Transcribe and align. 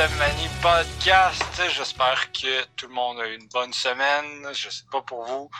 Gethsemane 0.00 0.48
Podcast. 0.62 1.42
J'espère 1.76 2.32
que 2.32 2.64
tout 2.74 2.88
le 2.88 2.94
monde 2.94 3.20
a 3.20 3.28
eu 3.28 3.36
une 3.36 3.48
bonne 3.48 3.74
semaine. 3.74 4.48
Je 4.50 4.70
sais 4.70 4.84
pas 4.90 5.02
pour 5.02 5.26
vous. 5.26 5.50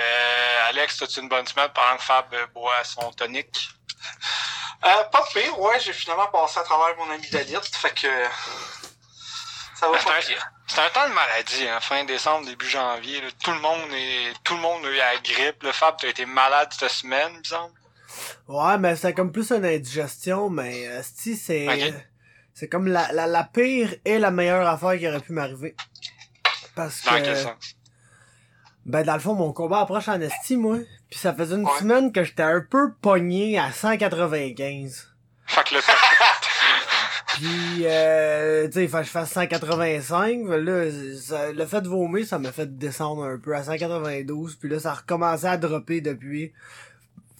Euh, 0.00 0.68
Alex, 0.70 1.02
as-tu 1.02 1.20
une 1.20 1.28
bonne 1.28 1.46
semaine? 1.46 1.68
Pendant 1.72 1.96
que 1.96 2.02
Fab 2.02 2.24
boit 2.52 2.82
son 2.82 3.12
tonique? 3.12 3.70
Euh, 4.84 5.04
pas 5.12 5.20
de 5.20 5.40
pire, 5.40 5.60
ouais, 5.60 5.78
j'ai 5.78 5.92
finalement 5.92 6.26
passé 6.26 6.58
à 6.58 6.64
travers 6.64 6.96
mon 6.96 7.08
ami 7.12 7.30
Dalit, 7.30 7.54
fait 7.74 7.94
que 7.94 8.08
ça 9.78 9.88
va 9.88 9.98
pas 9.98 10.20
c'est 10.66 10.80
un- 10.80 10.90
temps 10.90 11.08
de 11.08 11.14
maladie, 11.14 11.68
hein, 11.68 11.78
fin 11.78 12.02
décembre, 12.02 12.44
début 12.44 12.68
janvier. 12.68 13.20
là. 13.20 13.28
Tout 13.40 13.52
le 13.52 13.60
monde 13.60 13.92
est, 13.92 14.32
tout 14.42 14.54
le 14.56 14.62
monde 14.62 14.84
a 14.84 14.88
eu 14.88 14.96
la 14.96 15.16
grippe. 15.18 15.62
Le 15.62 15.70
Fab, 15.70 15.96
t'as 15.96 16.08
été 16.08 16.26
malade 16.26 16.72
cette 16.76 16.90
semaine, 16.90 17.30
il 17.34 17.38
me 17.38 17.44
semble. 17.44 17.74
Ouais, 18.48 18.78
mais 18.78 18.96
c'est 18.96 19.14
comme 19.14 19.30
plus 19.30 19.52
une 19.52 19.64
indigestion, 19.64 20.50
mais 20.50 20.88
euh, 20.88 21.02
si 21.04 21.36
c'est. 21.36 21.68
C'est 22.58 22.68
comme 22.68 22.86
la, 22.88 23.12
la, 23.12 23.26
la 23.26 23.44
pire 23.44 23.94
et 24.06 24.18
la 24.18 24.30
meilleure 24.30 24.66
affaire 24.66 24.98
qui 24.98 25.06
aurait 25.06 25.20
pu 25.20 25.32
m'arriver. 25.34 25.76
Parce 26.74 27.04
Dans 27.04 27.12
quel 27.12 27.24
que 27.24 27.34
sens? 27.36 27.52
ben 28.86 29.02
dans 29.04 29.14
le 29.14 29.20
fond 29.20 29.34
mon 29.34 29.52
combat 29.52 29.80
approche 29.80 30.08
en 30.08 30.20
esti 30.20 30.56
moi, 30.56 30.78
puis 31.10 31.18
ça 31.18 31.34
faisait 31.34 31.56
une 31.56 31.64
Ouais. 31.66 31.78
semaine 31.78 32.12
que 32.12 32.24
j'étais 32.24 32.42
un 32.44 32.60
peu 32.60 32.92
pogné 33.02 33.58
à 33.58 33.70
195. 33.72 35.08
Fait 35.46 35.64
que 35.64 35.74
le 35.76 35.80
Puis 37.34 37.82
euh, 37.84 38.66
tu 38.68 38.72
sais, 38.72 38.84
il 38.84 38.88
fallait 38.88 39.02
que 39.02 39.08
je 39.08 39.12
fasse 39.12 39.30
185, 39.32 40.46
fait 40.48 40.60
là 40.62 40.84
ça- 41.20 41.52
le 41.52 41.66
fait 41.66 41.82
de 41.82 41.88
vomir, 41.88 42.26
ça 42.26 42.38
m'a 42.38 42.52
fait 42.52 42.78
descendre 42.78 43.24
un 43.24 43.38
peu 43.38 43.54
à 43.54 43.62
192, 43.62 44.56
puis 44.56 44.68
là 44.70 44.78
ça 44.80 44.92
a 44.92 44.94
recommencé 44.94 45.46
à 45.46 45.56
dropper 45.58 46.00
depuis. 46.00 46.52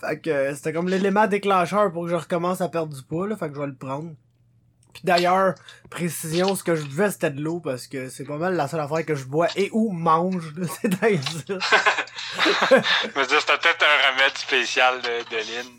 Fait 0.01 0.19
que 0.21 0.29
euh, 0.31 0.55
c'était 0.55 0.73
comme 0.75 0.89
l'élément 0.89 1.27
déclencheur 1.27 1.91
pour 1.93 2.05
que 2.05 2.11
je 2.11 2.17
recommence 2.17 2.61
à 2.61 2.69
perdre 2.69 2.95
du 2.95 3.03
poids, 3.03 3.27
là, 3.27 3.37
fait 3.37 3.49
que 3.49 3.55
je 3.55 3.61
vais 3.61 3.67
le 3.69 3.75
prendre. 3.75 4.11
Puis 4.97 5.05
d'ailleurs, 5.05 5.55
précision, 5.91 6.57
ce 6.57 6.65
que 6.65 6.75
je 6.75 6.83
buvais 6.83 7.11
c'était 7.11 7.31
de 7.31 7.43
l'eau 7.43 7.61
parce 7.61 7.87
que 7.87 8.09
c'est 8.09 8.25
pas 8.25 8.39
mal 8.39 8.55
la 8.55 8.67
seule 8.67 8.81
affaire 8.81 9.05
que 9.05 9.15
je 9.15 9.25
bois 9.25 9.49
et 9.55 9.69
ou 9.75 9.93
mange, 9.93 10.55
c'est 10.81 10.89
dingue 10.89 11.21
ça. 11.23 11.59
Je 13.05 13.21
veux 13.21 13.27
dire, 13.27 13.41
c'était 13.41 13.59
peut-être 13.59 13.85
un 13.85 14.13
remède 14.13 14.39
spécial 14.39 15.03
de, 15.03 15.31
de 15.31 15.37
Lynn. 15.37 15.73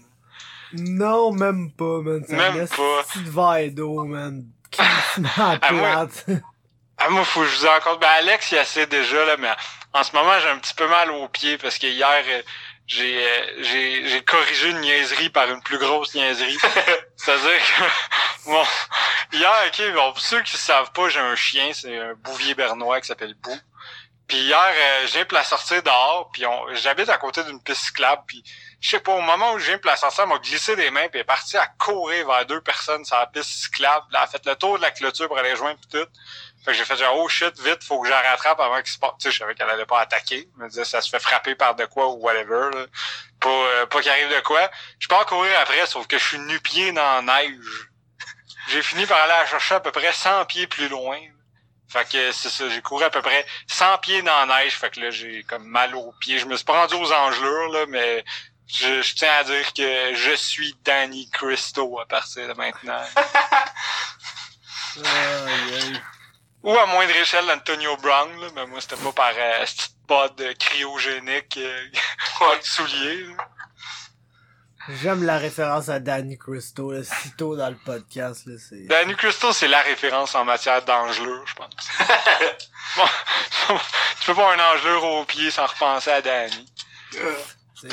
Non, 0.74 1.32
même 1.32 1.72
pas, 1.72 2.02
man. 2.02 2.24
Même 2.30 2.68
pas. 2.68 3.04
petit 3.12 3.24
verre 3.24 3.72
d'eau, 3.72 4.04
man. 4.04 4.46
Crissement 4.70 5.30
Ah, 5.62 5.72
moi-. 5.72 6.08
Ah, 7.00 7.10
moi, 7.10 7.24
faut 7.24 7.42
que 7.42 7.48
je 7.48 7.58
vous 7.58 7.66
en 7.66 7.80
compte. 7.80 8.00
Ben, 8.00 8.10
Alex, 8.20 8.52
il 8.52 8.60
essaie 8.60 8.86
déjà, 8.86 9.26
là, 9.26 9.36
mais 9.40 9.50
en 9.94 10.04
ce 10.04 10.16
moment, 10.16 10.34
j'ai 10.40 10.50
un 10.50 10.60
petit 10.60 10.76
peu 10.76 10.88
mal 10.88 11.10
aux 11.10 11.28
pieds 11.28 11.58
parce 11.58 11.80
que 11.80 11.88
hier, 11.88 12.24
j'ai, 12.88 13.28
euh, 13.28 13.64
j'ai, 13.64 14.08
j'ai 14.08 14.22
corrigé 14.24 14.70
une 14.70 14.80
niaiserie 14.80 15.30
par 15.30 15.50
une 15.50 15.62
plus 15.62 15.78
grosse 15.78 16.16
niaiserie. 16.16 16.58
C'est-à-dire 17.18 17.60
que, 17.60 18.50
bon, 18.50 18.64
hier, 19.34 19.64
ok, 19.68 19.94
bon, 19.94 20.14
pour 20.14 20.22
ceux 20.22 20.42
qui 20.42 20.58
savent 20.58 20.92
pas, 20.94 21.10
j'ai 21.10 21.20
un 21.20 21.36
chien, 21.36 21.72
c'est 21.74 21.98
un 21.98 22.14
bouvier 22.16 22.56
bernois 22.56 23.02
qui 23.02 23.08
s'appelle 23.08 23.36
Bou. 23.36 23.56
Puis 24.28 24.38
hier, 24.38 24.58
euh, 24.60 25.08
j'ai 25.08 25.26
la 25.32 25.44
sortir 25.44 25.82
dehors, 25.84 26.30
puis 26.34 26.46
on, 26.46 26.76
j'habite 26.76 27.08
à 27.10 27.18
côté 27.18 27.44
d'une 27.44 27.62
piste 27.62 27.86
cyclable, 27.86 28.24
puis 28.28 28.44
je 28.80 28.90
sais 28.90 29.00
pas, 29.00 29.14
au 29.14 29.22
moment 29.22 29.54
où 29.54 29.60
j'ai 29.60 29.80
la 29.84 29.96
sortir, 29.96 30.24
elle 30.24 30.30
m'a 30.30 30.38
glissé 30.40 30.76
des 30.76 30.92
mains, 30.92 31.08
puis 31.08 31.12
elle 31.16 31.22
est 31.22 31.24
partie 31.24 31.58
à 31.58 31.68
courir 31.68 32.28
vers 32.28 32.46
deux 32.46 32.62
personnes 32.62 33.06
sur 33.06 33.18
la 33.18 33.28
piste 33.28 33.50
cyclable. 33.50 34.06
Là, 34.12 34.20
elle 34.20 34.24
a 34.24 34.28
fait 34.28 34.46
le 34.46 34.56
tour 34.56 34.78
de 34.78 34.82
la 34.82 34.92
clôture 34.92 35.28
pour 35.28 35.38
aller 35.38 35.52
rejoindre 35.52 35.80
puis 35.80 36.00
tout. 36.00 36.10
Fait 36.68 36.74
que 36.74 36.80
j'ai 36.80 36.84
fait 36.84 36.98
genre, 36.98 37.16
oh 37.16 37.30
shit, 37.30 37.58
vite, 37.62 37.82
faut 37.82 38.02
que 38.02 38.08
je 38.08 38.12
la 38.12 38.22
rattrape 38.22 38.60
avant 38.60 38.82
qu'il 38.82 38.92
se 38.92 39.00
passe. 39.00 39.12
Tu 39.20 39.24
sais, 39.24 39.32
je 39.32 39.38
savais 39.38 39.56
qu'elle 39.56 39.70
allait 39.70 39.86
pas 39.86 40.02
attaquer. 40.02 40.50
Je 40.54 40.62
me 40.62 40.68
disais, 40.68 40.84
ça 40.84 41.00
se 41.00 41.10
fait 41.10 41.20
frapper 41.20 41.56
par 41.56 41.76
de 41.76 41.86
quoi 41.86 42.10
ou 42.10 42.18
whatever, 42.18 42.70
là. 42.74 42.88
Pas, 43.40 43.50
euh, 43.50 43.86
qu'il 43.86 44.10
arrive 44.10 44.28
de 44.28 44.42
quoi. 44.42 44.70
Je 45.00 45.08
peux 45.08 45.16
en 45.16 45.24
courir 45.24 45.58
après, 45.62 45.86
sauf 45.86 46.08
que 46.08 46.18
je 46.18 46.24
suis 46.26 46.40
nu-pied 46.40 46.92
dans 46.92 47.26
la 47.26 47.40
neige. 47.40 47.90
J'ai 48.68 48.82
fini 48.82 49.06
par 49.06 49.18
aller 49.18 49.32
la 49.32 49.46
chercher 49.46 49.76
à 49.76 49.80
peu 49.80 49.94
près 49.94 50.12
100 50.12 50.44
pieds 50.44 50.68
plus 50.68 50.90
loin. 50.90 51.18
Fait 51.88 52.06
que 52.10 52.34
c'est 52.34 52.50
ça, 52.50 52.68
j'ai 52.68 52.82
couru 52.82 53.06
à 53.06 53.10
peu 53.10 53.22
près 53.22 53.46
100 53.68 54.00
pieds 54.00 54.22
dans 54.22 54.46
la 54.46 54.60
neige. 54.60 54.74
Fait 54.74 54.90
que 54.90 55.00
là, 55.00 55.10
j'ai 55.10 55.44
comme 55.44 55.64
mal 55.64 55.96
aux 55.96 56.12
pieds. 56.20 56.38
Je 56.38 56.48
me 56.48 56.58
suis 56.58 56.66
rendu 56.68 56.96
aux 56.96 57.14
engelures, 57.14 57.70
là, 57.70 57.86
mais 57.88 58.26
je, 58.68 59.16
tiens 59.16 59.32
à 59.40 59.46
dire 59.46 59.72
que 59.72 60.16
je 60.16 60.36
suis 60.36 60.76
Danny 60.84 61.30
Christo 61.30 61.98
à 62.02 62.06
partir 62.06 62.50
de 62.50 62.54
maintenant. 62.56 63.06
Ou 66.64 66.76
à 66.76 66.86
moindre 66.88 67.16
échelle, 67.16 67.50
Antonio 67.50 67.96
Brown, 67.98 68.30
là, 68.42 68.48
mais 68.56 68.66
moi, 68.68 68.82
c'était 68.82 68.96
pas 68.96 69.12
par 69.12 69.32
euh, 69.38 69.66
pod 70.08 70.42
euh, 70.42 70.54
cryogénique 70.56 71.58
euh, 71.58 71.86
là. 72.42 73.48
J'aime 74.90 75.24
la 75.24 75.38
référence 75.38 75.90
à 75.90 76.00
Danny 76.00 76.38
Christo, 76.38 76.92
là, 76.92 77.04
si 77.04 77.32
tôt 77.36 77.58
dans 77.58 77.70
le 77.70 77.76
podcast, 77.76 78.46
là, 78.46 78.54
c'est... 78.58 78.86
Danny 78.88 79.16
Christo, 79.16 79.52
c'est 79.52 79.68
la 79.68 79.82
référence 79.82 80.34
en 80.34 80.46
matière 80.46 80.84
d'engelure, 80.84 81.46
je 81.46 81.56
pense. 81.56 81.74
Bon, 82.96 83.04
tu 84.20 84.26
peux 84.28 84.36
pas 84.36 84.56
un 84.56 84.74
engelure 84.74 85.04
au 85.04 85.26
pied 85.26 85.52
sans 85.52 85.66
repenser 85.68 86.10
à 86.10 86.22
Danny. 86.22 86.66
Euh, 87.86 87.90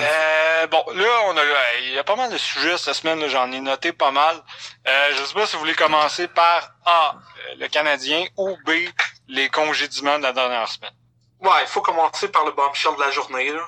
Euh, 0.64 0.66
bon, 0.68 0.82
là, 0.94 1.08
on 1.26 1.36
a, 1.36 1.40
euh, 1.42 1.54
il 1.82 1.90
y 1.90 1.98
a 1.98 2.04
pas 2.04 2.16
mal 2.16 2.30
de 2.32 2.38
sujets 2.38 2.78
cette 2.78 2.94
semaine, 2.94 3.26
j'en 3.28 3.50
ai 3.52 3.60
noté 3.60 3.92
pas 3.92 4.10
mal. 4.10 4.42
Euh, 4.86 5.10
je 5.14 5.24
sais 5.24 5.34
pas 5.34 5.46
si 5.46 5.54
vous 5.54 5.60
voulez 5.60 5.74
commencer 5.74 6.26
par 6.28 6.70
A, 6.86 7.16
euh, 7.50 7.54
le 7.58 7.68
Canadien, 7.68 8.24
ou 8.38 8.56
B, 8.64 8.70
les 9.28 9.50
congédiements 9.50 10.18
de 10.18 10.22
la 10.22 10.32
dernière 10.32 10.68
semaine. 10.68 10.94
ouais, 11.40 11.60
il 11.62 11.66
faut 11.66 11.82
commencer 11.82 12.28
par 12.28 12.44
le 12.46 12.52
bombshell 12.52 12.94
de 12.96 13.00
la 13.00 13.10
journée, 13.10 13.50
là. 13.50 13.62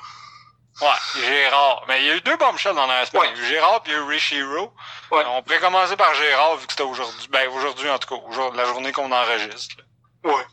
Ouais, 0.80 1.22
Gérard. 1.26 1.84
Mais 1.88 2.00
il 2.00 2.06
y 2.06 2.10
a 2.10 2.14
eu 2.16 2.20
deux 2.20 2.36
bombshells 2.36 2.74
dans 2.74 2.86
la 2.86 3.04
semaine. 3.06 3.22
Ouais. 3.22 3.28
Il 3.34 3.38
y 3.38 3.40
a 3.40 3.44
eu 3.44 3.48
Gérard 3.48 3.82
puis 3.82 3.92
il 3.92 3.96
y 3.96 3.98
a 3.98 4.02
eu 4.02 4.08
Richiro. 4.08 4.74
Ouais. 5.10 5.24
On 5.26 5.42
pourrait 5.42 5.58
commencer 5.58 5.96
par 5.96 6.14
Gérard 6.14 6.56
vu 6.56 6.66
que 6.66 6.72
c'était 6.74 6.82
aujourd'hui. 6.82 7.28
Ben, 7.30 7.48
aujourd'hui, 7.48 7.88
en 7.90 7.98
tout 7.98 8.08
cas, 8.14 8.20
aujourd'hui, 8.28 8.58
la 8.58 8.66
journée 8.66 8.92
qu'on 8.92 9.10
enregistre. 9.10 9.76
là. 10.24 10.32
Ouais. 10.34 10.44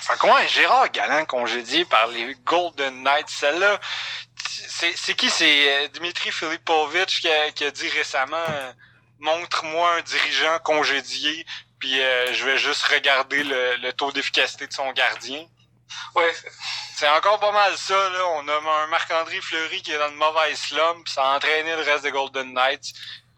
Fait 0.00 0.18
que 0.18 0.26
ouais, 0.26 0.48
Gérard 0.48 0.88
Galland 0.90 1.24
congédié 1.26 1.84
par 1.84 2.06
les 2.08 2.34
Golden 2.44 3.02
Knights. 3.02 3.28
Celle-là, 3.28 3.78
c'est, 4.48 5.14
qui? 5.14 5.30
C'est 5.30 5.84
euh, 5.84 5.88
Dimitri 5.88 6.30
Filipovitch 6.30 7.20
qui 7.20 7.28
a, 7.28 7.50
qui 7.52 7.64
a 7.64 7.70
dit 7.70 7.88
récemment 7.88 8.36
euh, 8.48 8.72
Montre-moi 9.20 9.96
un 9.98 10.02
dirigeant 10.02 10.58
congédié, 10.64 11.46
puis 11.78 12.00
euh, 12.00 12.32
je 12.32 12.44
vais 12.44 12.58
juste 12.58 12.82
regarder 12.82 13.44
le, 13.44 13.76
le 13.76 13.92
taux 13.92 14.10
d'efficacité 14.10 14.66
de 14.66 14.72
son 14.72 14.90
gardien. 14.92 15.46
Ouais, 16.14 16.32
C'est 16.96 17.08
encore 17.08 17.38
pas 17.38 17.52
mal 17.52 17.76
ça, 17.76 17.94
là. 18.10 18.26
On 18.36 18.48
a 18.48 18.82
un 18.82 18.86
Marc-André 18.88 19.40
Fleury 19.40 19.82
qui 19.82 19.92
est 19.92 19.98
dans 19.98 20.08
une 20.08 20.16
mauvaise 20.16 20.58
slum, 20.58 21.04
puis 21.04 21.12
ça 21.12 21.22
a 21.22 21.36
entraîné 21.36 21.76
le 21.76 21.82
reste 21.82 22.02
des 22.02 22.10
Golden 22.10 22.52
Knights. 22.52 22.92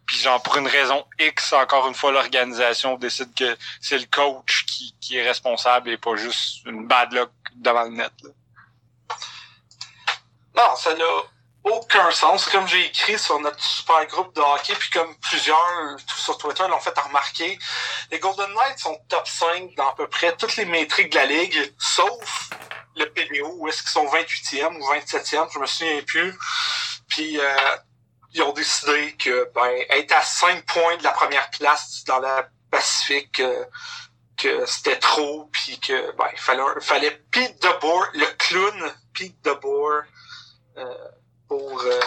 Puis 0.06 0.18
genre, 0.18 0.42
pour 0.42 0.56
une 0.56 0.68
raison 0.68 1.04
X, 1.18 1.52
encore 1.52 1.88
une 1.88 1.94
fois, 1.94 2.12
l'organisation 2.12 2.96
décide 2.96 3.34
que 3.34 3.56
c'est 3.80 3.98
le 3.98 4.06
coach 4.06 4.64
qui, 4.66 4.94
qui 5.00 5.16
est 5.16 5.22
responsable 5.26 5.90
et 5.90 5.96
pas 5.96 6.16
juste 6.16 6.64
une 6.66 6.86
bad 6.86 7.12
luck 7.12 7.30
devant 7.56 7.84
le 7.84 7.90
net. 7.90 8.12
Là. 8.22 8.30
Non, 10.56 10.76
ça 10.76 10.94
n'a 10.94 11.04
aucun 11.64 12.10
sens. 12.10 12.46
Comme 12.46 12.68
j'ai 12.68 12.86
écrit 12.86 13.18
sur 13.18 13.40
notre 13.40 13.62
super 13.62 14.06
groupe 14.06 14.34
de 14.34 14.40
hockey, 14.40 14.74
puis 14.74 14.90
comme 14.90 15.14
plusieurs 15.18 15.96
sur 16.16 16.38
Twitter 16.38 16.64
l'ont 16.68 16.80
fait 16.80 16.96
remarquer, 16.98 17.58
les 18.10 18.18
Golden 18.18 18.52
Knights 18.54 18.78
sont 18.78 18.98
top 19.08 19.26
5 19.26 19.74
dans 19.76 19.88
à 19.88 19.94
peu 19.94 20.06
près 20.06 20.36
toutes 20.36 20.56
les 20.56 20.64
métriques 20.64 21.10
de 21.10 21.16
la 21.16 21.26
ligue, 21.26 21.74
sauf 21.78 22.50
le 22.96 23.06
PDO, 23.06 23.54
où 23.56 23.68
est-ce 23.68 23.82
qu'ils 23.82 23.90
sont 23.90 24.06
28e 24.06 24.76
ou 24.76 24.94
27e, 24.94 25.52
je 25.52 25.58
me 25.58 25.66
souviens 25.66 26.02
plus. 26.02 26.38
Puis 27.08 27.40
euh, 27.40 27.76
ils 28.32 28.42
ont 28.42 28.52
décidé 28.52 29.16
que 29.16 29.50
ben 29.54 29.70
être 29.90 30.12
à 30.12 30.22
5 30.22 30.64
points 30.66 30.96
de 30.98 31.02
la 31.02 31.12
première 31.12 31.50
place 31.50 32.04
dans 32.04 32.20
la 32.20 32.48
Pacifique, 32.70 33.38
euh, 33.38 33.64
que 34.36 34.66
c'était 34.66 34.98
trop, 34.98 35.48
puis 35.52 35.78
que 35.78 36.10
ben 36.16 36.28
fallait, 36.36 36.62
fallait 36.80 37.22
Pete 37.30 37.62
DeBoer, 37.62 38.08
le 38.14 38.26
clown 38.36 38.92
Pete 39.12 39.40
DeBoer, 39.44 40.02
pour 41.48 41.82
euh, 41.82 42.00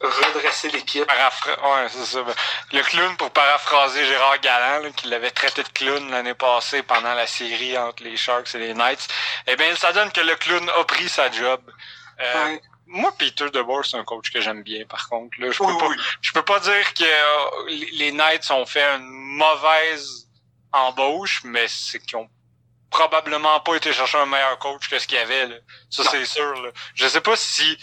redresser 0.00 0.68
l'équipe. 0.70 1.04
Ouais, 1.10 1.86
c'est 1.90 2.04
ça. 2.04 2.22
Ben, 2.22 2.34
Le 2.72 2.82
clown, 2.82 3.16
pour 3.16 3.30
paraphraser 3.30 4.04
Gérard 4.06 4.38
Galland, 4.40 4.84
là, 4.84 4.90
qui 4.90 5.08
l'avait 5.08 5.30
traité 5.30 5.62
de 5.62 5.68
clown 5.68 6.10
l'année 6.10 6.34
passée 6.34 6.82
pendant 6.82 7.14
la 7.14 7.26
série 7.26 7.76
entre 7.78 8.02
les 8.04 8.16
Sharks 8.16 8.54
et 8.54 8.58
les 8.58 8.74
Knights, 8.74 9.08
eh 9.46 9.56
bien, 9.56 9.74
ça 9.76 9.92
donne 9.92 10.12
que 10.12 10.20
le 10.20 10.36
clown 10.36 10.70
a 10.78 10.84
pris 10.84 11.08
sa 11.08 11.30
job. 11.30 11.60
Euh, 12.20 12.44
Ouais. 12.46 12.62
Moi, 12.90 13.12
Peter 13.18 13.50
DeBoer, 13.50 13.84
c'est 13.84 13.98
un 13.98 14.04
coach 14.04 14.32
que 14.32 14.40
j'aime 14.40 14.62
bien, 14.62 14.86
par 14.86 15.10
contre. 15.10 15.38
Là, 15.38 15.50
je 15.50 15.62
Oui, 15.62 15.72
peux 15.74 15.78
pas, 15.78 15.88
oui. 15.88 15.96
je 16.22 16.32
peux 16.32 16.42
pas 16.42 16.58
dire 16.58 16.94
que 16.94 17.04
euh, 17.04 17.86
les 17.92 18.12
Knights 18.12 18.50
ont 18.50 18.64
fait 18.64 18.82
une 18.96 19.02
mauvaise 19.10 20.26
embauche, 20.72 21.42
mais 21.44 21.66
c'est 21.68 21.98
qu'ils 22.00 22.16
ont 22.16 22.30
probablement 22.90 23.60
pas 23.60 23.76
été 23.76 23.92
chercher 23.92 24.18
un 24.18 24.26
meilleur 24.26 24.58
coach 24.58 24.88
que 24.88 24.98
ce 24.98 25.06
qu'il 25.06 25.18
y 25.18 25.20
avait. 25.20 25.46
Là. 25.46 25.56
Ça, 25.90 26.04
c'est 26.04 26.24
sûr. 26.24 26.54
Là. 26.62 26.70
Je 26.94 27.06
sais 27.06 27.20
pas 27.20 27.36
si 27.36 27.78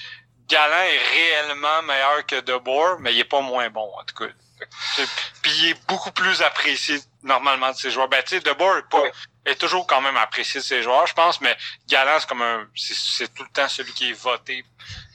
Galland 0.47 0.83
est 0.83 1.13
réellement 1.13 1.81
meilleur 1.83 2.25
que 2.25 2.39
DeBoer, 2.41 2.99
mais 2.99 3.13
il 3.13 3.19
est 3.19 3.25
pas 3.25 3.41
moins 3.41 3.69
bon, 3.69 3.91
en 3.99 4.03
tout 4.03 4.15
cas. 4.15 4.31
Puis 5.41 5.51
il 5.51 5.69
est 5.71 5.87
beaucoup 5.87 6.11
plus 6.11 6.41
apprécié 6.41 6.99
normalement 7.23 7.71
de 7.71 7.75
ses 7.75 7.91
joueurs. 7.91 8.07
Ben, 8.07 8.23
tu 8.23 8.35
sais, 8.35 8.39
DeBoer 8.39 8.77
est, 8.79 8.89
pas, 8.89 9.03
est 9.45 9.59
toujours 9.59 9.85
quand 9.85 10.01
même 10.01 10.17
apprécié 10.17 10.59
de 10.59 10.65
ses 10.65 10.81
joueurs, 10.81 11.05
je 11.07 11.13
pense, 11.13 11.41
mais 11.41 11.55
Galland, 11.87 12.19
c'est 12.19 12.29
comme 12.29 12.41
un... 12.41 12.65
C'est 12.75 12.95
c'est 12.95 13.33
tout 13.33 13.43
le 13.43 13.49
temps 13.49 13.67
celui 13.67 13.93
qui 13.93 14.09
est 14.09 14.13
voté 14.13 14.65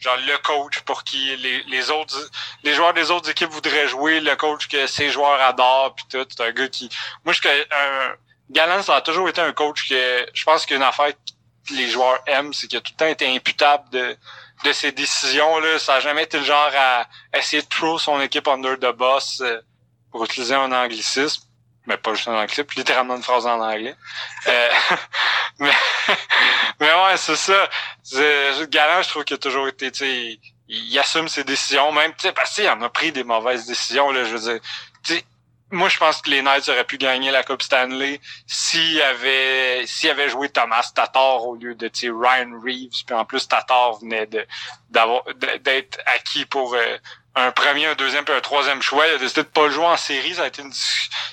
genre 0.00 0.16
le 0.16 0.36
coach 0.38 0.80
pour 0.80 1.04
qui 1.04 1.36
les, 1.36 1.62
les 1.64 1.90
autres 1.90 2.30
les 2.64 2.74
joueurs 2.74 2.94
des 2.94 3.10
autres 3.10 3.30
équipes 3.30 3.50
voudraient 3.50 3.88
jouer, 3.88 4.20
le 4.20 4.34
coach 4.36 4.68
que 4.68 4.86
ses 4.86 5.10
joueurs 5.10 5.40
adorent 5.40 5.94
puis 5.94 6.06
tout, 6.10 6.26
c'est 6.28 6.42
un 6.42 6.52
gars 6.52 6.68
qui 6.68 6.88
moi 7.24 7.32
je 7.32 7.40
un 7.48 8.14
Galant 8.50 8.82
ça 8.82 8.96
a 8.96 9.00
toujours 9.00 9.28
été 9.28 9.40
un 9.40 9.52
coach 9.52 9.88
que 9.88 10.26
je 10.32 10.44
pense 10.44 10.66
qu'une 10.66 10.82
affaire 10.82 11.12
que 11.68 11.74
les 11.74 11.88
joueurs 11.88 12.20
aiment, 12.26 12.52
c'est 12.52 12.66
qu'il 12.66 12.78
a 12.78 12.80
tout 12.80 12.92
le 12.92 12.96
temps 12.96 13.06
été 13.06 13.34
imputable 13.34 13.88
de 13.90 14.16
de 14.64 14.72
ses 14.72 14.92
décisions 14.92 15.58
là, 15.58 15.78
ça 15.78 15.94
a 15.94 16.00
jamais 16.00 16.24
été 16.24 16.38
le 16.38 16.44
genre 16.44 16.70
à 16.76 17.06
essayer 17.34 17.62
de 17.62 17.68
throw 17.68 17.98
son 17.98 18.20
équipe 18.20 18.46
under 18.46 18.78
the 18.78 18.94
boss 18.94 19.40
euh, 19.40 19.58
pour 20.10 20.24
utiliser 20.24 20.54
un 20.54 20.70
anglicisme 20.70 21.44
mais 21.86 21.96
pas 21.96 22.14
juste 22.14 22.28
un 22.28 22.34
anglicisme, 22.34 22.66
littéralement 22.76 23.16
une 23.16 23.22
phrase 23.22 23.46
en 23.46 23.60
anglais. 23.60 23.96
Euh, 24.46 24.68
mais, 25.58 25.72
mais 26.80 26.86
ouais, 26.86 27.16
c'est 27.16 27.36
ça. 27.36 27.68
Galant, 28.68 29.02
je 29.02 29.08
trouve 29.08 29.24
qu'il 29.24 29.34
a 29.34 29.38
toujours 29.38 29.68
été, 29.68 29.92
sais, 29.92 30.38
il, 30.68 30.98
assume 30.98 31.28
ses 31.28 31.44
décisions, 31.44 31.90
même, 31.92 32.12
tu 32.12 32.22
sais, 32.22 32.32
parce 32.32 32.54
qu'il 32.54 32.68
en 32.68 32.80
a 32.82 32.88
pris 32.88 33.12
des 33.12 33.24
mauvaises 33.24 33.66
décisions, 33.66 34.10
là, 34.10 34.24
je 34.24 34.36
veux 34.36 34.52
dire. 34.52 35.22
Moi, 35.70 35.88
je 35.88 35.98
pense 35.98 36.20
que 36.22 36.30
les 36.30 36.42
Knights 36.42 36.68
auraient 36.68 36.84
pu 36.84 36.98
gagner 36.98 37.30
la 37.30 37.42
Coupe 37.42 37.62
Stanley 37.62 38.20
s'il 38.46 39.00
avait, 39.02 39.86
s'il 39.86 40.10
avait 40.10 40.28
joué 40.28 40.48
Thomas 40.48 40.90
Tatar 40.94 41.46
au 41.46 41.54
lieu 41.54 41.74
de, 41.74 41.90
Ryan 42.04 42.60
Reeves, 42.62 43.04
puis 43.06 43.14
en 43.14 43.24
plus, 43.24 43.46
Tatar 43.46 43.98
venait 44.00 44.26
de, 44.26 44.46
d'avoir, 44.88 45.22
d'être 45.60 46.00
acquis 46.06 46.44
pour, 46.46 46.74
euh, 46.74 46.98
un 47.34 47.52
premier, 47.52 47.86
un 47.86 47.94
deuxième 47.94 48.24
puis 48.24 48.34
un 48.34 48.40
troisième 48.40 48.82
choix. 48.82 49.06
Il 49.06 49.14
a 49.14 49.18
décidé 49.18 49.42
de 49.42 49.48
pas 49.48 49.66
le 49.66 49.70
jouer 49.70 49.86
en 49.86 49.96
série. 49.96 50.34
Ça 50.34 50.44
a 50.44 50.46
été 50.46 50.62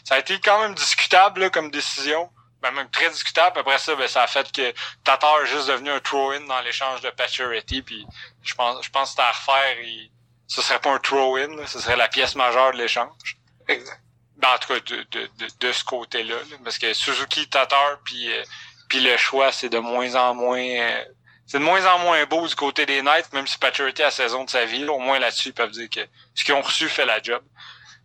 ça 0.03 0.15
a 0.15 0.19
été 0.19 0.39
quand 0.39 0.61
même 0.61 0.75
discutable 0.75 1.49
comme 1.51 1.71
décision. 1.71 2.29
Ben, 2.61 2.71
même 2.71 2.89
très 2.89 3.09
discutable. 3.09 3.59
Après 3.59 3.77
ça, 3.77 3.95
ben, 3.95 4.07
ça 4.07 4.23
a 4.23 4.27
fait 4.27 4.51
que 4.51 4.73
Tatar 5.03 5.41
est 5.43 5.47
juste 5.47 5.67
devenu 5.67 5.89
un 5.91 5.99
throw-in 5.99 6.41
dans 6.41 6.59
l'échange 6.61 7.01
de 7.01 7.09
Pacioretty. 7.09 7.81
Puis 7.81 8.05
je 8.43 8.55
pense, 8.55 8.83
je 8.83 8.89
pense 8.89 9.03
que 9.03 9.09
c'était 9.09 9.21
à 9.23 9.31
refaire. 9.31 9.77
Et 9.79 10.11
ce 10.47 10.61
serait 10.61 10.79
pas 10.79 10.91
un 10.91 10.99
throw-in, 10.99 11.65
ce 11.65 11.79
serait 11.79 11.97
la 11.97 12.07
pièce 12.07 12.35
majeure 12.35 12.71
de 12.71 12.77
l'échange. 12.77 13.37
Exact. 13.67 14.01
Ben, 14.37 14.49
en 14.49 14.57
tout 14.59 14.73
cas, 14.73 14.79
de, 14.79 15.03
de, 15.11 15.29
de, 15.59 15.71
ce 15.71 15.83
côté-là. 15.83 16.35
Parce 16.63 16.77
que 16.77 16.93
Suzuki, 16.93 17.49
Tatar, 17.49 17.99
puis, 18.05 18.31
euh, 18.31 18.43
puis 18.87 18.99
le 18.99 19.17
choix, 19.17 19.51
c'est 19.51 19.69
de 19.69 19.79
moins 19.79 20.15
en 20.15 20.35
moins... 20.35 20.59
Euh, 20.59 21.03
c'est 21.47 21.59
de 21.59 21.63
moins 21.63 21.85
en 21.85 21.99
moins 21.99 22.25
beau 22.25 22.45
du 22.45 22.55
côté 22.55 22.85
des 22.85 23.01
Knights, 23.01 23.31
même 23.33 23.47
si 23.47 23.57
Paturity 23.57 24.01
a 24.01 24.05
la 24.05 24.11
saison 24.11 24.43
de 24.43 24.49
sa 24.49 24.65
vie. 24.65 24.85
au 24.85 24.99
moins 24.99 25.17
là-dessus, 25.17 25.49
ils 25.49 25.53
peuvent 25.53 25.71
dire 25.71 25.89
que 25.89 26.01
ce 26.35 26.43
qu'ils 26.43 26.53
ont 26.53 26.61
reçu 26.61 26.89
fait 26.89 27.05
la 27.05 27.21
job. 27.21 27.41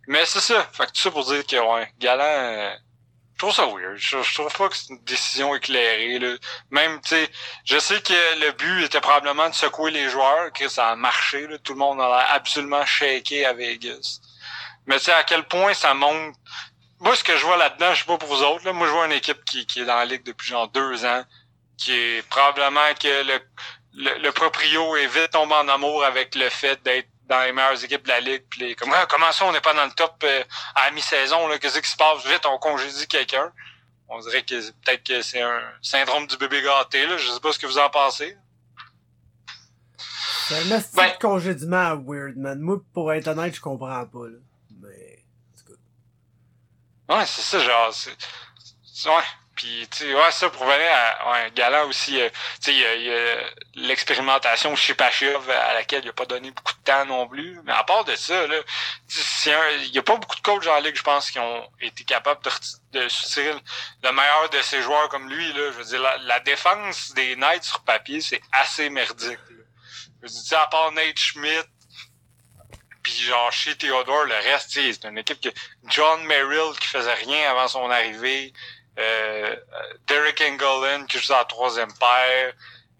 Mais 0.07 0.25
c'est 0.25 0.39
ça. 0.39 0.67
Fait 0.71 0.85
que 0.85 0.91
tout 0.91 1.01
ça 1.01 1.11
pour 1.11 1.25
dire 1.25 1.45
que 1.45 1.55
ouais, 1.57 1.93
Galant, 1.99 2.23
euh, 2.23 2.73
je 3.33 3.37
trouve 3.37 3.53
ça 3.53 3.65
weird. 3.65 3.97
Je, 3.97 4.33
trouve 4.33 4.53
pas 4.53 4.69
que 4.69 4.77
c'est 4.77 4.89
une 4.89 5.03
décision 5.03 5.53
éclairée. 5.55 6.19
Là. 6.19 6.35
Même, 6.71 7.01
tu 7.01 7.09
sais, 7.09 7.29
je 7.65 7.77
sais 7.79 8.01
que 8.01 8.13
le 8.39 8.51
but 8.53 8.85
était 8.85 9.01
probablement 9.01 9.49
de 9.49 9.55
secouer 9.55 9.91
les 9.91 10.09
joueurs, 10.09 10.51
que 10.53 10.69
ça 10.69 10.89
a 10.89 10.95
marché. 10.95 11.47
Là. 11.47 11.57
Tout 11.57 11.73
le 11.73 11.79
monde 11.79 12.01
a 12.01 12.31
absolument 12.31 12.85
shaké 12.85 13.45
à 13.45 13.53
Vegas. 13.53 14.19
Mais 14.85 14.97
tu 14.97 15.05
sais, 15.05 15.13
à 15.13 15.23
quel 15.23 15.43
point 15.43 15.73
ça 15.73 15.93
monte. 15.93 16.35
Moi, 16.99 17.15
ce 17.15 17.23
que 17.23 17.35
je 17.35 17.45
vois 17.45 17.57
là-dedans, 17.57 17.93
je 17.93 17.99
sais 17.99 18.05
pas 18.05 18.17
pour 18.17 18.29
vous 18.29 18.43
autres. 18.43 18.65
Là. 18.65 18.73
Moi, 18.73 18.87
je 18.87 18.91
vois 18.91 19.05
une 19.05 19.11
équipe 19.11 19.43
qui, 19.45 19.65
qui 19.65 19.81
est 19.81 19.85
dans 19.85 19.95
la 19.95 20.05
ligue 20.05 20.23
depuis 20.23 20.47
genre 20.47 20.67
deux 20.69 21.05
ans 21.05 21.23
qui 21.77 21.91
est 21.91 22.27
probablement 22.29 22.93
que 22.99 23.23
le, 23.25 24.19
le, 24.21 24.31
proprio 24.31 24.95
est 24.95 25.07
vite 25.07 25.31
tombé 25.31 25.53
en 25.55 25.67
amour 25.67 26.03
avec 26.03 26.35
le 26.35 26.49
fait 26.49 26.81
d'être 26.83 27.09
dans 27.27 27.41
les 27.41 27.51
meilleures 27.51 27.83
équipes 27.83 28.03
de 28.03 28.09
la 28.09 28.19
ligue. 28.19 28.43
Puis 28.49 28.61
les, 28.61 28.75
comment, 28.75 28.95
comment 29.09 29.31
ça, 29.31 29.45
on 29.45 29.51
n'est 29.51 29.61
pas 29.61 29.73
dans 29.73 29.85
le 29.85 29.91
top 29.91 30.15
euh, 30.23 30.43
à 30.75 30.91
mi-saison? 30.91 31.49
Qu'est-ce 31.59 31.79
qui 31.79 31.89
se 31.89 31.97
passe? 31.97 32.25
Vite, 32.25 32.45
on 32.45 32.57
congédie 32.57 33.07
quelqu'un. 33.07 33.51
On 34.09 34.19
dirait 34.19 34.43
que 34.43 34.71
peut-être 34.71 35.03
que 35.03 35.21
c'est 35.21 35.41
un 35.41 35.61
syndrome 35.81 36.27
du 36.27 36.37
bébé 36.37 36.61
gâté. 36.61 37.05
Là. 37.05 37.17
Je 37.17 37.31
sais 37.31 37.39
pas 37.39 37.51
ce 37.51 37.59
que 37.59 37.65
vous 37.65 37.79
en 37.79 37.89
pensez. 37.89 38.37
C'est 40.47 40.73
un 40.73 40.81
ben, 40.95 41.11
congédiement 41.21 41.95
weird, 41.95 42.35
man. 42.35 42.59
Moi, 42.59 42.77
pour 42.93 43.13
être 43.13 43.27
honnête, 43.29 43.55
je 43.55 43.61
comprends 43.61 44.05
pas. 44.05 44.27
Là. 44.27 44.37
Ouais, 47.13 47.25
c'est 47.25 47.41
ça, 47.41 47.59
genre. 47.59 47.93
Ouais. 49.05 49.23
Puis, 49.55 49.87
tu 49.91 50.11
sais, 50.11 50.31
ça, 50.31 50.49
pour 50.49 50.65
venir 50.65 50.87
à 50.91 51.31
ouais, 51.31 51.51
Galant 51.51 51.87
aussi, 51.87 52.19
euh, 52.19 52.29
tu 52.59 52.71
sais, 52.71 52.73
il 52.73 53.03
y 53.03 53.13
a, 53.13 53.35
l'expérimentation 53.75 54.75
chez 54.75 54.95
Pachov 54.95 55.47
à 55.47 55.75
laquelle 55.75 56.03
il 56.03 56.09
a 56.09 56.13
pas 56.13 56.25
donné 56.25 56.49
beaucoup 56.49 56.73
de 56.73 56.83
temps 56.83 57.05
non 57.05 57.27
plus. 57.27 57.59
Mais 57.63 57.71
à 57.71 57.83
part 57.83 58.03
de 58.03 58.15
ça, 58.15 58.47
là, 58.47 58.55
il 59.79 59.91
y 59.93 59.99
a 59.99 60.01
pas 60.01 60.15
beaucoup 60.15 60.35
de 60.35 60.41
coachs 60.41 60.65
en 60.65 60.79
ligue, 60.79 60.95
je 60.95 61.03
pense, 61.03 61.29
qui 61.29 61.37
ont 61.37 61.69
été 61.79 62.03
capables 62.03 62.41
de, 62.43 62.99
de 62.99 63.07
soutirer 63.09 63.53
le 64.01 64.11
meilleur 64.11 64.49
de 64.49 64.61
ses 64.63 64.81
joueurs 64.81 65.07
comme 65.09 65.29
lui, 65.29 65.53
là. 65.53 65.71
Je 65.71 65.77
veux 65.77 65.85
dire, 65.85 66.01
la, 66.01 66.39
défense 66.39 67.13
des 67.13 67.35
Knights 67.35 67.63
sur 67.63 67.81
papier, 67.81 68.21
c'est 68.21 68.41
assez 68.53 68.89
merdique, 68.89 69.39
là. 69.49 69.63
Je 70.23 70.27
veux 70.27 70.41
dire, 70.41 70.59
à 70.59 70.67
part 70.67 70.91
Nate 70.93 71.19
Schmidt, 71.19 71.67
puis 73.03 73.13
genre 73.13 73.51
chez 73.51 73.75
Theodore, 73.75 74.25
le 74.25 74.35
reste, 74.35 74.71
c'est 74.71 75.05
une 75.05 75.17
équipe 75.17 75.41
que 75.41 75.49
John 75.87 76.23
Merrill 76.23 76.73
qui 76.79 76.87
faisait 76.87 77.13
rien 77.13 77.51
avant 77.51 77.67
son 77.67 77.89
arrivée. 77.89 78.53
Euh, 78.99 79.55
Derek 80.07 80.41
Engelin 80.41 81.05
qui 81.05 81.19
joue 81.19 81.33
en 81.33 81.43
troisième 81.45 81.91
paire, 81.93 82.53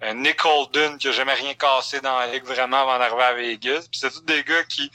euh, 0.03 0.13
Nick 0.13 0.43
Holden 0.43 0.97
qui 0.97 1.07
a 1.07 1.11
jamais 1.11 1.33
rien 1.33 1.53
cassé 1.53 2.01
dans 2.01 2.17
la 2.19 2.27
ligue 2.27 2.45
vraiment 2.45 2.81
avant 2.81 2.97
d'arriver 2.97 3.23
à 3.23 3.33
Vegas. 3.33 3.87
Puis 3.91 3.99
c'est 3.99 4.11
tous 4.11 4.25
des 4.25 4.43
gars 4.43 4.63
qui 4.63 4.91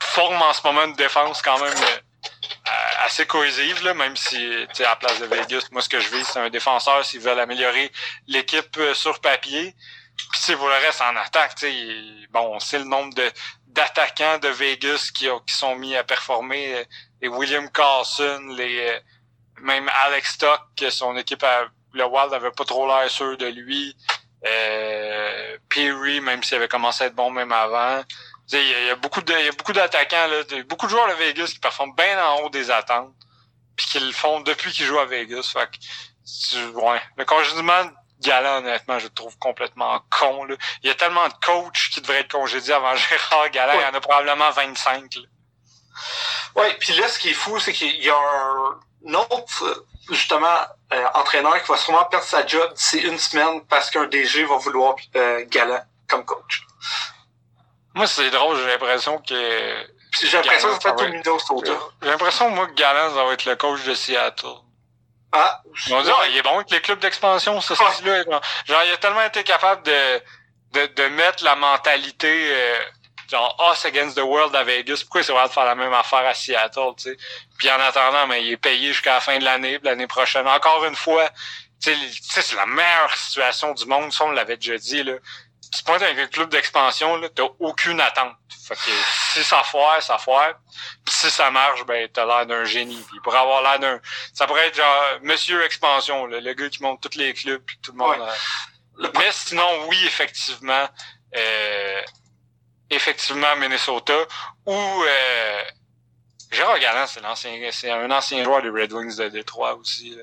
forment 0.00 0.42
en 0.42 0.52
ce 0.52 0.60
moment 0.64 0.84
une 0.84 0.94
défense 0.94 1.40
quand 1.40 1.58
même 1.58 1.72
euh, 1.72 3.04
assez 3.04 3.26
cohésive, 3.26 3.82
là, 3.84 3.94
même 3.94 4.16
si 4.16 4.36
à 4.80 4.82
la 4.82 4.96
place 4.96 5.20
de 5.20 5.26
Vegas, 5.26 5.68
moi 5.70 5.82
ce 5.82 5.88
que 5.88 6.00
je 6.00 6.08
vis, 6.08 6.24
c'est 6.24 6.40
un 6.40 6.50
défenseur 6.50 7.04
s'ils 7.04 7.20
veulent 7.20 7.40
améliorer 7.40 7.90
l'équipe 8.26 8.78
sur 8.94 9.20
papier. 9.20 9.74
Puis 10.16 10.40
c'est 10.40 10.56
pour 10.56 10.68
le 10.68 10.74
reste 10.74 11.00
en 11.00 11.16
attaque, 11.16 11.56
tu 11.56 11.66
sais, 11.66 12.26
bon, 12.30 12.58
c'est 12.60 12.78
le 12.78 12.84
nombre 12.84 13.14
de 13.14 13.30
d'attaquants 13.66 14.38
de 14.38 14.48
Vegas 14.48 15.10
qui, 15.12 15.26
qui 15.46 15.54
sont 15.54 15.74
mis 15.74 15.96
à 15.96 16.04
performer. 16.04 16.86
Les 17.20 17.26
William 17.26 17.68
Carlson, 17.70 18.40
les 18.56 19.00
même 19.60 19.90
Alex 20.04 20.34
Stock, 20.34 20.60
que 20.76 20.90
son 20.90 21.16
équipe, 21.16 21.42
a, 21.42 21.66
le 21.92 22.04
Wild 22.04 22.32
avait 22.32 22.50
pas 22.50 22.64
trop 22.64 22.86
l'air 22.86 23.10
sûr 23.10 23.36
de 23.36 23.46
lui. 23.46 23.96
Euh, 24.46 25.56
Perry, 25.70 26.20
même 26.20 26.42
s'il 26.42 26.56
avait 26.56 26.68
commencé 26.68 27.04
à 27.04 27.06
être 27.06 27.14
bon 27.14 27.30
même 27.30 27.52
avant. 27.52 28.02
Il 28.52 28.86
y, 28.86 28.90
a 28.90 28.96
beaucoup 28.96 29.22
de, 29.22 29.32
y 29.32 29.48
a 29.48 29.52
beaucoup 29.52 29.72
d'attaquants, 29.72 30.26
là, 30.26 30.42
beaucoup 30.68 30.84
de 30.86 30.90
joueurs 30.90 31.08
de 31.08 31.14
Vegas 31.14 31.46
qui 31.46 31.58
performent 31.58 31.94
bien 31.94 32.22
en 32.22 32.42
haut 32.42 32.50
des 32.50 32.70
attentes, 32.70 33.14
puis 33.74 33.86
qui 33.86 34.00
le 34.00 34.12
font 34.12 34.40
depuis 34.40 34.70
qu'ils 34.70 34.84
jouent 34.84 34.98
à 34.98 35.06
Vegas. 35.06 35.50
Fait 35.50 35.66
que, 35.66 36.72
ouais, 36.74 37.00
le 37.16 37.24
congédiement 37.24 37.84
galant, 38.24 38.58
honnêtement, 38.58 38.98
je 38.98 39.04
le 39.04 39.14
trouve 39.14 39.36
complètement 39.38 40.00
con. 40.10 40.44
Là. 40.44 40.56
Il 40.82 40.88
y 40.88 40.90
a 40.90 40.94
tellement 40.94 41.28
de 41.28 41.34
coachs 41.44 41.90
qui 41.92 42.00
devraient 42.00 42.20
être 42.20 42.32
congédiés 42.32 42.74
avant 42.74 42.94
Gérard 42.96 43.50
Galland. 43.50 43.74
Il 43.74 43.82
y 43.82 43.84
en 43.84 43.94
a 43.94 44.00
probablement 44.00 44.50
25. 44.50 45.14
Là. 45.16 45.22
Ouais, 46.56 46.74
puis 46.78 46.94
là, 46.94 47.08
ce 47.08 47.18
qui 47.18 47.30
est 47.30 47.34
fou, 47.34 47.58
c'est 47.58 47.72
qu'il 47.72 48.02
y 48.02 48.10
a 48.10 48.16
un 48.16 49.14
autre, 49.14 49.84
justement, 50.10 50.58
euh, 50.92 51.06
entraîneur 51.14 51.62
qui 51.62 51.68
va 51.70 51.76
sûrement 51.76 52.04
perdre 52.04 52.26
sa 52.26 52.46
job 52.46 52.72
d'ici 52.74 52.98
une 52.98 53.18
semaine 53.18 53.64
parce 53.66 53.90
qu'un 53.90 54.06
DG 54.06 54.44
va 54.44 54.56
vouloir 54.56 54.96
euh, 55.16 55.44
Galant 55.48 55.84
comme 56.08 56.24
coach. 56.24 56.62
Moi, 57.94 58.06
c'est 58.06 58.30
drôle, 58.30 58.56
j'ai 58.58 58.66
l'impression 58.66 59.18
que... 59.18 59.86
J'ai 60.20 60.36
l'impression 60.36 60.78
que 60.78 60.82
pas 60.82 60.92
tout 60.92 61.90
J'ai 62.02 62.08
l'impression, 62.08 62.50
moi, 62.50 62.66
que 62.68 62.74
Galant, 62.74 63.14
ça 63.14 63.24
va 63.24 63.32
être 63.32 63.44
le 63.44 63.56
coach 63.56 63.82
de 63.84 63.94
Seattle. 63.94 64.46
Ah, 65.36 65.60
on 65.90 66.00
dit, 66.00 66.10
il 66.30 66.36
est 66.36 66.42
bon 66.42 66.54
avec 66.54 66.70
les 66.70 66.80
clubs 66.80 67.00
d'expansion, 67.00 67.60
ce 67.60 67.74
style-là. 67.74 68.22
Genre, 68.64 68.82
il 68.86 68.92
a 68.92 68.96
tellement 68.96 69.22
été 69.22 69.42
capable 69.42 69.82
de, 69.82 70.22
de, 70.72 70.86
de 70.86 71.02
mettre 71.08 71.44
la 71.44 71.56
mentalité... 71.56 72.50
Euh, 72.52 72.78
genre 73.30 73.72
Us 73.72 73.84
Against 73.86 74.16
the 74.16 74.22
World 74.22 74.54
à 74.54 74.64
Vegas, 74.64 74.98
pourquoi 75.00 75.22
il 75.22 75.24
s'est 75.24 75.32
de 75.32 75.48
faire 75.48 75.64
la 75.64 75.74
même 75.74 75.94
affaire 75.94 76.26
à 76.26 76.34
Seattle, 76.34 76.92
tu 76.96 77.04
sais. 77.04 77.16
Puis 77.58 77.70
en 77.70 77.80
attendant, 77.80 78.26
mais 78.26 78.44
il 78.44 78.52
est 78.52 78.56
payé 78.58 78.88
jusqu'à 78.88 79.14
la 79.14 79.20
fin 79.20 79.38
de 79.38 79.44
l'année, 79.44 79.80
l'année 79.82 80.06
prochaine. 80.06 80.46
Encore 80.46 80.84
une 80.84 80.94
fois, 80.94 81.30
tu 81.82 81.94
sais, 82.20 82.42
c'est 82.42 82.54
la 82.54 82.66
meilleure 82.66 83.16
situation 83.16 83.72
du 83.72 83.86
monde, 83.86 84.12
ça 84.12 84.24
on 84.26 84.30
l'avait 84.30 84.58
déjà 84.58 84.76
dit, 84.76 85.02
là. 85.02 85.14
Tu 85.76 85.82
pointes 85.84 86.02
avec 86.02 86.18
un 86.18 86.26
club 86.26 86.50
d'expansion, 86.50 87.16
là, 87.16 87.28
t'as 87.28 87.48
aucune 87.58 88.00
attente. 88.00 88.36
Fait 88.68 88.74
que 88.74 88.90
si 89.32 89.44
ça 89.44 89.62
foire, 89.62 90.02
ça 90.02 90.18
foire. 90.18 90.54
Puis 91.04 91.14
si 91.14 91.30
ça 91.30 91.50
marche, 91.50 91.84
ben 91.84 92.08
t'as 92.12 92.24
l'air 92.24 92.46
d'un 92.46 92.64
génie. 92.64 93.02
Puis 93.10 93.20
pour 93.22 93.34
avoir 93.34 93.62
l'air 93.62 93.78
d'un. 93.78 94.00
Ça 94.32 94.46
pourrait 94.46 94.68
être 94.68 94.76
genre 94.76 95.18
Monsieur 95.22 95.64
Expansion, 95.64 96.26
le 96.26 96.52
gars 96.54 96.68
qui 96.68 96.82
monte 96.82 97.00
tous 97.00 97.18
les 97.18 97.34
clubs 97.34 97.62
puis 97.64 97.78
tout 97.82 97.92
le 97.92 97.98
monde. 97.98 98.18
Mais 99.18 99.32
sinon, 99.32 99.86
oui, 99.88 99.98
effectivement. 100.06 100.88
Euh, 101.36 102.02
effectivement 102.90 103.56
Minnesota, 103.56 104.14
ou 104.66 104.72
euh, 104.72 105.62
Gérard 106.50 106.78
Galland, 106.78 107.06
c'est 107.06 107.20
l'ancien, 107.20 107.58
c'est 107.72 107.90
un 107.90 108.10
ancien 108.10 108.44
joueur 108.44 108.62
des 108.62 108.68
Red 108.68 108.92
Wings 108.92 109.16
de 109.16 109.28
Détroit 109.28 109.74
aussi. 109.74 110.16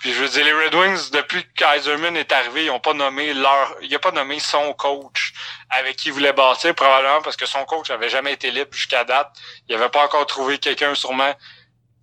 Puis 0.00 0.12
je 0.12 0.22
veux 0.22 0.28
dire, 0.28 0.44
les 0.44 0.52
Red 0.52 0.74
Wings, 0.74 1.10
depuis 1.10 1.42
que 1.42 1.52
Kaiserman 1.54 2.16
est 2.16 2.30
arrivé, 2.32 2.66
ils 2.66 2.70
ont 2.70 2.80
pas 2.80 2.94
nommé 2.94 3.34
leur, 3.34 3.76
il 3.82 3.92
a 3.94 3.98
pas 3.98 4.12
nommé 4.12 4.38
son 4.38 4.72
coach 4.74 5.32
avec 5.70 5.96
qui 5.96 6.08
il 6.08 6.12
voulait 6.12 6.32
bâtir, 6.32 6.74
probablement 6.74 7.20
parce 7.22 7.36
que 7.36 7.46
son 7.46 7.64
coach 7.64 7.90
avait 7.90 8.08
jamais 8.08 8.32
été 8.32 8.50
libre 8.50 8.72
jusqu'à 8.72 9.04
date. 9.04 9.30
Il 9.68 9.74
avait 9.74 9.88
pas 9.88 10.04
encore 10.04 10.26
trouvé 10.26 10.58
quelqu'un 10.58 10.94
sûrement 10.94 11.34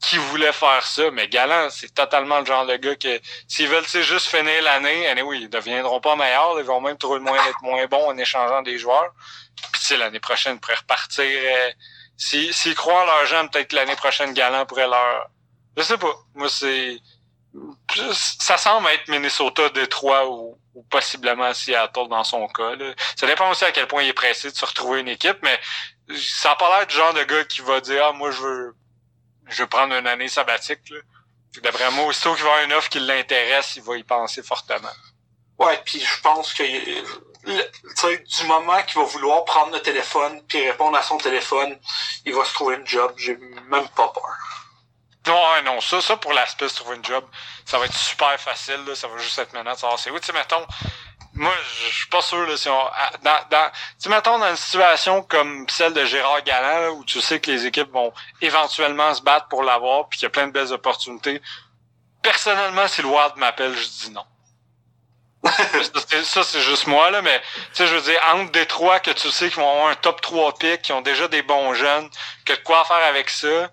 qui 0.02 0.18
voulait 0.18 0.52
faire 0.52 0.86
ça, 0.86 1.10
mais 1.12 1.28
Galant, 1.28 1.70
c'est 1.70 1.94
totalement 1.94 2.40
le 2.40 2.46
genre 2.46 2.66
de 2.66 2.76
gars 2.76 2.96
que 2.96 3.20
s'ils 3.48 3.68
veulent 3.68 3.88
juste 3.88 4.28
finir 4.28 4.62
l'année, 4.62 5.08
anyway, 5.08 5.40
ils 5.40 5.50
deviendront 5.50 6.00
pas 6.00 6.16
meilleurs, 6.16 6.60
ils 6.60 6.66
vont 6.66 6.82
même 6.82 6.98
trouver 6.98 7.20
le 7.20 7.24
moyen 7.24 7.44
d'être 7.46 7.62
moins 7.62 7.86
bons 7.88 8.10
en 8.10 8.18
échangeant 8.18 8.62
des 8.62 8.78
joueurs. 8.78 9.14
Puis 9.72 9.98
l'année 9.98 10.20
prochaine, 10.20 10.56
ils 10.56 10.60
pourraient 10.60 10.76
repartir. 10.76 11.26
Euh, 11.26 11.72
s'ils 12.18 12.76
croient 12.76 13.02
en 13.02 13.06
leur 13.06 13.26
gens, 13.26 13.48
peut-être 13.48 13.74
l'année 13.74 13.96
prochaine, 13.96 14.34
Galant 14.34 14.66
pourrait 14.66 14.88
leur. 14.88 15.28
Je 15.78 15.84
sais 15.84 15.98
pas. 15.98 16.14
Moi, 16.36 16.50
c'est. 16.50 16.98
Ça 18.40 18.58
semble 18.58 18.88
être 18.90 19.08
Minnesota, 19.08 19.70
Détroit 19.70 20.30
ou, 20.30 20.58
possiblement 20.90 21.54
Seattle 21.54 22.10
dans 22.10 22.24
son 22.24 22.48
cas. 22.48 22.76
Là. 22.76 22.94
Ça 23.16 23.26
dépend 23.28 23.50
aussi 23.50 23.64
à 23.64 23.72
quel 23.72 23.88
point 23.88 24.04
il 24.04 24.10
est 24.10 24.14
pressé 24.14 24.52
de 24.52 24.56
se 24.56 24.66
retrouver 24.66 25.00
une 25.00 25.08
équipe, 25.08 25.38
mais 25.42 25.58
ça 26.18 26.50
n'a 26.50 26.56
pas 26.56 26.78
l'air 26.78 26.88
du 26.88 26.96
genre 26.96 27.14
de 27.14 27.24
gars 27.24 27.46
qui 27.46 27.62
va 27.62 27.80
dire 27.80 28.04
Ah, 28.08 28.12
moi 28.12 28.32
je 28.32 28.42
veux 28.42 28.76
je 29.48 29.62
veux 29.62 29.70
prendre 29.70 29.96
une 29.96 30.08
année 30.08 30.28
sabbatique. 30.28 30.94
D'après 31.62 31.90
moi, 31.92 32.06
aussitôt 32.06 32.34
qu'il 32.34 32.44
va 32.44 32.52
avoir 32.52 32.66
une 32.66 32.74
offre 32.74 32.90
qui 32.90 33.00
l'intéresse, 33.00 33.76
il 33.76 33.84
va 33.84 33.96
y 33.98 34.04
penser 34.04 34.44
fortement. 34.44 34.90
Ouais, 35.58 35.80
puis 35.86 36.00
je 36.00 36.22
pense 36.22 36.54
que 36.54 36.64
du 37.44 38.48
moment 38.48 38.82
qu'il 38.84 39.00
va 39.00 39.06
vouloir 39.06 39.46
prendre 39.46 39.72
le 39.72 39.82
téléphone 39.82 40.42
puis 40.48 40.70
répondre 40.70 40.98
à 40.98 41.04
son 41.04 41.18
téléphone, 41.18 41.78
il 42.26 42.34
va 42.34 42.44
se 42.44 42.54
trouver 42.54 42.76
une 42.76 42.88
job. 42.88 43.14
J'ai 43.18 43.38
même 43.38 43.88
pas 43.96 44.10
peur. 44.10 44.55
Non, 45.28 45.62
non, 45.64 45.82
ça, 45.82 46.02
ça 46.02 46.18
pour 46.18 46.34
l'aspect 46.34 46.68
trouver 46.68 46.98
une 46.98 47.06
job, 47.06 47.26
ça 47.66 47.80
va 47.80 47.86
être 47.86 47.96
super 47.96 48.40
facile, 48.40 48.84
là, 48.86 48.96
ça 48.96 49.08
va 49.08 49.18
juste 49.18 49.38
être 49.40 49.54
maintenant 49.54 49.74
de 49.74 49.78
savoir 49.78 49.98
c'est 50.00 50.12
où. 50.12 50.20
Tu 50.20 50.28
sais, 50.28 50.34
mettons, 50.34 50.66
moi, 51.34 51.52
je 51.90 51.94
suis 51.94 52.08
pas 52.08 52.22
sûr, 52.22 52.46
là, 52.46 52.56
si 52.56 52.70
on, 52.70 52.80
dans, 53.24 53.40
dans, 53.50 53.72
tu 54.02 54.08
mettons 54.08 54.40
dans 54.40 54.50
une 54.50 54.56
situation 54.56 55.22
comme 55.24 55.68
celle 55.70 55.94
de 55.94 56.06
Gérard 56.06 56.44
Galland, 56.44 56.94
où 56.94 57.04
tu 57.04 57.20
sais 57.22 57.40
que 57.40 57.52
les 57.52 57.66
équipes 57.66 57.92
vont 57.92 58.14
éventuellement 58.42 59.14
se 59.14 59.22
battre 59.22 59.48
pour 59.50 59.64
l'avoir, 59.64 60.08
puis 60.08 60.20
qu'il 60.20 60.26
y 60.26 60.28
a 60.28 60.30
plein 60.30 60.48
de 60.48 60.54
belles 60.54 60.72
opportunités. 60.72 61.42
Personnellement, 62.22 62.88
si 62.88 63.02
le 63.02 63.10
Wild 63.10 63.34
m'appelle, 63.36 63.76
je 63.76 63.88
dis 63.88 64.12
non. 64.12 64.26
ça, 66.24 66.44
c'est 66.44 66.62
juste 66.62 66.88
moi, 66.88 67.12
là, 67.12 67.22
mais, 67.22 67.40
tu 67.40 67.60
sais, 67.74 67.88
je 67.88 67.96
veux 67.96 68.02
dire, 68.02 68.20
entre 68.34 68.52
Détroit, 68.52 69.00
que 69.00 69.12
tu 69.12 69.30
sais 69.30 69.50
qu'ils 69.50 69.60
vont 69.60 69.70
avoir 69.70 69.90
un 69.90 69.96
top 69.96 70.22
3 70.22 70.56
pick, 70.56 70.84
qui 70.84 70.94
ont 70.94 71.02
déjà 71.02 71.28
des 71.28 71.42
bons 71.42 71.74
jeunes, 71.74 72.10
que 72.46 72.54
de 72.54 72.60
quoi 72.60 72.86
faire 72.86 73.04
avec 73.06 73.30
ça, 73.30 73.70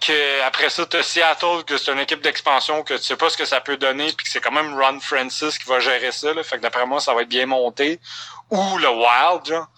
que 0.00 0.42
après 0.42 0.70
ça, 0.70 0.86
t'as 0.86 1.02
Seattle, 1.02 1.64
que 1.66 1.76
c'est 1.76 1.92
une 1.92 1.98
équipe 1.98 2.22
d'expansion, 2.22 2.82
que 2.82 2.94
tu 2.94 3.02
sais 3.02 3.16
pas 3.16 3.28
ce 3.30 3.36
que 3.36 3.44
ça 3.44 3.60
peut 3.60 3.76
donner, 3.76 4.12
puis 4.12 4.24
que 4.24 4.30
c'est 4.30 4.40
quand 4.40 4.50
même 4.50 4.74
Ron 4.78 4.98
Francis 5.00 5.58
qui 5.58 5.68
va 5.68 5.80
gérer 5.80 6.12
ça. 6.12 6.32
Là, 6.32 6.42
fait 6.42 6.56
que 6.56 6.62
d'après 6.62 6.86
moi, 6.86 7.00
ça 7.00 7.14
va 7.14 7.22
être 7.22 7.28
bien 7.28 7.46
monté. 7.46 8.00
Ou 8.50 8.78
le 8.78 8.88
Wild, 8.88 9.46
genre. 9.46 9.68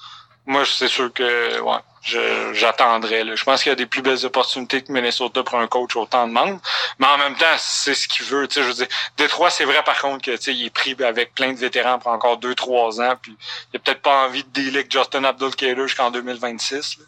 Moi, 0.44 0.64
c'est 0.66 0.88
sûr 0.88 1.12
que 1.12 1.60
ouais, 1.60 2.52
j'attendrai. 2.52 3.36
Je 3.36 3.44
pense 3.44 3.62
qu'il 3.62 3.70
y 3.70 3.72
a 3.72 3.76
des 3.76 3.86
plus 3.86 4.02
belles 4.02 4.26
opportunités 4.26 4.82
que 4.82 4.90
Minnesota 4.90 5.44
pour 5.44 5.56
un 5.56 5.68
coach 5.68 5.94
autant 5.94 6.26
de 6.26 6.32
monde. 6.32 6.58
Mais 6.98 7.06
en 7.06 7.16
même 7.16 7.36
temps, 7.36 7.54
c'est 7.58 7.94
ce 7.94 8.08
qu'il 8.08 8.26
veut. 8.26 8.48
Je 8.50 8.60
veux 8.60 8.74
dire, 8.74 8.88
Détroit, 9.16 9.50
c'est 9.50 9.64
vrai 9.64 9.84
par 9.84 10.00
contre 10.00 10.24
que 10.24 10.50
il 10.50 10.66
est 10.66 10.70
pris 10.70 10.96
avec 11.04 11.32
plein 11.34 11.52
de 11.52 11.58
vétérans 11.58 12.00
pour 12.00 12.10
encore 12.10 12.40
2-3 12.40 13.00
ans. 13.02 13.16
Puis 13.22 13.36
il 13.72 13.76
a 13.76 13.78
peut-être 13.78 14.02
pas 14.02 14.24
envie 14.24 14.42
de 14.42 14.48
dealer 14.48 14.84
Justin 14.90 15.22
Abdul 15.22 15.52
jusqu'en 15.86 16.10
2026. 16.10 16.98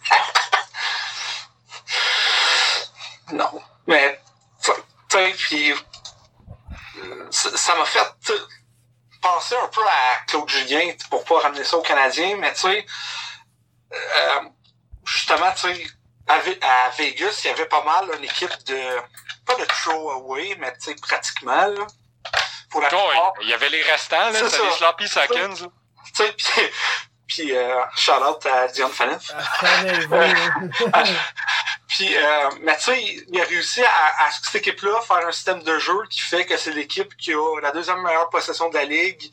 Non. 3.33 3.63
Mais, 3.87 4.21
tu 4.63 4.73
sais, 5.09 5.35
puis 5.37 5.75
ça 7.31 7.75
m'a 7.75 7.85
fait 7.85 8.07
penser 9.21 9.57
un 9.57 9.69
peu 9.69 9.83
à 9.83 10.25
Claude 10.27 10.49
Julien 10.49 10.93
pour 11.11 11.25
pas 11.25 11.41
ramener 11.41 11.65
ça 11.65 11.77
aux 11.77 11.83
Canadiens, 11.83 12.37
mais 12.37 12.53
tu 12.53 12.61
sais, 12.61 12.87
euh, 13.93 14.41
justement, 15.05 15.51
tu 15.53 15.75
sais, 15.75 15.87
à, 16.27 16.91
Vegas, 16.97 17.41
il 17.45 17.49
y 17.49 17.51
avait 17.51 17.67
pas 17.67 17.83
mal 17.85 18.11
une 18.17 18.25
équipe 18.25 18.65
de, 18.67 18.81
pas 19.47 19.55
de 19.57 19.65
throwaway, 19.65 20.57
mais 20.59 20.73
tu 20.75 20.91
sais, 20.91 20.95
pratiquement, 20.95 21.67
là, 21.67 21.87
pour 22.71 22.81
la 22.81 22.89
oh, 22.93 23.33
Il 23.43 23.49
y 23.49 23.55
avait 23.55 23.69
les 23.69 23.83
restants, 23.83 24.31
là, 24.31 24.49
c'était 24.51 24.65
les 24.65 24.73
sloppy 24.73 25.09
seconds. 25.09 25.55
Tu 25.55 26.13
sais, 26.15 26.33
puis, 26.33 26.47
puis 27.27 27.57
euh, 27.57 27.81
shout 27.97 28.13
out 28.13 28.45
à 28.47 28.69
Dion 28.69 28.89
Faneuf. 28.89 29.31
Puis, 31.89 32.17
euh, 32.17 32.51
mais 32.63 32.77
tu 32.77 32.85
sais, 32.85 33.03
il 33.29 33.41
a 33.41 33.45
réussi 33.45 33.83
à, 33.83 34.27
à 34.27 34.31
cette 34.31 34.55
équipe-là 34.55 35.01
faire 35.03 35.27
un 35.27 35.33
système 35.33 35.63
de 35.63 35.79
jeu 35.79 36.03
qui 36.11 36.21
fait 36.21 36.47
que 36.47 36.57
c'est 36.57 36.73
l'équipe 36.73 37.15
qui 37.17 37.33
a 37.33 37.61
la 37.61 37.73
deuxième 37.73 38.03
meilleure 38.03 38.31
possession 38.31 38.71
de 38.71 38.75
la 38.75 38.85
ligue, 38.85 39.31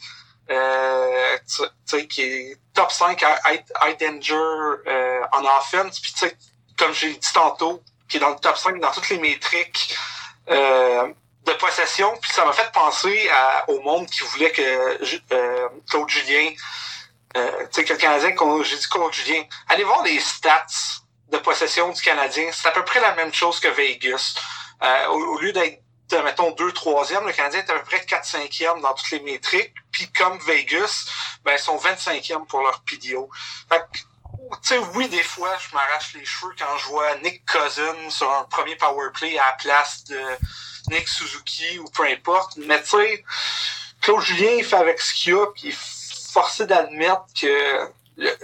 euh, 0.50 1.38
tu 1.48 1.64
sais, 1.86 2.08
qui 2.08 2.22
est 2.22 2.58
top 2.74 2.92
5 2.92 3.24
à 3.24 3.54
high 3.54 4.00
danger 4.00 4.36
euh, 4.36 5.22
en 5.32 5.44
offense. 5.46 6.00
Puis, 6.00 6.14
tu 6.14 6.20
sais, 6.20 6.38
comme 6.78 6.94
j'ai 6.94 7.14
dit 7.14 7.34
tantôt, 7.34 7.82
qui 8.10 8.18
est 8.18 8.20
dans 8.20 8.30
le 8.30 8.36
top 8.36 8.58
5 8.58 8.80
dans 8.80 8.92
toutes 8.92 9.10
les 9.10 9.20
métriques 9.20 9.96
euh, 10.50 11.14
de 11.46 11.54
possession. 11.54 12.14
Puis, 12.22 12.32
ça 12.32 12.46
m'a 12.46 12.52
fait 12.52 12.72
penser 12.74 13.30
à, 13.30 13.70
au 13.70 13.80
monde 13.82 14.08
qui 14.08 14.24
voulait 14.24 14.52
que 14.52 14.62
euh, 15.32 15.70
Claude 15.90 16.10
Julien, 16.10 16.52
euh, 17.38 17.66
tu 17.68 17.68
sais, 17.72 17.84
que 17.86 17.94
le 17.94 18.00
Canadien, 18.00 18.36
j'ai 18.64 18.78
dit 18.78 18.88
Claude 18.90 19.14
Julien, 19.14 19.44
allez 19.70 19.84
voir 19.84 20.04
les 20.04 20.20
stats 20.20 20.66
de 21.32 21.38
possession 21.38 21.90
du 21.92 22.02
Canadien, 22.02 22.50
c'est 22.54 22.68
à 22.68 22.72
peu 22.72 22.84
près 22.84 23.00
la 23.00 23.16
même 23.16 23.34
chose 23.34 23.60
que 23.60 23.70
Vegas. 23.70 24.36
Euh, 24.84 25.08
au, 25.08 25.40
lieu 25.40 25.54
d'être, 25.54 25.82
mettons, 26.24 26.52
2 26.52 26.72
3e, 26.72 27.26
le 27.26 27.34
Canadien 27.34 27.60
est 27.60 27.70
à 27.70 27.80
peu 27.80 27.86
près 27.86 28.06
4 28.06 28.26
5e 28.26 28.82
dans 28.82 28.94
toutes 28.94 29.12
les 29.12 29.22
métriques. 29.22 29.74
Puis 29.92 30.12
comme 30.12 30.38
Vegas, 30.40 31.06
ben, 31.44 31.54
ils 31.54 31.60
sont 31.60 31.78
25e 31.78 32.46
pour 32.48 32.62
leur 32.62 32.82
PDO. 32.82 33.30
Fait 33.70 33.84
tu 34.64 34.68
sais, 34.68 34.78
oui, 34.96 35.08
des 35.08 35.24
fois, 35.24 35.56
je 35.60 35.74
m'arrache 35.74 36.14
les 36.14 36.26
cheveux 36.26 36.54
quand 36.58 36.78
je 36.78 36.86
vois 36.88 37.16
Nick 37.20 37.46
Cousin 37.46 38.10
sur 38.10 38.30
un 38.34 38.44
premier 38.46 38.76
power 38.76 39.10
play 39.14 39.38
à 39.38 39.46
la 39.46 39.54
place 39.54 40.04
de 40.06 40.20
Nick 40.90 41.08
Suzuki 41.08 41.80
ou 41.80 41.86
peu 41.86 42.04
importe. 42.04 42.58
Mais 42.58 42.82
tu 42.82 42.90
sais, 42.90 43.24
Claude 44.02 44.22
Julien, 44.22 44.52
il 44.58 44.66
fait 44.66 44.76
avec 44.76 45.00
ce 45.00 45.14
qu'il 45.14 45.36
a, 45.36 45.46
puis 45.48 45.64
il 45.66 45.70
est 45.70 46.32
forcé 46.32 46.66
d'admettre 46.66 47.26
que 47.40 47.92
le 48.18 48.38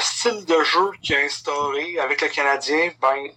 style 0.00 0.44
de 0.44 0.62
jeu 0.64 0.90
qu'il 1.02 1.16
a 1.16 1.20
instauré 1.20 1.98
avec 1.98 2.20
le 2.20 2.28
Canadien, 2.28 2.90
ben, 3.00 3.28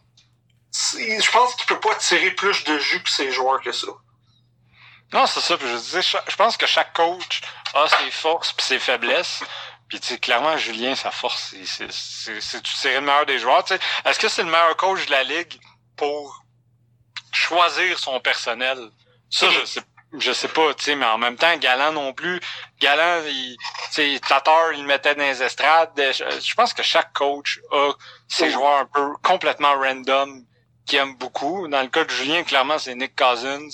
je 0.72 1.32
pense 1.32 1.56
qu'il 1.56 1.66
peut 1.66 1.80
pas 1.80 1.96
tirer 1.96 2.32
plus 2.32 2.64
de 2.64 2.78
jus 2.80 3.02
que 3.02 3.10
ses 3.10 3.32
joueurs 3.32 3.62
que 3.62 3.72
ça. 3.72 3.88
Non, 5.14 5.26
c'est 5.28 5.40
ça. 5.40 5.58
je 5.60 5.78
disais, 5.78 6.02
je 6.02 6.36
pense 6.36 6.58
que 6.58 6.66
chaque 6.66 6.94
coach 6.94 7.42
a 7.74 7.88
ses 7.88 8.12
forces 8.12 8.54
puis 8.54 8.66
ses 8.66 8.80
faiblesses. 8.80 9.44
Puis 9.88 10.00
tu 10.00 10.08
sais, 10.08 10.20
clairement, 10.20 10.58
Julien, 10.58 10.96
sa 10.96 11.12
force, 11.12 11.54
c'est 11.64 11.86
de 11.86 12.68
tirer 12.68 12.96
le 12.96 13.02
meilleur 13.02 13.26
des 13.26 13.38
joueurs. 13.40 13.64
Est-ce 14.04 14.20
que 14.20 14.28
c'est 14.28 14.44
le 14.44 14.50
meilleur 14.50 14.76
coach 14.78 15.06
de 15.06 15.12
la 15.12 15.24
ligue 15.24 15.60
pour 15.96 16.44
choisir 17.32 18.00
son 18.00 18.20
personnel? 18.20 18.90
Ça, 19.30 19.50
je 19.50 19.64
sais 19.66 19.82
je 20.20 20.32
sais 20.32 20.48
pas, 20.48 20.74
tu 20.74 20.84
sais, 20.84 20.96
mais 20.96 21.06
en 21.06 21.18
même 21.18 21.38
temps, 21.38 21.56
Galant 21.58 21.92
non 21.92 22.14
plus. 22.14 22.40
Galant, 22.80 23.24
il, 23.28 24.20
Tatar, 24.22 24.74
il 24.74 24.86
mettait 24.86 25.16
dans 25.16 25.24
les 25.24 25.42
estrades. 25.42 25.92
Je, 25.96 26.54
pense 26.56 26.74
que 26.74 26.84
chaque 26.84 27.14
coach 27.14 27.60
a 27.72 27.92
ses 28.28 28.50
joueurs 28.52 28.80
un 28.80 28.86
peu 28.86 29.14
complètement 29.24 29.74
random 29.76 30.46
qui 30.86 30.98
aime 30.98 31.16
beaucoup. 31.16 31.68
Dans 31.68 31.82
le 31.82 31.88
cas 31.88 32.04
de 32.04 32.10
Julien, 32.10 32.44
clairement, 32.44 32.78
c'est 32.78 32.96
Nick 32.96 33.16
Cousins. 33.16 33.70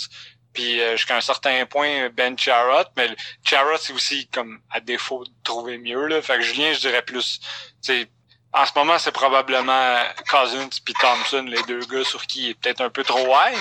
Puis 0.53 0.81
euh, 0.81 0.97
jusqu'à 0.97 1.15
un 1.15 1.21
certain 1.21 1.65
point, 1.65 2.09
Ben 2.09 2.37
Charrot. 2.37 2.89
Mais 2.97 3.09
Charrot, 3.43 3.77
c'est 3.77 3.93
aussi 3.93 4.27
comme 4.27 4.59
à 4.69 4.79
défaut 4.79 5.23
de 5.23 5.31
trouver 5.43 5.77
mieux. 5.77 6.07
Là. 6.07 6.21
Fait 6.21 6.35
que 6.35 6.41
Julien, 6.41 6.73
je 6.73 6.79
dirais 6.79 7.01
plus. 7.01 7.39
tu 7.83 8.07
en 8.53 8.65
ce 8.65 8.71
moment, 8.75 8.99
c'est 8.99 9.13
probablement 9.13 10.03
Cousins 10.29 10.67
puis 10.83 10.93
Thompson, 10.99 11.43
les 11.47 11.61
deux 11.63 11.85
gars 11.85 12.03
sur 12.03 12.25
qui 12.27 12.47
il 12.47 12.49
est 12.49 12.53
peut-être 12.55 12.81
un 12.81 12.89
peu 12.89 13.03
trop 13.03 13.25
high. 13.27 13.57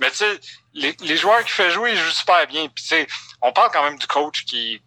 Mais 0.00 0.10
tu 0.10 0.16
sais, 0.16 0.40
les, 0.74 0.96
les, 1.00 1.16
joueurs 1.16 1.40
qu'il 1.40 1.52
fait 1.52 1.70
jouer, 1.70 1.92
ils 1.92 1.96
jouent 1.96 2.10
super 2.10 2.46
bien. 2.46 2.68
Puis 2.68 2.84
tu 2.84 2.88
sais, 2.88 3.06
on 3.42 3.52
parle 3.52 3.70
quand 3.72 3.82
même 3.82 3.98
du 3.98 4.06
coach 4.06 4.44
qui, 4.44 4.80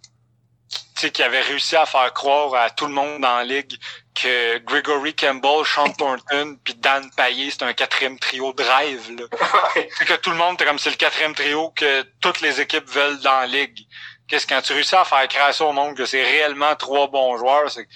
qui, 0.95 1.11
qui 1.11 1.23
avait 1.23 1.41
réussi 1.41 1.75
à 1.75 1.85
faire 1.85 2.13
croire 2.13 2.53
à 2.55 2.69
tout 2.69 2.85
le 2.85 2.93
monde 2.93 3.21
dans 3.21 3.37
la 3.37 3.43
ligue 3.43 3.77
que 4.15 4.59
Gregory 4.59 5.15
Campbell, 5.15 5.65
Sean 5.65 5.89
Thornton, 5.97 6.57
puis 6.63 6.75
Dan 6.75 7.09
Payet, 7.15 7.51
c'est 7.51 7.63
un 7.63 7.73
quatrième 7.73 8.19
trio 8.19 8.53
drive. 8.53 9.11
Là. 9.17 9.25
c'est 9.97 10.05
que 10.05 10.15
tout 10.15 10.31
le 10.31 10.37
monde, 10.37 10.57
comme 10.57 10.79
c'est 10.79 10.91
le 10.91 10.95
quatrième 10.95 11.35
trio 11.35 11.71
que 11.71 12.03
toutes 12.21 12.41
les 12.41 12.61
équipes 12.61 12.89
veulent 12.89 13.19
dans 13.21 13.41
la 13.41 13.47
ligue. 13.47 13.87
Qu'est-ce 14.27 14.47
quand 14.47 14.61
tu 14.61 14.73
réussis 14.73 14.95
à 14.95 15.03
faire 15.03 15.27
créer 15.27 15.65
au 15.65 15.73
monde 15.73 15.97
que 15.97 16.05
c'est 16.05 16.23
réellement 16.23 16.75
trois 16.75 17.07
bons 17.07 17.37
joueurs, 17.37 17.69
c'est 17.69 17.87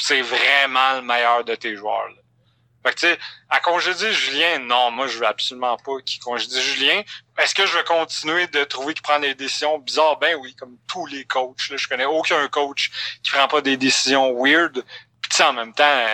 c'est 0.00 0.20
vraiment 0.20 0.96
le 0.96 1.02
meilleur 1.02 1.44
de 1.44 1.54
tes 1.54 1.76
joueurs. 1.76 2.08
Là. 2.08 2.21
Fait 2.84 2.94
que, 2.94 3.00
tu 3.00 3.06
sais, 3.06 3.18
à 3.48 3.60
congédier 3.60 4.12
Julien, 4.12 4.58
non, 4.58 4.90
moi, 4.90 5.06
je 5.06 5.18
veux 5.18 5.26
absolument 5.26 5.76
pas 5.76 6.00
qu'il 6.04 6.20
congédie 6.20 6.60
Julien. 6.60 7.02
Est-ce 7.38 7.54
que 7.54 7.64
je 7.64 7.76
veux 7.76 7.84
continuer 7.84 8.46
de 8.48 8.64
trouver 8.64 8.94
qu'il 8.94 9.02
prend 9.02 9.20
des 9.20 9.34
décisions 9.34 9.78
bizarres? 9.78 10.18
Ben 10.18 10.36
oui, 10.40 10.54
comme 10.56 10.76
tous 10.88 11.06
les 11.06 11.24
coachs. 11.24 11.68
Là, 11.70 11.76
je 11.76 11.86
connais 11.86 12.04
aucun 12.04 12.48
coach 12.48 12.90
qui 13.22 13.30
prend 13.30 13.46
pas 13.46 13.60
des 13.60 13.76
décisions 13.76 14.34
weird. 14.34 14.74
Puis, 15.20 15.30
tu 15.30 15.36
sais, 15.36 15.44
en 15.44 15.52
même 15.52 15.72
temps, 15.72 16.06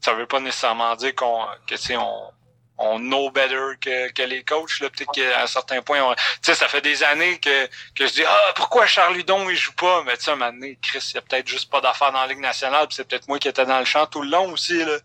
ça 0.00 0.14
veut 0.14 0.26
pas 0.26 0.40
nécessairement 0.40 0.94
dire 0.96 1.14
qu'on, 1.14 1.46
que, 1.66 1.74
tu 1.74 1.82
sais, 1.82 1.96
on, 1.96 2.32
on 2.78 2.98
know 2.98 3.30
better 3.30 3.76
que, 3.80 4.10
que 4.12 4.22
les 4.22 4.44
coachs. 4.44 4.80
Là, 4.80 4.90
peut-être 4.90 5.12
qu'à 5.12 5.42
un 5.42 5.46
certain 5.46 5.82
point, 5.82 6.14
tu 6.14 6.22
sais, 6.42 6.54
ça 6.54 6.68
fait 6.68 6.80
des 6.80 7.02
années 7.02 7.38
que, 7.38 7.66
que 7.94 8.06
je 8.06 8.12
dis, 8.12 8.24
ah, 8.24 8.52
pourquoi 8.54 8.86
Charles 8.86 9.16
Ludon, 9.16 9.48
il 9.50 9.56
joue 9.56 9.72
pas? 9.72 10.02
Mais 10.04 10.16
tu 10.16 10.24
sais, 10.24 10.30
un 10.30 10.36
moment 10.36 10.52
donné, 10.52 10.78
Chris, 10.82 11.06
il 11.10 11.14
y 11.16 11.18
a 11.18 11.22
peut-être 11.22 11.48
juste 11.48 11.70
pas 11.70 11.80
d'affaires 11.80 12.12
dans 12.12 12.20
la 12.20 12.26
Ligue 12.28 12.40
nationale, 12.40 12.86
puis 12.86 12.96
c'est 12.96 13.08
peut-être 13.08 13.28
moi 13.28 13.38
qui 13.38 13.48
étais 13.48 13.66
dans 13.66 13.78
le 13.78 13.84
champ 13.84 14.06
tout 14.06 14.22
le 14.22 14.30
long 14.30 14.52
aussi, 14.52 14.84
là. 14.84 14.96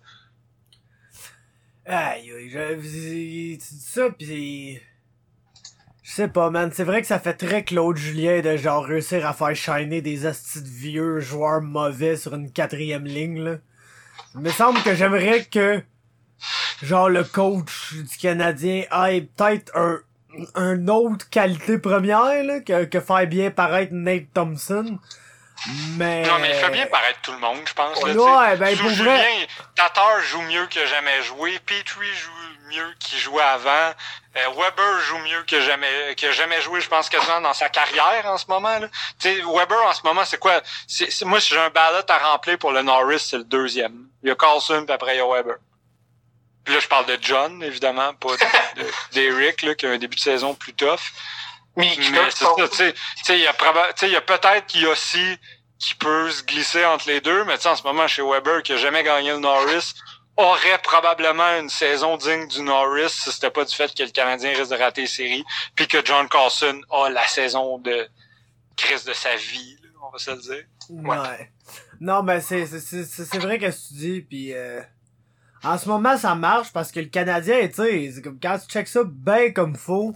Aïe, 1.85 2.31
je, 2.49 3.57
ça 3.59 4.09
pis 4.11 4.79
je 6.11 6.11
sais 6.17 6.27
pas, 6.27 6.49
man. 6.49 6.71
C'est 6.73 6.83
vrai 6.83 6.99
que 7.01 7.07
ça 7.07 7.19
fait 7.19 7.35
très 7.35 7.63
Claude 7.63 7.95
Julien 7.95 8.41
de 8.41 8.57
genre 8.57 8.83
réussir 8.83 9.25
à 9.25 9.33
faire 9.33 9.55
shiner 9.55 10.01
des 10.01 10.25
astis 10.25 10.61
vieux 10.61 11.19
joueurs 11.21 11.61
mauvais 11.61 12.17
sur 12.17 12.35
une 12.35 12.51
quatrième 12.51 13.05
ligne, 13.05 13.41
là. 13.41 13.57
Il 14.35 14.41
me 14.41 14.49
semble 14.49 14.81
que 14.83 14.93
j'aimerais 14.93 15.45
que, 15.45 15.81
genre, 16.83 17.09
le 17.09 17.23
coach 17.23 17.93
du 17.93 18.17
Canadien 18.17 18.83
ait 19.07 19.21
peut-être 19.21 19.71
un, 19.73 19.99
un 20.55 20.87
autre 20.89 21.29
qualité 21.29 21.77
première, 21.77 22.43
là, 22.43 22.59
que, 22.59 22.83
que 22.83 22.99
faire 22.99 23.27
bien 23.27 23.49
paraître 23.49 23.93
Nate 23.93 24.33
Thompson. 24.33 24.99
Mais... 25.97 26.23
Non, 26.23 26.39
mais 26.39 26.49
il 26.49 26.55
fait 26.55 26.69
bien 26.71 26.87
paraître 26.87 27.19
tout 27.21 27.31
le 27.31 27.37
monde, 27.39 27.59
je 27.65 27.73
pense. 27.73 27.97
là, 28.01 28.39
Ouais, 28.39 28.57
ben, 28.57 28.75
Sous 28.75 28.89
Julien, 28.89 29.15
vrai- 29.17 29.47
Tatar 29.75 30.19
joue 30.21 30.41
mieux 30.41 30.65
que 30.67 30.85
jamais 30.87 31.21
joué. 31.23 31.59
Petrie 31.59 32.13
joue 32.15 32.31
mieux 32.69 32.93
qu'il 32.99 33.19
jouait 33.19 33.43
avant. 33.43 33.93
Euh, 34.37 34.47
Weber 34.57 34.99
joue 35.01 35.17
mieux 35.19 35.43
que 35.43 35.59
jamais 35.61 36.15
que 36.15 36.31
jamais 36.31 36.61
joué, 36.61 36.79
je 36.81 36.87
pense, 36.87 37.09
quasiment 37.09 37.41
dans 37.41 37.53
sa 37.53 37.69
carrière 37.69 38.25
en 38.25 38.37
ce 38.37 38.45
moment. 38.47 38.79
Là. 38.79 38.87
Tu 39.19 39.29
sais, 39.35 39.35
Weber, 39.41 39.77
en 39.85 39.93
ce 39.93 40.01
moment, 40.03 40.23
c'est 40.25 40.39
quoi? 40.39 40.61
C'est, 40.87 41.09
moi, 41.25 41.39
si 41.41 41.49
j'ai 41.49 41.59
un 41.59 41.69
ballot 41.69 42.03
à 42.07 42.17
remplir 42.31 42.57
pour 42.57 42.71
le 42.71 42.81
Norris, 42.81 43.19
c'est 43.19 43.37
le 43.37 43.43
deuxième. 43.43 44.07
Il 44.23 44.29
y 44.29 44.31
a 44.31 44.35
Carlson, 44.35 44.83
puis 44.85 44.93
après, 44.95 45.15
il 45.15 45.17
y 45.17 45.21
a 45.21 45.27
Weber. 45.27 45.55
Puis 46.63 46.73
là, 46.73 46.79
je 46.79 46.87
parle 46.87 47.07
de 47.07 47.17
John, 47.21 47.61
évidemment, 47.63 48.13
pas 48.13 48.29
de- 48.37 48.81
de- 48.83 48.91
d'Eric, 49.13 49.63
là, 49.63 49.75
qui 49.75 49.85
a 49.85 49.89
un 49.89 49.97
début 49.97 50.15
de 50.15 50.21
saison 50.21 50.53
plus 50.55 50.73
tough. 50.73 50.99
Mais, 51.77 51.93
Mais 52.11 52.17
c'est 52.31 52.43
ça, 52.43 52.51
tu 52.69 52.75
sais, 53.23 53.37
il 53.37 53.43
y 53.43 53.47
a 53.47 53.53
proba- 53.53 53.87
tu 53.93 53.99
sais, 54.01 54.07
il 54.07 54.13
y 54.13 54.17
a 54.17 54.21
peut-être 54.21 54.65
qu'il 54.67 54.81
y 54.81 54.85
a 54.85 54.89
aussi 54.89 55.37
qui 55.79 55.95
peut 55.95 56.29
se 56.29 56.43
glisser 56.43 56.85
entre 56.85 57.07
les 57.07 57.21
deux, 57.21 57.43
mais 57.45 57.55
tu 57.57 57.63
sais, 57.63 57.69
en 57.69 57.75
ce 57.75 57.83
moment, 57.83 58.07
chez 58.07 58.21
Weber, 58.21 58.61
qui 58.61 58.73
a 58.73 58.77
jamais 58.77 59.03
gagné 59.03 59.31
le 59.31 59.39
Norris, 59.39 59.93
aurait 60.37 60.77
probablement 60.83 61.57
une 61.59 61.69
saison 61.69 62.17
digne 62.17 62.47
du 62.47 62.61
Norris 62.61 63.09
si 63.09 63.31
c'était 63.31 63.49
pas 63.49 63.65
du 63.65 63.73
fait 63.75 63.93
que 63.95 64.03
le 64.03 64.09
Canadien 64.09 64.51
risque 64.55 64.71
de 64.71 64.75
rater 64.77 65.01
les 65.01 65.07
séries, 65.07 65.43
puis 65.75 65.87
que 65.87 66.03
John 66.05 66.27
Carlson 66.29 66.81
a 66.91 67.09
la 67.09 67.25
saison 67.27 67.77
de 67.79 68.07
crise 68.77 69.03
de 69.05 69.13
sa 69.13 69.35
vie, 69.35 69.77
là, 69.83 69.89
on 70.03 70.09
va 70.09 70.17
se 70.17 70.31
le 70.31 70.37
dire. 70.37 70.65
Ouais. 70.89 71.51
Non, 71.99 72.23
ben 72.23 72.41
c'est 72.41 72.65
c'est 72.65 72.79
c'est 72.79 73.05
c'est 73.05 73.37
vrai 73.37 73.59
que 73.59 73.65
tu 73.67 73.93
dis 73.93 74.21
puis 74.21 74.53
euh, 74.53 74.81
en 75.63 75.77
ce 75.77 75.87
moment 75.87 76.17
ça 76.17 76.33
marche 76.33 76.71
parce 76.73 76.91
que 76.91 76.99
le 76.99 77.05
Canadien, 77.07 77.67
tu 77.67 77.75
sais, 77.75 78.21
comme 78.23 78.39
quand 78.41 78.57
tu 78.57 78.67
checkes 78.67 78.87
ça 78.87 79.01
bien 79.05 79.51
comme 79.51 79.75
faut, 79.75 80.13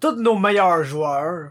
tous 0.00 0.16
nos 0.20 0.36
meilleurs 0.38 0.84
joueurs, 0.84 1.50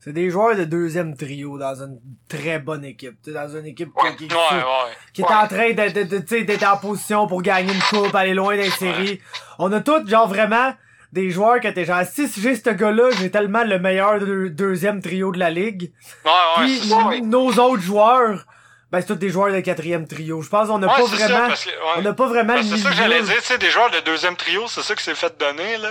c'est 0.00 0.12
des 0.12 0.30
joueurs 0.30 0.56
de 0.56 0.64
deuxième 0.64 1.16
trio 1.16 1.58
dans 1.58 1.74
une 1.82 1.98
très 2.28 2.58
bonne 2.58 2.84
équipe, 2.84 3.16
tu 3.22 3.30
sais, 3.30 3.32
dans 3.32 3.48
une 3.56 3.66
équipe 3.66 3.90
qui- 3.98 4.04
Ouais, 4.06 4.16
qui, 4.16 4.24
Ouais, 4.24 4.56
ouais. 4.56 4.92
qui 5.12 5.22
est 5.22 5.24
en 5.24 5.46
train 5.46 5.70
de, 5.72 5.92
de, 6.02 6.18
de, 6.18 6.40
d'être 6.44 6.64
en 6.66 6.76
position 6.76 7.26
pour 7.26 7.40
gagner 7.42 7.72
une 7.72 7.80
coupe, 7.82 8.14
aller 8.14 8.34
loin 8.34 8.56
dans 8.56 8.62
les 8.62 8.70
séries. 8.70 9.20
On 9.58 9.70
a 9.72 9.80
tous, 9.80 10.06
genre, 10.08 10.26
vraiment, 10.28 10.74
des 11.12 11.30
joueurs 11.30 11.60
que 11.60 11.68
t'es 11.68 11.84
genre, 11.84 12.02
si 12.10 12.26
j'ai 12.40 12.56
ce 12.56 12.70
gars-là, 12.70 13.10
j'ai 13.18 13.30
tellement 13.30 13.62
le 13.64 13.78
meilleur 13.78 14.18
deux- 14.18 14.50
deuxième 14.50 15.00
trio 15.02 15.30
de 15.30 15.38
la 15.38 15.50
ligue. 15.50 15.92
Ouais, 16.24 16.30
ouais, 16.30 16.64
Puis 16.64 16.78
c'est 16.80 16.88
ça. 16.88 17.06
ouais. 17.06 17.20
nos 17.20 17.50
autres 17.52 17.82
joueurs, 17.82 18.44
ben 18.90 19.00
c'est 19.00 19.06
tous 19.06 19.14
des 19.16 19.28
joueurs 19.28 19.52
de 19.52 19.60
quatrième 19.60 20.06
trio. 20.08 20.42
Je 20.42 20.48
pense 20.48 20.68
qu'on 20.68 20.78
n'a 20.78 20.86
Ouais, 20.88 20.94
pas 20.96 21.04
vraiment, 21.06 21.54
on 21.96 22.02
n'a 22.02 22.12
pas 22.12 22.26
vraiment 22.26 22.56
le 22.56 22.62
c'est 22.62 22.76
ça 22.78 22.90
que 22.90 22.96
j'allais 22.96 23.22
dire, 23.22 23.36
tu 23.36 23.42
sais, 23.42 23.58
des 23.58 23.70
joueurs 23.70 23.90
de 23.90 24.00
deuxième 24.00 24.36
trio, 24.36 24.66
c'est 24.68 24.82
ça 24.82 24.94
que 24.94 25.02
c'est 25.02 25.14
fait 25.14 25.32
donner, 25.38 25.76
là. 25.78 25.90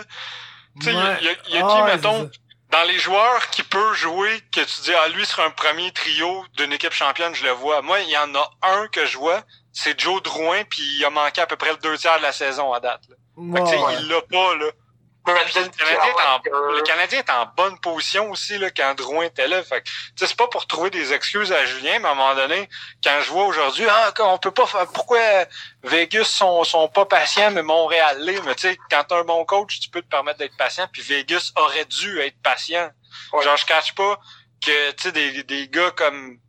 Tu 0.79 0.85
sais, 0.85 0.91
il 0.91 0.97
y 0.97 0.99
a- 1.01 1.03
Ouais. 1.03 1.17
il 1.21 1.25
y 1.25 1.29
a, 1.29 1.33
il 1.49 1.55
y 1.55 1.57
a 1.57 1.61
qui, 1.61 1.81
ouais, 1.81 1.95
mettons, 1.95 2.29
dans 2.71 2.83
les 2.87 2.97
joueurs 2.99 3.49
qui 3.49 3.63
peut 3.63 3.93
jouer, 3.93 4.41
que 4.51 4.61
tu 4.61 4.81
dis, 4.81 4.93
ah, 4.93 5.07
lui 5.09 5.25
sera 5.25 5.43
un 5.45 5.49
premier 5.51 5.91
trio 5.91 6.45
d'une 6.57 6.71
équipe 6.71 6.93
championne, 6.93 7.35
je 7.35 7.43
le 7.43 7.51
vois. 7.51 7.81
Moi, 7.81 7.99
il 8.01 8.09
y 8.09 8.17
en 8.17 8.33
a 8.35 8.49
un 8.63 8.87
que 8.87 9.05
je 9.05 9.17
vois, 9.17 9.43
c'est 9.73 9.99
Joe 9.99 10.21
Drouin, 10.23 10.63
puis 10.69 10.81
il 10.97 11.03
a 11.05 11.09
manqué 11.09 11.41
à 11.41 11.47
peu 11.47 11.57
près 11.57 11.71
le 11.71 11.77
deux 11.77 11.97
tiers 11.97 12.17
de 12.17 12.23
la 12.23 12.31
saison 12.31 12.71
à 12.71 12.79
date, 12.79 13.01
là. 13.09 13.15
Fait 13.53 13.63
que, 13.63 13.83
Ouais, 13.85 13.95
il 13.99 14.07
l'a 14.07 14.21
pas, 14.21 14.55
là. 14.55 14.65
Canadien, 15.25 15.63
est 15.63 16.51
en, 16.51 16.71
le 16.71 16.81
Canadien 16.81 17.19
est 17.19 17.29
en 17.29 17.45
bonne 17.55 17.79
position 17.79 18.31
aussi 18.31 18.57
là, 18.57 18.71
quand 18.71 18.95
Drouin 18.95 19.25
était 19.25 19.47
là. 19.47 19.63
Fait 19.63 19.81
que, 19.81 19.87
tu 19.87 19.93
sais, 20.15 20.27
c'est 20.27 20.35
pas 20.35 20.47
pour 20.47 20.65
trouver 20.65 20.89
des 20.89 21.13
excuses 21.13 21.51
à 21.51 21.65
Julien, 21.65 21.99
mais 21.99 22.07
à 22.07 22.11
un 22.11 22.15
moment 22.15 22.33
donné, 22.33 22.67
quand 23.03 23.19
je 23.23 23.29
vois 23.29 23.45
aujourd'hui, 23.45 23.85
ah, 23.87 24.11
on 24.19 24.37
peut 24.39 24.51
pas 24.51 24.65
faire, 24.65 24.87
pourquoi 24.87 25.19
Vegas 25.83 26.25
sont, 26.25 26.63
sont 26.63 26.87
pas 26.87 27.05
patients, 27.05 27.51
mais 27.51 27.61
Montréal 27.61 28.19
l'est. 28.19 28.41
Mais 28.41 28.55
tu 28.55 28.69
sais, 28.69 28.77
quand 28.89 29.03
t'as 29.07 29.19
un 29.19 29.23
bon 29.23 29.45
coach, 29.45 29.79
tu 29.79 29.89
peux 29.89 30.01
te 30.01 30.09
permettre 30.09 30.39
d'être 30.39 30.57
patient, 30.57 30.87
puis 30.91 31.01
Vegas 31.03 31.51
aurait 31.55 31.85
dû 31.85 32.19
être 32.19 32.41
patient. 32.41 32.89
Ouais. 33.33 33.43
Genre, 33.43 33.57
je 33.57 33.65
cache 33.65 33.93
pas 33.93 34.19
que, 34.65 34.91
tu 34.91 35.03
sais, 35.03 35.11
des, 35.11 35.43
des 35.43 35.67
gars 35.67 35.91
comme, 35.91 36.39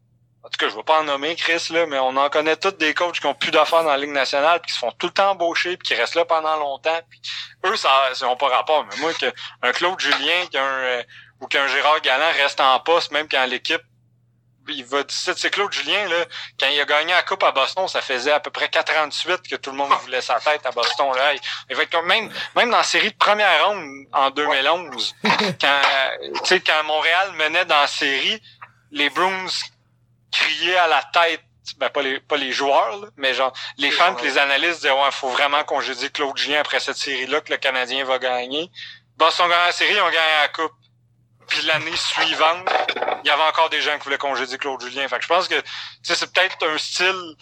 en 0.44 0.48
tout 0.48 0.58
cas, 0.58 0.68
je 0.68 0.74
vais 0.74 0.82
pas 0.82 1.00
en 1.00 1.04
nommer 1.04 1.36
Chris, 1.36 1.68
là, 1.70 1.86
mais 1.86 1.98
on 1.98 2.16
en 2.16 2.28
connaît 2.28 2.56
tous 2.56 2.72
des 2.72 2.94
coachs 2.94 3.20
qui 3.20 3.26
ont 3.26 3.34
plus 3.34 3.52
d'affaires 3.52 3.84
dans 3.84 3.90
la 3.90 3.98
Ligue 3.98 4.10
nationale, 4.10 4.60
puis 4.60 4.68
qui 4.68 4.74
se 4.74 4.80
font 4.80 4.90
tout 4.92 5.06
le 5.06 5.12
temps 5.12 5.30
embaucher, 5.30 5.76
puis 5.76 5.88
qui 5.88 5.94
restent 5.94 6.16
là 6.16 6.24
pendant 6.24 6.56
longtemps. 6.56 7.00
Eux, 7.64 7.76
ça 7.76 8.10
n'a 8.20 8.36
pas 8.36 8.48
rapport. 8.48 8.84
Mais 8.90 8.96
moi, 8.96 9.12
que 9.14 9.32
un 9.62 9.72
Claude 9.72 10.00
Julien 10.00 10.46
qu'un 10.50 10.64
euh, 10.64 11.02
ou 11.40 11.46
qu'un 11.46 11.66
Gérard 11.68 12.00
Galland 12.00 12.32
reste 12.36 12.60
en 12.60 12.78
poste, 12.80 13.12
même 13.12 13.28
quand 13.28 13.44
l'équipe 13.46 13.82
il 14.68 14.84
va 14.84 15.02
c'est 15.08 15.50
Claude 15.50 15.72
Julien 15.72 16.08
là 16.08 16.24
quand 16.58 16.68
il 16.68 16.80
a 16.80 16.84
gagné 16.84 17.12
la 17.12 17.22
coupe 17.22 17.42
à 17.42 17.50
Boston 17.50 17.88
ça 17.88 18.00
faisait 18.00 18.30
à 18.30 18.38
peu 18.38 18.50
près 18.50 18.68
quatre 18.68 18.96
ans 18.96 19.08
de 19.08 19.12
suite 19.12 19.42
que 19.48 19.56
tout 19.56 19.70
le 19.70 19.76
monde 19.76 19.92
voulait 20.02 20.20
sa 20.20 20.38
tête 20.38 20.64
à 20.64 20.70
Boston 20.70 21.08
là 21.16 21.34
il 21.68 21.76
va 21.76 21.82
être 21.82 22.02
même 22.04 22.32
même 22.54 22.70
dans 22.70 22.76
la 22.76 22.84
série 22.84 23.10
de 23.10 23.16
première 23.16 23.66
ronde 23.66 24.06
en 24.12 24.30
2011 24.30 25.16
quand 25.60 25.80
quand 26.64 26.84
Montréal 26.84 27.32
menait 27.32 27.64
dans 27.64 27.80
la 27.80 27.86
série 27.88 28.40
les 28.92 29.10
Bruins 29.10 29.48
criaient 30.32 30.76
à 30.76 30.88
la 30.88 31.02
tête 31.12 31.42
ben 31.78 31.90
pas 31.90 32.02
les 32.02 32.18
pas 32.20 32.36
les 32.36 32.52
joueurs 32.52 32.98
là, 32.98 33.08
mais 33.16 33.34
genre 33.34 33.52
les 33.78 33.90
fans 33.90 34.14
pis 34.14 34.24
les 34.24 34.38
analystes 34.38 34.80
disaient 34.80 34.90
ouais 34.90 35.10
faut 35.12 35.28
vraiment 35.28 35.62
congédier 35.64 36.10
Claude 36.10 36.36
Julien 36.36 36.60
après 36.60 36.80
cette 36.80 36.96
série 36.96 37.26
là 37.26 37.40
que 37.40 37.52
le 37.52 37.58
Canadien 37.58 38.04
va 38.04 38.18
gagner. 38.18 38.70
Boston 39.16 39.48
gagne 39.48 39.66
la 39.66 39.72
série 39.72 39.92
ils 39.92 40.00
ont 40.00 40.06
gagné 40.06 40.18
la 40.42 40.48
coupe. 40.48 40.72
Puis 41.46 41.62
l'année 41.66 41.96
suivante 41.96 42.68
il 43.22 43.28
y 43.28 43.30
avait 43.30 43.42
encore 43.42 43.70
des 43.70 43.80
gens 43.80 43.96
qui 43.98 44.04
voulaient 44.04 44.18
congédier 44.18 44.58
Claude 44.58 44.80
Julien. 44.80 45.06
Fait 45.06 45.18
que 45.18 45.22
je 45.22 45.28
pense 45.28 45.46
que 45.46 45.60
tu 45.60 45.62
sais 46.02 46.14
c'est 46.16 46.32
peut-être 46.32 46.66
un 46.66 46.78
style 46.78 47.36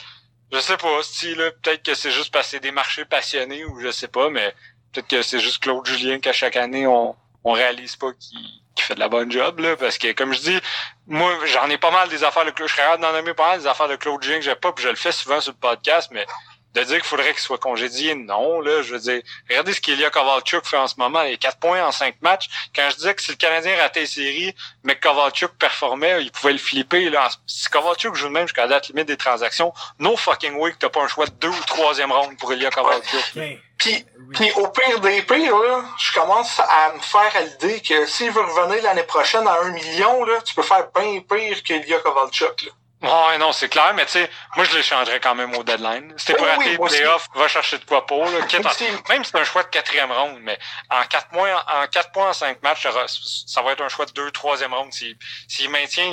je 0.53 0.59
sais 0.59 0.77
pas 0.77 1.03
style 1.03 1.39
là, 1.39 1.51
peut-être 1.53 1.83
que 1.83 1.95
c'est 1.95 2.11
juste 2.11 2.33
parce 2.33 2.47
que 2.47 2.51
c'est 2.53 2.61
des 2.61 2.73
marchés 2.73 3.05
passionnés 3.05 3.65
ou 3.65 3.81
je 3.81 3.91
sais 3.91 4.09
pas 4.09 4.29
mais 4.29 4.55
peut-être 4.93 5.09
que 5.09 5.23
c'est 5.23 5.41
juste 5.41 5.63
Claude 5.63 5.87
Julien 5.87 6.19
qu'à 6.21 6.33
chaque 6.33 6.57
année 6.57 6.87
on 6.87 7.17
on 7.43 7.53
réalise 7.53 7.97
pas 7.97 8.13
qu'il 8.13 8.61
qu'il 8.81 8.87
fait 8.87 8.95
de 8.95 9.01
la 9.01 9.09
bonne 9.09 9.31
job 9.31 9.61
là 9.61 9.77
parce 9.77 9.99
que 9.99 10.13
comme 10.13 10.33
je 10.33 10.41
dis 10.41 10.61
moi 11.07 11.33
j'en 11.47 11.69
ai 11.69 11.79
pas 11.79 11.91
mal 11.91 12.09
des 12.09 12.25
affaires 12.25 12.45
de 12.45 12.51
Claude 12.51 12.69
je 12.69 12.75
serais 12.75 12.99
d'en 12.99 13.13
nommer 13.13 13.35
pas 13.35 13.51
mal 13.51 13.61
des 13.61 13.67
affaires 13.67 13.89
de 13.89 13.97
Claude 13.97 14.23
Julien 14.23 14.39
que 14.39 14.45
j'ai 14.45 14.55
pas 14.55 14.73
puis 14.73 14.85
je 14.85 14.89
le 14.89 14.97
fais 14.97 15.13
souvent 15.13 15.41
sur 15.41 15.53
le 15.53 15.59
podcast 15.59 16.11
mais 16.13 16.27
de 16.75 16.83
dire 16.83 16.97
qu'il 16.97 17.05
faudrait 17.05 17.33
qu'il 17.33 17.41
soit 17.41 17.59
congédié, 17.59 18.15
non, 18.15 18.61
là, 18.61 18.83
je 18.83 18.93
veux 18.93 19.01
dire, 19.01 19.23
regardez 19.49 19.73
ce 19.73 19.81
qu'Elia 19.81 20.11
Kovalchuk 20.11 20.65
fait 20.65 20.77
en 20.77 20.87
ce 20.87 20.95
moment, 20.99 21.23
les 21.23 21.37
quatre 21.37 21.59
points 21.59 21.85
en 21.85 21.91
cinq 21.91 22.15
matchs. 22.23 22.49
Quand 22.75 22.89
je 22.91 22.97
disais 22.97 23.15
que 23.15 23.23
si 23.23 23.31
le 23.33 23.37
Canadien 23.37 23.77
ratait 23.77 24.01
les 24.01 24.07
séries, 24.07 24.55
mais 24.85 24.95
que 24.95 25.09
Kovalchuk 25.09 25.53
performait, 25.59 26.23
il 26.23 26.31
pouvait 26.31 26.53
le 26.53 26.59
flipper, 26.59 27.11
là. 27.11 27.29
Si 27.47 27.69
Kovalchuk 27.69 28.15
joue 28.15 28.29
de 28.29 28.33
même 28.33 28.47
jusqu'à 28.47 28.63
la 28.63 28.69
date 28.69 28.89
limite 28.89 29.09
des 29.09 29.17
transactions, 29.17 29.73
no 29.99 30.17
fucking 30.17 30.55
way 30.55 30.73
que 30.73 30.79
t'as 30.79 30.89
pas 30.89 31.03
un 31.03 31.09
choix 31.09 31.27
de 31.27 31.33
deux 31.33 31.49
ou 31.49 31.65
troisième 31.67 32.13
round 32.13 32.39
pour 32.39 32.53
Elia 32.53 32.71
Kovalchuk. 32.71 33.33
Ben, 33.35 33.59
Puis, 33.77 34.05
oui. 34.19 34.35
puis 34.35 34.53
au 34.53 34.69
pire 34.69 35.01
des 35.01 35.23
pires, 35.23 35.57
là, 35.59 35.83
je 35.99 36.13
commence 36.13 36.61
à 36.61 36.93
me 36.95 37.01
faire 37.01 37.35
à 37.35 37.41
l'idée 37.41 37.81
que 37.81 38.07
s'il 38.07 38.31
veut 38.31 38.43
revenir 38.43 38.83
l'année 38.85 39.03
prochaine 39.03 39.47
à 39.49 39.61
un 39.63 39.71
million, 39.71 40.25
là, 40.25 40.41
tu 40.43 40.55
peux 40.55 40.63
faire 40.63 40.87
bien 40.95 41.21
pire 41.21 41.63
que 41.65 41.73
Ilya 41.73 41.99
Kovalchuk. 41.99 42.63
Là. 42.63 42.71
Ouais, 43.03 43.39
non, 43.39 43.51
c'est 43.53 43.71
clair, 43.71 43.95
mais 43.95 44.05
tu 44.05 44.13
sais, 44.13 44.31
moi, 44.57 44.65
je 44.67 44.77
l'échangerais 44.77 45.21
quand 45.21 45.35
même 45.35 45.55
au 45.57 45.63
deadline. 45.63 46.13
C'était 46.19 46.35
pour 46.35 46.47
rater 46.47 46.77
oui, 46.79 46.89
playoffs, 46.89 47.29
va 47.35 47.49
chercher 47.49 47.79
de 47.79 47.85
quoi 47.87 48.05
pour, 48.05 48.25
là. 48.27 48.43
Quitte 48.47 48.67
aussi. 48.67 48.85
même 49.09 49.25
si 49.25 49.31
c'est 49.31 49.39
un 49.39 49.45
choix 49.45 49.63
de 49.63 49.69
quatrième 49.69 50.13
round, 50.13 50.39
mais 50.43 50.59
en 50.91 51.03
quatre 51.05 51.29
points, 51.29 51.55
en 51.67 51.87
quatre 51.87 52.13
points 52.13 52.29
en 52.29 52.33
cinq 52.35 52.63
matchs, 52.63 52.83
ça, 52.83 53.63
va- 53.63 53.73
être 53.73 53.81
un 53.83 53.89
choix 53.89 54.05
de 54.05 54.13
deux, 54.13 54.31
troisième 54.33 54.75
round. 54.75 54.93
S'il 54.93 55.17
s'il 55.49 55.71
maintient 55.71 56.13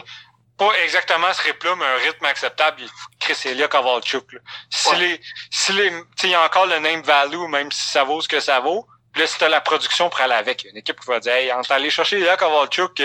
pas 0.58 0.72
exactement 0.84 1.32
ce 1.34 1.42
rythme-là, 1.42 1.76
mais 1.76 1.86
un 1.86 1.98
rythme 1.98 2.24
acceptable, 2.26 2.78
il- 2.82 2.90
Chris 3.20 3.38
Elia 3.50 3.68
Kovalchuk, 3.68 4.32
là. 4.32 4.40
Si 4.70 4.90
Ouais. 4.90 4.98
les, 4.98 5.22
si 5.52 5.74
les, 5.74 5.90
tu 5.90 5.98
sais, 6.16 6.28
il 6.28 6.32
y 6.32 6.36
a 6.36 6.42
encore 6.42 6.68
le 6.68 6.80
name 6.80 7.02
value, 7.02 7.48
même 7.50 7.70
si 7.72 7.82
ça 7.90 8.06
vaut 8.06 8.22
ce 8.22 8.30
que 8.30 8.40
ça 8.40 8.62
vaut. 8.62 8.88
Puis 9.18 9.24
là, 9.24 9.32
si 9.32 9.40
t'as 9.40 9.50
la 9.50 9.62
production 9.62 10.12
pour 10.12 10.22
aller 10.22 10.36
avec, 10.36 10.64
une 10.66 10.78
équipe 10.78 11.00
qui 11.00 11.08
va 11.08 11.20
dire, 11.20 11.34
hey, 11.34 11.52
entre 11.52 11.72
aller 11.72 11.90
chercher 11.90 12.18
Elia 12.18 12.38
Kovalchuk, 12.38 12.94
tu 12.94 13.04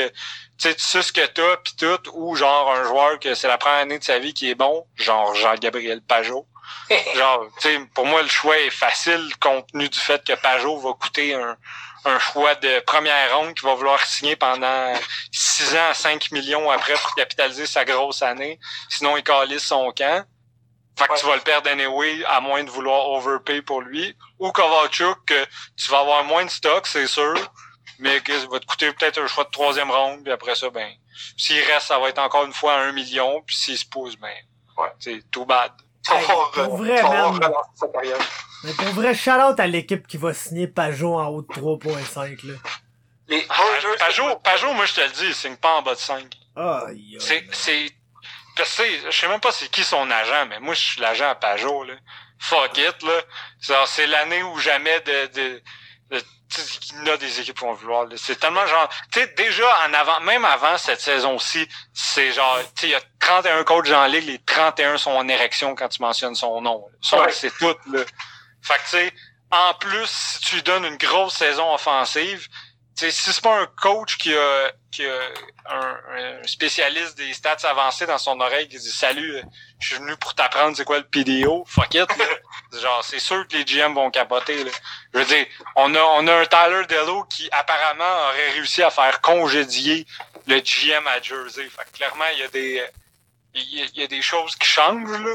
sais, 0.59 0.75
tu 0.75 0.83
sais 0.83 1.01
ce 1.01 1.11
que 1.11 1.25
t'as, 1.25 1.57
pis 1.57 1.75
tout, 1.75 2.11
ou 2.13 2.37
genre 2.37 2.71
un 2.71 2.85
joueur 2.85 3.19
que 3.19 3.35
c'est 3.35 3.49
la 3.49 3.57
première 3.57 3.79
année 3.79 3.99
de 3.99 4.05
sa 4.05 4.19
vie 4.19 4.35
qui 4.35 4.51
est 4.51 4.55
bon, 4.55 4.87
genre 4.95 5.35
Jean-Gabriel 5.35 6.03
Pajot. 6.03 6.47
genre, 7.17 7.47
tu 7.63 7.71
sais, 7.71 7.81
pour 7.95 8.05
moi, 8.05 8.21
le 8.21 8.29
choix 8.29 8.59
est 8.59 8.69
facile, 8.69 9.27
compte 9.41 9.67
tenu 9.73 9.89
du 9.89 9.99
fait 9.99 10.23
que 10.23 10.35
Pajot 10.35 10.81
va 10.81 10.93
coûter 10.93 11.33
un, 11.33 11.57
un 12.05 12.19
choix 12.19 12.57
de 12.57 12.81
première 12.81 13.39
ronde 13.39 13.55
qui 13.55 13.65
va 13.65 13.75
vouloir 13.75 14.05
signer 14.05 14.37
pendant 14.37 14.93
6 15.31 15.77
ans 15.77 15.89
à 15.93 15.95
5 15.95 16.31
millions 16.33 16.71
après 16.71 16.93
pour 16.93 17.15
capitaliser 17.15 17.65
sa 17.65 17.87
grosse 17.87 18.21
année. 18.21 18.61
Sinon, 18.91 19.17
il 19.17 19.23
calisse 19.23 19.65
son 19.65 19.91
camp. 19.93 20.27
Fait 20.99 21.07
que 21.07 21.13
Ouais. 21.13 21.19
tu 21.19 21.27
vas 21.27 21.35
le 21.37 21.41
perdre 21.43 21.71
anyway, 21.71 22.23
à 22.27 22.41
moins 22.41 22.63
de 22.65 22.71
vouloir 22.71 23.09
overpay 23.11 23.63
pour 23.63 23.81
lui. 23.81 24.15
Ou 24.39 24.51
Kovalchuk, 24.53 25.25
que 25.27 25.45
tu 25.77 25.91
vas 25.91 26.01
avoir 26.01 26.25
moins 26.25 26.45
de 26.45 26.51
stock, 26.51 26.87
c'est 26.87 27.07
sûr, 27.07 27.35
mais 27.99 28.21
que 28.21 28.39
ça 28.39 28.47
va 28.51 28.61
te 28.61 28.67
coûter 28.67 28.93
peut-être 28.93 29.19
un 29.21 29.27
choix 29.27 29.45
de 29.45 29.51
troisième 29.51 29.91
ronde, 29.91 30.23
puis 30.25 30.33
après 30.33 30.55
ça, 30.55 30.69
ben, 30.71 30.91
s'il 31.37 31.61
reste, 31.65 31.87
ça 31.89 31.99
va 31.99 32.09
être 32.09 32.19
encore 32.19 32.45
une 32.45 32.53
fois 32.53 32.75
à 32.75 32.81
un 32.83 32.93
million, 32.93 33.43
puis 33.47 33.57
s'il 33.57 33.79
se 33.79 33.87
pose, 33.87 34.17
ben, 34.17 34.35
Ouais. 34.77 34.89
c'est 34.99 35.23
too 35.31 35.45
bad. 35.47 35.73
Hey, 36.11 36.25
pour 36.55 36.77
vrai, 36.77 37.03
man. 37.03 37.41
Mais 38.65 38.73
pour 38.75 38.87
vrai, 38.89 39.15
shout-out 39.15 39.59
à 39.59 39.67
l'équipe 39.67 40.07
qui 40.07 40.17
va 40.17 40.35
signer 40.35 40.67
Pajot 40.69 41.19
en 41.19 41.27
haut 41.29 41.43
de 41.43 41.47
3.5, 41.49 42.43
là. 42.45 42.55
Les 43.29 43.47
Ah, 43.49 43.55
Pajot, 43.99 44.37
Pajot, 44.43 44.73
moi 44.75 44.85
je 44.87 44.95
te 44.95 45.01
le 45.01 45.09
dis, 45.11 45.27
il 45.27 45.35
signe 45.35 45.57
pas 45.57 45.77
en 45.77 45.83
bas 45.83 45.95
de 45.95 45.99
5. 46.01 46.27
Aïe, 46.57 47.17
C'est, 47.19 47.35
aïe. 47.39 47.49
c'est, 47.53 47.87
parce 48.57 48.77
que, 48.77 48.85
je 49.11 49.17
sais 49.17 49.29
même 49.29 49.41
pas 49.41 49.53
c'est 49.53 49.69
qui 49.69 49.85
son 49.85 50.11
agent, 50.11 50.47
mais 50.47 50.61
moi, 50.61 50.75
je 50.75 50.81
suis 50.81 51.01
l'agent 51.01 51.29
à 51.29 51.35
Pajot, 51.35 51.85
là. 51.85 51.95
Fuck 52.39 52.77
it, 52.79 53.03
là. 53.03 53.23
Genre, 53.61 53.87
c'est 53.87 54.07
l'année 54.07 54.43
où 54.43 54.59
jamais 54.59 55.01
de, 55.01 55.27
de, 55.27 55.63
de 56.11 56.23
il 56.59 57.07
y 57.07 57.11
en 57.11 57.15
a 57.15 57.17
des 57.17 57.41
équipes 57.41 57.59
qui 57.59 57.65
vont 57.65 57.73
vouloir. 57.73 58.07
C'est 58.17 58.39
tellement 58.39 58.67
genre, 58.67 58.89
tu 59.11 59.21
sais, 59.21 59.27
déjà, 59.37 59.65
en 59.89 59.95
avant, 59.95 60.21
même 60.21 60.45
avant 60.45 60.77
cette 60.77 61.01
saison-ci, 61.01 61.67
c'est 61.95 62.33
genre, 62.33 62.59
tu 62.75 62.83
sais, 62.83 62.87
il 62.89 62.91
y 62.91 62.95
a 62.95 63.01
31 63.21 63.65
coachs 63.65 63.91
en 63.91 64.07
ligue, 64.07 64.27
les 64.27 64.39
31 64.39 64.99
sont 64.99 65.13
en 65.13 65.29
érection 65.29 65.75
quand 65.75 65.89
tu 65.89 66.03
mentionnes 66.03 66.35
son 66.35 66.61
nom. 66.61 66.85
Ouais. 67.13 67.33
c'est 67.33 67.57
tout, 67.57 67.75
là. 67.91 68.01
Fait 68.63 68.75
que, 68.75 68.83
tu 68.83 68.89
sais, 68.89 69.15
en 69.51 69.75
plus, 69.75 70.07
si 70.07 70.41
tu 70.41 70.55
lui 70.57 70.63
donnes 70.63 70.85
une 70.85 70.97
grosse 70.97 71.35
saison 71.35 71.73
offensive, 71.75 72.47
si 72.95 73.11
c'est 73.13 73.41
pas 73.43 73.61
un 73.61 73.67
coach 73.67 74.19
qui 74.19 74.35
a, 74.35 74.73
qui 74.91 75.05
a 75.07 75.19
un, 75.71 75.99
un 76.41 76.47
spécialiste 76.47 77.17
des 77.17 77.33
stats 77.33 77.57
avancés 77.65 78.07
dans 78.07 78.19
son 78.19 78.39
oreille 78.41 78.69
qui 78.69 78.79
dit 78.79 78.91
salut, 78.91 79.41
je 79.81 79.87
suis 79.87 79.97
venu 79.97 80.17
pour 80.17 80.35
t'apprendre 80.35 80.77
c'est 80.77 80.85
quoi 80.85 80.99
le 80.99 81.05
PDO, 81.05 81.65
fuck 81.67 81.95
it, 81.95 82.17
là. 82.17 82.25
Genre, 82.81 83.05
c'est 83.05 83.19
sûr 83.19 83.47
que 83.49 83.57
les 83.57 83.65
GM 83.65 83.95
vont 83.95 84.11
capoter, 84.11 84.63
là. 84.65 84.71
Je 85.15 85.19
veux 85.19 85.25
dire, 85.25 85.47
on 85.77 85.95
a, 85.95 86.01
on 86.01 86.27
a 86.27 86.35
un 86.35 86.47
Tyler 86.47 86.87
Dello 86.89 87.25
qui 87.25 87.49
apparemment 87.53 88.29
aurait 88.29 88.51
réussi 88.53 88.83
à 88.83 88.91
faire 88.91 89.21
congédier 89.21 90.07
le 90.47 90.61
GM 90.61 91.07
à 91.07 91.21
Jersey. 91.21 91.69
Fait 91.69 91.85
que 91.91 91.97
clairement, 91.97 92.25
il 92.35 92.39
y 92.41 92.43
a 92.43 92.49
des, 92.49 92.83
il 93.55 93.79
y 93.79 93.83
a, 93.83 93.87
il 93.95 94.01
y 94.01 94.05
a 94.05 94.07
des 94.07 94.23
choses 94.23 94.55
qui 94.57 94.67
changent, 94.67 95.11
là. 95.21 95.33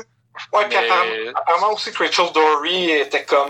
Ouais, 0.54 0.68
puis 0.68 0.78
Mais- 0.78 0.86
apparemment, 0.86 1.30
apparemment 1.36 1.74
aussi 1.74 1.92
que 1.92 2.04
Rachel 2.04 2.32
Dory 2.32 2.92
était 2.92 3.26
comme. 3.26 3.50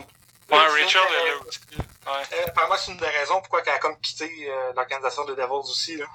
Ouais, 0.49 0.57
Rachel, 0.57 1.01
elle 1.21 1.31
a 1.33 1.37
aussi. 1.45 1.59
Ouais. 2.07 2.23
euh, 2.39 2.45
apparemment, 2.47 2.75
c'est 2.77 2.91
une 2.91 2.97
des 2.97 3.07
raisons 3.07 3.39
pourquoi 3.41 3.61
elle 3.65 3.73
a 3.73 3.79
comme 3.79 3.99
quitté 3.99 4.29
euh, 4.49 4.71
l'organisation 4.75 5.25
de 5.25 5.35
Devils 5.35 5.51
aussi. 5.69 5.97
Là. 5.97 6.05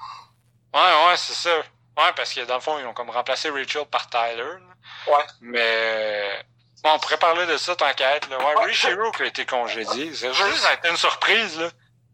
Ouais, 0.73 1.07
ouais, 1.09 1.17
c'est 1.17 1.33
ça. 1.33 1.55
Ouais, 1.97 2.11
parce 2.15 2.33
que 2.33 2.41
dans 2.45 2.55
le 2.55 2.61
fond, 2.61 2.79
ils 2.79 2.85
ont 2.85 2.93
comme 2.93 3.11
remplacé 3.11 3.49
Rachel 3.49 3.85
par 3.85 4.09
Tyler. 4.09 4.37
là. 4.37 5.13
Ouais. 5.13 5.23
Mais 5.41 6.45
bon, 6.83 6.91
on 6.95 6.99
pourrait 6.99 7.17
parler 7.17 7.45
de 7.45 7.57
ça 7.57 7.75
tant 7.75 7.93
qu'à 7.93 8.15
être. 8.15 8.29
Là. 8.29 8.37
Ouais, 8.39 8.71
qui 8.71 9.21
a 9.21 9.25
été 9.25 9.45
congédié. 9.45 10.13
C'est 10.15 10.33
juste 10.33 10.57
ça 10.57 10.69
a 10.69 10.73
été 10.73 10.89
une 10.89 10.97
surprise, 10.97 11.59
là. 11.59 11.69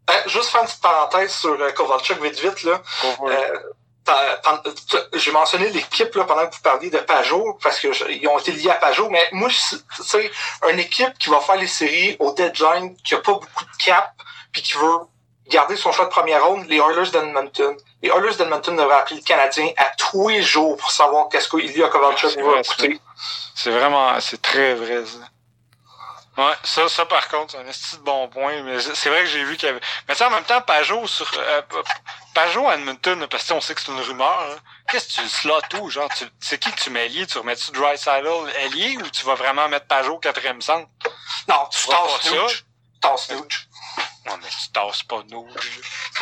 Euh, 0.09 0.13
juste 0.27 0.49
faire 0.49 0.61
une 0.61 0.67
petite 0.67 0.81
parenthèse 0.81 1.31
sur 1.33 1.51
euh, 1.51 1.71
Kovalchuk 1.71 2.19
vite 2.21 2.39
vite. 2.39 2.63
là. 2.63 2.81
Euh, 3.21 3.59
J'ai 5.13 5.31
mentionné 5.31 5.69
l'équipe 5.69 6.11
pendant 6.11 6.47
que 6.47 6.55
vous 6.55 6.61
parliez 6.61 6.89
de 6.89 6.97
Pajot, 6.99 7.57
parce 7.61 7.79
que 7.79 7.91
je- 7.93 8.05
ils 8.05 8.27
ont 8.27 8.37
été 8.39 8.51
liés 8.51 8.69
à 8.69 8.75
Pajot, 8.75 9.09
mais 9.09 9.27
moi, 9.31 9.49
sais, 9.51 10.31
une 10.69 10.79
équipe 10.79 11.17
qui 11.19 11.29
va 11.29 11.39
faire 11.39 11.55
les 11.57 11.67
séries 11.67 12.15
au 12.19 12.31
deadline, 12.33 12.95
qui 13.03 13.13
a 13.15 13.19
pas 13.19 13.33
beaucoup 13.33 13.65
de 13.65 13.83
cap, 13.83 14.11
puis 14.51 14.61
qui 14.61 14.73
veut 14.73 14.99
garder 15.47 15.75
son 15.75 15.91
choix 15.91 16.05
de 16.05 16.09
première 16.11 16.45
ronde, 16.45 16.65
les 16.67 16.77
Oilers 16.77 17.09
d'Edmonton. 17.11 17.75
Les 18.01 18.09
Oilers 18.09 18.35
d'Edmonton 18.35 18.75
devraient 18.75 18.95
appeler 18.99 19.17
le 19.17 19.23
Canadien 19.25 19.69
à 19.77 19.85
tous 19.97 20.29
les 20.29 20.41
jours 20.43 20.77
pour 20.77 20.91
savoir 20.91 21.27
qu'est-ce 21.29 21.49
qu'Ilya 21.49 21.89
Kovalchuk 21.89 22.29
C'est 22.31 22.41
va 22.41 22.51
vrai, 22.51 22.63
ça. 22.63 22.75
coûter. 22.75 22.99
C'est 23.55 23.71
vraiment, 23.71 24.19
c'est 24.21 24.41
très 24.41 24.75
vrai, 24.75 25.03
ça. 25.05 25.19
Ouais, 26.39 26.53
ça, 26.63 26.87
ça 26.87 27.05
par 27.05 27.27
contre, 27.27 27.51
c'est 27.51 27.57
un 27.97 27.99
de 27.99 28.03
bon 28.05 28.29
point. 28.29 28.63
Mais 28.63 28.79
c'est 28.79 29.09
vrai 29.09 29.21
que 29.23 29.25
j'ai 29.25 29.43
vu 29.43 29.57
qu'il 29.57 29.67
y 29.67 29.71
avait. 29.71 29.81
Mais 30.07 30.13
tu 30.13 30.19
sais, 30.19 30.23
en 30.23 30.29
même 30.29 30.45
temps, 30.45 30.61
Pajot 30.61 31.05
sur. 31.05 31.29
Euh, 31.37 31.61
Pajot 32.33 32.65
à 32.69 32.75
Edmonton, 32.75 33.27
parce 33.29 33.43
que 33.43 33.51
on 33.53 33.59
sait 33.59 33.75
que 33.75 33.81
c'est 33.81 33.91
une 33.91 33.99
rumeur. 33.99 34.39
hein. 34.49 34.55
Qu'est-ce 34.89 35.17
que 35.17 35.21
tu 35.23 35.27
slots 35.27 35.59
tout? 35.69 35.89
Genre, 35.89 36.07
tu, 36.17 36.23
c'est 36.39 36.57
qui 36.57 36.71
que 36.71 36.79
tu 36.79 36.91
mets 36.91 37.09
lié? 37.09 37.27
Tu 37.27 37.37
remets-tu 37.39 37.71
Dry 37.71 37.95
ailier 38.63 38.95
ou 38.97 39.09
tu 39.09 39.25
vas 39.25 39.35
vraiment 39.35 39.67
mettre 39.67 39.87
Pajot 39.87 40.13
au 40.15 40.19
quatrième 40.19 40.61
centre? 40.61 40.87
Non, 41.49 41.67
tu 41.71 41.87
tasses 41.87 42.21
ça? 42.21 42.31
Nuge. 42.31 42.63
Tu 42.93 42.99
tasses 43.01 43.29
Nuge. 43.31 43.67
Ouais, 44.25 44.33
mais 44.41 44.47
tu 44.49 44.71
tasses 44.71 45.03
pas 45.03 45.21
nous. 45.29 45.45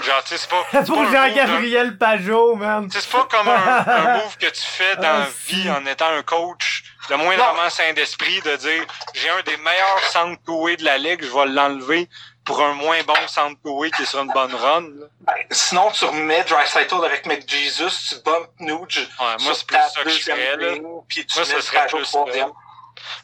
Genre, 0.03 0.23
tu 0.23 0.29
sais, 0.29 0.37
c'est 0.37 0.49
pas. 0.49 0.65
c'est 0.71 0.85
Pour 0.87 1.05
Jean-Gabriel 1.11 1.95
Pajot, 1.97 2.55
man. 2.55 2.89
Tu 2.89 2.97
sais, 2.99 3.05
c'est 3.05 3.11
pas 3.15 3.27
comme 3.29 3.49
un, 3.49 3.85
un 3.87 4.13
move 4.17 4.37
que 4.37 4.47
tu 4.47 4.61
fais 4.61 4.95
dans 4.95 5.03
Ah, 5.03 5.19
la 5.19 5.27
si. 5.27 5.55
vie 5.61 5.69
en 5.69 5.85
étant 5.85 6.07
un 6.09 6.23
coach. 6.23 6.86
Le 7.09 7.17
moindrement 7.17 7.69
sain 7.69 7.93
d'esprit 7.93 8.41
de 8.41 8.55
dire 8.57 8.85
j'ai 9.13 9.29
un 9.29 9.41
des 9.43 9.57
meilleurs 9.57 10.03
centres 10.11 10.41
de 10.45 10.83
la 10.83 10.97
ligue, 10.97 11.23
je 11.23 11.31
vais 11.31 11.45
l'enlever 11.45 12.09
pour 12.43 12.61
un 12.61 12.73
moins 12.73 13.01
bon 13.03 13.27
centre 13.27 13.59
toué 13.63 13.91
qui 13.91 14.03
est 14.03 14.05
sur 14.05 14.19
une 14.21 14.31
bonne 14.31 14.53
run. 14.55 14.81
là. 14.81 15.05
Ben, 15.21 15.33
sinon, 15.51 15.91
tu 15.91 16.05
remets 16.05 16.43
Dreisaitl 16.45 16.95
avec 17.03 17.25
McJesus, 17.25 18.09
tu 18.09 18.15
bumpes 18.23 18.49
Nuge 18.59 18.99
Ouais, 19.19 19.35
moi, 19.41 19.53
c'est 19.53 19.67
plus 19.67 19.77
ça 19.77 20.03
que 20.03 20.09
je 20.09 20.19
ferais, 20.31 20.55
là. 20.57 20.75
puis 21.09 21.25
tu 21.25 21.37
Moi, 21.37 21.45
ce 21.45 21.61
serait 21.61 21.87
plus. 21.87 22.11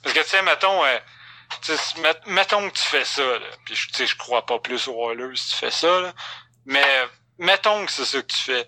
Parce 0.03 0.13
que, 0.15 0.19
tu 0.21 0.29
sais, 0.29 0.41
mettons, 0.41 0.83
euh, 0.85 0.97
mettons 2.27 2.69
que 2.69 2.75
tu 2.75 2.83
fais 2.83 3.05
ça, 3.05 3.21
là. 3.23 3.39
Puis, 3.65 3.75
je- 3.75 3.87
tu 3.87 3.93
sais, 3.95 4.07
je 4.07 4.15
crois 4.17 4.45
pas 4.45 4.59
plus 4.59 4.87
aux 4.87 5.09
Oilers 5.11 5.35
si 5.35 5.49
tu 5.51 5.55
fais 5.55 5.71
ça, 5.71 5.99
là. 6.01 6.13
Mais, 6.65 6.83
euh, 6.83 7.05
mettons 7.39 7.85
que 7.85 7.91
c'est 7.91 8.05
ça 8.05 8.21
que 8.21 8.27
tu 8.27 8.37
fais. 8.39 8.67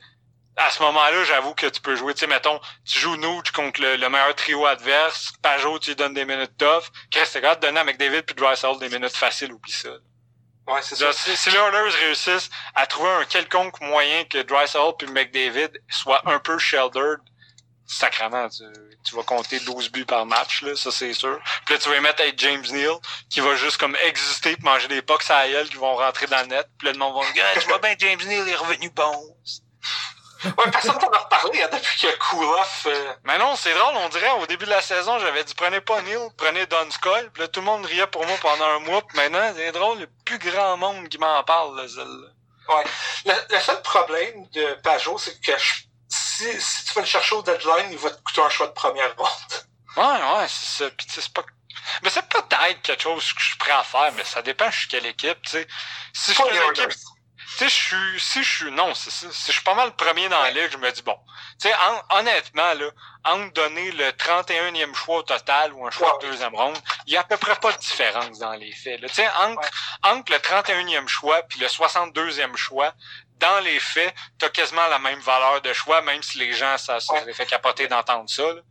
À 0.57 0.71
ce 0.71 0.81
moment-là, 0.83 1.23
j'avoue 1.25 1.53
que 1.53 1.67
tu 1.67 1.81
peux 1.81 1.95
jouer, 1.95 2.13
tu 2.13 2.21
sais, 2.21 2.27
mettons, 2.27 2.59
tu 2.85 2.99
joues 2.99 3.17
Nuge 3.17 3.51
contre 3.51 3.81
le, 3.81 3.97
le 3.97 4.09
meilleur 4.09 4.33
trio 4.35 4.65
adverse, 4.65 5.33
Pajot, 5.41 5.79
tu 5.79 5.89
lui 5.89 5.95
donnes 5.97 6.13
des 6.13 6.23
minutes 6.23 6.55
tough, 6.57 6.89
Chris, 7.11 7.27
t'es 7.31 7.41
capable 7.41 7.61
de 7.61 7.67
donner 7.67 7.79
à 7.81 7.83
McDavid 7.83 8.21
puis 8.21 8.35
Drysdale 8.35 8.79
des 8.79 8.89
minutes 8.89 9.15
faciles, 9.15 9.51
oublie 9.51 9.71
ça. 9.71 9.89
Ouais, 10.67 10.81
c'est 10.81 10.95
ça. 10.95 11.11
Si, 11.13 11.35
si 11.35 11.49
les 11.51 11.57
Oilers 11.57 11.93
réussissent 12.05 12.49
à 12.73 12.87
trouver 12.87 13.09
un 13.09 13.25
quelconque 13.25 13.79
moyen 13.81 14.23
que 14.23 14.41
Drysdale 14.41 14.93
puis 14.97 15.07
McDavid 15.09 15.71
soient 15.89 16.21
un 16.25 16.39
peu 16.39 16.57
sheltered, 16.57 17.19
sacrement, 17.85 18.49
tu, 18.49 18.63
tu 19.03 19.15
vas 19.15 19.23
compter 19.23 19.59
12 19.59 19.91
buts 19.91 20.05
par 20.05 20.25
match, 20.25 20.63
là, 20.63 20.75
ça 20.75 20.91
c'est 20.91 21.13
sûr. 21.13 21.39
Puis 21.65 21.75
là, 21.75 21.81
tu 21.81 21.89
vas 21.89 21.99
mettre 22.01 22.21
avec 22.21 22.39
James 22.39 22.65
Neal, 22.71 22.95
qui 23.29 23.41
va 23.41 23.55
juste 23.55 23.77
comme 23.77 23.95
exister 23.97 24.55
pour 24.55 24.71
manger 24.71 24.87
des 24.87 25.01
pucks 25.01 25.29
à 25.29 25.45
la 25.45 25.51
gueule 25.51 25.69
qui 25.69 25.75
vont 25.75 25.95
rentrer 25.95 26.27
dans 26.27 26.41
le 26.41 26.47
net. 26.47 26.67
Puis 26.79 26.87
là, 26.87 26.93
le 26.93 26.99
monde 26.99 27.15
va 27.15 27.31
dire, 27.31 27.43
Ah, 27.55 27.59
tu 27.59 27.67
vois 27.67 27.79
bien, 27.79 27.95
James 27.99 28.21
Neal 28.25 28.47
est 28.47 28.55
revenu 28.55 28.89
bon. 28.89 29.37
Ouais, 30.45 30.71
personne 30.71 30.97
t'en 30.97 31.10
a 31.10 31.17
reparlé 31.17 31.62
hein, 31.63 31.69
depuis 31.71 32.01
que 32.01 32.15
Kulov... 32.17 32.81
Euh... 32.88 33.13
Mais 33.23 33.38
non, 33.38 33.55
c'est 33.55 33.73
drôle, 33.73 33.95
on 33.97 34.10
dirait, 34.10 34.31
au 34.31 34.45
début 34.45 34.65
de 34.65 34.69
la 34.69 34.81
saison, 34.81 35.17
j'avais 35.19 35.43
dit, 35.43 35.53
prenez 35.55 35.81
pas 35.81 36.01
Neal, 36.01 36.29
prenez 36.38 36.65
Donskoy. 36.65 37.29
Puis 37.34 37.41
là, 37.41 37.47
tout 37.47 37.60
le 37.62 37.65
monde 37.65 37.86
riait 37.86 38.08
pour 38.08 38.25
moi 38.25 38.36
pendant 38.41 38.65
un 38.65 38.79
mois. 38.79 39.01
Puis 39.08 39.17
maintenant, 39.17 39.53
c'est 39.55 39.71
drôle, 39.71 40.03
a 40.03 40.05
plus 40.25 40.39
grand 40.39 40.77
monde 40.77 41.08
qui 41.10 41.17
m'en 41.17 41.43
parle, 41.43 41.77
là, 41.77 41.88
celle-là. 41.88 42.27
Le, 43.25 43.55
le 43.55 43.60
seul 43.60 43.81
problème 43.81 44.47
de 44.53 44.73
Pajot, 44.84 45.17
c'est 45.17 45.39
que 45.39 45.58
je- 45.58 45.84
si, 46.10 46.62
si 46.62 46.86
tu 46.86 46.93
vas 46.93 47.01
le 47.01 47.08
chercher 47.08 47.36
au 47.36 47.41
deadline, 47.41 47.91
il 47.91 47.97
va 47.97 48.10
te 48.10 48.21
coûter 48.21 48.41
un 48.41 48.49
choix 48.49 48.67
de 48.67 48.73
première 48.73 49.15
ronde. 49.15 49.29
Ouais, 49.97 50.03
ouais, 50.03 50.47
c'est 50.47 50.84
ça. 50.84 50.89
Puis, 50.91 51.08
c'est 51.10 51.29
pas. 51.29 51.43
Mais 52.03 52.10
c'est 52.10 52.27
peut-être 52.27 52.81
quelque 52.81 53.03
chose 53.03 53.31
que 53.34 53.39
je 53.39 53.45
suis 53.47 53.58
prêt 53.58 53.71
à 53.71 53.84
faire, 53.84 54.12
mais 54.13 54.23
ça 54.23 54.41
dépend 54.41 54.69
je 54.71 54.79
suis 54.79 54.88
quelle 54.88 55.05
équipe, 55.05 55.41
tu 55.43 55.51
sais. 55.51 55.67
Si 56.13 56.34
je 56.34 56.36
suis 56.36 56.43
sais, 57.57 57.69
je 57.69 57.73
suis, 57.73 58.19
si 58.19 58.43
je 58.43 58.57
suis, 58.57 58.71
non. 58.71 58.93
Si 58.93 59.09
je 59.27 59.51
suis 59.51 59.61
pas 59.63 59.73
mal 59.75 59.95
premier 59.95 60.27
dans 60.29 60.41
la 60.41 60.51
ligue, 60.51 60.71
je 60.71 60.77
me 60.77 60.91
dis, 60.91 61.01
bon. 61.01 61.17
Tu 61.61 61.67
sais, 61.69 61.73
hon- 61.75 62.17
honnêtement, 62.17 62.73
là, 62.73 62.89
entre 63.23 63.53
donner 63.53 63.91
le 63.91 64.09
31e 64.11 64.93
choix 64.95 65.17
au 65.17 65.23
total 65.23 65.73
ou 65.73 65.85
un 65.87 65.91
choix 65.91 66.17
de 66.21 66.27
deuxième 66.27 66.55
ronde, 66.55 66.77
il 67.07 67.13
y 67.13 67.17
a 67.17 67.21
à 67.21 67.23
peu 67.23 67.37
près 67.37 67.55
pas 67.55 67.71
de 67.71 67.77
différence 67.77 68.39
dans 68.39 68.53
les 68.53 68.71
faits. 68.71 69.01
Tu 69.01 69.07
sais, 69.13 69.27
entre, 69.29 69.59
Ouais. 69.61 70.09
entre 70.11 70.31
le 70.31 70.39
31e 70.39 71.07
choix 71.07 71.41
puis 71.43 71.59
le 71.59 71.67
62e 71.67 72.55
choix, 72.55 72.93
dans 73.37 73.59
les 73.59 73.79
faits, 73.79 74.13
t'as 74.39 74.49
quasiment 74.49 74.87
la 74.87 74.99
même 74.99 75.19
valeur 75.19 75.61
de 75.61 75.73
choix, 75.73 76.01
même 76.01 76.23
si 76.23 76.37
les 76.37 76.53
gens, 76.53 76.77
ça, 76.77 76.99
ça 76.99 77.23
les 77.25 77.33
fait 77.33 77.45
capoter 77.45 77.87
d'entendre 77.87 78.29
ça, 78.29 78.43
là. 78.53 78.61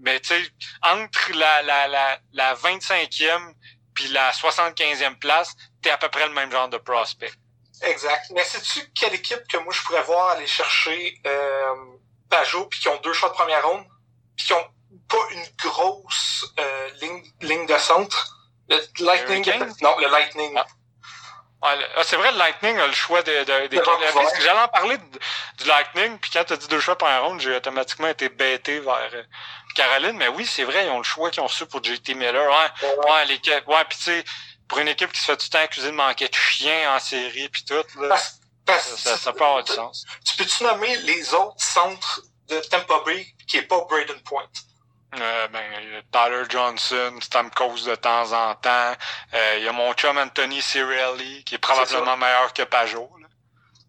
Mais 0.00 0.18
tu 0.20 0.28
sais, 0.28 0.50
entre 0.82 1.32
la, 1.32 1.62
la, 1.62 1.88
la, 1.88 2.18
la 2.32 2.54
25e 2.54 3.52
puis 3.94 4.08
la 4.08 4.32
75e 4.32 5.16
place, 5.18 5.54
t'es 5.82 5.90
à 5.90 5.98
peu 5.98 6.08
près 6.08 6.26
le 6.26 6.32
même 6.32 6.50
genre 6.50 6.68
de 6.68 6.78
prospect. 6.78 7.32
Exact. 7.82 8.26
Mais 8.30 8.44
sais-tu 8.44 8.80
quelle 8.92 9.14
équipe 9.14 9.46
que 9.48 9.56
moi 9.58 9.72
je 9.72 9.82
pourrais 9.82 10.02
voir 10.02 10.28
aller 10.28 10.46
chercher 10.46 11.20
euh, 11.26 11.74
Pajot, 12.30 12.66
puis 12.66 12.80
qui 12.80 12.88
ont 12.88 13.00
deux 13.02 13.12
choix 13.12 13.28
de 13.30 13.34
première 13.34 13.66
ronde, 13.66 13.84
puis 14.36 14.46
qui 14.46 14.52
ont 14.52 14.66
pas 15.08 15.26
une 15.32 15.46
grosse 15.58 16.46
euh, 16.58 16.88
ligne, 17.00 17.22
ligne 17.40 17.66
de 17.66 17.76
centre? 17.78 18.38
Le 18.68 18.76
Lightning. 19.04 19.42
Non, 19.82 19.98
le 19.98 20.08
Lightning. 20.08 20.54
Ah. 20.56 20.66
Ah, 21.66 22.02
c'est 22.04 22.16
vrai, 22.16 22.30
le 22.32 22.36
Lightning 22.36 22.76
a 22.78 22.86
le 22.86 22.92
choix 22.92 23.22
de, 23.22 23.32
de, 23.44 23.66
des- 23.68 23.78
De 23.78 23.82
J'allais 24.42 24.60
en 24.60 24.68
parler 24.68 24.98
du 24.98 25.66
Lightning, 25.66 26.18
puis 26.18 26.30
quand 26.30 26.44
t'as 26.44 26.56
dit 26.58 26.68
deux 26.68 26.78
choix 26.80 26.96
par 26.98 27.24
ronde, 27.24 27.40
j'ai 27.40 27.56
automatiquement 27.56 28.08
été 28.08 28.28
bêté 28.28 28.80
vers 28.80 29.08
euh, 29.14 29.22
Caroline. 29.74 30.16
Mais 30.18 30.28
oui, 30.28 30.44
c'est 30.44 30.64
vrai, 30.64 30.84
ils 30.84 30.90
ont 30.90 30.98
le 30.98 31.04
choix 31.04 31.30
qu'ils 31.30 31.42
ont 31.42 31.46
reçu 31.46 31.64
pour 31.64 31.82
JT 31.82 32.12
Miller. 32.16 32.50
Ouais, 32.50 32.88
ouais, 32.88 33.62
ouais, 33.66 33.84
puis 33.88 33.96
tu 33.96 34.04
sais, 34.04 34.24
pour 34.68 34.78
une 34.78 34.88
équipe 34.88 35.12
qui 35.12 35.20
se 35.20 35.26
fait 35.26 35.36
tout 35.36 35.46
le 35.46 35.50
temps 35.50 35.64
accuser 35.64 35.90
de 35.90 35.96
manquer 35.96 36.28
de 36.28 36.34
chien 36.34 36.94
en 36.94 36.98
série, 36.98 37.48
puis 37.48 37.64
tout, 37.64 37.74
là, 38.00 38.08
Parce, 38.08 38.40
parce 38.64 38.86
ça, 38.96 39.10
ça, 39.10 39.16
ça 39.18 39.32
peut 39.32 39.44
avoir 39.44 39.64
du 39.64 39.72
sens. 39.72 40.04
Tu 40.24 40.36
peux-tu 40.36 40.64
nommer 40.64 40.96
les 40.98 41.34
autres 41.34 41.62
centres 41.62 42.22
de 42.48 42.58
Tampa 42.60 43.00
Bay 43.04 43.26
qui 43.46 43.58
est 43.58 43.62
pas 43.62 43.80
Braden 43.88 44.20
Point? 44.24 44.48
Euh, 45.20 45.48
ben, 45.48 45.62
il 45.82 45.92
y 45.92 45.96
a 45.96 46.02
Tyler 46.10 46.42
Johnson, 46.48 47.18
Stamkos 47.20 47.84
de 47.86 47.94
temps 47.94 48.32
en 48.32 48.54
temps. 48.56 48.94
Euh, 49.34 49.54
il 49.58 49.64
y 49.64 49.68
a 49.68 49.72
mon 49.72 49.92
chum 49.94 50.18
Anthony 50.18 50.60
Cirelli, 50.60 51.44
qui 51.44 51.54
est 51.54 51.58
probablement 51.58 52.16
meilleur 52.16 52.52
que 52.52 52.62
Pajot. 52.62 53.08
là. 53.20 53.28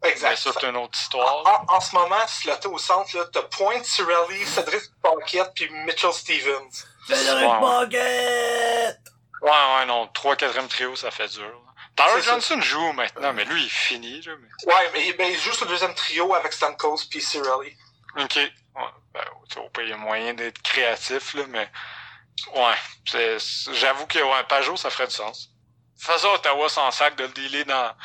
Exact. 0.10 0.38
ça, 0.38 0.52
c'est 0.54 0.68
une 0.68 0.78
autre 0.78 0.98
histoire. 1.00 1.66
En, 1.68 1.76
en, 1.76 1.80
ce 1.80 1.96
moment, 1.96 2.28
sloté 2.28 2.68
au 2.68 2.78
centre, 2.78 3.10
t'as 3.32 3.42
Point, 3.44 3.84
Cirelli, 3.84 4.46
Cedric 4.46 4.84
Paquette, 5.02 5.52
puis 5.56 5.68
Mitchell 5.70 6.14
Stevens. 6.14 6.86
Cedric 7.08 7.50
Ouais. 7.50 7.60
Paquette! 7.60 9.15
Ouais, 9.46 9.52
ouais, 9.52 9.86
non. 9.86 10.08
3 10.08 10.36
4 10.38 10.68
trio, 10.70 10.96
ça 10.96 11.12
fait 11.12 11.28
dur. 11.28 11.62
Tyler 11.96 12.22
ça. 12.24 12.32
Johnson 12.32 12.60
joue 12.62 12.94
maintenant, 12.94 13.32
mais 13.32 13.46
lui, 13.46 13.64
il 13.64 13.70
finit, 13.70 14.20
là. 14.22 14.34
Mais... 14.42 14.74
Ouais, 14.74 14.90
mais 14.94 15.14
ben, 15.14 15.32
il 15.32 15.40
joue 15.40 15.54
sur 15.54 15.66
le 15.66 15.72
deuxième 15.72 15.94
trio 15.94 16.34
avec 16.34 16.52
Stamkos 16.52 17.02
puis 17.12 17.22
Cirelli. 17.22 17.78
Ok. 18.18 18.36
Ouais, 18.38 18.52
ben, 19.14 19.24
au 19.58 19.70
pire, 19.70 19.84
il 19.84 19.90
y 19.90 19.94
a 19.94 19.98
moyen 19.98 20.34
d'être 20.34 20.60
créatif, 20.64 21.36
là, 21.36 21.44
mais. 21.50 21.70
Ouais. 22.56 23.38
J'avoue 23.72 24.08
que, 24.08 24.18
ouais, 24.18 24.44
Pajot, 24.50 24.78
ça 24.78 24.90
ferait 24.90 25.08
du 25.08 25.14
sens. 25.14 25.50
De 25.50 26.00
toute 26.02 26.12
façon, 26.12 26.30
Ottawa 26.30 26.68
s'en 26.68 26.90
sac 26.90 27.16
de 27.16 27.26
le 27.26 27.64
dans, 27.66 27.96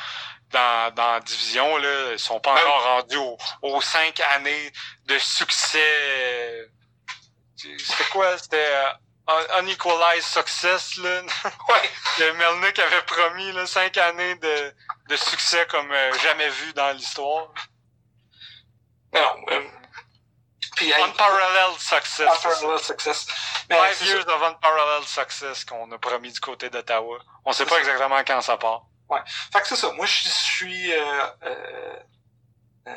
dans, 0.50 0.94
dans 0.94 1.12
la 1.12 1.20
division, 1.20 1.78
là. 1.78 2.12
Ils 2.12 2.18
sont 2.18 2.38
pas 2.38 2.54
Ben 2.54 2.60
encore 2.60 2.84
rendus 2.84 3.16
aux, 3.16 3.38
aux 3.62 3.80
cinq 3.80 4.20
années 4.20 4.72
de 5.06 5.18
succès. 5.18 6.68
C'était 7.56 8.04
quoi? 8.12 8.36
C'était 8.36 8.56
euh, 8.56 8.92
un 9.30 9.62
unequalized 9.62 10.24
success, 10.24 10.96
là. 10.96 11.22
Ouais. 11.68 11.90
que 12.16 12.32
Melnick 12.32 12.78
avait 12.78 13.02
promis, 13.02 13.52
là, 13.52 13.66
cinq 13.66 13.96
années 13.98 14.34
de, 14.36 14.74
de 15.08 15.16
succès 15.16 15.66
comme 15.70 15.90
euh, 15.90 16.18
jamais 16.18 16.48
vu 16.48 16.72
dans 16.72 16.90
l'histoire. 16.96 17.48
Non, 19.12 19.36
euh, 19.50 19.60
puis, 20.76 20.92
Unparalleled 20.94 21.78
success. 21.78 22.28
Unparalleled 22.28 22.80
success. 22.80 23.26
Mais 23.68 23.76
Five 23.76 24.06
years 24.06 24.24
of 24.26 24.42
unparalleled 24.42 25.06
success 25.06 25.64
qu'on 25.64 25.90
a 25.92 25.98
promis 25.98 26.32
du 26.32 26.40
côté 26.40 26.70
d'Ottawa. 26.70 27.18
On 27.44 27.52
sait 27.52 27.66
pas 27.66 27.78
exactement 27.78 28.18
quand 28.26 28.40
ça 28.40 28.56
part. 28.56 28.84
Fait 29.52 29.60
que 29.60 29.68
c'est 29.68 29.76
ça. 29.76 29.92
Moi, 29.92 30.06
je 30.06 30.28
suis, 30.28 30.92
euh, 30.92 31.26
euh, 31.42 31.96
euh, 32.86 32.94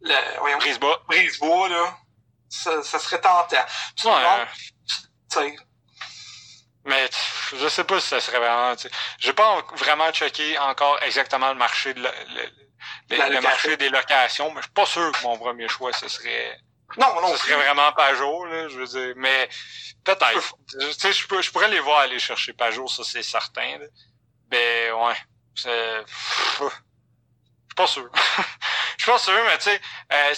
le, 0.00 0.38
voyons, 0.40 0.58
Brisebois. 0.58 1.02
Brisebois, 1.06 1.68
là. 1.68 1.96
Ça, 2.48 2.82
ça 2.82 2.98
serait 2.98 3.20
tentant. 3.20 3.64
Ouais, 4.04 4.46
sais, 5.30 5.56
mais 6.84 7.08
je 7.56 7.68
sais 7.68 7.84
pas 7.84 8.00
si 8.00 8.08
ça 8.08 8.20
serait 8.20 8.38
vraiment. 8.38 8.74
J'ai 9.18 9.32
pas 9.32 9.46
en- 9.48 9.76
vraiment 9.76 10.10
checké 10.12 10.58
encore 10.58 11.02
exactement 11.02 11.48
le 11.50 11.58
marché 11.58 11.92
de 11.94 12.02
la- 12.02 12.24
le, 12.24 12.42
le- 13.10 13.16
La 13.16 13.28
le 13.28 13.34
location. 13.34 13.42
marché 13.50 13.76
des 13.76 13.88
locations, 13.90 14.50
mais 14.52 14.60
je 14.60 14.66
suis 14.66 14.72
pas 14.72 14.86
sûr 14.86 15.12
que 15.12 15.22
mon 15.22 15.36
premier 15.38 15.68
choix 15.68 15.92
ce 15.92 16.08
serait 16.08 16.58
non, 16.98 17.20
non, 17.20 17.28
ce 17.36 17.44
serait 17.44 17.54
vraiment 17.54 17.92
Pajot, 17.92 18.46
là, 18.46 18.68
je 18.68 18.76
veux 18.80 18.86
dire. 18.86 19.14
Mais 19.16 19.48
peut-être. 20.04 20.56
Tu 20.80 20.92
sais, 20.92 21.12
je 21.12 21.26
peux- 21.28 21.40
je 21.42 21.50
pourrais 21.52 21.68
les 21.68 21.78
voir 21.80 22.00
aller 22.00 22.18
chercher 22.18 22.52
Pajot, 22.52 22.88
ça 22.88 23.04
c'est 23.04 23.22
certain. 23.22 23.78
Là. 23.78 23.86
Mais 24.50 24.90
ouais. 24.90 25.14
C'est. 25.54 26.04
Je 26.08 26.64
suis 26.64 27.74
pas 27.76 27.86
sûr. 27.86 28.10
Je 28.98 29.04
suis 29.04 29.12
pas 29.12 29.18
sûr, 29.18 29.44
mais 29.44 29.56
tu 29.58 29.64
sais, 29.64 29.80
euh, 30.12 30.34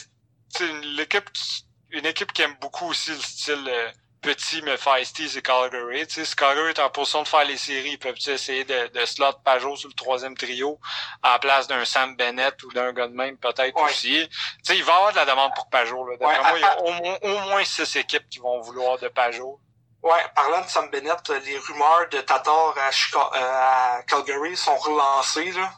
l'équipe 0.82 1.32
qui- 1.32 1.64
une 1.90 2.06
équipe 2.06 2.32
qui 2.32 2.42
aime 2.42 2.56
beaucoup 2.60 2.86
aussi 2.88 3.10
le 3.10 3.20
style 3.20 3.64
euh, 3.68 3.90
petit 4.22 4.62
mais 4.62 4.76
feisty, 4.76 5.28
c'est 5.28 5.42
Calgary. 5.42 6.06
Tu 6.06 6.14
sais, 6.14 6.24
si 6.24 6.34
Calgary 6.36 6.70
est 6.70 6.78
en 6.78 6.88
position 6.88 7.22
de 7.22 7.28
faire 7.28 7.44
les 7.44 7.56
séries, 7.58 7.90
ils 7.92 7.98
peuvent 7.98 8.16
essayer 8.26 8.64
de, 8.64 8.86
de 8.86 9.04
slot 9.04 9.32
Pajot 9.44 9.76
sur 9.76 9.88
le 9.88 9.94
troisième 9.94 10.36
trio 10.36 10.78
à 11.22 11.32
la 11.32 11.38
place 11.38 11.66
d'un 11.66 11.84
Sam 11.84 12.16
Bennett 12.16 12.62
ou 12.62 12.72
d'un 12.72 12.92
gars 12.92 13.08
de 13.08 13.14
même, 13.14 13.36
peut-être 13.36 13.76
Ouais. 13.76 13.90
aussi. 13.90 14.28
Tu 14.30 14.36
sais, 14.62 14.76
il 14.78 14.84
va 14.84 14.92
y 14.92 14.96
avoir 14.96 15.10
de 15.12 15.16
la 15.16 15.24
demande 15.26 15.52
pour 15.54 15.68
Pajot. 15.68 16.06
Là. 16.08 16.16
D'après 16.18 16.36
Ouais, 16.36 16.42
moi, 16.42 16.58
il 16.58 16.60
y 16.62 16.64
a 16.64 16.80
au, 16.80 16.92
moins- 16.92 17.18
au 17.22 17.38
moins 17.50 17.64
six 17.64 17.96
équipes 17.96 18.28
qui 18.30 18.38
vont 18.38 18.60
vouloir 18.62 18.98
de 18.98 19.08
Pajot. 19.08 19.60
Ouais, 20.02 20.24
parlant 20.34 20.62
de 20.62 20.68
Sam 20.68 20.90
Bennett, 20.90 21.28
les 21.44 21.58
rumeurs 21.58 22.08
de 22.10 22.20
Tatar 22.22 22.74
à, 22.78 22.88
euh, 22.88 23.98
à 23.98 24.02
Calgary 24.08 24.56
sont 24.56 24.76
relancées, 24.76 25.52
là. 25.52 25.72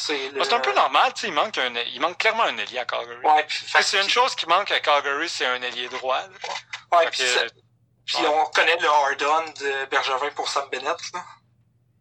C'est 0.00 0.28
le... 0.30 0.44
C'est 0.44 0.52
un 0.52 0.60
peu 0.60 0.72
normal, 0.72 1.12
tu 1.14 1.22
sais, 1.22 1.26
il 1.26 1.32
manque 1.32 1.58
un, 1.58 1.74
il 1.74 2.00
manque 2.00 2.18
clairement 2.18 2.44
un 2.44 2.56
ailier 2.56 2.78
à 2.78 2.84
Calgary. 2.84 3.18
Ouais, 3.24 3.44
fait 3.48 3.82
C'est 3.82 4.00
une 4.00 4.08
chose 4.08 4.34
qui 4.36 4.46
manque 4.46 4.70
à 4.70 4.78
Calgary, 4.78 5.28
c'est 5.28 5.44
un 5.46 5.60
ailier 5.60 5.88
droit. 5.88 6.20
là. 6.20 6.98
ouais, 6.98 7.06
que, 7.10 7.48
puis 8.08 8.16
ouais. 8.16 8.26
on 8.26 8.46
connaît 8.46 8.78
le 8.78 8.88
hard-on 8.88 9.50
de 9.60 9.84
Bergevin 9.90 10.30
pour 10.34 10.48
Sam 10.48 10.66
Bennett, 10.70 10.96
là. 11.12 11.24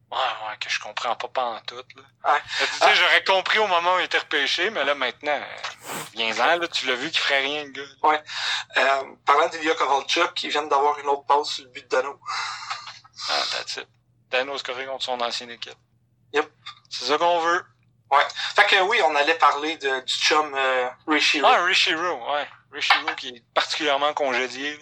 Ouais, 0.09 0.17
ouais, 0.17 0.57
que 0.61 0.69
je 0.69 0.79
comprends 0.79 1.17
pas 1.17 1.27
pas 1.27 1.43
en 1.43 1.59
tout. 1.61 1.75
Là. 1.75 2.31
Ouais. 2.33 2.39
Tu 2.59 2.65
sais, 2.65 2.95
j'aurais 2.95 3.23
compris 3.25 3.59
au 3.59 3.67
moment 3.67 3.95
où 3.95 3.99
il 3.99 4.05
était 4.05 4.17
repêché, 4.17 4.69
mais 4.69 4.85
là, 4.85 4.95
maintenant, 4.95 5.33
euh, 5.33 5.93
viens-en, 6.13 6.59
là, 6.59 6.67
tu 6.69 6.85
l'as 6.85 6.95
vu 6.95 7.11
qu'il 7.11 7.19
ferait 7.19 7.41
rien, 7.41 7.65
le 7.65 7.71
gars. 7.71 8.23
Euh, 8.77 9.03
parlant 9.25 9.49
d'Ilya 9.49 9.75
Kovalchuk, 9.75 10.33
qui 10.33 10.47
vient 10.47 10.63
d'avoir 10.63 10.97
une 10.99 11.07
autre 11.07 11.25
passe 11.25 11.49
sur 11.49 11.65
le 11.65 11.71
but 11.71 11.83
de 11.83 11.89
Dano. 11.89 12.17
Ah, 13.29 13.43
that's 13.51 13.75
it. 13.75 13.87
Dano 14.31 14.57
scoré 14.57 14.85
contre 14.85 15.03
son 15.03 15.19
ancienne 15.19 15.51
équipe. 15.51 15.77
Yep. 16.31 16.49
C'est 16.89 17.05
ça 17.05 17.17
qu'on 17.17 17.39
veut. 17.41 17.65
Fait 18.55 18.65
que 18.67 18.81
oui, 18.83 18.99
on 19.03 19.15
allait 19.15 19.35
parler 19.35 19.75
de, 19.77 19.99
du 19.99 20.13
chum 20.13 20.53
euh, 20.55 20.89
Rishi 21.05 21.41
Ouais, 21.41 21.57
Rishiru, 21.57 22.11
ouais. 22.11 22.47
Rishiru 22.77 23.15
qui 23.15 23.29
est 23.29 23.43
particulièrement 23.53 24.13
congédié. 24.13 24.77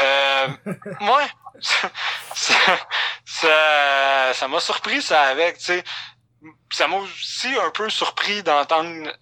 Euh, 0.00 0.48
moi, 1.00 1.22
ça, 1.60 1.90
ça, 4.34 4.48
m'a 4.48 4.60
surpris 4.60 5.00
ça 5.00 5.22
avec, 5.22 5.58
tu 5.58 5.64
sais. 5.64 5.84
Ça 6.72 6.88
m'a 6.88 6.96
aussi 6.96 7.48
un 7.56 7.70
peu 7.70 7.88
surpris 7.88 8.42
d'entendre 8.42 9.12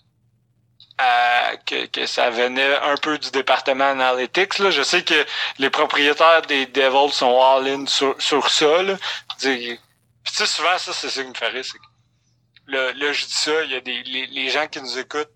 euh, 1.01 1.57
que, 1.67 1.87
que 1.87 2.07
ça 2.07 2.31
venait 2.31 2.77
un 2.77 2.97
peu 2.97 3.19
du 3.19 3.31
département 3.31 3.91
analytics. 3.91 4.59
Là. 4.59 4.71
Je 4.71 4.83
sais 4.83 5.05
que 5.05 5.27
les 5.59 5.71
propriétaires 5.71 6.43
des 6.43 6.67
Devils 6.67 7.13
sont 7.13 7.41
all-in 7.41 7.87
sur, 7.87 8.21
sur 8.21 8.51
ça. 8.51 8.83
Là. 8.83 8.97
Puis 9.39 9.79
tu 10.25 10.35
sais, 10.35 10.47
souvent, 10.47 10.79
ça, 10.79 10.93
c'est 10.95 11.11
ça 11.11 11.23
qui 11.23 11.29
me 11.29 11.35
fait 11.35 11.49
rire. 11.49 11.65
c'est 11.65 11.79
que 11.79 11.85
Là, 12.67 12.93
là, 12.95 13.13
je 13.13 13.27
dis 13.27 13.35
ça, 13.35 13.63
il 13.65 13.73
y 13.73 13.75
a 13.75 13.81
des 13.81 14.03
les, 14.05 14.27
les 14.27 14.49
gens 14.49 14.67
qui 14.67 14.81
nous 14.81 14.99
écoutent 14.99 15.29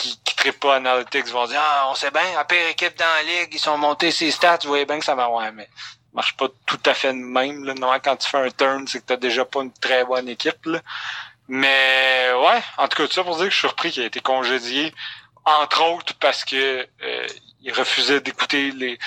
qui, 0.00 0.18
qui 0.24 0.36
trippent 0.36 0.60
pas 0.60 0.76
Analytics 0.76 1.28
vont 1.28 1.46
dire 1.46 1.60
Ah, 1.62 1.88
on 1.90 1.94
sait 1.94 2.10
bien, 2.10 2.22
la 2.34 2.44
pire 2.44 2.66
équipe 2.68 2.98
dans 2.98 3.04
la 3.04 3.22
ligue, 3.22 3.50
ils 3.52 3.58
sont 3.58 3.76
montés 3.78 4.10
ses 4.10 4.30
stats, 4.30 4.58
vous 4.62 4.68
voyez 4.68 4.86
bien 4.86 4.98
que 4.98 5.04
ça 5.04 5.14
va 5.14 5.28
ouais, 5.30 5.52
mais 5.52 5.68
marche 6.12 6.36
pas 6.36 6.48
tout 6.66 6.80
à 6.86 6.94
fait 6.94 7.12
de 7.12 7.18
même. 7.18 7.64
Là. 7.64 7.74
Normalement, 7.74 8.02
quand 8.02 8.16
tu 8.16 8.28
fais 8.28 8.38
un 8.38 8.50
turn, 8.50 8.86
c'est 8.86 9.00
que 9.00 9.06
t'as 9.06 9.16
déjà 9.16 9.44
pas 9.44 9.62
une 9.62 9.72
très 9.72 10.04
bonne 10.04 10.28
équipe. 10.28 10.64
Là. 10.66 10.80
Mais 11.48 12.30
ouais, 12.34 12.62
en 12.76 12.88
tout 12.88 12.96
cas, 12.96 13.12
ça 13.12 13.24
pour 13.24 13.36
dire 13.36 13.46
que 13.46 13.50
je 13.50 13.56
suis 13.56 13.68
surpris 13.68 13.90
qu'il 13.90 14.02
ait 14.02 14.06
été 14.06 14.20
congédié, 14.20 14.94
entre 15.44 15.82
autres 15.84 16.14
parce 16.20 16.44
que 16.44 16.86
euh, 17.02 17.26
il 17.62 17.72
refusait 17.72 18.20
d'écouter 18.20 18.70
les. 18.72 18.98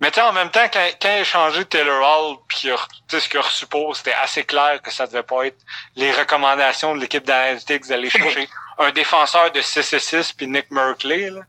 Mais 0.00 0.10
tu 0.10 0.14
sais, 0.14 0.22
en 0.22 0.32
même 0.32 0.50
temps, 0.50 0.66
quand, 0.72 0.88
quand 1.00 1.14
il 1.14 1.20
a 1.20 1.24
changé 1.24 1.64
Taylor 1.66 2.02
Hall, 2.02 2.38
puis 2.48 2.70
ce 3.08 3.28
qu'il 3.28 3.38
a 3.38 3.42
reçu 3.42 3.66
c'était 3.94 4.14
assez 4.14 4.44
clair 4.44 4.80
que 4.82 4.90
ça 4.90 5.06
devait 5.06 5.22
pas 5.22 5.46
être 5.46 5.58
les 5.94 6.10
recommandations 6.10 6.94
de 6.94 7.00
l'équipe 7.00 7.24
d'analytics 7.24 7.86
d'aller 7.86 8.08
chercher 8.08 8.48
un 8.78 8.90
défenseur 8.92 9.52
de 9.52 9.60
6 9.60 9.92
et 9.92 9.98
6 9.98 10.32
puis 10.32 10.46
Nick 10.46 10.70
Merkley, 10.70 11.30
là. 11.30 11.42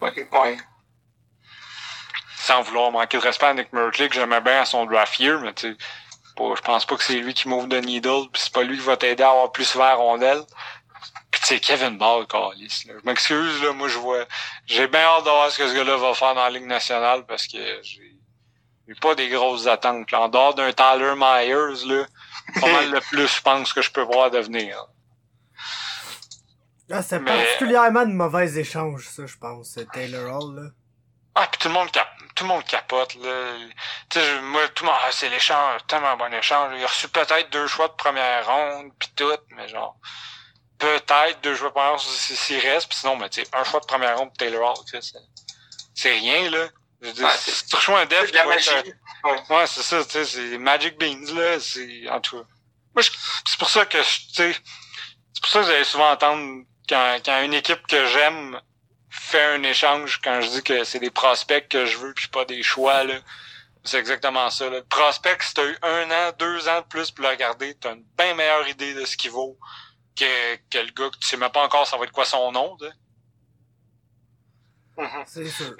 Ouais. 0.00 0.28
ouais. 0.30 0.56
Sans 2.36 2.62
vouloir 2.62 2.92
manquer 2.92 3.18
de 3.18 3.22
respect 3.22 3.46
à 3.46 3.54
Nick 3.54 3.72
Merkley, 3.72 4.08
que 4.08 4.14
j'aimais 4.14 4.40
bien 4.40 4.60
à 4.60 4.64
son 4.64 4.86
draft 4.86 5.18
year, 5.18 5.40
mais 5.40 5.52
tu 5.52 5.76
je 6.56 6.60
pense 6.62 6.86
pas 6.86 6.96
que 6.96 7.02
c'est 7.02 7.14
lui 7.14 7.34
qui 7.34 7.48
m'ouvre 7.48 7.66
de 7.66 7.78
needle, 7.78 8.28
puis 8.32 8.42
c'est 8.42 8.52
pas 8.52 8.62
lui 8.62 8.76
qui 8.78 8.84
va 8.84 8.96
t'aider 8.96 9.22
à 9.22 9.30
avoir 9.30 9.52
plus 9.52 9.74
la 9.74 9.94
rondelle. 9.94 10.42
Sais, 11.48 11.60
Kevin 11.60 11.96
Ball, 11.96 12.26
là. 12.30 12.50
Je 12.60 12.92
m'excuse, 13.04 13.62
là, 13.62 13.72
moi 13.72 13.88
je 13.88 13.96
vois. 13.98 14.24
J'ai 14.66 14.86
bien 14.86 15.00
hâte 15.00 15.24
de 15.24 15.30
voir 15.30 15.50
ce 15.50 15.56
que 15.58 15.68
ce 15.68 15.74
gars-là 15.74 15.96
va 15.96 16.12
faire 16.12 16.34
dans 16.34 16.44
la 16.44 16.50
Ligue 16.50 16.66
nationale 16.66 17.24
parce 17.26 17.46
que 17.46 17.56
j'ai 17.82 18.94
pas 19.00 19.14
des 19.14 19.28
grosses 19.30 19.66
attentes. 19.66 20.10
Là. 20.10 20.20
En 20.22 20.28
dehors 20.28 20.54
d'un 20.54 20.72
Tyler 20.72 21.14
Myers, 21.16 21.86
là, 21.86 22.04
pas 22.60 22.66
mal 22.72 22.90
le 22.90 23.00
plus, 23.00 23.26
je 23.28 23.40
pense, 23.40 23.72
que 23.72 23.80
je 23.80 23.90
peux 23.90 24.02
voir 24.02 24.30
devenir. 24.30 24.76
Ah, 26.90 27.02
c'est 27.02 27.18
Mais- 27.18 27.30
particulièrement 27.34 28.04
de 28.06 28.12
mauvais 28.12 28.58
échanges, 28.58 29.06
ça, 29.08 29.26
je 29.26 29.36
pense, 29.36 29.70
c'est 29.74 29.90
Taylor 29.90 30.34
Hall, 30.34 30.54
là. 30.56 30.70
Ah, 31.34 31.46
puis 31.50 31.58
tout 31.60 31.68
le 31.68 31.74
monde 31.74 31.90
cap 31.90 32.08
tout 32.34 32.44
le 32.44 32.48
monde 32.48 32.64
capote 32.64 33.14
là. 33.16 33.52
Tu 34.10 34.20
sais, 34.20 34.24
je- 34.24 34.40
moi 34.42 34.60
tout 34.68 34.84
le 34.84 34.90
monde 34.90 34.98
ah, 35.04 35.08
c'est 35.10 35.28
l'échange, 35.28 35.80
tellement 35.88 36.16
bon 36.16 36.32
échange. 36.32 36.72
Il 36.76 36.84
a 36.84 36.86
reçu 36.86 37.08
peut-être 37.08 37.50
deux 37.50 37.66
choix 37.66 37.88
de 37.88 37.94
première 37.94 38.46
ronde 38.46 38.92
puis 38.98 39.08
tout, 39.16 39.24
mais 39.56 39.66
genre 39.68 39.96
peut-être 40.78 41.40
deux 41.42 41.54
choix 41.56 41.68
de 41.68 41.72
première 41.74 41.90
ronde 41.92 42.00
si- 42.00 42.36
s'il 42.36 42.58
reste, 42.60 42.88
puis 42.88 42.98
sinon 42.98 43.16
ben 43.16 43.28
tu 43.28 43.42
sais 43.42 43.48
un 43.52 43.64
choix 43.64 43.80
de 43.80 43.86
première 43.86 44.16
ronde 44.18 44.28
pour 44.28 44.36
Taylor 44.38 44.70
Hall, 44.78 44.84
c'est 44.90 45.00
c'est 45.94 46.12
rien 46.12 46.50
là. 46.50 46.68
Je 47.00 47.06
veux 47.08 47.12
dire, 47.12 47.26
Ouais, 47.26 47.32
si 47.36 47.66
tu 47.66 47.76
reçois 47.76 48.00
un 48.00 48.06
dev 48.06 48.18
C'est 48.20 48.26
qui 48.26 48.32
de 48.32 48.36
la 48.38 48.44
magie. 48.44 48.70
un- 49.24 49.54
Ouais, 49.54 49.66
c'est 49.68 49.82
ça, 49.82 50.04
tu 50.04 50.10
sais, 50.10 50.24
c'est 50.24 50.58
Magic 50.58 50.98
Beans, 50.98 51.32
là, 51.34 51.60
c'est, 51.60 52.08
en 52.08 52.20
tout 52.20 52.38
cas. 52.40 52.46
Moi, 52.94 53.02
je- 53.02 53.10
c'est 53.48 53.58
pour 53.58 53.70
ça 53.70 53.86
que, 53.86 53.98
je- 54.02 54.26
tu 54.28 54.34
sais, 54.34 54.52
c'est 55.32 55.40
pour 55.42 55.50
ça 55.50 55.60
que 55.60 55.64
vous 55.66 55.70
allez 55.70 55.84
souvent 55.84 56.10
entendre 56.10 56.64
quand, 56.88 57.18
quand 57.24 57.40
une 57.42 57.54
équipe 57.54 57.86
que 57.86 58.06
j'aime 58.06 58.60
fait 59.10 59.44
un 59.44 59.62
échange, 59.62 60.20
quand 60.22 60.40
je 60.40 60.48
dis 60.48 60.62
que 60.64 60.82
c'est 60.84 60.98
des 60.98 61.10
prospects 61.10 61.68
que 61.68 61.86
je 61.86 61.98
veux 61.98 62.14
puis 62.14 62.26
pas 62.28 62.44
des 62.44 62.62
choix, 62.64 63.04
là. 63.04 63.14
C'est 63.84 63.98
exactement 63.98 64.50
ça, 64.50 64.64
là. 64.68 64.78
Le 64.78 64.84
prospect, 64.84 65.38
si 65.40 65.54
t'as 65.54 65.64
eu 65.66 65.78
un 65.82 66.10
an, 66.10 66.32
deux 66.38 66.68
ans 66.68 66.80
de 66.80 66.86
plus 66.86 67.10
pour 67.12 67.22
le 67.24 67.30
regarder, 67.30 67.76
t'as 67.76 67.94
une 67.94 68.04
bien 68.16 68.34
meilleure 68.34 68.66
idée 68.68 68.92
de 68.94 69.04
ce 69.04 69.16
qu'il 69.16 69.30
vaut 69.30 69.56
que, 70.18 70.56
que 70.70 70.78
le 70.78 70.90
gars 70.92 71.10
que 71.10 71.18
tu 71.18 71.28
sais 71.28 71.36
même 71.36 71.50
pas 71.50 71.64
encore 71.64 71.86
ça 71.86 71.96
va 71.96 72.04
être 72.04 72.12
quoi 72.12 72.24
son 72.24 72.52
nom, 72.52 72.76
là. 72.80 72.90
Mhm. 74.96 75.24
C'est 75.26 75.48
sûr. 75.48 75.76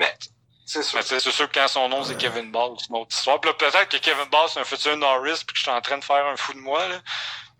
C'est 0.64 0.83
sûr. 0.83 0.98
Mais 0.98 1.03
tu 1.03 1.09
sais, 1.09 1.20
c'est 1.20 1.31
sûr 1.31 1.48
que 1.51 1.55
quand 1.59 1.68
son 1.68 1.88
nom 1.88 2.05
c'est 2.05 2.16
Kevin 2.16 2.53
Ball, 2.53 2.77
c'est 2.79 2.88
une 2.90 2.96
autre 2.96 3.16
histoire. 3.16 3.40
Puis 3.40 3.51
là, 3.51 3.55
peut-être 3.55 3.88
que 3.88 3.96
Kevin 3.96 4.29
Ball 4.31 4.48
c'est 4.48 4.61
un 4.61 4.64
futur 4.64 4.96
Norris 4.96 5.42
puis 5.46 5.55
que 5.55 5.57
je 5.57 5.62
suis 5.62 5.70
en 5.70 5.81
train 5.81 5.98
de 5.98 6.05
faire 6.05 6.27
un 6.27 6.37
fou 6.37 6.53
de 6.53 6.59
moi, 6.59 6.87
là. 6.88 7.01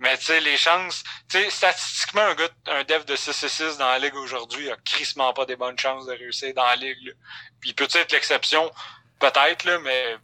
Mais 0.01 0.17
tu 0.17 0.27
sais, 0.27 0.41
les 0.41 0.57
chances, 0.57 1.03
tu 1.29 1.39
sais, 1.39 1.51
statistiquement, 1.51 2.21
un 2.21 2.35
gars, 2.35 2.49
un 2.67 2.85
dev 2.85 3.05
de 3.05 3.17
6 3.17 3.33
6 3.49 3.79
dans 3.79 3.89
la 3.89 3.99
ligue 3.99 4.15
aujourd'hui 4.15 4.71
a 4.71 4.77
crissement 4.77 5.33
pas 5.33 5.45
des 5.45 5.57
bonnes 5.57 5.79
chances 5.79 6.07
de 6.07 6.13
réussir 6.13 6.55
dans 6.55 6.65
la 6.65 6.77
ligue. 6.77 7.05
Là. 7.05 7.13
Puis 7.61 7.73
peut 7.73 7.89
être 7.93 8.13
l'exception, 8.13 8.71
peut-être, 9.19 9.65
là, 9.65 9.79
mais 9.81 10.17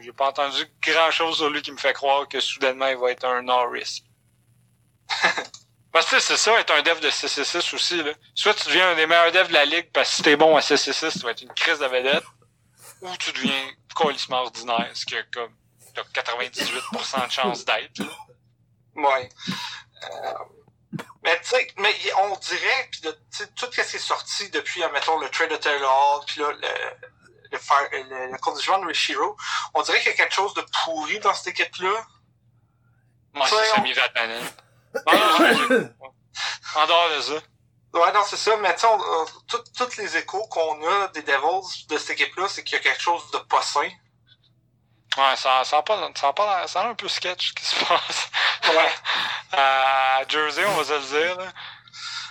j'ai 0.00 0.12
pas 0.12 0.28
entendu 0.28 0.66
grand 0.80 1.10
chose 1.12 1.36
sur 1.36 1.50
lui 1.50 1.62
qui 1.62 1.70
me 1.70 1.76
fait 1.76 1.92
croire 1.92 2.26
que 2.28 2.40
soudainement 2.40 2.88
il 2.88 2.96
va 2.96 3.12
être 3.12 3.24
un 3.24 3.42
Norris. 3.42 4.02
parce 5.92 6.06
que 6.06 6.18
c'est 6.20 6.36
ça, 6.36 6.58
être 6.60 6.72
un 6.72 6.82
dev 6.82 7.00
de 7.00 7.10
6 7.10 7.72
aussi. 7.74 8.02
Là. 8.02 8.12
Soit 8.34 8.54
tu 8.54 8.68
deviens 8.68 8.90
un 8.90 8.94
des 8.94 9.06
meilleurs 9.06 9.32
devs 9.32 9.48
de 9.48 9.54
la 9.54 9.64
ligue 9.64 9.90
parce 9.92 10.10
que 10.10 10.16
si 10.16 10.22
t'es 10.22 10.36
bon 10.36 10.56
à 10.56 10.62
6 10.62 10.82
tu 10.82 11.18
vas 11.20 11.30
être 11.30 11.42
une 11.42 11.54
crise 11.54 11.78
de 11.78 11.86
vedette, 11.86 12.24
ou 13.02 13.16
tu 13.18 13.32
deviens 13.32 13.70
colissement 13.94 14.42
ordinaire, 14.42 14.90
ce 14.94 15.04
que 15.06 15.22
comme 15.32 15.54
t'as 15.94 16.22
98% 16.22 17.26
de 17.26 17.30
chance 17.30 17.64
d'être. 17.64 18.02
Ouais. 18.94 19.28
Euh, 20.04 20.32
mais 21.24 21.40
tu 21.40 21.48
sais, 21.48 21.68
mais 21.78 21.94
on 22.18 22.36
dirait, 22.36 22.90
de, 23.02 23.10
tout 23.56 23.66
ce 23.70 23.80
qui 23.80 23.80
est 23.80 23.98
sorti 23.98 24.50
depuis, 24.50 24.82
mettons, 24.92 25.18
le 25.18 25.28
trade 25.28 25.50
de 25.50 25.56
Taylor 25.56 26.24
puis 26.26 26.40
là, 26.40 26.52
le, 26.52 26.68
le, 27.52 27.58
le, 28.08 28.32
le 28.32 28.38
condition 28.38 28.78
de 28.80 28.86
Rishiro, 28.86 29.36
on 29.74 29.82
dirait 29.82 29.98
qu'il 30.00 30.10
y 30.10 30.14
a 30.14 30.16
quelque 30.16 30.34
chose 30.34 30.54
de 30.54 30.64
pourri 30.84 31.18
dans 31.20 31.34
cette 31.34 31.58
équipe-là. 31.58 32.06
Moi, 33.34 33.46
c'est 33.48 33.64
Sami 33.74 33.92
Vatanen. 33.92 34.44
en 36.74 36.86
dehors 36.86 37.10
de 37.16 37.20
ça. 37.22 37.34
Ouais, 37.94 38.12
non, 38.12 38.22
c'est 38.26 38.36
ça, 38.36 38.56
mais 38.56 38.74
tu 38.74 38.86
tous 39.76 39.96
les 39.98 40.16
échos 40.16 40.46
qu'on 40.48 40.82
a 40.86 41.08
des 41.08 41.22
Devils 41.22 41.86
de 41.88 41.98
cette 41.98 42.10
équipe-là, 42.10 42.48
c'est 42.48 42.64
qu'il 42.64 42.78
y 42.78 42.80
a 42.80 42.82
quelque 42.82 43.02
chose 43.02 43.30
de 43.32 43.38
pas 43.38 43.60
sain. 43.62 43.90
Ouais, 45.18 45.36
ça, 45.36 45.62
ça, 45.64 45.78
a 45.78 45.82
pas, 45.82 46.10
ça, 46.14 46.28
a 46.28 46.32
pas, 46.32 46.66
ça 46.66 46.80
a 46.80 46.88
un 46.88 46.94
peu 46.94 47.06
sketch 47.06 47.48
ce 47.48 47.52
qui 47.52 47.64
se 47.66 47.84
passe. 47.84 48.30
Ouais. 48.64 48.94
à 49.52 50.22
Jersey, 50.28 50.64
on 50.64 50.74
va 50.74 50.84
se 50.84 50.92
le 50.94 51.00
dire. 51.00 51.36
Là. 51.36 51.52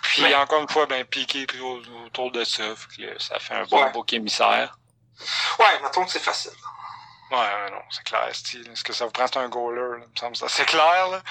Puis 0.02 0.34
encore 0.34 0.62
une 0.62 0.70
fois, 0.70 0.88
ben 0.88 1.06
piqué 1.06 1.46
autour 1.62 2.32
de 2.32 2.44
ça. 2.44 2.64
ça 3.20 3.40
fait 3.40 3.54
un 3.54 3.66
bon 3.66 3.88
bouc 3.92 4.14
émissaire. 4.14 4.78
Ouais, 5.60 5.80
mettons 5.84 6.06
que 6.06 6.12
c'est 6.12 6.20
facile. 6.20 6.52
Ouais, 7.30 7.72
non, 7.72 7.82
c'est 7.90 8.04
clair, 8.04 8.28
style. 8.34 8.70
Ce 8.76 8.84
que 8.84 8.94
ça 8.94 9.06
vous 9.06 9.12
prend, 9.12 9.28
c'est 9.28 9.38
un 9.38 9.48
goaler, 9.48 10.00
là, 10.00 10.06
me 10.06 10.20
semble 10.20 10.36
ça. 10.36 10.50
C'est 10.50 10.66
clair, 10.66 11.08
là. 11.08 11.22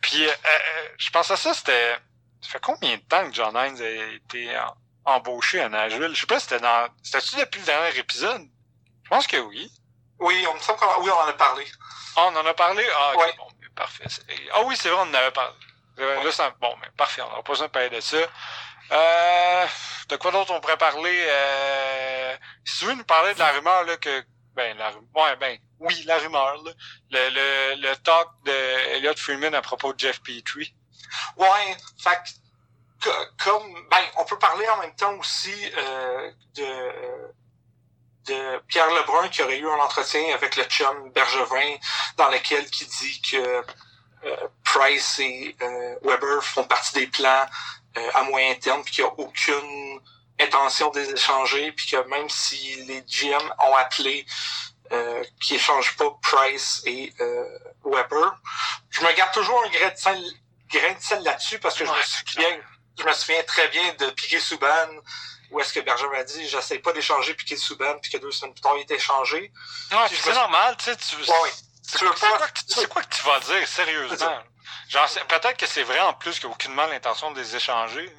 Puis, 0.00 0.26
euh, 0.26 0.30
euh, 0.30 0.88
je 0.96 1.10
pense 1.10 1.30
à 1.30 1.36
ça, 1.36 1.54
c'était... 1.54 1.96
Ça 2.40 2.50
fait 2.50 2.60
combien 2.60 2.96
de 2.96 3.02
temps 3.02 3.28
que 3.28 3.34
John 3.34 3.56
Hines 3.56 3.82
a 3.82 4.14
été 4.14 4.56
embauché 5.04 5.60
à 5.60 5.68
Nashville? 5.68 6.14
Je 6.14 6.20
sais 6.20 6.26
pas, 6.26 6.38
c'était 6.38 6.60
dans... 6.60 6.88
C'était-tu 7.02 7.36
depuis 7.36 7.60
le 7.60 7.66
dernier 7.66 7.98
épisode? 7.98 8.42
Je 9.02 9.08
pense 9.08 9.26
que 9.26 9.38
oui. 9.38 9.70
Oui, 10.20 10.46
on 10.48 10.54
me 10.54 10.60
semble 10.60 10.78
qu'on 10.78 11.02
oui, 11.02 11.10
on 11.10 11.18
en 11.18 11.28
a 11.28 11.32
parlé. 11.32 11.66
Ah, 12.16 12.28
on 12.32 12.36
en 12.36 12.46
a 12.46 12.54
parlé? 12.54 12.86
Ah, 12.94 13.12
ok, 13.14 13.36
bon, 13.38 13.48
parfait. 13.74 14.04
Ah 14.52 14.62
oui, 14.64 14.76
c'est 14.76 14.88
vrai, 14.88 15.00
on 15.00 15.10
en 15.10 15.14
avait 15.14 15.30
parlé. 15.30 15.54
Là, 15.96 16.54
bon, 16.60 16.76
mais 16.80 16.88
parfait, 16.96 17.22
on 17.22 17.28
n'aura 17.28 17.42
pas 17.42 17.52
besoin 17.52 17.66
de 17.66 17.72
parler 17.72 17.90
de 17.90 18.00
ça. 18.00 18.16
Euh, 18.90 19.66
de 20.08 20.16
quoi 20.16 20.30
d'autre 20.30 20.52
on 20.52 20.60
pourrait 20.60 20.76
parler? 20.76 21.26
Euh, 21.28 22.36
si 22.64 22.78
tu 22.78 22.84
veux 22.86 22.94
nous 22.94 23.04
parler 23.04 23.34
de 23.34 23.38
la 23.38 23.52
rumeur 23.52 23.84
là, 23.84 23.96
que 23.96 24.24
ben 24.58 24.76
ouais, 25.14 25.36
ben 25.36 25.56
oui, 25.78 26.02
la 26.04 26.18
rumeur. 26.18 26.62
Le, 26.64 26.72
le, 27.12 27.80
le 27.80 27.96
talk 27.98 28.28
de 28.44 28.96
Elliot 28.96 29.14
Freeman 29.16 29.54
à 29.54 29.62
propos 29.62 29.92
de 29.92 30.00
Jeff 30.00 30.20
Petrie. 30.20 30.74
Ouais, 31.36 31.76
fait 32.02 32.18
comme 33.44 33.72
ben 33.88 34.04
on 34.18 34.24
peut 34.24 34.38
parler 34.38 34.68
en 34.68 34.78
même 34.78 34.94
temps 34.96 35.14
aussi 35.14 35.54
euh, 35.76 36.30
de 36.56 37.32
de 38.26 38.58
Pierre 38.66 38.90
Lebrun 38.92 39.28
qui 39.28 39.42
aurait 39.42 39.58
eu 39.58 39.68
un 39.68 39.78
entretien 39.78 40.34
avec 40.34 40.56
le 40.56 40.64
chum 40.64 41.12
Bergevin 41.12 41.76
dans 42.16 42.28
lequel 42.28 42.64
il 42.80 42.86
dit 42.88 43.22
que 43.30 43.64
euh, 44.24 44.48
Price 44.64 45.20
et 45.20 45.56
euh, 45.62 45.94
Weber 46.02 46.42
font 46.42 46.64
partie 46.64 46.94
des 46.94 47.06
plans 47.06 47.46
à 48.14 48.22
moyen 48.24 48.54
terme, 48.56 48.84
puis 48.84 48.94
qu'il 48.94 49.04
n'y 49.04 49.10
a 49.10 49.14
aucune 49.14 50.00
intention 50.40 50.90
de 50.90 51.00
les 51.00 51.10
échanger, 51.10 51.72
puis 51.72 51.86
que 51.88 51.96
même 52.08 52.28
si 52.28 52.76
les 52.84 53.02
GM 53.02 53.52
ont 53.66 53.74
appelé 53.76 54.26
euh, 54.92 55.22
qui 55.40 55.56
échangent 55.56 55.96
pas 55.96 56.10
Price 56.22 56.82
et 56.86 57.12
euh, 57.20 57.44
Weber, 57.84 58.36
je 58.90 59.00
me 59.02 59.12
garde 59.14 59.32
toujours 59.32 59.62
un 59.64 59.68
grain 59.68 59.90
de 59.90 59.96
sel, 59.96 60.22
grain 60.70 60.92
de 60.92 61.00
sel 61.00 61.22
là-dessus 61.22 61.58
parce 61.58 61.76
que 61.76 61.84
je 61.84 61.90
me 61.90 62.02
souviens, 62.02 62.58
je 62.98 63.04
me 63.04 63.12
souviens 63.12 63.42
très 63.44 63.68
bien 63.68 63.94
de 63.98 64.10
Piquet 64.10 64.40
Souban 64.40 64.88
où 65.50 65.60
est-ce 65.60 65.72
que 65.72 65.80
Berger 65.80 66.08
m'a 66.08 66.24
dit 66.24 66.48
j'essaie 66.48 66.78
pas 66.78 66.92
d'échanger 66.92 67.34
Piquet 67.34 67.56
Souban 67.56 67.98
puis 68.00 68.12
que 68.12 68.18
deux 68.18 68.30
semaines 68.30 68.54
plus 68.54 68.62
tard 68.62 68.76
il 68.76 68.80
est 68.80 68.90
échangé. 68.90 69.52
Ouais, 69.92 69.98
c'est 70.10 70.34
normal, 70.34 70.76
tu 70.78 70.84
sais, 70.84 70.96
tu, 70.96 71.16
ouais. 71.16 71.50
C'est 71.82 72.88
quoi, 72.88 73.02
que 73.02 73.14
tu 73.14 73.22
vas 73.22 73.40
dire 73.40 73.66
sérieusement? 73.66 74.42
Genre, 74.88 75.06
peut-être 75.28 75.56
que 75.56 75.66
c'est 75.66 75.82
vrai 75.82 76.00
en 76.00 76.14
plus 76.14 76.38
qu'il 76.38 76.46
n'y 76.46 76.52
a 76.52 76.54
aucunement 76.54 76.86
l'intention 76.86 77.30
de 77.32 77.40
les 77.40 77.56
échanger. 77.56 78.10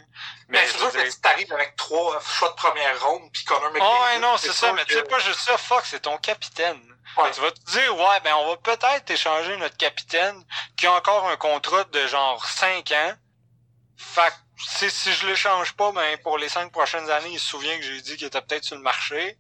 Mais, 0.48 0.66
c'est 0.68 0.78
sûr 0.78 0.92
que 0.92 1.10
si 1.10 1.22
t'arrives 1.22 1.52
avec 1.54 1.76
trois 1.76 2.20
choix 2.22 2.50
de 2.50 2.56
première 2.56 3.04
ronde 3.04 3.30
puis 3.34 3.44
Connor 3.44 3.72
McDavid... 3.72 3.92
Oh, 3.92 4.04
ouais, 4.04 4.20
non, 4.20 4.38
c'est 4.38 4.54
ça, 4.54 4.72
mais 4.74 4.86
tu 4.86 4.94
sais 4.94 5.04
pas 5.04 5.20
juste 5.20 5.40
ça, 5.40 5.58
fuck, 5.58 5.86
c'est 5.86 6.02
ton 6.02 6.18
capitaine. 6.18 6.82
Tu 7.34 7.42
vas 7.42 7.52
te 7.52 7.72
dire, 7.72 7.96
ouais, 7.98 8.20
ben 8.24 8.34
on 8.36 8.50
va 8.50 8.58
peut-être 8.58 9.10
échanger 9.10 9.58
notre 9.58 9.76
capitaine 9.78 10.42
qui 10.78 10.88
a 10.88 10.94
encore 10.94 11.28
un 11.28 11.38
contrat 11.38 11.84
de 11.86 12.08
genre 12.08 12.46
5 12.46 12.92
ans. 12.92 13.14
Fait 13.98 14.34
si, 14.68 14.90
si 14.90 15.12
je 15.14 15.28
l'échange 15.28 15.74
pas, 15.74 15.92
ben 15.92 16.18
pour 16.20 16.38
les 16.38 16.50
cinq 16.50 16.72
prochaines 16.72 17.10
années, 17.10 17.32
il 17.32 17.40
se 17.40 17.48
souvient 17.48 17.78
que 17.78 17.84
j'ai 17.84 18.02
dit 18.02 18.18
qu'il 18.18 18.28
était 18.28 18.42
peut-être 18.42 18.64
sur 18.64 18.76
le 18.76 18.82
marché. 18.82 19.38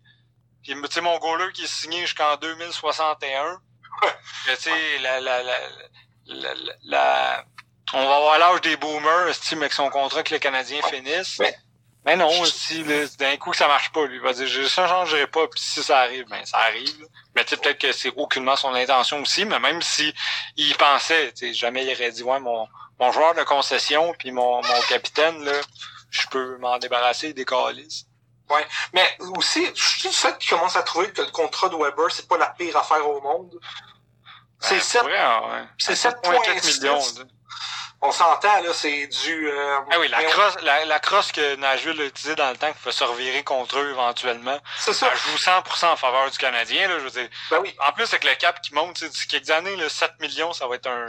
Puis 0.64 0.74
tu 0.74 0.92
sais, 0.92 1.02
mon 1.02 1.18
goaler 1.20 1.52
qui 1.54 1.64
est 1.64 1.68
signé 1.68 2.02
jusqu'en 2.02 2.38
2061. 2.38 3.62
tu 4.46 4.56
sais, 4.56 5.00
la, 5.00 5.20
la, 5.20 5.44
la, 5.44 5.60
la, 6.30 6.54
la, 6.84 7.46
on 7.94 8.06
va 8.06 8.16
avoir 8.16 8.40
l'âge 8.40 8.62
des 8.62 8.78
boomers, 8.78 9.34
mais 9.52 9.58
avec 9.58 9.74
son 9.74 9.90
contrat 9.90 10.24
que 10.24 10.34
les 10.34 10.40
Canadiens 10.40 10.82
finissent. 10.84 11.42
Mais, 12.06 12.16
non, 12.16 12.46
si 12.46 12.84
d'un 13.18 13.38
coup 13.38 13.52
que 13.52 13.58
ça 13.58 13.68
marche 13.68 13.92
pas, 13.92 14.06
lui 14.06 14.16
il 14.16 14.22
va 14.22 14.32
dire 14.32 14.48
je 14.48 14.62
ne 14.62 14.68
changerai 14.68 15.28
pas, 15.28 15.48
puis 15.48 15.60
si 15.60 15.84
ça 15.84 16.00
arrive, 16.00 16.26
ben 16.30 16.44
ça 16.46 16.58
arrive. 16.58 17.06
Mais 17.36 17.44
tu 17.44 17.52
sais, 17.52 17.58
peut-être 17.58 17.78
que 17.78 17.92
c'est 17.92 18.12
aucunement 18.16 18.56
son 18.56 18.74
intention 18.74 19.22
aussi, 19.22 19.44
mais 19.46 19.60
même 19.60 19.82
si 19.82 20.14
il 20.56 20.76
pensait, 20.78 21.34
tu 21.34 21.48
sais, 21.48 21.54
jamais 21.54 21.86
il 21.86 21.94
aurait 21.94 22.12
dit 22.12 22.24
ouais 22.24 22.40
mon, 22.40 22.68
mon 23.00 23.12
joueur 23.12 23.36
de 23.36 23.44
concession 23.44 24.16
puis 24.18 24.32
mon, 24.32 24.62
mon 24.64 24.82
capitaine, 24.88 25.44
là, 25.44 25.52
je 26.10 26.26
peux 26.28 26.58
m'en 26.58 26.78
débarrasser 26.80 27.34
des 27.34 27.46
calices. 27.46 28.06
Ouais, 28.50 28.66
mais 28.94 29.06
aussi, 29.38 29.64
je 29.76 30.00
suis 30.00 30.12
seul 30.12 30.36
qui 30.38 30.48
commence 30.48 30.76
à 30.76 30.82
trouver 30.82 31.12
que 31.12 31.22
le 31.22 31.30
contrat 31.30 31.70
de 31.70 31.76
Weber, 31.76 32.12
c'est 32.12 32.28
pas 32.28 32.38
la 32.38 32.48
pire 32.48 32.76
affaire 32.78 33.08
au 33.08 33.22
monde. 33.22 33.60
C'est 34.60 34.80
7, 34.80 35.04
ouais. 35.04 35.12
c'est 35.78 35.94
7,4 35.94 36.80
millions. 36.80 37.00
On 38.02 38.14
s'entend, 38.14 38.62
là, 38.62 38.74
c'est 38.74 39.08
du... 39.08 39.50
Euh, 39.50 39.80
ah 39.92 40.00
oui, 40.00 40.08
la 40.08 40.24
crosse, 40.24 40.56
la, 40.62 40.86
la 40.86 41.00
crosse 41.00 41.34
que 41.34 41.56
Nashville 41.58 42.00
a 42.00 42.06
utilisée 42.06 42.36
dans 42.36 42.50
le 42.50 42.56
temps, 42.56 42.72
qui 42.72 42.80
peut 42.80 42.94
se 42.94 43.04
revirer 43.04 43.44
contre 43.44 43.78
eux 43.78 43.90
éventuellement. 43.90 44.58
C'est 44.80 44.94
ça. 44.94 45.14
Joue 45.14 45.36
100% 45.36 45.86
en 45.86 45.96
faveur 45.98 46.32
du 46.32 46.38
Canadien, 46.38 46.88
là, 46.88 47.00
je 47.00 47.04
veux 47.04 47.10
dire. 47.10 47.28
Ben 47.52 47.60
oui. 47.60 47.76
En 47.86 47.92
plus, 47.92 48.06
avec 48.06 48.24
le 48.24 48.36
cap 48.36 48.62
qui 48.62 48.74
monte, 48.74 49.04
d'ici 49.04 49.28
quelques 49.28 49.50
années, 49.50 49.76
là, 49.76 49.90
7 49.90 50.14
millions, 50.22 50.54
ça 50.54 50.66
va 50.68 50.76
être 50.76 50.88
un, 50.88 51.08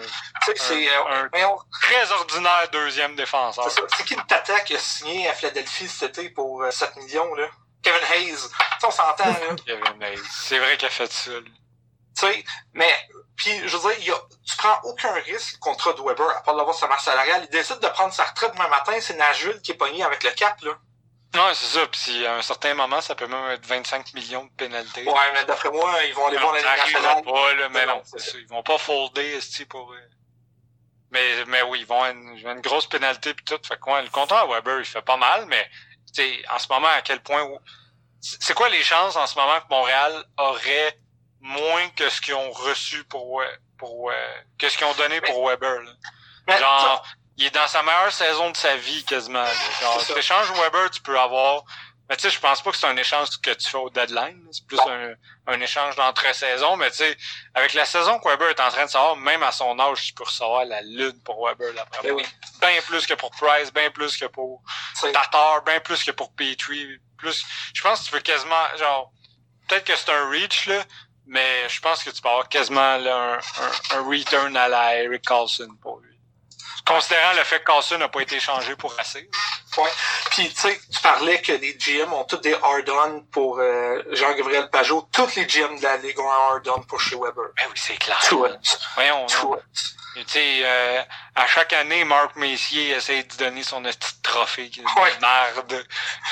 c'est, 0.57 0.89
un, 0.89 1.31
euh, 1.33 1.57
très 1.81 2.11
ordinaire 2.11 2.69
deuxième 2.73 3.15
défenseur. 3.15 3.71
C'est 3.71 4.05
qui 4.05 4.17
le 4.17 4.23
Tata 4.27 4.59
qui 4.61 4.75
a 4.75 4.79
signé 4.81 5.29
à 5.29 5.35
Philadelphie 5.35 5.87
cet 5.87 6.19
été 6.19 6.31
pour 6.31 6.65
7 6.69 6.91
euh, 6.97 7.01
millions, 7.03 7.35
là? 7.37 7.47
Kevin 7.85 8.01
Hayes. 8.13 8.37
Ça, 8.81 8.89
on 8.89 8.91
s'entend, 8.91 9.27
là. 9.29 9.55
Kevin 9.65 10.03
Hayes. 10.03 10.19
C'est 10.29 10.59
vrai 10.59 10.77
qu'il 10.77 10.89
a 10.89 10.91
fait 10.91 11.13
ça, 11.13 11.31
là. 11.31 11.41
Tu 12.17 12.27
sais, 12.27 12.45
mais 12.75 12.93
puis, 13.41 13.67
je 13.67 13.75
veux 13.75 13.95
dire, 13.95 14.07
y 14.07 14.11
a, 14.11 14.21
tu 14.47 14.55
prends 14.59 14.79
aucun 14.85 15.15
risque 15.15 15.59
contre 15.61 15.95
Weber, 16.05 16.29
à 16.29 16.43
part 16.43 16.55
d'avoir 16.57 16.77
sa 16.77 16.87
masse 16.89 17.05
salariale. 17.05 17.41
Il 17.45 17.51
décide 17.51 17.79
de 17.81 17.89
prendre 17.89 18.13
sa 18.13 18.25
retraite 18.25 18.53
demain 18.53 18.69
matin, 18.69 18.93
c'est 19.01 19.17
Nashville 19.17 19.63
qui 19.63 19.71
est 19.71 19.77
pogné 19.77 20.03
avec 20.03 20.23
le 20.23 20.31
cap, 20.33 20.61
là. 20.61 20.73
Ouais, 21.35 21.55
c'est 21.55 21.79
ça. 21.79 21.87
Puis 21.87 22.27
à 22.27 22.35
un 22.35 22.43
certain 22.43 22.75
moment, 22.75 23.01
ça 23.01 23.15
peut 23.15 23.27
même 23.27 23.51
être 23.53 23.65
25 23.65 24.13
millions 24.13 24.45
de 24.45 24.51
pénalités. 24.59 25.09
Ouais, 25.09 25.33
mais 25.33 25.47
d'après 25.47 25.71
moi, 25.71 26.05
ils 26.05 26.13
vont 26.13 26.27
aller 26.27 26.37
voir 26.37 26.53
la 26.53 26.59
Ligue 26.59 26.69
nationale. 26.69 27.23
pas, 27.23 27.55
là, 27.55 27.69
mais 27.71 27.87
non, 27.87 28.03
c'est 28.05 28.21
ça. 28.21 28.37
Ils 28.37 28.49
vont 28.49 28.63
pas 28.63 28.77
folder, 28.77 29.39
pour... 29.71 29.91
Euh, 29.91 29.97
mais, 31.11 31.45
mais 31.47 31.63
oui, 31.63 31.81
ils 31.81 31.87
vont 31.87 32.03
avoir 32.03 32.11
une, 32.11 32.37
une 32.37 32.61
grosse 32.61 32.89
pénalité 32.89 33.33
puis 33.33 33.47
tout. 33.47 33.59
Fait 33.67 33.79
quoi, 33.79 34.03
le 34.03 34.11
contrat 34.11 34.41
à 34.41 34.47
Weber, 34.47 34.81
il 34.81 34.85
fait 34.85 35.01
pas 35.01 35.17
mal, 35.17 35.47
mais 35.47 35.67
tu 36.15 36.23
sais, 36.23 36.43
en 36.53 36.59
ce 36.59 36.69
moment, 36.69 36.89
à 36.89 37.01
quel 37.01 37.23
point... 37.23 37.49
C'est 38.21 38.53
quoi 38.53 38.69
les 38.69 38.83
chances 38.83 39.17
en 39.17 39.27
ce 39.27 39.35
moment 39.39 39.59
que 39.61 39.69
Montréal 39.71 40.25
aurait 40.37 41.01
moins 41.41 41.89
que 41.91 42.09
ce 42.09 42.21
qu'ils 42.21 42.35
ont 42.35 42.51
reçu 42.51 43.05
pour 43.05 43.43
pour 43.79 44.13
que 44.59 44.69
ce 44.69 44.77
qu'ils 44.77 44.87
ont 44.87 44.95
donné 44.95 45.21
pour 45.21 45.49
Weber. 45.49 45.81
Là. 45.81 46.59
Genre, 46.59 47.07
il 47.37 47.47
est 47.47 47.55
dans 47.55 47.67
sa 47.67 47.83
meilleure 47.83 48.13
saison 48.13 48.51
de 48.51 48.57
sa 48.57 48.77
vie 48.77 49.05
quasiment. 49.05 49.43
Là. 49.43 49.55
Genre, 49.81 50.07
tu 50.07 50.19
échanges 50.19 50.51
Weber, 50.53 50.91
tu 50.91 51.01
peux 51.01 51.19
avoir. 51.19 51.65
Mais 52.11 52.17
tu 52.17 52.23
sais, 52.23 52.31
je 52.31 52.41
pense 52.41 52.61
pas 52.61 52.73
que 52.73 52.77
c'est 52.77 52.89
un 52.89 52.97
échange 52.97 53.29
que 53.41 53.53
tu 53.53 53.69
fais 53.69 53.77
au 53.77 53.89
deadline. 53.89 54.45
C'est 54.51 54.67
plus 54.67 54.81
un, 54.81 55.15
un, 55.47 55.61
échange 55.61 55.95
d'entre-saison. 55.95 56.77
Mais 56.77 56.91
tu 56.91 56.97
sais, 56.97 57.17
avec 57.55 57.73
la 57.73 57.85
saison 57.85 58.19
que 58.19 58.29
Weber 58.29 58.49
est 58.49 58.59
en 58.59 58.69
train 58.69 58.85
de 58.85 58.91
savoir, 58.91 59.15
même 59.15 59.45
à 59.45 59.53
son 59.53 59.79
âge, 59.79 60.07
tu 60.07 60.13
peux 60.15 60.25
recevoir 60.25 60.65
la 60.65 60.83
lune 60.83 61.23
pour 61.25 61.47
Weber 61.47 61.73
là 61.73 61.87
ben 62.03 62.11
oui. 62.11 62.25
Bien 62.61 62.83
plus 62.83 63.07
que 63.07 63.15
pour 63.15 63.31
Price, 63.31 63.73
bien 63.73 63.93
plus 63.93 64.17
que 64.17 64.27
pour 64.27 64.61
Tatar, 65.01 65.63
bien 65.63 65.79
plus 65.79 66.03
que 66.03 66.11
pour 66.11 66.33
Petrie. 66.35 66.99
Plus, 67.17 67.47
je 67.73 67.81
pense 67.81 68.01
que 68.01 68.05
tu 68.07 68.11
peux 68.11 68.21
quasiment, 68.21 68.77
genre, 68.77 69.13
peut-être 69.69 69.85
que 69.85 69.95
c'est 69.95 70.11
un 70.11 70.29
reach, 70.31 70.67
là, 70.67 70.83
Mais 71.33 71.69
je 71.69 71.81
pense 71.81 72.03
que 72.03 72.11
tu 72.11 72.21
peux 72.21 72.29
avoir 72.29 72.49
quasiment 72.49 72.97
là, 72.97 73.39
un, 73.93 73.97
un, 73.99 74.03
return 74.03 74.57
à 74.57 74.67
la 74.67 74.97
Eric 74.97 75.23
Carlson 75.25 75.69
pour 75.81 76.01
lui. 76.01 76.11
Considérant 76.85 77.35
le 77.35 77.45
fait 77.45 77.61
que 77.61 77.67
Carlson 77.67 77.99
n'a 77.99 78.09
pas 78.09 78.21
été 78.23 78.41
changé 78.41 78.75
pour 78.75 78.93
assez. 78.99 79.31
Ouais. 79.77 79.91
Puis 80.31 80.49
tu 80.53 80.61
sais, 80.61 80.81
tu 80.93 81.01
parlais 81.01 81.41
que 81.41 81.53
les 81.53 81.75
GM 81.75 82.13
ont 82.13 82.25
tous 82.25 82.39
des 82.39 82.55
hard-on 82.55 83.21
pour 83.31 83.61
euh, 83.61 84.03
Jean-Gabriel 84.11 84.69
Pajot. 84.71 85.09
Tous 85.13 85.37
les 85.37 85.47
GM 85.47 85.77
de 85.79 85.83
la 85.85 85.99
Ligue 85.99 86.19
ont 86.19 86.29
un 86.29 86.55
hard-on 86.57 86.81
pour 86.83 87.01
chez 87.01 87.15
Weber. 87.15 87.45
Ben 87.57 87.67
oui, 87.69 87.75
c'est 87.77 87.97
clair. 87.97 88.19
Tout. 88.29 88.45
Voyons. 88.97 89.27
Tu 89.27 90.25
sais, 90.27 90.61
euh, 90.65 91.01
à 91.37 91.47
chaque 91.47 91.73
année, 91.75 92.03
Marc 92.05 92.35
Messier 92.35 92.91
essaie 92.91 93.23
de 93.23 93.37
donner 93.37 93.63
son 93.63 93.81
petit 93.85 94.21
trophée 94.23 94.69
qui 94.69 94.81
est 94.81 95.01
Ouais. 95.01 95.15
de 95.15 95.21
merde, 95.21 95.87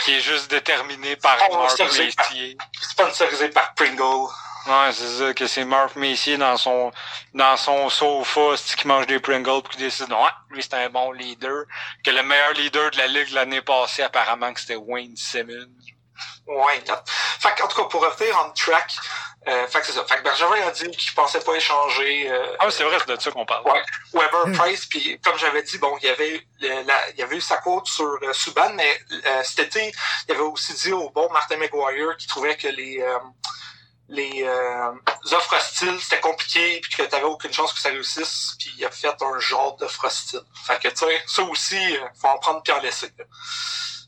qui 0.05 0.17
est 0.17 0.21
juste 0.21 0.51
déterminé 0.51 1.15
par 1.15 1.39
Oh, 1.51 1.59
Marc 1.59 1.77
par- 1.79 1.87
Messier. 1.87 2.57
Sponsorisé 2.81 3.51
par 3.51 3.75
Pringle. 3.75 4.29
Ouais, 4.69 4.93
c'est 4.93 5.09
ça, 5.19 5.33
que 5.35 5.47
c'est 5.47 5.65
Marc 5.65 5.97
Messier 5.97 6.37
dans 6.37 6.57
son 6.59 6.93
dans 7.33 7.57
son 7.57 7.89
sofa, 7.89 8.55
qui 8.77 8.87
mange 8.87 9.07
des 9.07 9.19
Pringles 9.19 9.63
puis 9.63 9.77
qui 9.77 9.83
décide 9.85 10.11
ouais, 10.13 10.29
lui 10.51 10.63
c'est 10.63 10.75
un 10.75 10.91
bon 10.91 11.11
leader. 11.13 11.65
Que 12.05 12.11
le 12.11 12.23
meilleur 12.23 12.53
leader 12.53 12.91
de 12.91 12.99
la 12.99 13.07
ligue 13.07 13.31
l'année 13.31 13.63
passée, 13.63 14.03
apparemment 14.03 14.53
que 14.53 14.61
c'était 14.61 14.77
Wayne 14.77 15.17
Simmons. 15.17 15.69
Ouais. 16.47 16.83
Fait 17.41 17.63
en 17.63 17.69
tout 17.69 17.77
cas, 17.83 17.89
pour 17.89 18.03
revenir 18.05 18.35
on 18.45 18.51
track, 18.53 18.93
euh, 19.47 19.67
fait 19.69 19.85
c'est 19.85 19.93
ça. 19.93 20.05
Fait 20.05 20.17
que 20.17 20.23
Bergevin 20.23 20.67
a 20.67 20.71
dit 20.73 20.91
qu'il 20.91 21.15
pensait 21.15 21.41
pas 21.41 21.55
échanger 21.55 22.29
euh, 22.31 22.57
Ah 22.59 22.71
c'est 22.71 22.85
vrai, 22.85 22.99
c'est 23.07 23.17
de 23.17 23.21
ça 23.23 23.31
qu'on 23.31 23.47
parle. 23.47 23.65
Ouais. 23.67 23.83
Weber 24.13 24.53
Price, 24.59 24.85
puis 24.87 25.19
comme 25.25 25.39
j'avais 25.39 25.63
dit, 25.63 25.79
bon, 25.79 25.97
il 26.03 26.07
y 26.07 26.11
avait 26.11 26.43
le- 26.61 26.83
la- 26.87 27.11
il 27.11 27.19
y 27.19 27.23
avait 27.23 27.37
eu 27.37 27.41
sa 27.41 27.59
quote 27.59 27.87
sur 27.87 28.05
euh, 28.23 28.33
Subban, 28.33 28.71
mais 28.75 29.01
euh, 29.27 29.43
cet 29.45 29.61
été, 29.61 29.93
il 30.29 30.33
avait 30.33 30.41
aussi 30.43 30.75
dit 30.75 30.93
au 30.93 31.09
bon 31.11 31.31
Martin 31.33 31.57
McGuire 31.57 32.17
qu'il 32.19 32.29
trouvait 32.29 32.57
que 32.57 32.69
les 32.69 33.01
les 34.09 34.43
euh, 34.45 34.93
offres 35.33 35.57
hostiles 35.57 36.01
c'était 36.01 36.21
compliqué 36.21 36.81
puis 36.81 36.97
que 36.97 37.03
t'avais 37.03 37.25
aucune 37.25 37.53
chance 37.53 37.73
que 37.75 37.81
ça 37.81 37.91
réussisse 37.91 38.55
puis 38.59 38.73
il 38.79 38.85
a 38.85 38.91
fait 38.91 39.15
un 39.23 39.39
genre 39.39 39.77
d'offre 39.77 40.05
hostile. 40.07 40.41
Fait 40.67 40.79
que 40.81 40.89
tu 40.89 40.97
sais, 40.97 41.23
ça 41.27 41.43
aussi, 41.43 41.97
euh, 41.97 42.01
faut 42.21 42.29
en 42.29 42.39
prendre 42.39 42.63
puis 42.63 42.73
en 42.73 42.81
laisser. 42.81 43.09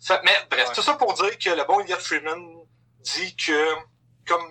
Fait- 0.02 0.20
mais 0.24 0.36
bref, 0.50 0.68
Ouais. 0.68 0.74
tout 0.74 0.82
ça 0.82 0.94
pour 0.94 1.12
dire 1.14 1.38
que 1.38 1.50
le 1.50 1.64
bon 1.64 1.80
Elliot 1.80 1.98
Freeman 1.98 2.40
dit 3.00 3.36
que 3.36 3.74
comme 4.26 4.48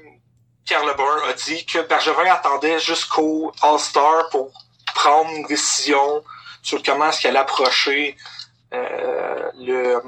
Pierre 0.66 0.86
Lebrun 0.86 1.28
a 1.28 1.34
dit 1.34 1.66
que 1.66 1.80
Bergevin 1.80 2.32
attendait 2.32 2.80
jusqu'au 2.80 3.52
All-Star 3.64 4.30
pour 4.30 4.52
prendre 4.94 5.32
une 5.32 5.46
décision 5.48 6.24
sur 6.62 6.84
comment 6.84 7.10
est-ce 7.10 7.22
qu'elle 7.22 7.38
approcher 7.38 8.16
euh, 8.74 9.52
le, 9.56 10.02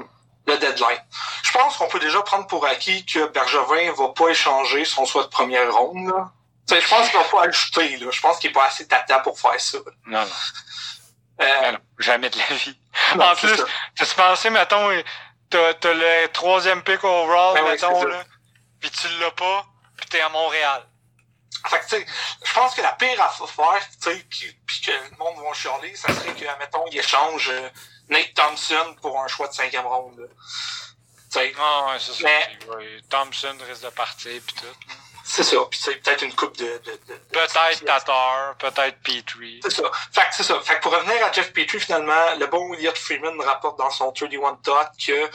le 0.46 0.56
deadline. 0.58 1.02
Je 1.42 1.52
pense 1.52 1.76
qu'on 1.76 1.88
peut 1.88 2.00
déjà 2.00 2.20
prendre 2.22 2.46
pour 2.46 2.66
acquis 2.66 3.04
que 3.06 3.26
Bergevin 3.28 3.92
va 3.92 4.08
pas 4.08 4.28
échanger 4.28 4.84
son 4.84 5.04
choix 5.04 5.22
de 5.24 5.28
première 5.28 5.72
ronde. 5.72 6.08
là. 6.08 6.30
Tu 6.68 6.80
je 6.80 6.88
pense 6.88 7.08
qu'il 7.08 7.18
va 7.18 7.24
pas 7.24 7.42
ajouter. 7.44 7.96
Là. 7.98 8.06
Je 8.10 8.20
pense 8.20 8.38
qu'il 8.38 8.50
est 8.50 8.52
pas 8.52 8.66
assez 8.66 8.86
tata 8.86 9.18
pour 9.20 9.38
faire 9.38 9.60
ça. 9.60 9.78
Non, 10.06 10.20
non, 10.22 10.28
Euh, 11.40 11.72
non, 11.72 11.78
jamais 11.98 12.30
de 12.30 12.38
la 12.38 12.56
vie. 12.56 12.78
non, 13.16 13.24
en 13.26 13.34
plus, 13.34 13.60
t'as 13.96 14.06
pensé, 14.16 14.50
mettons, 14.50 14.90
t'as 15.50 15.74
t'as 15.74 15.92
le 15.92 16.28
troisième 16.28 16.82
pick 16.82 17.02
overall, 17.04 17.54
Ben 17.54 17.64
mettons, 17.64 18.04
là, 18.04 18.22
pis 18.80 18.90
tu 18.90 19.08
l'as 19.20 19.30
pas, 19.32 19.66
pis 19.98 20.08
t'es 20.08 20.20
à 20.20 20.28
Montréal. 20.28 20.86
Fait 21.68 21.78
que, 21.78 21.84
tu 21.84 21.96
sais, 21.96 22.06
je 22.44 22.52
pense 22.54 22.74
que 22.74 22.82
la 22.82 22.92
pire 22.92 23.20
à 23.22 23.28
faire, 23.28 23.88
tu 24.02 24.10
sais, 24.10 24.26
puis 24.30 24.80
que 24.84 24.90
le 24.90 25.16
monde 25.18 25.36
va 25.44 25.52
chialer, 25.52 25.94
ça 25.94 26.08
serait 26.08 26.32
que, 26.34 26.44
mettons, 26.58 26.84
il 26.90 26.98
échange 26.98 27.50
euh, 27.50 27.68
Nate 28.08 28.34
Thompson 28.34 28.96
pour 29.00 29.18
un 29.20 29.28
choix 29.28 29.48
de 29.48 29.52
cinquième 29.54 29.86
ronde. 29.86 30.18
là. 30.18 30.26
Ah 31.58 31.86
ouais, 31.86 31.98
c'est 31.98 32.12
ça. 32.12 32.24
Mais- 32.24 32.56
Puis, 32.60 32.68
ouais, 32.70 33.00
Thompson 33.08 33.56
risque 33.66 33.84
de 33.84 33.88
partir 33.90 34.32
pis 34.46 34.54
tout. 34.54 34.66
c'est 35.24 35.42
ça. 35.42 35.56
Puis, 35.70 35.78
sais, 35.80 35.94
peut-être 35.96 36.22
une 36.22 36.34
coupe 36.34 36.56
de... 36.58 36.64
de, 36.84 36.92
de- 37.08 37.14
Peut-être 37.32 37.84
Tatar, 37.86 38.54
peut-être 38.58 38.98
Petrie. 39.02 39.60
C'est 39.62 39.70
ça. 39.70 39.90
Fait 40.12 40.20
que 40.28 40.34
c'est 40.34 40.42
ça. 40.42 40.60
Fait 40.60 40.76
que 40.76 40.82
pour 40.82 40.92
revenir 40.92 41.24
à 41.24 41.32
Jeff 41.32 41.52
Petrie, 41.54 41.80
finalement, 41.80 42.34
le 42.38 42.46
bon 42.48 42.74
Elliot 42.74 42.94
Freeman 42.94 43.40
rapporte 43.40 43.78
dans 43.78 43.88
son 43.90 44.12
31 44.12 44.58
Dot 44.62 44.88
que 45.06 45.30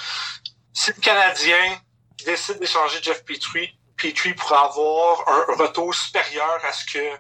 si 0.74 0.92
le 0.96 1.02
Canadien 1.02 1.80
décide 2.26 2.60
d'échanger 2.60 3.02
Jeff 3.02 3.26
Petrie, 3.26 3.76
Petrie 3.98 4.36
pourra 4.36 4.66
avoir 4.66 5.28
un 5.28 5.46
retour 5.56 5.96
supérieur 5.96 6.60
à 6.64 6.72
ce 6.74 6.86
que 6.86 7.18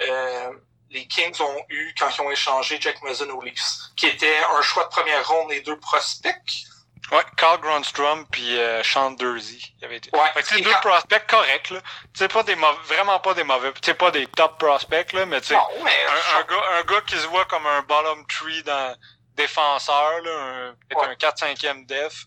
euh, 0.00 0.50
les 0.90 1.06
Kings 1.06 1.40
ont 1.40 1.64
eu 1.68 1.94
quand 1.98 2.08
ils 2.10 2.20
ont 2.22 2.30
échangé 2.30 2.78
Jack 2.80 3.02
Muzzin 3.02 3.28
aux 3.30 3.42
Leafs, 3.42 3.62
qui 3.96 4.06
était 4.06 4.38
un 4.56 4.62
choix 4.62 4.84
de 4.84 4.88
première 4.88 5.26
ronde 5.28 5.52
et 5.52 5.60
deux 5.60 5.78
prospects. 5.78 6.64
Ouais, 7.10 7.24
Carl 7.38 7.58
Grunstrom 7.60 8.26
puis 8.30 8.58
euh, 8.58 8.82
Sean 8.82 9.12
Dursey. 9.12 9.58
Il 9.78 9.84
avait 9.86 9.96
été. 9.96 10.10
Ouais. 10.12 10.30
Fait 10.34 10.42
que 10.42 10.48
c'est 10.48 10.60
deux 10.60 10.70
quand- 10.70 10.90
prospects 10.90 11.26
corrects, 11.26 11.70
là. 11.70 11.80
Sais, 12.14 12.28
pas 12.28 12.42
des 12.42 12.54
mauvais, 12.54 12.78
vraiment 12.84 13.18
pas 13.20 13.32
des 13.32 13.44
mauvais, 13.44 13.72
sais, 13.82 13.94
pas 13.94 14.10
des 14.10 14.26
top 14.26 14.58
prospects, 14.58 15.12
là, 15.14 15.24
mais 15.24 15.40
tu 15.40 15.48
sais, 15.48 15.54
un, 15.54 15.60
un 15.60 16.42
gars, 16.42 16.62
un 16.78 16.82
gars 16.82 17.00
qui 17.06 17.16
se 17.16 17.26
voit 17.28 17.46
comme 17.46 17.66
un 17.66 17.80
bottom 17.82 18.26
tree 18.26 18.62
dans 18.64 18.94
défenseur, 19.36 20.20
là, 20.22 20.30
un, 20.32 20.74
peut-être 20.88 21.00
Ouais. 21.06 21.08
un 21.08 21.14
4-5e 21.14 21.86
def, 21.86 22.24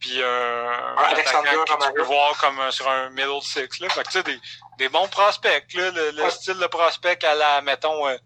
puis 0.00 0.22
un, 0.22 0.26
un 0.96 1.02
Alexander 1.04 1.48
attaquant 1.50 1.76
que 1.78 1.86
tu 1.86 1.92
peux 1.94 2.02
voir 2.02 2.36
comme 2.38 2.58
un- 2.60 2.70
sur 2.70 2.88
un 2.88 3.10
middle 3.10 3.40
six, 3.42 3.80
là. 3.80 3.88
Fait 3.90 4.02
que 4.02 4.08
tu 4.08 4.12
sais, 4.12 4.22
des, 4.22 4.38
des 4.78 4.88
bons 4.88 5.08
prospects, 5.08 5.72
là, 5.74 5.90
le, 5.90 6.10
le 6.12 6.22
Ouais. 6.22 6.30
style 6.30 6.58
de 6.58 6.66
prospect 6.66 7.24
à 7.24 7.34
la, 7.34 7.60
mettons, 7.62 8.06
euh, 8.08 8.16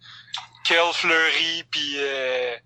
Kel 0.65 0.93
Fleury, 0.93 1.65
puis 1.71 1.95
euh, 1.99 2.57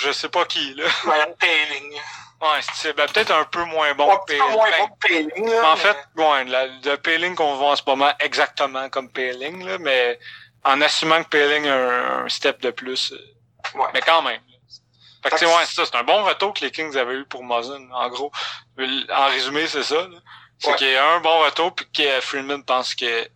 je 0.00 0.12
sais 0.12 0.28
pas 0.28 0.44
qui, 0.44 0.74
là. 0.74 0.84
Ryan 1.04 1.34
Paling. 1.38 1.92
Ouais, 2.40 2.60
c'est 2.74 2.92
ben, 2.94 3.06
peut-être 3.08 3.32
un 3.32 3.44
peu 3.44 3.64
moins 3.64 3.92
bon 3.94 4.16
que 4.18 4.32
peu 4.36 4.38
moins 4.52 4.70
Paling. 4.70 4.86
bon 4.88 4.94
que 4.94 5.08
Paling, 5.08 5.50
là, 5.50 5.70
en 5.70 5.74
mais- 5.74 5.80
fait, 5.80 5.96
ouais, 6.16 6.44
la- 6.44 6.66
le 6.66 6.96
Paling 6.96 7.34
qu'on 7.34 7.56
voit 7.56 7.70
en 7.72 7.76
ce 7.76 7.82
moment 7.86 8.12
exactement 8.20 8.88
comme 8.90 9.10
Paling, 9.10 9.64
là, 9.66 9.78
mais 9.80 10.18
en 10.64 10.80
assumant 10.80 11.22
que 11.24 11.28
Paling 11.30 11.66
a 11.66 11.74
un, 11.74 12.24
un 12.24 12.28
step 12.28 12.60
de 12.60 12.70
plus. 12.70 13.12
euh, 13.12 13.18
Ouais. 13.74 13.88
Mais 13.92 14.00
quand 14.00 14.22
même. 14.22 14.40
Fait 15.30 15.44
que, 15.44 15.44
ouais, 15.44 15.66
c'est 15.66 15.74
ça. 15.74 15.86
C'est 15.86 15.96
un 15.96 16.02
bon 16.04 16.24
retour 16.24 16.54
que 16.54 16.60
les 16.64 16.70
Kings 16.70 16.96
avaient 16.96 17.14
eu 17.14 17.24
pour 17.24 17.44
Muzzin, 17.44 17.88
en 17.92 18.08
gros. 18.08 18.30
En 19.10 19.26
résumé, 19.28 19.66
c'est 19.66 19.82
ça. 19.82 19.96
là. 20.08 20.18
C'est 20.58 20.70
Ouais. 20.70 20.76
qu'il 20.76 20.90
y 20.90 20.96
a 20.96 21.06
un 21.14 21.20
bon 21.20 21.40
retour, 21.44 21.74
puis 21.74 21.86
que 21.92 22.20
Freeman 22.20 22.64
pense 22.64 22.94
que 22.94 23.28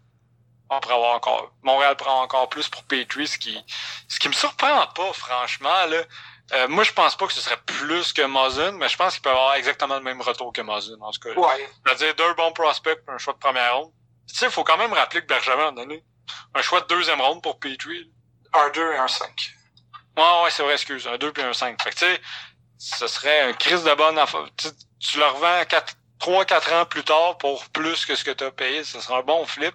on 0.71 0.81
pourrait 0.81 0.95
avoir 0.95 1.15
encore. 1.15 1.53
Montréal 1.63 1.97
prend 1.97 2.23
encore 2.23 2.49
plus 2.49 2.69
pour 2.69 2.83
Petrie, 2.85 3.29
ce 3.29 3.37
qui, 3.39 3.63
ce 4.09 4.19
qui 4.19 4.29
me 4.29 4.33
surprend 4.33 4.87
pas, 4.89 5.13
franchement, 5.13 5.87
là. 5.87 6.03
Euh, 6.55 6.69
moi, 6.69 6.83
je 6.85 6.93
pense 6.93 7.15
pas 7.17 7.27
que 7.27 7.33
ce 7.33 7.41
serait 7.41 7.61
plus 7.65 8.13
que 8.13 8.23
Muzzin, 8.23 8.73
mais 8.73 8.89
je 8.89 8.97
pense 8.97 9.15
qu'il 9.15 9.23
peut 9.23 9.31
avoir 9.31 9.55
exactement 9.55 9.95
le 9.97 10.03
même 10.03 10.21
retour 10.21 10.53
que 10.53 10.61
Muzzin, 10.63 10.97
en 11.01 11.11
tout 11.13 11.21
cas. 11.21 11.31
Ouais. 11.39 11.71
C'est-à-dire 11.87 12.15
deux 12.17 12.35
bons 12.35 12.53
prospects 12.53 12.99
pour 13.05 13.15
un 13.15 13.19
choix 13.19 13.35
de 13.35 13.39
première 13.39 13.77
ronde. 13.77 13.93
Tu 14.29 14.35
sais, 14.37 14.47
il 14.47 14.51
faut 14.53 14.65
quand 14.65 14.77
même 14.79 14.93
rappeler 14.93 15.21
que 15.21 15.27
Bergevin 15.27 15.69
a 15.69 15.73
donné 15.73 16.03
un 16.55 16.63
choix 16.63 16.81
de 16.81 16.87
deuxième 16.87 17.21
ronde 17.21 17.43
pour 17.43 17.59
Petrie. 17.59 18.11
Un 18.55 18.69
2 18.71 18.93
et 18.93 18.97
un 18.97 19.09
5. 19.09 19.29
Ouais, 20.17 20.43
ouais, 20.45 20.51
c'est 20.51 20.63
vrai, 20.63 20.75
excuse. 20.75 21.07
Un 21.07 21.17
2 21.19 21.33
puis 21.33 21.43
un 21.43 21.53
5. 21.53 21.81
Fait 21.83 21.91
que, 21.91 21.95
tu 21.97 22.05
sais, 22.05 22.21
ce 22.79 23.07
serait 23.07 23.41
un 23.43 23.53
crise 23.53 23.83
de 23.85 23.95
bonne 23.95 24.19
affaire. 24.19 24.45
Tu, 24.57 24.69
tu 25.01 25.19
le 25.19 25.25
revends 25.27 25.63
3-4 26.21 26.75
ans 26.75 26.87
plus 26.87 27.03
tard 27.05 27.37
pour 27.39 27.65
plus 27.71 28.05
que 28.07 28.15
ce 28.15 28.23
que 28.25 28.31
tu 28.31 28.45
as 28.45 28.51
payé. 28.51 28.85
Ce 28.85 29.01
serait 29.01 29.17
un 29.19 29.23
bon 29.23 29.45
flip. 29.47 29.75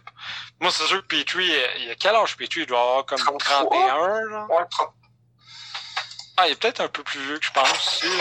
Moi, 0.60 0.72
c'est 0.72 0.86
sûr 0.88 1.02
que 1.02 1.08
Petrie, 1.08 1.52
il 1.80 1.90
a 1.92 1.96
quel 1.96 2.16
âge 2.16 2.38
Petrie? 2.38 2.62
Il 2.62 2.66
doit 2.68 2.80
avoir 2.82 3.06
comme 3.06 3.20
33? 3.20 3.68
31, 3.70 4.30
genre. 4.30 4.50
Ouais, 4.52 4.66
30. 4.70 4.94
Ah, 6.38 6.48
il 6.48 6.52
est 6.52 6.56
peut-être 6.56 6.82
un 6.82 6.88
peu 6.88 7.02
plus 7.04 7.20
vieux 7.20 7.40
que 7.40 7.46
je 7.46 7.52
pense 7.52 7.72
aussi. 7.72 8.12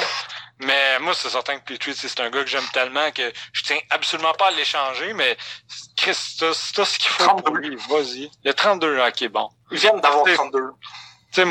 Mais 0.61 0.99
moi, 1.01 1.13
c'est 1.15 1.29
certain 1.29 1.59
que 1.59 1.65
Petrie, 1.75 1.95
c'est 1.95 2.19
un 2.21 2.31
gars 2.31 2.43
que 2.43 2.49
j'aime 2.49 2.67
tellement 2.73 3.11
que 3.13 3.31
je 3.53 3.63
tiens 3.63 3.79
absolument 3.91 4.33
pas 4.33 4.47
à 4.49 4.51
l'échanger, 4.53 5.13
mais 5.13 5.37
Chris, 5.99 6.17
t'as 6.41 6.55
ce 6.55 6.99
qu'il 6.99 7.11
faut 7.11 7.25
32. 7.25 7.43
pour 7.43 7.55
lui. 7.57 7.77
Vas-y. 7.91 8.31
Il 8.43 8.51
a 8.51 8.55
32 8.55 8.99
ans, 8.99 9.07
ok, 9.07 9.29
bon. 9.29 9.51
Ils 9.71 9.79
viennent 9.79 10.01
d'avoir 10.01 10.25
C'est- 10.25 10.35
32. 10.35 10.63
tu 11.33 11.43
sais, 11.43 11.45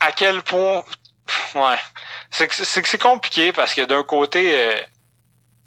à 0.00 0.12
quel 0.12 0.42
point, 0.42 0.84
ouais, 1.54 1.78
c'est 2.30 2.48
que 2.48 2.54
c'est 2.64 3.00
compliqué 3.02 3.52
parce 3.52 3.74
que 3.74 3.82
d'un 3.82 4.02
côté, 4.04 4.54
euh, 4.58 4.80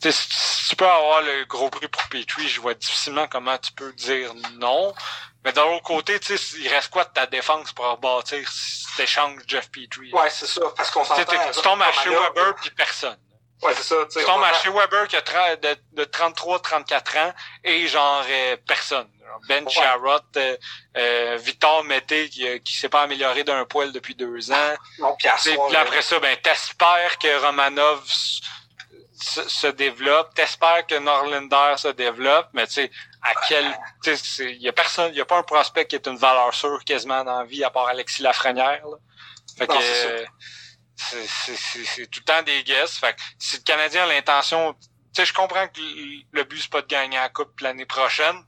tu 0.02 0.12
si- 0.12 0.70
tu 0.70 0.76
peux 0.76 0.88
avoir 0.88 1.22
le 1.22 1.45
gros 1.45 1.70
prix 1.70 1.88
pour 1.88 2.04
Petrie, 2.10 2.47
je 2.47 2.62
vois 2.62 2.74
difficilement 2.74 3.28
comment 3.28 3.58
tu 3.58 3.72
peux 3.74 3.91
dire 3.93 4.34
non. 4.60 4.93
Mais 5.43 5.52
d'un 5.54 5.64
autre 5.64 5.84
côté, 5.84 6.20
tu 6.20 6.38
sais, 6.38 6.58
il 6.60 6.68
reste 6.68 6.89
quoi 6.89 7.04
de 7.04 7.10
ta 7.10 7.26
défense 7.26 7.72
pour 7.74 7.86
rebâtir 7.86 8.47
si 8.49 8.86
t'échanges 8.95 9.41
Jeff 9.47 9.70
Petrie? 9.72 10.12
Ouais, 10.14 10.30
c'est 10.30 10.45
ça, 10.47 10.62
parce 10.78 10.91
qu'on 10.91 11.02
Tu 11.02 11.08
s'entend. 11.08 11.52
tu 11.52 11.62
tombes 11.62 11.82
à 11.82 11.91
chez 11.91 12.10
Weber 12.10 12.56
puis 12.56 12.70
personne. 12.72 13.18
Ouais, 13.64 13.74
c'est 13.76 13.84
ça, 13.84 13.95
tu. 14.12 14.20
Tu 14.20 14.26
tombes 14.26 14.43
à 14.43 14.54
chez 14.54 14.70
Weber 14.70 15.08
qui 15.08 15.16
a 15.16 15.22
de 15.56 16.04
33-34 16.06 17.18
ans 17.18 17.34
et 17.64 17.88
genre 17.88 18.24
euh, 18.28 18.58
personne. 18.68 19.10
Ben. 19.47 19.67
Charrot, 19.69 20.19
euh, 20.38 20.57
euh, 20.97 21.38
Victor 21.41 21.84
Mété 21.84 22.29
qui, 22.29 22.47
euh, 22.47 22.59
qui 22.59 22.73
s'est 22.77 22.89
pas 22.89 23.03
amélioré 23.03 23.43
d'un 23.43 23.65
poil 23.65 23.91
depuis 23.91 24.15
deux 24.15 24.51
ans. 24.51 24.75
Non, 24.99 25.15
puis 25.17 25.27
soir, 25.53 25.67
Puis 25.67 25.77
après 25.77 26.01
ça, 26.01 26.19
ben 26.19 26.36
t'espères 26.41 27.17
que 27.19 27.45
Romanov 27.45 28.03
se, 29.13 29.47
se 29.47 29.67
développe, 29.67 30.34
t'espères 30.34 30.86
que 30.88 30.95
Norlinder 30.95 31.75
se 31.77 31.89
développe, 31.89 32.47
mais 32.53 32.65
tu 32.67 32.73
sais, 32.73 32.91
à 33.21 33.34
quel. 33.47 33.77
tu 34.03 34.15
sais, 34.17 34.51
Il 34.55 34.61
y 34.61 34.67
a 34.69 34.73
personne, 34.73 35.11
il 35.13 35.17
y 35.17 35.21
a 35.21 35.25
pas 35.25 35.38
un 35.38 35.43
prospect 35.43 35.86
qui 35.86 35.95
est 35.95 36.07
une 36.07 36.17
valeur 36.17 36.53
sûre 36.53 36.84
quasiment 36.84 37.23
dans 37.23 37.39
la 37.39 37.45
vie 37.45 37.63
à 37.63 37.69
part 37.69 37.88
Alexis 37.88 38.23
Lafrenière. 38.23 38.86
Là. 38.88 38.97
Fait 39.57 39.67
que 39.67 39.73
Non, 39.73 39.79
c'est 39.82 40.25
ça. 40.25 40.32
c'est- 40.95 41.27
c'est 41.27 41.55
c'est- 41.55 41.86
c'est 41.86 42.07
tout 42.07 42.19
le 42.21 42.25
temps 42.25 42.41
des 42.43 42.63
guesses. 42.63 42.97
Fait 42.97 43.13
que 43.13 43.21
si 43.38 43.57
le 43.57 43.63
Canadien 43.63 44.03
a 44.03 44.07
l'intention 44.07 44.75
sais, 45.13 45.25
je 45.25 45.34
comprends 45.34 45.67
que 45.67 45.82
le 46.32 46.43
but, 46.45 46.61
c'est 46.61 46.71
pas 46.71 46.82
de 46.82 46.88
gagner 46.88 47.17
la 47.17 47.29
coupe 47.29 47.59
l'année 47.59 47.86
prochaine, 47.86 48.43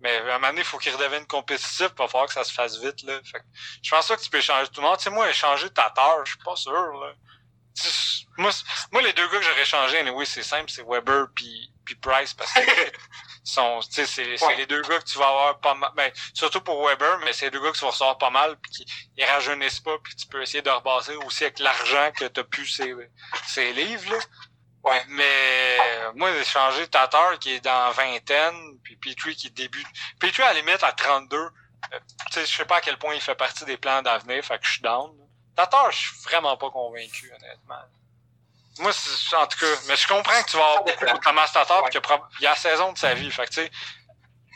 mais 0.00 0.16
à 0.16 0.20
un 0.20 0.38
moment 0.38 0.48
donné, 0.48 0.60
il 0.60 0.64
faut 0.64 0.78
qu'il 0.78 0.94
redevienne 0.94 1.26
compétitif, 1.26 1.88
il 1.92 1.98
va 1.98 2.08
falloir 2.08 2.26
que 2.26 2.34
ça 2.34 2.44
se 2.44 2.52
fasse 2.52 2.78
vite, 2.78 3.02
là. 3.02 3.18
Fait 3.24 3.40
que, 3.40 3.44
je 3.82 3.90
pense 3.90 4.06
pas 4.06 4.16
que 4.16 4.22
tu 4.22 4.30
peux 4.30 4.38
échanger 4.38 4.68
tout 4.68 4.80
le 4.80 4.86
monde. 4.86 4.96
Tu 4.98 5.04
sais, 5.04 5.10
moi, 5.10 5.28
échanger 5.28 5.70
Tatar, 5.70 6.24
je 6.24 6.32
suis 6.32 6.42
pas 6.44 6.56
sûr, 6.56 6.72
là. 6.72 7.12
Moi, 8.36 8.50
moi, 8.92 9.02
les 9.02 9.12
deux 9.12 9.26
gars 9.28 9.38
que 9.38 9.44
j'aurais 9.44 9.62
échangé, 9.62 10.10
oui, 10.10 10.26
c'est 10.26 10.42
simple, 10.42 10.70
c'est 10.70 10.84
Weber 10.86 11.26
puis, 11.34 11.72
puis 11.84 11.94
Price, 11.96 12.34
parce 12.34 12.52
que 12.52 12.60
sont, 13.44 13.80
c'est, 13.82 14.06
c'est 14.06 14.36
les 14.56 14.66
deux 14.66 14.82
gars 14.82 14.98
que 14.98 15.04
tu 15.04 15.18
vas 15.18 15.28
avoir 15.28 15.60
pas 15.60 15.74
mal, 15.74 15.90
ben, 15.96 16.12
surtout 16.34 16.60
pour 16.60 16.86
Weber, 16.86 17.18
mais 17.24 17.32
c'est 17.32 17.46
les 17.46 17.50
deux 17.50 17.60
gars 17.60 17.70
que 17.70 17.78
tu 17.78 17.84
vas 17.84 17.90
recevoir 17.90 18.18
pas 18.18 18.30
mal, 18.30 18.56
puis 18.60 18.70
qui 18.70 18.86
ils 19.16 19.24
rajeunissent 19.24 19.80
pas, 19.80 19.96
puis 20.02 20.14
tu 20.14 20.26
peux 20.26 20.42
essayer 20.42 20.62
de 20.62 20.70
rebasser 20.70 21.16
aussi 21.16 21.44
avec 21.44 21.58
l'argent 21.58 22.10
que 22.16 22.26
t'as 22.26 22.44
pu 22.44 22.66
ces, 22.66 22.94
ces 23.46 23.72
livres, 23.72 24.12
là. 24.12 24.18
Ouais. 24.88 25.04
Mais 25.08 25.78
moi, 26.14 26.32
j'ai 26.32 26.44
changé 26.44 26.86
Tatar 26.88 27.38
qui 27.38 27.54
est 27.54 27.60
dans 27.60 27.90
vingtaine, 27.92 28.78
puis 28.82 28.96
Petrie 28.96 29.36
qui 29.36 29.50
débute. 29.50 29.86
Petrie 30.18 30.42
à 30.42 30.52
la 30.52 30.60
limite 30.60 30.82
à 30.82 30.92
32. 30.92 31.36
Euh, 31.36 31.98
tu 32.26 32.32
sais, 32.32 32.46
je 32.46 32.56
sais 32.56 32.64
pas 32.64 32.76
à 32.76 32.80
quel 32.80 32.98
point 32.98 33.14
il 33.14 33.20
fait 33.20 33.34
partie 33.34 33.64
des 33.64 33.76
plans 33.76 34.02
d'avenir, 34.02 34.44
fait 34.44 34.58
que 34.58 34.66
je 34.66 34.72
suis 34.72 34.82
down. 34.82 35.12
Tatar, 35.56 35.90
je 35.90 35.98
suis 35.98 36.16
vraiment 36.24 36.56
pas 36.56 36.70
convaincu, 36.70 37.32
honnêtement. 37.32 37.82
Moi, 38.80 38.92
en 38.92 39.46
tout 39.46 39.58
cas, 39.58 39.66
mais 39.88 39.96
je 39.96 40.06
comprends 40.06 40.42
que 40.42 40.50
tu 40.50 40.56
vas 40.56 40.64
avoir 40.64 40.84
beaucoup 40.84 41.04
de 41.04 41.20
Thomas 41.20 41.48
Tatar, 41.52 41.82
ouais. 41.82 41.90
qu'il 41.90 42.00
y 42.40 42.46
a 42.46 42.50
la 42.50 42.56
saison 42.56 42.92
de 42.92 42.98
sa 42.98 43.14
vie, 43.14 43.30
fait 43.30 43.44
que 43.46 43.54
tu 43.54 43.62
sais, 43.62 43.70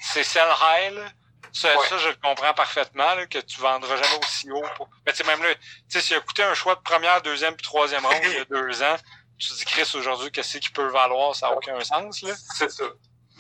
c'est 0.01 0.25
sell 0.25 0.49
high, 0.49 0.95
là. 0.95 1.05
Ça, 1.53 1.69
ça, 1.87 1.99
je 1.99 2.09
le 2.09 2.15
comprends 2.15 2.55
parfaitement, 2.55 3.15
là, 3.15 3.27
que 3.27 3.39
tu 3.39 3.61
vendras 3.61 3.97
jamais 3.97 4.25
aussi 4.25 4.51
haut. 4.51 4.65
Pour... 4.77 4.89
Mais 5.05 5.13
tu 5.13 5.19
sais, 5.19 5.25
même 5.25 5.43
là, 5.43 5.55
tu 5.55 5.63
sais, 5.89 6.01
s'il 6.01 6.17
a 6.17 6.21
coûté 6.21 6.43
un 6.43 6.55
choix 6.55 6.75
de 6.77 6.81
première, 6.81 7.21
deuxième 7.21 7.55
puis 7.55 7.65
troisième 7.65 8.07
ronde 8.07 8.23
il 8.23 8.33
y 8.33 8.39
a 8.39 8.45
deux 8.47 8.83
ans, 8.83 8.97
tu 9.39 9.49
te 9.49 9.55
dis, 9.55 9.65
Chris, 9.65 9.91
aujourd'hui, 9.95 10.31
qu'est-ce 10.31 10.59
qu'il 10.59 10.73
peut 10.73 10.89
valoir? 10.89 11.35
Ça 11.35 11.49
n'a 11.49 11.57
aucun 11.57 11.83
sens, 11.83 12.23
là. 12.23 12.35
C'est 12.57 12.71
ça. 12.71 12.85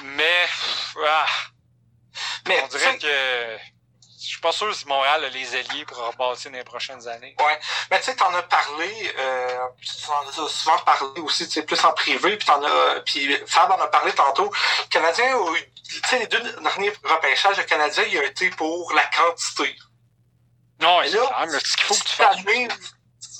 Mais, 0.02 0.46
ah, 1.06 1.26
mais 2.48 2.60
on 2.64 2.68
dirait 2.68 2.98
que 2.98 3.58
je 4.22 4.28
suis 4.28 4.40
pas 4.40 4.52
sûr 4.52 4.72
si 4.74 4.86
Montréal 4.86 5.24
a 5.24 5.28
les 5.28 5.54
alliés 5.54 5.84
pour 5.84 5.98
rebâtir 5.98 6.50
dans 6.50 6.56
les 6.56 6.64
prochaines 6.64 7.06
années. 7.08 7.34
Ouais. 7.38 7.60
Mais 7.90 7.98
tu 7.98 8.06
sais, 8.06 8.16
t'en 8.16 8.32
as 8.34 8.42
parlé, 8.42 9.12
euh, 9.18 9.66
tu 9.80 10.10
en 10.10 10.28
as 10.28 10.48
souvent 10.48 10.78
parlé 10.78 11.20
aussi, 11.20 11.46
tu 11.46 11.54
sais, 11.54 11.62
plus 11.62 11.84
en 11.84 11.92
privé, 11.92 12.36
puis 12.36 12.46
t'en 12.46 12.62
as, 12.62 13.00
puis 13.00 13.36
Fab 13.46 13.70
en 13.70 13.80
a 13.80 13.88
parlé 13.88 14.12
tantôt. 14.12 14.52
Le 14.78 14.88
Canadien 14.88 15.36
tu 15.84 16.00
sais, 16.08 16.18
les 16.20 16.26
deux 16.26 16.40
derniers 16.40 16.92
repêchages, 17.04 17.58
le 17.58 17.64
Canadien, 17.64 18.04
il 18.04 18.18
a 18.18 18.24
été 18.24 18.50
pour 18.50 18.92
la 18.94 19.04
quantité. 19.06 19.76
Non, 20.80 21.00
c'est 21.04 21.10
là, 21.10 21.46
ce 21.48 21.76
qu'il 21.76 21.84
faut 21.84 21.94
que 21.94 22.04
tu 22.04 22.14
fasses. 22.14 22.36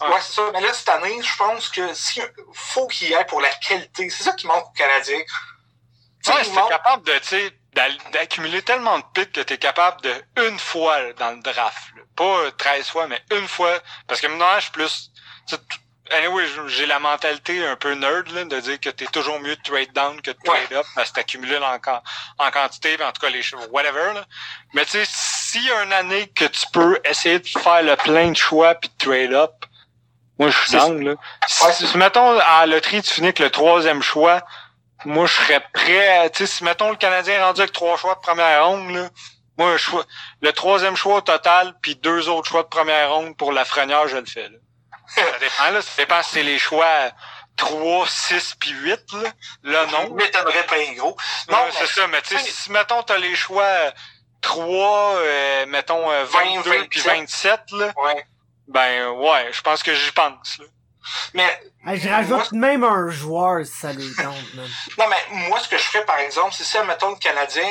Ouais, 0.09 0.20
c'est 0.20 0.34
ça. 0.34 0.50
Mais 0.53 0.61
là, 0.61 0.72
cette 0.72 0.88
année, 0.88 1.20
je 1.22 1.36
pense 1.36 1.68
que 1.68 1.94
si, 1.94 2.20
faut 2.53 2.86
qu'il 2.86 3.09
y 3.09 3.12
ait 3.12 3.24
pour 3.24 3.40
la 3.40 3.50
qualité. 3.50 4.11
C'est 4.11 4.24
ça 4.24 4.32
qui 4.32 4.46
manque 4.46 4.66
aux 4.66 4.72
Canadiens. 4.72 5.18
Ouais, 6.28 6.44
c'est 6.44 6.68
capable 6.68 7.05
de, 7.05 8.11
d'accumuler 8.12 8.62
tellement 8.62 8.98
de 8.98 9.05
pics 9.12 9.32
que 9.32 9.40
tu 9.40 9.55
es 9.55 9.59
capable 9.59 10.00
de 10.03 10.14
une 10.48 10.59
fois 10.59 11.00
là, 11.00 11.12
dans 11.14 11.30
le 11.32 11.42
draft. 11.42 11.82
Là. 11.96 12.03
Pas 12.14 12.50
13 12.59 12.88
fois, 12.88 13.07
mais 13.07 13.20
une 13.32 13.48
fois. 13.48 13.78
Parce 14.07 14.20
que 14.20 14.26
maintenant, 14.28 14.55
je 14.57 14.62
suis 14.62 14.70
plus. 14.70 15.11
Anyway, 16.11 16.44
j'ai 16.66 16.84
la 16.86 16.98
mentalité 16.98 17.64
un 17.66 17.76
peu 17.76 17.94
nerd 17.94 18.28
là, 18.32 18.44
de 18.44 18.61
dire 18.61 18.78
que 18.78 18.90
t'es 18.90 19.07
toujours 19.07 19.40
mieux 19.40 19.57
de 19.57 19.62
trade 19.62 19.92
down 19.92 20.20
que 20.20 20.30
de 20.30 20.38
trade 20.44 20.72
up 20.72 20.84
parce 20.94 21.11
que 21.11 21.14
t'accumules 21.14 21.62
en, 21.62 21.78
en 22.38 22.50
quantité, 22.50 23.03
en 23.03 23.12
tout 23.12 23.20
cas 23.20 23.30
les 23.30 23.42
choses, 23.42 23.66
whatever. 23.70 24.12
Là. 24.12 24.26
Mais 24.74 24.84
tu 24.84 24.90
sais, 24.90 25.05
s'il 25.07 25.64
y 25.64 25.70
a 25.70 25.82
une 25.84 25.92
année 25.92 26.28
que 26.28 26.44
tu 26.44 26.66
peux 26.72 27.00
essayer 27.05 27.38
de 27.38 27.48
faire 27.48 27.82
le 27.82 27.96
plein 27.96 28.30
de 28.30 28.36
choix 28.36 28.74
puis 28.74 28.90
de 28.90 29.05
trade 29.05 29.32
up, 29.32 29.64
moi 30.43 30.51
je 30.51 30.59
suis 30.59 30.72
down. 30.72 31.05
Là. 31.05 31.14
Si, 31.47 31.86
si, 31.86 31.97
mettons 31.97 32.38
à 32.38 32.66
la 32.66 32.74
loterie, 32.74 33.03
tu 33.03 33.14
finis 33.14 33.28
avec 33.28 33.38
le 33.38 33.51
troisième 33.51 34.03
choix, 34.03 34.43
moi, 35.05 35.26
je 35.26 35.32
serais 35.32 35.61
prêt. 35.72 36.30
Tu 36.30 36.38
sais, 36.38 36.47
si 36.47 36.64
mettons 36.64 36.90
le 36.90 36.97
Canadien 36.97 37.34
est 37.34 37.43
rendu 37.43 37.61
avec 37.61 37.72
trois 37.72 37.97
choix 37.97 38.14
de 38.14 38.20
première 38.20 38.66
ronde, 38.66 38.90
là, 38.90 39.09
moi, 39.59 39.76
je, 39.76 39.90
le 40.40 40.53
troisième 40.53 40.97
choix 40.97 41.16
au 41.16 41.20
total, 41.20 41.74
puis 41.82 41.97
deux 41.97 42.28
autres 42.28 42.49
choix 42.49 42.62
de 42.62 42.68
première 42.68 43.12
ronde 43.12 43.36
pour 43.36 43.53
la 43.53 43.64
frenière, 43.64 44.07
je 44.09 44.16
le 44.16 44.26
fais. 44.26 44.49
Là. 44.49 44.59
ça 45.14 45.38
dépend, 45.38 45.70
là. 45.72 45.82
Ça 45.82 45.90
dépend 45.97 46.22
si 46.22 46.30
c'est 46.30 46.43
les 46.43 46.59
choix 46.59 47.11
3, 47.57 48.07
6 48.09 48.57
puis 48.59 48.70
8, 48.70 49.01
là. 49.12 49.30
Là, 49.64 49.86
non. 49.86 50.14
m'étonnerait 50.14 50.66
pas 50.66 50.76
gros. 50.97 51.16
Non, 51.51 51.59
mais... 51.66 51.72
c'est 51.72 51.86
ça, 51.86 52.07
mais 52.07 52.22
tu 52.22 52.36
sais, 52.36 52.51
si, 52.51 52.70
mettons, 52.70 53.03
t'as 53.03 53.18
les 53.18 53.34
choix 53.34 53.93
3, 54.40 55.16
euh, 55.16 55.66
mettons, 55.66 56.09
22 56.24 56.70
20, 56.70 56.88
puis 56.88 57.01
27, 57.01 57.61
là. 57.72 57.93
Ouais. 57.97 58.26
Ben, 58.73 59.09
ouais, 59.11 59.53
je 59.53 59.61
pense 59.61 59.83
que 59.83 59.95
j'y 59.95 60.12
pense, 60.12 60.59
là. 60.59 60.64
Mais. 61.35 61.97
je 61.97 62.09
rajoute 62.09 62.53
moi, 62.53 62.68
même 62.68 62.85
un 62.85 63.09
joueur 63.11 63.66
si 63.66 63.73
ça 63.73 63.93
lui 63.93 64.14
tente, 64.14 64.37
même. 64.55 64.68
Non, 64.99 65.07
mais 65.09 65.49
moi, 65.49 65.61
ce 65.61 65.68
que 65.68 65.77
je 65.77 65.83
ferais, 65.83 66.05
par 66.05 66.18
exemple, 66.18 66.55
c'est 66.57 66.64
si, 66.64 66.77
admettons, 66.79 67.11
le 67.11 67.16
Canadien, 67.16 67.68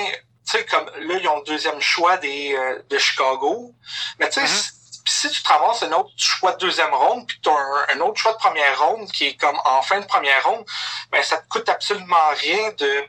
tu 0.48 0.58
sais, 0.58 0.66
comme 0.66 0.86
là, 0.86 1.16
ils 1.20 1.28
ont 1.28 1.38
le 1.38 1.46
deuxième 1.46 1.80
choix 1.82 2.18
des, 2.18 2.54
euh, 2.56 2.82
de 2.90 2.98
Chicago. 2.98 3.74
Mais 4.20 4.30
tu 4.30 4.40
sais, 4.40 4.46
mm-hmm. 4.46 4.72
si, 5.06 5.28
si 5.28 5.30
tu 5.30 5.42
te 5.42 5.48
ramasses 5.48 5.84
un 5.84 5.92
autre 5.94 6.12
choix 6.18 6.54
de 6.54 6.58
deuxième 6.60 6.94
ronde, 6.94 7.26
puis 7.28 7.40
tu 7.42 7.50
as 7.50 7.54
un, 7.54 7.98
un, 7.98 8.02
autre 8.02 8.20
choix 8.20 8.34
de 8.34 8.38
première 8.38 8.80
ronde 8.80 9.12
qui 9.12 9.28
est 9.28 9.38
comme 9.38 9.60
en 9.66 9.82
fin 9.82 10.00
de 10.00 10.06
première 10.06 10.44
ronde, 10.46 10.66
ben 11.12 11.24
ça 11.24 11.38
te 11.38 11.48
coûte 11.48 11.70
absolument 11.70 12.30
rien 12.40 12.72
de 12.78 13.06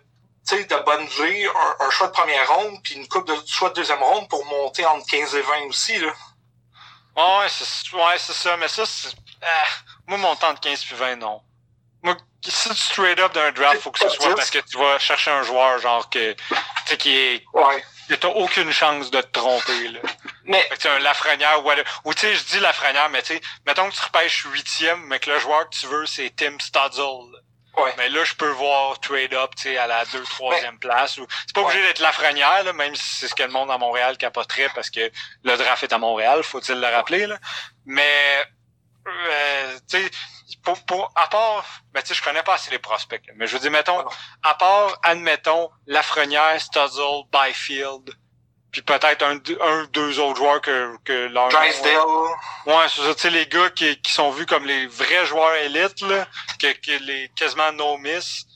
tu 0.48 0.56
sais, 0.56 0.64
de 0.64 0.74
bundler 0.84 1.46
un, 1.46 1.84
un, 1.86 1.90
choix 1.90 2.08
de 2.08 2.12
première 2.12 2.52
ronde 2.52 2.78
puis 2.82 2.94
une 2.94 3.06
coupe 3.06 3.28
de 3.28 3.34
choix 3.46 3.68
de 3.68 3.74
deuxième 3.74 4.02
ronde 4.02 4.28
pour 4.28 4.44
monter 4.46 4.84
entre 4.86 5.06
15 5.06 5.34
et 5.36 5.42
20 5.42 5.52
aussi, 5.68 5.98
là. 5.98 6.12
Ouais, 7.16 7.48
c'est 7.48 7.92
ouais, 7.94 8.18
ça, 8.18 8.56
mais 8.56 8.68
ça, 8.68 8.86
c'est... 8.86 9.14
Ah, 9.42 9.66
moi, 10.06 10.18
mon 10.18 10.36
temps 10.36 10.54
de 10.54 10.58
15 10.58 10.84
puis 10.84 10.96
20, 10.96 11.16
non. 11.16 11.42
Moi, 12.02 12.16
si 12.42 12.68
tu 12.68 12.74
straight 12.74 13.18
up 13.18 13.32
d'un 13.32 13.52
draft, 13.52 13.80
faut 13.80 13.90
que 13.90 13.98
ce 13.98 14.08
soit 14.08 14.34
parce 14.34 14.50
que 14.50 14.58
tu 14.58 14.78
vas 14.78 14.98
chercher 14.98 15.30
un 15.30 15.42
joueur, 15.42 15.78
genre, 15.78 16.08
que, 16.08 16.32
tu 16.32 16.54
sais, 16.86 16.96
qui 16.96 17.16
est... 17.16 17.44
Ouais. 17.52 17.84
T'as 18.20 18.28
aucune 18.28 18.70
chance 18.72 19.10
de 19.10 19.20
te 19.20 19.38
tromper, 19.38 19.88
là. 19.88 20.00
Mais... 20.44 20.62
Fait 20.64 20.76
que 20.76 20.82
tu 20.82 20.88
un 20.88 20.98
Lafrenière 20.98 21.64
ou... 21.64 21.70
Ou, 22.04 22.14
tu 22.14 22.20
sais, 22.20 22.34
je 22.34 22.44
dis 22.44 22.60
Lafrenière, 22.60 23.08
mais 23.10 23.22
tu 23.22 23.34
sais, 23.34 23.40
mettons 23.66 23.88
que 23.88 23.94
tu 23.94 24.02
repêches 24.02 24.44
huitième, 24.46 25.00
mais 25.06 25.18
que 25.18 25.30
le 25.30 25.38
joueur 25.38 25.68
que 25.68 25.76
tu 25.76 25.86
veux, 25.86 26.06
c'est 26.06 26.30
Tim 26.36 26.58
Stutzel. 26.58 27.41
Ouais. 27.76 27.94
Mais 27.96 28.08
là, 28.10 28.22
je 28.24 28.34
peux 28.34 28.50
voir 28.50 29.00
trade 29.00 29.32
up, 29.32 29.54
tu 29.56 29.62
sais, 29.62 29.78
à 29.78 29.86
la 29.86 30.04
2 30.04 30.22
troisième 30.24 30.78
place. 30.78 31.16
Ou... 31.18 31.26
C'est 31.46 31.54
pas 31.54 31.62
obligé 31.62 31.80
ouais. 31.80 31.86
d'être 31.86 32.00
Lafrenière, 32.00 32.64
là, 32.64 32.72
même 32.72 32.94
si 32.94 33.16
c'est 33.16 33.28
ce 33.28 33.34
que 33.34 33.42
le 33.42 33.50
monde 33.50 33.70
à 33.70 33.78
Montréal 33.78 34.18
capoterait 34.18 34.68
parce 34.74 34.90
que 34.90 35.10
le 35.42 35.56
draft 35.56 35.82
est 35.82 35.92
à 35.92 35.98
Montréal, 35.98 36.42
faut-il 36.42 36.78
le 36.78 36.86
rappeler, 36.86 37.26
là. 37.26 37.38
Mais 37.86 38.44
euh, 39.08 39.78
tu 39.88 40.02
sais, 40.02 40.10
pour, 40.62 40.84
pour, 40.84 41.12
à 41.16 41.28
part, 41.28 41.64
ben, 41.92 42.02
tu 42.02 42.08
sais, 42.08 42.14
je 42.14 42.22
connais 42.22 42.42
pas 42.42 42.54
assez 42.54 42.70
les 42.70 42.78
prospects, 42.78 43.26
là, 43.26 43.32
mais 43.36 43.46
je 43.46 43.54
veux 43.54 43.60
dire, 43.60 43.70
mettons, 43.70 44.04
à 44.42 44.54
part, 44.54 44.98
admettons, 45.02 45.70
Lafrenière, 45.86 46.60
Stuzzle, 46.60 47.24
Byfield, 47.32 48.14
puis 48.72 48.80
peut-être 48.80 49.22
un, 49.22 49.36
un, 49.60 49.84
deux 49.92 50.18
autres 50.18 50.38
joueurs 50.38 50.60
que, 50.62 50.96
que 51.04 51.28
leur 51.28 51.50
Drysdale. 51.50 51.98
Ouais, 52.64 52.88
c'est 52.88 53.02
ça, 53.02 53.14
tu 53.14 53.20
sais, 53.20 53.30
les 53.30 53.46
gars 53.46 53.68
qui, 53.70 54.00
qui 54.00 54.10
sont 54.10 54.30
vus 54.30 54.46
comme 54.46 54.64
les 54.64 54.86
vrais 54.86 55.26
joueurs 55.26 55.54
élites, 55.56 56.00
là, 56.00 56.26
que, 56.58 56.72
que 56.72 57.04
les 57.04 57.30
quasiment 57.36 57.70
no-miss. 57.72 58.46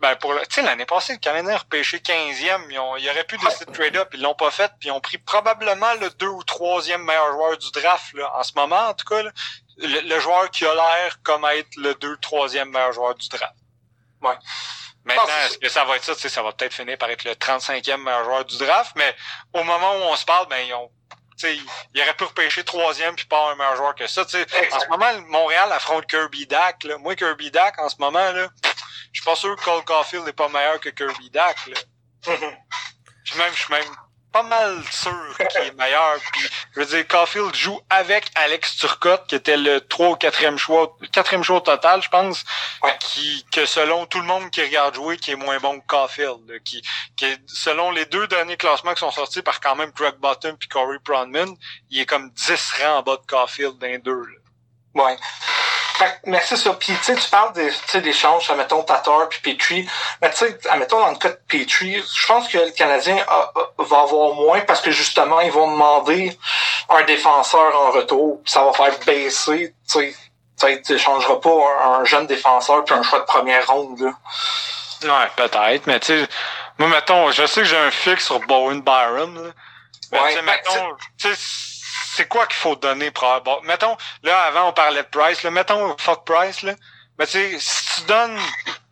Ben, 0.00 0.16
pour 0.16 0.34
tu 0.34 0.46
sais, 0.54 0.62
l'année 0.62 0.86
passée, 0.86 1.12
le 1.12 1.18
Canadien 1.18 1.54
a 1.54 1.58
repêché 1.58 1.98
15e, 1.98 2.62
ils, 2.70 2.78
ont, 2.78 2.96
ils 2.96 3.08
auraient 3.10 3.24
pu 3.24 3.36
décider 3.36 3.66
de 3.66 3.72
trade 3.72 3.96
up, 3.96 4.08
ils 4.14 4.22
l'ont 4.22 4.34
pas 4.34 4.50
fait, 4.50 4.72
puis 4.80 4.88
ils 4.88 4.92
ont 4.92 5.00
pris 5.00 5.18
probablement 5.18 5.94
le 6.00 6.08
deux 6.10 6.28
ou 6.28 6.42
troisième 6.42 7.04
meilleur 7.04 7.32
joueur 7.32 7.58
du 7.58 7.70
draft, 7.72 8.12
là, 8.14 8.32
en 8.34 8.42
ce 8.42 8.52
moment, 8.56 8.88
en 8.88 8.94
tout 8.94 9.04
cas, 9.04 9.22
là, 9.22 9.30
le, 9.76 10.00
le, 10.00 10.20
joueur 10.20 10.50
qui 10.50 10.64
a 10.64 10.74
l'air 10.74 11.18
comme 11.22 11.44
être 11.44 11.76
le 11.76 11.94
deux, 11.94 12.16
troisième 12.16 12.70
meilleur 12.70 12.92
joueur 12.92 13.14
du 13.14 13.28
draft. 13.28 13.54
Ouais. 14.22 14.34
Maintenant, 15.04 15.24
est-ce 15.46 15.58
que 15.58 15.68
ça 15.68 15.84
va 15.84 15.96
être 15.96 16.04
ça? 16.04 16.14
Tu 16.14 16.22
sais, 16.22 16.28
ça 16.28 16.42
va 16.42 16.52
peut-être 16.52 16.74
finir 16.74 16.96
par 16.96 17.10
être 17.10 17.24
le 17.24 17.32
35e 17.32 17.96
meilleur 17.96 18.24
joueur 18.24 18.44
du 18.44 18.56
draft, 18.58 18.92
mais 18.96 19.14
au 19.52 19.64
moment 19.64 19.94
où 19.96 20.02
on 20.02 20.16
se 20.16 20.24
parle, 20.24 20.46
ben, 20.48 20.58
ils 20.58 20.74
ont, 20.74 20.90
tu 21.36 21.46
sais, 21.46 21.56
ils 21.94 22.00
auraient 22.00 22.14
pu 22.14 22.24
repêcher 22.24 22.62
troisième 22.62 23.16
puis 23.16 23.24
pas 23.24 23.50
un 23.50 23.56
meilleur 23.56 23.76
joueur 23.76 23.94
que 23.94 24.06
ça, 24.06 24.24
tu 24.24 24.32
sais. 24.32 24.46
En 24.72 24.80
ce 24.80 24.88
moment, 24.88 25.12
Montréal 25.28 25.72
affronte 25.72 26.06
Kirby 26.06 26.46
Dack, 26.46 26.84
là. 26.84 26.98
Moi, 26.98 27.16
Kirby 27.16 27.50
Dack, 27.50 27.78
en 27.80 27.88
ce 27.88 27.96
moment, 27.98 28.32
là, 28.32 28.48
je 29.12 29.20
suis 29.20 29.24
pas 29.24 29.36
sûr 29.36 29.56
que 29.56 29.64
Cole 29.64 29.84
Caulfield 29.84 30.24
n'est 30.24 30.32
pas 30.32 30.48
meilleur 30.48 30.78
que 30.78 30.90
Kirby 30.90 31.30
Dack, 31.30 31.66
là. 31.66 31.80
puis 33.24 33.38
même, 33.38 33.52
je 33.52 33.58
suis 33.58 33.72
même 33.72 33.84
pas 34.32 34.42
mal 34.42 34.82
sûr 34.90 35.36
qu'il 35.50 35.62
est 35.62 35.78
meilleur. 35.78 36.16
Puis, 36.32 36.48
je 36.74 36.80
veux 36.80 36.86
dire, 36.86 37.06
Caulfield 37.06 37.54
joue 37.54 37.80
avec 37.90 38.30
Alex 38.34 38.76
Turcotte, 38.76 39.26
qui 39.26 39.34
était 39.34 39.56
le 39.56 39.80
3 39.80 40.08
ou 40.08 40.14
4e 40.14 40.56
choix, 40.56 40.96
4e 41.12 41.42
choix 41.42 41.58
au 41.58 41.60
total, 41.60 42.02
je 42.02 42.08
pense, 42.08 42.44
ouais. 42.82 42.96
qui, 43.00 43.44
que 43.52 43.66
selon 43.66 44.06
tout 44.06 44.20
le 44.20 44.26
monde 44.26 44.50
qui 44.50 44.62
regarde 44.62 44.94
jouer, 44.94 45.16
qui 45.18 45.32
est 45.32 45.36
moins 45.36 45.58
bon 45.58 45.80
que 45.80 45.86
Caulfield. 45.86 46.62
Qui, 46.64 46.82
qui 47.16 47.26
est, 47.26 47.38
selon 47.46 47.90
les 47.90 48.06
deux 48.06 48.26
derniers 48.26 48.56
classements 48.56 48.94
qui 48.94 49.00
sont 49.00 49.10
sortis 49.10 49.42
par 49.42 49.60
quand 49.60 49.76
même 49.76 49.90
Greg 49.94 50.16
Bottom 50.16 50.56
puis 50.56 50.68
Corey 50.68 50.98
Pronman, 51.04 51.54
il 51.90 52.00
est 52.00 52.06
comme 52.06 52.30
10 52.30 52.72
rangs 52.82 52.98
en 52.98 53.02
bas 53.02 53.16
de 53.16 53.26
Caulfield 53.26 53.78
d'un 53.78 53.98
deux, 53.98 54.22
là. 54.24 54.42
Ouais. 54.94 55.16
Mais 56.26 56.40
c'est 56.44 56.56
ça. 56.56 56.72
Puis, 56.74 56.92
tu 56.94 57.02
sais, 57.02 57.14
tu 57.14 57.28
parles 57.28 57.52
des, 57.52 58.00
d'échanges, 58.00 58.50
admettons, 58.50 58.82
Tatar 58.82 59.28
puis 59.28 59.54
Petrie. 59.54 59.88
Mais 60.20 60.30
tu 60.30 60.38
sais, 60.38 60.58
admettons, 60.70 61.00
dans 61.00 61.10
le 61.10 61.16
cas 61.16 61.30
de 61.30 61.38
Petrie, 61.48 62.02
je 62.02 62.26
pense 62.26 62.48
que 62.48 62.58
le 62.58 62.70
Canadien 62.70 63.18
a, 63.28 63.52
a, 63.54 63.82
va 63.82 64.00
avoir 64.00 64.34
moins 64.34 64.60
parce 64.60 64.80
que, 64.80 64.90
justement, 64.90 65.40
ils 65.40 65.52
vont 65.52 65.70
demander 65.70 66.36
un 66.88 67.02
défenseur 67.02 67.74
en 67.74 67.90
retour. 67.90 68.40
Ça 68.44 68.64
va 68.64 68.72
faire 68.72 68.98
baisser, 69.06 69.74
tu 69.90 70.00
sais. 70.00 70.16
Tu 70.84 70.92
n'échangeras 70.92 71.36
pas 71.36 71.50
un, 71.50 72.00
un, 72.00 72.04
jeune 72.04 72.26
défenseur 72.26 72.84
puis 72.84 72.94
un 72.94 73.02
choix 73.02 73.18
de 73.18 73.24
première 73.24 73.66
ronde, 73.66 73.98
là. 74.00 74.12
Ouais, 75.02 75.30
peut-être, 75.36 75.86
mais 75.88 75.98
tu 75.98 76.06
sais, 76.06 76.28
moi, 76.78 76.88
mettons, 76.88 77.30
je 77.32 77.44
sais 77.46 77.62
que 77.62 77.66
j'ai 77.66 77.76
un 77.76 77.90
fixe 77.90 78.26
sur 78.26 78.38
Bowen 78.40 78.80
Byron, 78.80 79.34
là. 79.34 79.50
Mais 80.12 80.20
Ouais, 80.20 80.34
ben, 80.36 80.44
mettons, 80.44 80.96
tu 81.18 81.34
sais, 81.34 81.71
c'est 82.14 82.28
quoi 82.28 82.46
qu'il 82.46 82.56
faut 82.56 82.76
donner 82.76 83.10
pour 83.10 83.24
avoir... 83.24 83.60
Bon, 83.60 83.66
mettons, 83.66 83.96
là, 84.22 84.38
avant, 84.42 84.68
on 84.68 84.72
parlait 84.72 85.02
de 85.02 85.08
Price, 85.08 85.42
là, 85.42 85.50
mettons, 85.50 85.96
fuck 85.98 86.24
Price, 86.26 86.62
là. 86.62 86.74
Mais 87.18 87.26
tu 87.26 87.32
sais, 87.32 87.56
si 87.58 88.00
tu 88.00 88.06
donnes, 88.06 88.38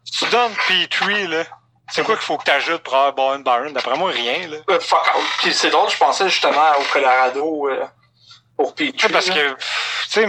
si 0.04 0.24
tu 0.24 0.30
donnes 0.30 0.52
P3, 0.68 1.26
là, 1.26 1.44
c'est 1.90 2.02
quoi 2.02 2.16
qu'il 2.16 2.24
faut 2.24 2.38
que 2.38 2.44
tu 2.44 2.50
ajoutes 2.50 2.82
pour 2.82 2.94
avoir 2.94 3.12
Bowen 3.12 3.42
Byron? 3.42 3.72
D'après 3.74 3.96
moi, 3.96 4.10
rien, 4.10 4.48
là. 4.48 4.56
Euh, 4.70 4.80
fuck 4.80 5.06
out. 5.14 5.24
Puis 5.38 5.52
c'est 5.52 5.68
drôle, 5.68 5.90
je 5.90 5.98
pensais 5.98 6.28
justement 6.30 6.72
au 6.78 6.84
Colorado 6.92 7.68
euh, 7.68 7.84
pour 8.56 8.74
Petrie. 8.74 9.12
parce 9.12 9.28
là. 9.28 9.34
que, 9.34 9.50
tu 9.50 9.58
sais, 10.08 10.26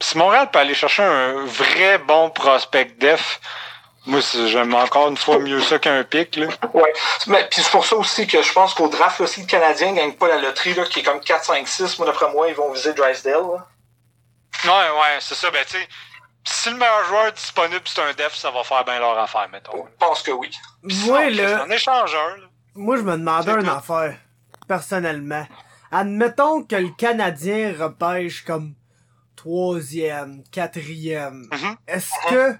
si 0.00 0.18
Montréal 0.18 0.50
peut 0.50 0.58
aller 0.58 0.74
chercher 0.74 1.04
un 1.04 1.44
vrai 1.46 1.98
bon 1.98 2.28
prospect 2.30 2.96
def, 2.98 3.40
moi, 4.06 4.22
c'est- 4.22 4.46
j'aime 4.48 4.74
encore 4.74 5.08
une 5.08 5.16
fois 5.16 5.38
mieux 5.38 5.60
ça 5.60 5.78
qu'un 5.78 6.02
pic, 6.04 6.36
là. 6.36 6.46
Ouais. 6.74 6.92
Mais 7.26 7.48
puis 7.50 7.60
c'est 7.62 7.70
pour 7.70 7.84
ça 7.84 7.96
aussi 7.96 8.26
que 8.26 8.40
je 8.42 8.52
pense 8.52 8.72
qu'au 8.74 8.88
draft, 8.88 9.18
là, 9.20 9.26
si 9.26 9.40
le 9.42 9.46
Canadien 9.46 9.92
gagne 9.92 10.12
pas 10.14 10.28
la 10.28 10.38
loterie, 10.38 10.74
là, 10.74 10.84
qui 10.84 11.00
est 11.00 11.02
comme 11.02 11.20
4, 11.20 11.44
5, 11.44 11.66
6, 11.68 11.98
moi 11.98 12.06
d'après 12.06 12.30
moi, 12.32 12.48
ils 12.48 12.54
vont 12.54 12.72
viser 12.72 12.92
Drysdale. 12.94 13.34
Là. 13.42 13.66
Ouais, 14.64 14.70
ouais, 14.70 15.18
c'est 15.20 15.34
ça. 15.34 15.50
Ben, 15.50 15.64
tu 15.66 15.76
sais, 15.76 15.88
si 16.44 16.70
le 16.70 16.76
meilleur 16.76 17.04
joueur 17.06 17.32
disponible, 17.32 17.82
c'est 17.84 18.00
un 18.00 18.12
def, 18.14 18.34
ça 18.34 18.50
va 18.50 18.62
faire 18.64 18.84
bien 18.84 18.98
leur 19.00 19.18
affaire, 19.18 19.48
mettons. 19.52 19.86
Je 19.86 19.96
pense 19.98 20.22
que 20.22 20.30
oui. 20.30 20.50
Moi, 20.82 21.18
C'est 21.24 21.30
là, 21.30 21.62
un 21.64 21.70
échangeur, 21.70 22.36
là. 22.38 22.46
moi, 22.74 22.96
je 22.96 23.02
me 23.02 23.12
demandais 23.16 23.52
C'est 23.52 23.58
une 23.60 23.66
tout. 23.66 23.70
affaire, 23.70 24.16
personnellement. 24.68 25.46
Admettons 25.92 26.62
que 26.64 26.76
le 26.76 26.88
Canadien 26.96 27.74
repêche 27.78 28.44
comme 28.44 28.74
troisième, 29.36 30.42
quatrième. 30.50 31.48
Mhm. 31.52 31.76
Est-ce 31.86 32.10
que 32.28 32.52
t- 32.52 32.58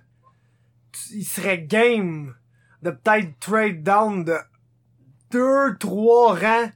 il 1.13 1.25
serait 1.25 1.59
game 1.59 2.35
de 2.83 2.91
peut-être 2.91 3.39
trade 3.41 3.83
down 3.83 4.25
de 4.25 4.37
deux, 5.31 5.77
trois 5.79 6.35
rangs 6.39 6.71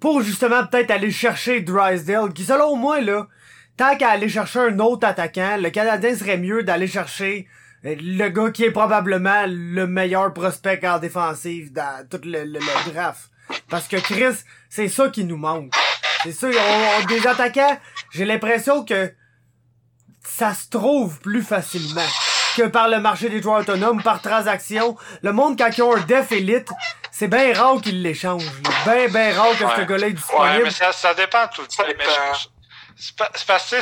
pour 0.00 0.22
justement 0.22 0.66
peut-être 0.66 0.90
aller 0.90 1.10
chercher 1.10 1.60
Drysdale, 1.60 2.32
qui 2.32 2.44
selon 2.44 2.76
moi, 2.76 3.00
là, 3.00 3.28
tant 3.76 3.96
qu'à 3.96 4.10
aller 4.10 4.28
chercher 4.28 4.58
un 4.60 4.78
autre 4.80 5.06
attaquant, 5.06 5.56
le 5.58 5.70
Canadien 5.70 6.16
serait 6.16 6.38
mieux 6.38 6.64
d'aller 6.64 6.88
chercher 6.88 7.46
euh, 7.84 7.94
le 8.00 8.28
gars 8.28 8.50
qui 8.50 8.64
est 8.64 8.70
probablement 8.72 9.44
le 9.46 9.86
meilleur 9.86 10.32
prospect 10.34 10.84
en 10.86 10.98
défensive 10.98 11.72
dans 11.72 12.06
tout 12.08 12.20
le, 12.24 12.44
le- 12.44 12.58
le 12.58 12.92
draft. 12.92 13.30
Parce 13.68 13.86
que 13.88 13.96
Chris, 13.96 14.36
c'est 14.68 14.88
ça 14.88 15.08
qui 15.10 15.24
nous 15.24 15.36
manque. 15.36 15.72
C'est 16.24 16.32
ça, 16.32 16.48
on, 16.48 17.02
on- 17.02 17.06
des 17.06 17.26
attaquants, 17.26 17.78
j'ai 18.12 18.24
l'impression 18.24 18.84
que 18.84 19.12
ça 20.24 20.54
se 20.54 20.68
trouve 20.68 21.20
plus 21.20 21.42
facilement 21.42 22.00
que 22.56 22.66
par 22.68 22.88
le 22.88 22.98
marché 23.00 23.28
des 23.28 23.40
joueurs 23.42 23.60
autonomes, 23.60 24.02
par 24.02 24.20
transaction. 24.22 24.96
Le 25.22 25.32
monde, 25.32 25.58
quand 25.58 25.70
ils 25.76 25.82
ont 25.82 25.96
un 25.96 26.00
def 26.00 26.32
élite, 26.32 26.68
c'est 27.10 27.28
bien 27.28 27.52
rare 27.54 27.80
qu'ils 27.80 28.02
l'échangent. 28.02 28.50
Bien, 28.84 29.08
bien 29.08 29.34
rare 29.36 29.50
que 29.52 29.58
ce 29.58 29.64
Ouais. 29.64 29.86
gars-là 29.86 30.06
est 30.06 30.10
Ouais, 30.10 30.12
disponible. 30.12 30.62
mais 30.64 30.70
ça, 30.70 30.92
ça 30.92 31.14
dépend 31.14 31.46
tout 31.48 31.62
le 31.62 31.68
temps. 31.68 31.86
Dépend. 31.86 32.04
je- 32.34 32.48
C'est 32.96 33.16
pas- 33.16 33.30
c'est 33.34 33.46
parce 33.46 33.70
que 33.70 33.76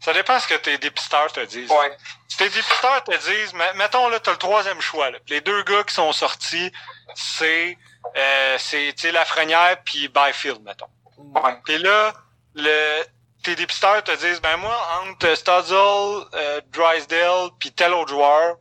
ça 0.00 0.12
dépend 0.12 0.40
ce 0.40 0.48
que 0.48 0.54
tes 0.54 0.78
dépisteurs 0.78 1.30
te 1.32 1.40
disent. 1.44 1.70
Ouais. 1.70 1.96
Si 2.26 2.36
tes 2.38 2.48
dépisteurs 2.48 3.04
te 3.04 3.12
disent, 3.16 3.52
mais- 3.54 3.74
mettons 3.74 4.08
là, 4.08 4.18
t'as 4.18 4.32
le 4.32 4.38
troisième 4.38 4.80
choix. 4.80 5.10
Là. 5.10 5.18
Les 5.28 5.40
deux 5.42 5.62
gars 5.62 5.84
qui 5.84 5.94
sont 5.94 6.10
sortis, 6.12 6.72
c'est 7.14 7.76
euh, 8.16 8.56
c'est 8.58 8.92
tu 8.96 9.02
sais, 9.08 9.12
Lafrenière 9.12 9.76
puis 9.84 10.08
Byfield, 10.08 10.62
mettons. 10.64 10.86
Ouais. 11.18 11.56
Puis 11.64 11.78
là, 11.78 12.12
le, 12.54 13.02
tes 13.46 13.54
dépisteurs 13.54 14.02
te 14.02 14.10
disent, 14.16 14.40
ben 14.40 14.56
moi, 14.56 14.76
entre 15.04 15.32
Studzle, 15.36 16.26
euh, 16.34 16.60
Drysdale, 16.72 17.50
puis 17.60 17.70
tel 17.72 17.92
autre 17.94 18.10
joueur, 18.10 18.56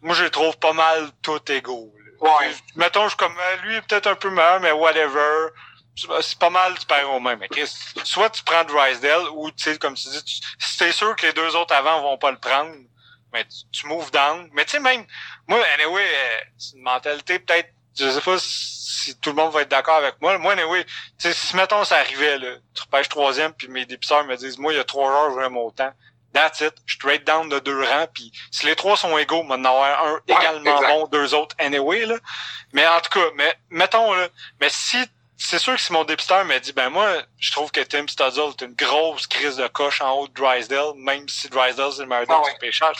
moi, 0.00 0.14
je 0.14 0.24
les 0.24 0.30
trouve 0.30 0.56
pas 0.56 0.72
mal 0.72 1.10
tout 1.22 1.40
égaux. 1.52 1.92
là. 2.22 2.38
Ouais. 2.38 2.50
Mettons, 2.74 3.02
je 3.04 3.08
suis 3.08 3.16
comme, 3.18 3.36
euh, 3.38 3.56
lui 3.64 3.76
est 3.76 3.82
peut-être 3.82 4.06
un 4.06 4.14
peu 4.14 4.30
meilleur, 4.30 4.60
mais 4.60 4.72
whatever. 4.72 5.48
C'est 6.22 6.38
pas 6.38 6.48
mal 6.50 6.72
du 6.74 6.86
père 6.86 7.08
au 7.10 7.20
même. 7.20 7.38
Mais 7.38 7.48
soit 8.02 8.30
tu 8.30 8.42
prends 8.44 8.64
Drysdale, 8.64 9.28
ou, 9.34 9.50
tu 9.50 9.64
sais, 9.64 9.78
comme 9.78 9.94
tu 9.94 10.08
dis, 10.08 10.24
tu- 10.24 10.40
si 10.58 10.78
t'es 10.78 10.90
sûr 10.90 11.14
que 11.16 11.26
les 11.26 11.32
deux 11.34 11.54
autres 11.54 11.74
avant 11.74 12.00
vont 12.00 12.16
pas 12.18 12.30
le 12.30 12.38
prendre, 12.38 12.74
mais 13.32 13.44
tu, 13.44 13.58
tu 13.72 13.86
moves 13.86 14.10
down. 14.10 14.48
Mais 14.54 14.64
tu 14.64 14.70
sais, 14.72 14.80
même, 14.80 15.04
moi, 15.46 15.62
anyway, 15.74 16.02
euh, 16.02 16.40
c'est 16.58 16.76
une 16.76 16.82
mentalité 16.82 17.38
peut-être, 17.40 17.68
je 17.96 18.10
sais 18.10 18.20
pas 18.20 18.36
si 18.38 19.16
tout 19.20 19.30
le 19.30 19.36
monde 19.36 19.52
va 19.52 19.62
être 19.62 19.70
d'accord 19.70 19.96
avec 19.96 20.20
moi. 20.20 20.36
Moi, 20.38 20.52
anyway, 20.52 20.84
si 21.18 21.56
mettons 21.56 21.84
ça 21.84 21.98
arrivait, 21.98 22.38
là, 22.38 22.56
tu 22.74 22.82
repêches 22.82 23.08
troisième, 23.08 23.52
puis 23.52 23.68
mes 23.68 23.86
dépisteurs 23.86 24.24
me 24.24 24.36
disent, 24.36 24.58
moi, 24.58 24.72
il 24.72 24.76
y 24.76 24.80
a 24.80 24.84
trois 24.84 25.30
veux 25.30 25.48
mon 25.48 25.70
temps. 25.70 25.92
That's 26.32 26.60
it. 26.62 26.74
Je 26.84 26.98
trade 26.98 27.22
down 27.22 27.48
de 27.48 27.60
deux 27.60 27.80
rangs, 27.84 28.08
puis 28.12 28.32
si 28.50 28.66
les 28.66 28.74
trois 28.74 28.96
sont 28.96 29.16
égaux, 29.16 29.44
m'en 29.44 29.54
avoir 29.54 30.04
un 30.04 30.20
également 30.26 30.80
bon, 30.80 31.06
deux 31.06 31.32
autres 31.32 31.54
anyway, 31.60 32.06
là. 32.06 32.16
Mais 32.72 32.84
en 32.86 33.00
tout 33.00 33.20
cas, 33.20 33.26
mais 33.36 33.56
mettons, 33.70 34.12
là, 34.12 34.28
mais 34.60 34.68
si 34.68 34.98
c'est 35.36 35.58
sûr 35.58 35.74
que 35.74 35.80
si 35.80 35.92
mon 35.92 36.04
dépisteur 36.04 36.44
me 36.44 36.58
dit, 36.58 36.72
ben 36.72 36.88
moi, 36.90 37.08
je 37.38 37.50
trouve 37.52 37.70
que 37.70 37.80
Tim 37.80 38.06
Studzle 38.06 38.50
est 38.50 38.62
une 38.62 38.74
grosse 38.74 39.26
crise 39.26 39.56
de 39.56 39.66
coche 39.66 40.00
en 40.00 40.12
haut 40.12 40.28
de 40.28 40.32
Drysdale, 40.34 40.92
même 40.96 41.28
si 41.28 41.48
Drysdale 41.48 41.92
c'est 41.92 42.02
le 42.02 42.06
meilleur 42.08 42.26
Ah 42.28 42.40
ouais. 42.42 42.56
pêchage. 42.60 42.96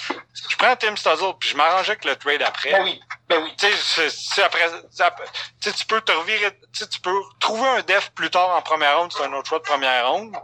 Je 0.51 0.57
prends 0.57 0.75
Tim 0.77 0.97
Studzle, 0.97 1.35
puis 1.39 1.51
je 1.51 1.57
m'arrange 1.57 1.89
avec 1.89 2.05
le 2.05 2.17
trade 2.17 2.43
après. 2.43 2.73
Ben 2.73 2.83
oui. 2.85 3.01
Ben 3.29 3.43
oui. 3.43 3.53
Tu 3.57 3.67
sais, 3.73 4.43
après, 4.43 4.69
tu 4.71 5.71
sais, 5.71 5.73
tu 5.73 5.87
peux 5.87 6.01
te 6.01 6.13
revirer, 6.13 6.51
tu 6.73 6.81
sais, 6.81 6.89
tu 6.89 7.01
peux 7.01 7.19
trouver 7.41 7.69
un 7.69 7.83
def 7.83 8.11
plus 8.11 8.31
tard 8.31 8.51
en 8.51 8.63
première 8.63 8.99
ronde, 8.99 9.13
c'est 9.17 9.25
un 9.25 9.33
autre 9.33 9.49
choix 9.49 9.59
de 9.59 9.65
première 9.65 10.11
ronde. 10.11 10.37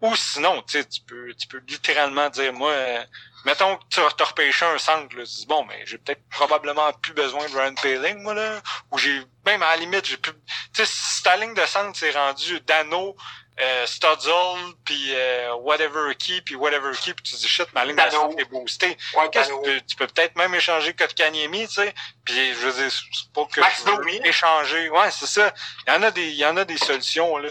Ou 0.00 0.14
sinon, 0.16 0.62
tu 0.62 0.84
tu 0.86 1.00
peux, 1.02 1.34
tu 1.34 1.48
peux 1.48 1.60
littéralement 1.66 2.28
dire, 2.30 2.52
moi, 2.52 2.70
euh, 2.70 3.04
mettons 3.44 3.76
que 3.76 3.82
tu 3.90 4.00
as 4.00 4.24
repêché 4.24 4.64
un 4.64 4.78
centre, 4.78 5.16
là, 5.16 5.24
tu 5.24 5.34
dis, 5.34 5.46
bon, 5.46 5.64
mais 5.64 5.84
j'ai 5.86 5.98
peut-être 5.98 6.22
probablement 6.30 6.92
plus 6.94 7.12
besoin 7.14 7.48
de 7.48 7.54
Ryan 7.56 7.74
Paling, 7.74 8.22
moi, 8.22 8.34
là. 8.34 8.60
Ou 8.92 8.98
j'ai, 8.98 9.20
même 9.44 9.62
à 9.62 9.70
la 9.70 9.76
limite, 9.78 10.04
j'ai 10.06 10.16
plus, 10.16 10.32
tu 10.32 10.38
sais, 10.74 10.86
si 10.86 11.22
ta 11.22 11.36
ligne 11.36 11.54
de 11.54 11.66
centre 11.66 11.98
s'est 11.98 12.12
rendu 12.12 12.60
Dano, 12.60 13.16
euh, 13.60 13.86
Studzle, 13.86 14.72
puis 14.84 15.08
euh, 15.14 15.52
whatever 15.56 16.14
key, 16.16 16.40
puis 16.42 16.54
whatever 16.54 16.92
key, 16.92 17.12
puis 17.12 17.24
tu 17.24 17.34
dis, 17.34 17.48
shit, 17.48 17.66
ma 17.74 17.84
ligne 17.84 17.96
de 17.96 18.10
centre 18.10 18.38
est 18.38 18.44
boostée. 18.44 18.96
Ouais, 19.14 19.28
Qu'est-ce 19.32 19.48
Dano. 19.48 19.62
que 19.62 19.68
tu 19.70 19.74
peux- 19.80 19.86
tu 19.86 19.96
peux 19.96 20.06
peut-être 20.06 20.36
même 20.36 20.54
échanger 20.54 20.94
Kotkaniemi, 20.94 21.66
tu 21.66 21.74
sais. 21.74 21.92
Puis 22.24 22.54
je 22.54 22.58
veux 22.68 22.72
dire, 22.84 22.92
c'est 22.92 23.32
pas 23.32 23.44
que 23.46 23.60
Max 23.60 23.80
je 23.84 23.90
veux 23.90 23.96
Domi. 23.96 24.20
échanger. 24.24 24.88
Ouais, 24.90 25.10
c'est 25.10 25.26
ça. 25.26 25.52
Il 25.88 25.92
y 25.92 25.96
en 25.96 26.02
a 26.04 26.10
des, 26.12 26.28
il 26.28 26.36
y 26.36 26.46
en 26.46 26.56
a 26.56 26.64
des 26.64 26.76
solutions 26.78 27.36
là. 27.38 27.48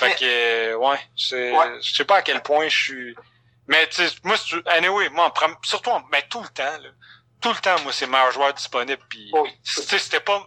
Fait 0.00 0.08
Mais- 0.08 0.14
que 0.16 0.74
ouais, 0.76 0.98
c'est, 1.14 1.50
Ouais. 1.52 1.78
je 1.82 1.92
sais 1.94 2.04
pas 2.06 2.16
à 2.16 2.22
quel 2.22 2.42
point 2.42 2.68
je 2.68 2.76
suis. 2.84 3.14
Mais 3.68 3.86
tu 3.88 3.96
sais, 3.96 4.14
moi, 4.24 4.36
anyway, 4.66 5.10
moi, 5.10 5.30
surtout, 5.62 5.90
ben 6.10 6.22
tout 6.30 6.40
le 6.40 6.48
temps 6.48 6.64
là, 6.64 6.88
tout 7.42 7.50
le 7.50 7.58
temps, 7.58 7.78
moi, 7.82 7.92
c'est 7.92 8.06
le 8.06 8.10
meilleur 8.12 8.32
joueur 8.32 8.54
disponible. 8.54 9.02
Puis, 9.10 9.30
Oui. 9.34 9.50
tu 9.62 9.82
sais, 9.82 9.98
c'était 9.98 10.20
pas. 10.20 10.46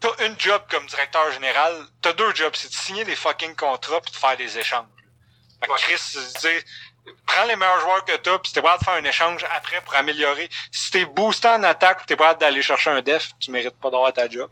T'as 0.00 0.26
une 0.26 0.38
job 0.38 0.62
comme 0.70 0.86
directeur 0.86 1.30
général, 1.32 1.84
t'as 2.00 2.12
deux 2.12 2.32
jobs, 2.34 2.54
c'est 2.54 2.68
de 2.68 2.74
signer 2.74 3.04
des 3.04 3.16
fucking 3.16 3.54
contrats 3.56 4.00
puis 4.00 4.12
de 4.12 4.16
faire 4.16 4.36
des 4.36 4.56
échanges. 4.58 4.86
Fait 5.60 5.66
que 5.66 5.72
Ouais. 5.72 5.78
Chris, 5.80 6.18
dire, 6.40 6.62
prends 7.26 7.44
les 7.44 7.56
meilleurs 7.56 7.80
joueurs 7.80 8.04
que 8.04 8.16
t'as, 8.16 8.38
puis 8.38 8.52
t'es 8.52 8.62
prêt 8.62 8.78
de 8.78 8.84
faire 8.84 8.94
un 8.94 9.04
échange 9.04 9.44
après 9.52 9.80
pour 9.80 9.94
améliorer. 9.96 10.48
Si 10.70 10.90
t'es 10.92 11.04
boosté 11.04 11.48
en 11.48 11.62
attaque, 11.64 12.06
t'es 12.06 12.14
prêt 12.16 12.34
d'aller 12.36 12.62
chercher 12.62 12.90
un 12.90 13.02
def, 13.02 13.30
tu 13.40 13.50
mérites 13.50 13.78
pas 13.80 13.90
d'avoir 13.90 14.12
ta 14.12 14.28
job. 14.28 14.48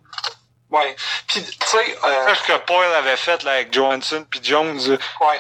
Ouais. 0.71 0.95
Puis, 1.27 1.43
tu 1.45 1.67
sais, 1.67 1.99
euh, 2.05 2.35
ce 2.35 2.43
que 2.47 2.57
Paul 2.59 2.85
avait 2.95 3.17
fait 3.17 3.43
là, 3.43 3.53
avec 3.53 3.73
Johansson 3.75 4.25
puis 4.31 4.41
Jones. 4.43 4.79
ouais. 4.81 4.99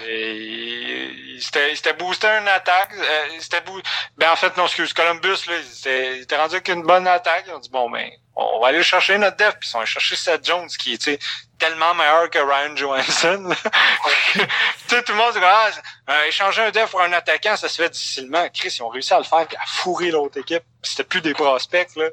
et 0.08 0.32
il, 0.34 1.36
il 1.36 1.42
s'était 1.76 1.92
boosté 1.94 2.26
une 2.26 2.48
attaque. 2.48 2.90
euh, 2.94 3.28
il 3.32 3.60
boo- 3.64 3.80
Ben 4.18 4.30
en 4.32 4.36
fait, 4.36 4.56
non, 4.56 4.66
excuse, 4.66 4.92
Columbus, 4.92 5.46
là, 5.46 5.54
il 5.86 6.22
était, 6.22 6.36
rendu 6.36 6.56
avec 6.56 6.68
une 6.68 6.82
bonne 6.82 7.06
attaque. 7.06 7.44
Ils 7.46 7.52
ont 7.54 7.58
dit 7.60 7.70
bon 7.70 7.88
ben, 7.90 8.10
on 8.34 8.58
va 8.60 8.68
aller 8.68 8.82
chercher 8.82 9.18
notre 9.18 9.36
def, 9.36 9.54
puis 9.58 9.68
ils 9.68 9.70
sont 9.70 9.78
allés 9.78 9.86
chercher 9.86 10.16
Seth 10.16 10.44
Jones, 10.46 10.68
qui 10.68 10.94
est 10.94 11.20
tellement 11.58 11.94
meilleur 11.94 12.28
que 12.30 12.38
Ryan 12.38 12.74
Johansson. 12.76 13.50
tu 14.32 14.40
sais, 14.88 15.02
tout 15.04 15.12
le 15.12 15.18
monde 15.18 15.32
dit 15.32 15.38
ah, 15.42 15.70
euh, 16.10 16.24
échanger 16.24 16.62
un 16.62 16.70
def 16.70 16.90
pour 16.90 17.02
un 17.02 17.12
attaquant, 17.12 17.56
ça 17.56 17.68
se 17.68 17.80
fait 17.82 17.90
difficilement. 17.90 18.48
Chris, 18.52 18.74
ils 18.76 18.82
ont 18.82 18.88
réussi 18.88 19.14
à 19.14 19.18
le 19.18 19.24
faire 19.24 19.46
puis 19.46 19.56
à 19.56 19.66
fourrer 19.66 20.10
l'autre 20.10 20.38
équipe. 20.38 20.64
C'était 20.82 21.04
plus 21.04 21.20
des 21.20 21.34
prospects, 21.34 21.94
là. 21.96 22.08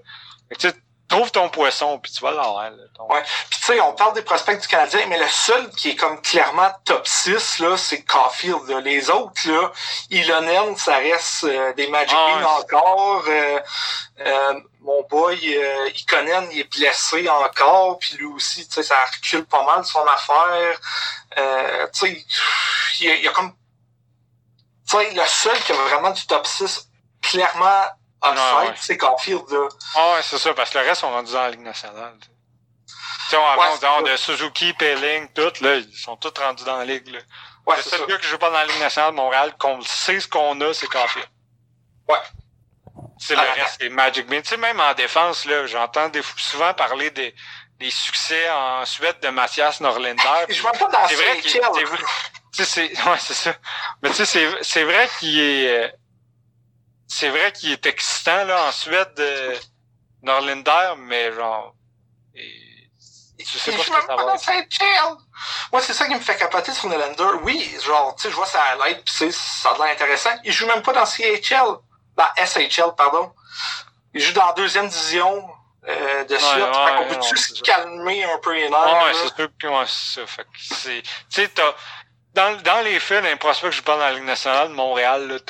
Fait 0.50 0.56
que, 0.72 0.78
trouve 1.08 1.32
ton 1.32 1.50
poisson, 1.50 2.00
puis 2.00 2.12
tu 2.12 2.22
vas 2.22 2.32
l'avoir. 2.32 2.70
là, 2.70 2.84
ton- 2.96 3.08
Ouais. 3.08 3.24
Puis 3.50 3.60
tu 3.60 3.66
sais, 3.66 3.80
on 3.80 3.94
parle 3.94 4.14
des 4.14 4.22
prospects 4.22 4.60
du 4.60 4.68
Canadien, 4.68 5.06
mais 5.08 5.18
le 5.18 5.28
seul 5.28 5.70
qui 5.72 5.92
est 5.92 5.96
comme 5.96 6.22
clairement 6.22 6.70
top 6.86 7.08
6, 7.08 7.60
là, 7.60 7.78
c'est 7.78 8.04
Caulfield. 8.04 8.68
là. 8.68 8.82
Les 8.82 9.10
autres, 9.10 9.40
là, 9.50 9.72
Ilonen, 10.10 10.76
ça 10.76 10.98
reste 10.98 11.46
euh, 11.46 11.74
des 11.74 11.88
Magic 11.88 12.16
Ah, 12.18 12.60
encore. 12.60 13.24
Euh, 13.28 13.60
euh, 14.20 14.60
mon 14.82 15.02
boy, 15.04 15.40
euh, 15.58 15.90
Ikonen, 15.96 16.50
il 16.52 16.60
est 16.62 16.72
blessé 16.78 17.28
encore. 17.30 18.00
Puis 18.00 18.16
lui 18.18 18.26
aussi, 18.26 18.68
tu 18.68 18.74
sais, 18.76 18.84
ça 18.84 18.96
recule 19.06 19.46
pas 19.46 19.64
mal 19.64 19.86
son 19.86 20.04
affaire. 20.06 20.80
Euh, 21.38 21.88
tu 21.94 22.00
sais, 22.08 22.26
il 23.00 23.06
y, 23.08 23.12
a- 23.12 23.16
il 23.16 23.24
y 23.24 23.28
a 23.28 23.32
comme... 23.32 23.54
Tu 24.90 24.98
sais, 24.98 25.12
le 25.12 25.26
seul 25.26 25.60
qui 25.64 25.72
a 25.74 25.76
vraiment 25.76 26.12
du 26.12 26.26
top 26.26 26.48
6, 26.48 26.88
clairement, 27.22 27.84
Ouais, 28.24 28.32
ouais. 28.32 28.74
c'est 28.78 28.98
Caulfield, 28.98 29.44
là. 29.50 29.68
Ah 29.96 30.14
ouais, 30.14 30.22
c'est 30.24 30.38
ça, 30.40 30.54
parce 30.54 30.72
que 30.72 30.80
le 30.80 30.86
reste 30.86 31.02
sont 31.02 31.12
rendus 31.12 31.34
dans 31.34 31.42
la 31.42 31.52
Ligue 31.52 31.62
nationale. 31.62 32.16
tu 32.20 32.28
sais. 33.30 33.38
On 33.38 33.46
avance 33.46 33.80
c'est 33.80 34.12
de 34.12 34.18
Suzuki, 34.18 34.74
Pelling, 34.74 35.30
tout, 35.34 35.54
là, 35.62 35.76
ils 35.76 35.94
sont 35.98 36.16
tous 36.18 36.34
rendus 36.42 36.64
dans 36.64 36.78
la 36.78 36.86
Ligue. 36.86 37.08
Là. 37.10 37.20
Ouais, 37.66 37.76
le 37.78 37.84
c'est 37.84 37.90
seul 37.90 38.00
ça. 38.00 38.06
gars 38.06 38.18
qui 38.18 38.28
joue 38.28 38.38
pas 38.38 38.50
dans 38.50 38.58
la 38.58 38.66
Ligue 38.66 38.80
nationale 38.80 39.12
de 39.12 39.18
Montréal, 39.18 39.54
qu'on 39.60 39.82
sait 39.82 40.20
ce 40.20 40.28
qu'on 40.28 40.60
a, 40.62 40.74
c'est 40.74 40.88
Caulfield. 40.88 41.28
Ouais. 42.10 42.18
Sais, 43.20 43.36
le 43.36 43.42
reste, 43.42 43.78
c'est 43.80 43.90
Magic 43.90 44.28
Bean. 44.28 44.42
Tu 44.42 44.50
sais, 44.50 44.58
même 44.58 44.80
en 44.80 44.94
défense, 44.94 45.46
là, 45.46 45.66
j'entends 45.66 46.10
souvent 46.38 46.74
parler 46.74 47.12
des, 47.12 47.34
des 47.80 47.90
succès 47.92 48.50
en 48.50 48.86
Suède 48.86 49.20
de 49.22 49.30
Mathias 49.30 49.82
Norlinder. 49.82 50.46
Je 50.50 50.62
vois 50.62 50.72
pas 50.72 50.88
dans 50.88 51.08
C'est 51.08 51.16
vrai 51.16 51.42
c'est 51.44 52.66
c'est, 52.66 52.92
ouais, 52.92 53.18
c'est 53.20 53.34
ça. 53.34 53.54
Mais 54.02 54.10
tu 54.10 54.16
sais, 54.16 54.26
c'est, 54.26 54.64
c'est 54.64 54.84
vrai 54.84 55.10
qu'il 55.20 55.40
est, 55.40 55.86
euh, 55.86 55.90
c'est 57.08 57.30
vrai 57.30 57.52
qu'il 57.52 57.72
est 57.72 57.86
excitant, 57.86 58.44
là, 58.46 58.68
en 58.68 58.72
Suède, 58.72 59.14
euh, 59.20 59.56
Norlinder, 60.24 60.94
mais 60.98 61.32
genre, 61.34 61.74
et- 62.36 62.64
je 63.40 63.58
sais 63.58 63.72
Il 63.72 63.78
pas 63.78 63.84
ce 63.84 63.88
joue 63.88 63.94
que 63.94 63.98
même 63.98 64.02
ça 64.02 64.08
pas 64.08 64.16
va 64.18 64.24
dans 64.24 64.36
être. 64.36 64.44
CHL. 64.44 65.16
Moi, 65.72 65.82
c'est 65.82 65.94
ça 65.94 66.08
qui 66.08 66.16
me 66.16 66.20
fait 66.20 66.38
capoter 66.38 66.74
sur 66.74 66.90
Nylander. 66.90 67.38
Oui, 67.44 67.78
genre, 67.86 68.16
tu 68.16 68.24
sais, 68.24 68.30
je 68.32 68.36
vois 68.36 68.46
ça 68.48 68.62
à 68.64 68.76
l'aide, 68.88 69.04
pis 69.04 69.14
c'est, 69.14 69.32
ça 69.32 69.70
a 69.72 69.74
l'air 69.78 69.94
intéressant. 69.94 70.32
Il 70.44 70.52
joue 70.52 70.66
même 70.68 70.82
pas 70.82 70.94
dans 70.94 71.06
CHL. 71.06 71.78
Dans 72.16 72.26
SHL, 72.46 72.96
pardon. 72.98 73.32
Il 74.14 74.22
joue 74.22 74.34
dans 74.34 74.48
la 74.48 74.54
deuxième 74.54 74.88
division, 74.88 75.48
euh, 75.88 76.24
de 76.26 76.36
suite. 76.38 76.50
ouais, 76.52 76.60
fait 76.60 76.96
qu'on 76.96 77.00
ouais, 77.04 77.08
peut 77.10 77.20
tu 77.20 77.38
se 77.38 77.56
ça. 77.56 77.62
calmer 77.64 78.24
un 78.24 78.40
peu 78.40 78.54
les 78.56 78.70
nerfs, 78.70 79.04
Ouais, 79.04 79.12
c'est 79.14 79.58
que 79.58 79.68
ouais, 79.68 79.86
c'est 79.88 80.22
ça. 80.22 80.28
Fait 80.28 80.44
que 80.44 80.50
c'est. 80.60 81.02
Tu 81.04 81.10
sais, 81.30 81.48
t'as. 81.50 81.76
Dans, 82.38 82.56
dans 82.62 82.82
les 82.84 83.00
faits, 83.00 83.24
les 83.24 83.36
prospects 83.36 83.72
que 83.72 83.76
je 83.76 83.82
parle 83.82 83.98
dans 84.00 84.06
la 84.06 84.12
Ligue 84.14 84.24
nationale 84.26 84.68
de 84.70 84.74
Montréal, 84.74 85.42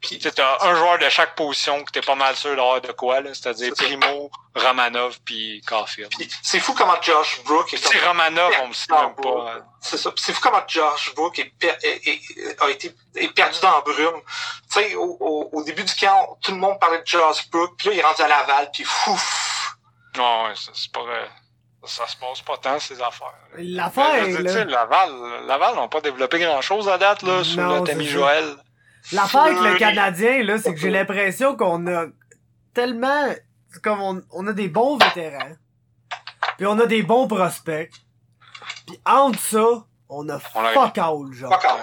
Tu 0.00 0.18
t'as 0.18 0.56
un 0.62 0.74
joueur 0.74 0.98
de 0.98 1.06
chaque 1.10 1.34
position 1.34 1.84
que 1.84 1.90
t'es 1.92 2.00
pas 2.00 2.14
mal 2.14 2.34
sûr 2.34 2.56
d'avoir 2.56 2.80
de 2.80 2.90
quoi. 2.92 3.18
C'est-à-dire 3.34 3.74
ça. 3.76 3.84
Primo, 3.84 4.30
Romanov 4.54 5.18
puis 5.22 5.60
Caulfield. 5.68 6.10
C'est 6.42 6.58
fou 6.60 6.72
comment 6.72 6.96
Josh 7.02 7.42
Brook 7.44 7.74
est 7.74 7.76
Si 7.76 7.92
comme... 7.98 8.08
Romanov, 8.08 8.52
on 8.62 8.72
sait 8.72 8.86
même 8.90 9.14
pas. 9.16 9.52
hein. 9.52 9.64
C'est 9.82 9.98
ça. 9.98 10.10
C'est 10.16 10.32
fou 10.32 10.40
comment 10.40 10.62
Josh 10.66 11.14
Brook 11.14 11.38
est, 11.40 11.52
per- 11.58 11.76
est- 11.82 12.08
est- 12.08 12.62
a 12.62 12.70
été 12.70 12.90
est 13.16 13.28
perdu 13.34 13.58
dans 13.60 13.72
la 13.74 13.80
brume. 13.82 14.22
Tu 14.72 14.80
sais, 14.80 14.94
au, 14.94 15.18
au, 15.20 15.50
au 15.52 15.62
début 15.62 15.84
du 15.84 15.94
camp, 15.94 16.38
tout 16.42 16.52
le 16.52 16.56
monde 16.58 16.80
parlait 16.80 17.02
de 17.02 17.06
Josh 17.06 17.50
Brook, 17.50 17.72
puis 17.76 17.88
là, 17.88 17.94
il 17.94 17.98
est 17.98 18.02
rendu 18.02 18.22
à 18.22 18.28
Laval, 18.28 18.70
puis 18.72 18.84
fouf! 18.84 19.76
Non, 20.16 20.54
ça, 20.54 20.70
c'est 20.74 20.90
pas. 20.90 21.00
Ça 21.84 22.06
se 22.06 22.16
passe 22.16 22.42
pas 22.42 22.58
tant, 22.58 22.78
ces 22.78 23.00
affaires. 23.00 23.32
L'affaire, 23.56 24.24
sais, 24.24 24.42
là. 24.42 24.64
Laval, 24.64 25.46
Laval 25.46 25.74
n'ont 25.76 25.88
pas 25.88 26.00
développé 26.02 26.38
grand 26.38 26.60
chose 26.60 26.88
à 26.88 26.98
date, 26.98 27.22
là, 27.22 27.42
sous 27.42 27.58
Non, 27.58 27.84
c'est 27.86 27.94
ça. 27.94 28.02
Joël. 28.02 28.44
L'affaire 29.12 29.40
avec 29.42 29.58
le. 29.58 29.78
Canadien, 29.78 30.42
là, 30.42 30.58
c'est 30.58 30.74
que 30.74 30.80
j'ai 30.80 30.90
l'impression 30.90 31.56
qu'on 31.56 31.86
a 31.86 32.06
tellement, 32.74 33.24
c'est 33.70 33.82
comme 33.82 34.00
on, 34.02 34.22
on 34.30 34.46
a 34.46 34.52
des 34.52 34.68
bons 34.68 34.98
vétérans, 34.98 35.56
puis 36.58 36.66
on 36.66 36.78
a 36.78 36.86
des 36.86 37.02
bons 37.02 37.26
prospects, 37.26 37.90
puis 38.86 39.00
entre 39.06 39.38
ça, 39.38 39.84
on 40.10 40.28
a 40.28 40.38
fuck 40.38 40.98
all, 40.98 41.32
genre. 41.32 41.52
Fuck 41.52 41.64
all. 41.64 41.80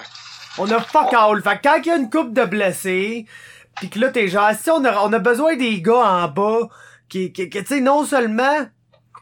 On 0.59 0.71
a 0.71 0.79
fuck 0.79 1.13
all. 1.13 1.41
Fait 1.41 1.57
que 1.57 1.63
quand 1.63 1.77
il 1.77 1.85
y 1.87 1.91
a 1.91 1.95
une 1.95 2.09
coupe 2.09 2.33
de 2.33 2.45
blessés, 2.45 3.25
pis 3.79 3.89
que 3.89 3.99
là 3.99 4.09
t'es 4.09 4.27
genre, 4.27 4.51
si 4.53 4.69
on 4.69 4.85
a, 4.85 5.01
on 5.01 5.11
a 5.11 5.19
besoin 5.19 5.55
des 5.55 5.81
gars 5.81 6.05
en 6.05 6.27
bas 6.27 6.67
qui, 7.09 7.31
qui, 7.31 7.49
qui, 7.49 7.63
tu 7.63 7.67
sais, 7.67 7.79
non 7.79 8.05
seulement 8.05 8.67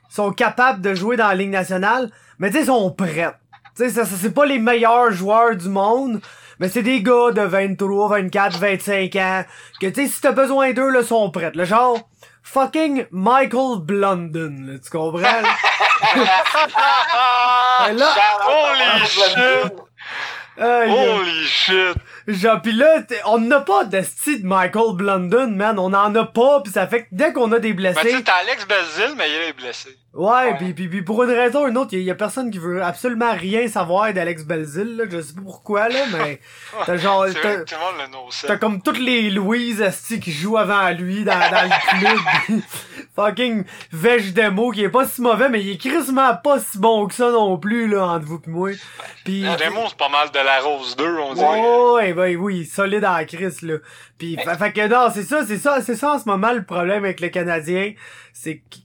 sont 0.09 0.31
capables 0.31 0.81
de 0.81 0.93
jouer 0.93 1.17
dans 1.17 1.27
la 1.27 1.35
Ligue 1.35 1.49
nationale, 1.51 2.09
mais 2.39 2.51
tu 2.51 2.59
sais, 2.59 2.65
sont 2.65 2.91
prêts. 2.91 3.33
Tu 3.75 3.83
sais, 3.83 3.89
ça, 3.89 4.05
ça, 4.05 4.15
c'est 4.19 4.33
pas 4.33 4.45
les 4.45 4.59
meilleurs 4.59 5.11
joueurs 5.11 5.55
du 5.55 5.69
monde, 5.69 6.21
mais 6.59 6.69
c'est 6.69 6.83
des 6.83 7.01
gars 7.01 7.31
de 7.31 7.41
23, 7.41 8.09
24, 8.09 8.57
25 8.57 9.15
ans, 9.17 9.43
que 9.81 9.87
tu 9.87 10.03
sais, 10.03 10.07
si 10.07 10.21
t'as 10.21 10.31
besoin 10.31 10.71
d'eux, 10.73 10.89
là, 10.89 11.03
sont 11.03 11.29
prêts. 11.29 11.51
Le 11.53 11.65
genre, 11.65 11.99
fucking 12.43 13.05
Michael 13.11 13.79
Blunden, 13.81 14.71
là, 14.71 14.79
tu 14.79 14.89
comprends? 14.89 15.19
là? 15.21 15.41
Là, 17.93 18.07
Holy 18.47 19.05
shit! 19.07 19.73
Aïe. 20.57 20.91
Holy 20.91 21.45
shit! 21.45 21.97
Genre 22.27 22.61
pis 22.61 22.71
là, 22.71 23.03
on 23.25 23.39
n'a 23.39 23.61
pas 23.61 23.83
de 23.85 24.01
style 24.01 24.41
de 24.41 24.47
Michael 24.47 24.95
Blunden, 24.95 25.55
man. 25.55 25.77
On 25.79 25.93
en 25.93 26.15
a 26.15 26.25
pas, 26.25 26.61
pis 26.61 26.71
ça 26.71 26.87
fait 26.87 27.03
que 27.03 27.07
dès 27.11 27.33
qu'on 27.33 27.51
a 27.51 27.59
des 27.59 27.69
tu 27.69 27.75
blessés... 27.75 28.09
sais, 28.09 28.23
t'as 28.23 28.35
Alex 28.35 28.67
Belzil, 28.67 29.15
mais 29.17 29.29
il 29.29 29.49
est 29.49 29.53
blessé. 29.53 29.97
Ouais, 30.15 30.57
pis, 30.57 30.73
pis 30.73 31.01
pour 31.01 31.23
une 31.23 31.29
raison 31.31 31.65
ou 31.65 31.67
une 31.67 31.77
autre, 31.77 31.93
y, 31.93 31.97
a- 31.97 31.99
y 31.99 32.11
a 32.11 32.15
personne 32.15 32.49
qui 32.49 32.57
veut 32.57 32.81
absolument 32.83 33.33
rien 33.33 33.67
savoir 33.67 34.11
d'Alex 34.13 34.43
Belzil, 34.45 34.97
là. 34.97 35.03
Je 35.09 35.21
sais 35.21 35.33
pas 35.33 35.41
pourquoi, 35.43 35.89
là, 35.89 35.99
mais... 36.11 36.39
T'as 36.85 36.97
genre... 36.97 37.25
T'as, 38.47 38.57
comme 38.57 38.81
toutes 38.81 38.99
les 38.99 39.29
Louise 39.29 39.81
asti 39.81 40.19
qui 40.19 40.31
jouent 40.31 40.57
avant 40.57 40.89
lui 40.91 41.23
dans, 41.23 41.33
dans 41.33 41.63
le 41.69 41.99
club. 41.99 42.61
Fucking 43.15 43.63
Veg 43.93 44.33
Demo 44.33 44.71
qui 44.71 44.83
est 44.83 44.89
pas 44.89 45.05
si 45.07 45.21
mauvais, 45.21 45.47
mais 45.47 45.61
il 45.61 45.69
est 45.71 45.77
crissement 45.77 46.35
pas 46.35 46.59
si 46.59 46.77
bon 46.77 47.07
que 47.07 47.13
ça 47.13 47.31
non 47.31 47.57
plus, 47.57 47.87
là, 47.87 48.07
entre 48.07 48.25
vous 48.25 48.39
pis 48.39 48.49
moi. 48.49 48.71
Pis... 49.23 49.41
Le 49.43 49.55
démon, 49.57 49.87
c'est 49.87 49.97
pas 49.97 50.09
mal 50.09 50.31
de 50.31 50.39
la 50.39 50.59
rose 50.59 50.95
2, 50.97 51.17
on 51.19 51.33
dirait. 51.33 51.61
Ouais, 51.93 52.13
ouais, 52.13 52.35
oui, 52.35 52.65
solide 52.65 53.05
en 53.05 53.23
crise, 53.25 53.61
là. 53.61 53.75
Pis, 54.17 54.35
fait, 54.37 54.57
fait 54.57 54.71
que 54.73 54.87
non, 54.87 55.09
c'est 55.13 55.23
ça, 55.23 55.45
c'est 55.45 55.57
ça, 55.57 55.81
c'est 55.81 55.95
ça 55.95 56.13
en 56.13 56.19
ce 56.19 56.25
moment 56.27 56.51
le 56.51 56.63
problème 56.63 57.05
avec 57.05 57.21
le 57.21 57.29
Canadien. 57.29 57.93
C'est 58.33 58.55
que 58.57 58.77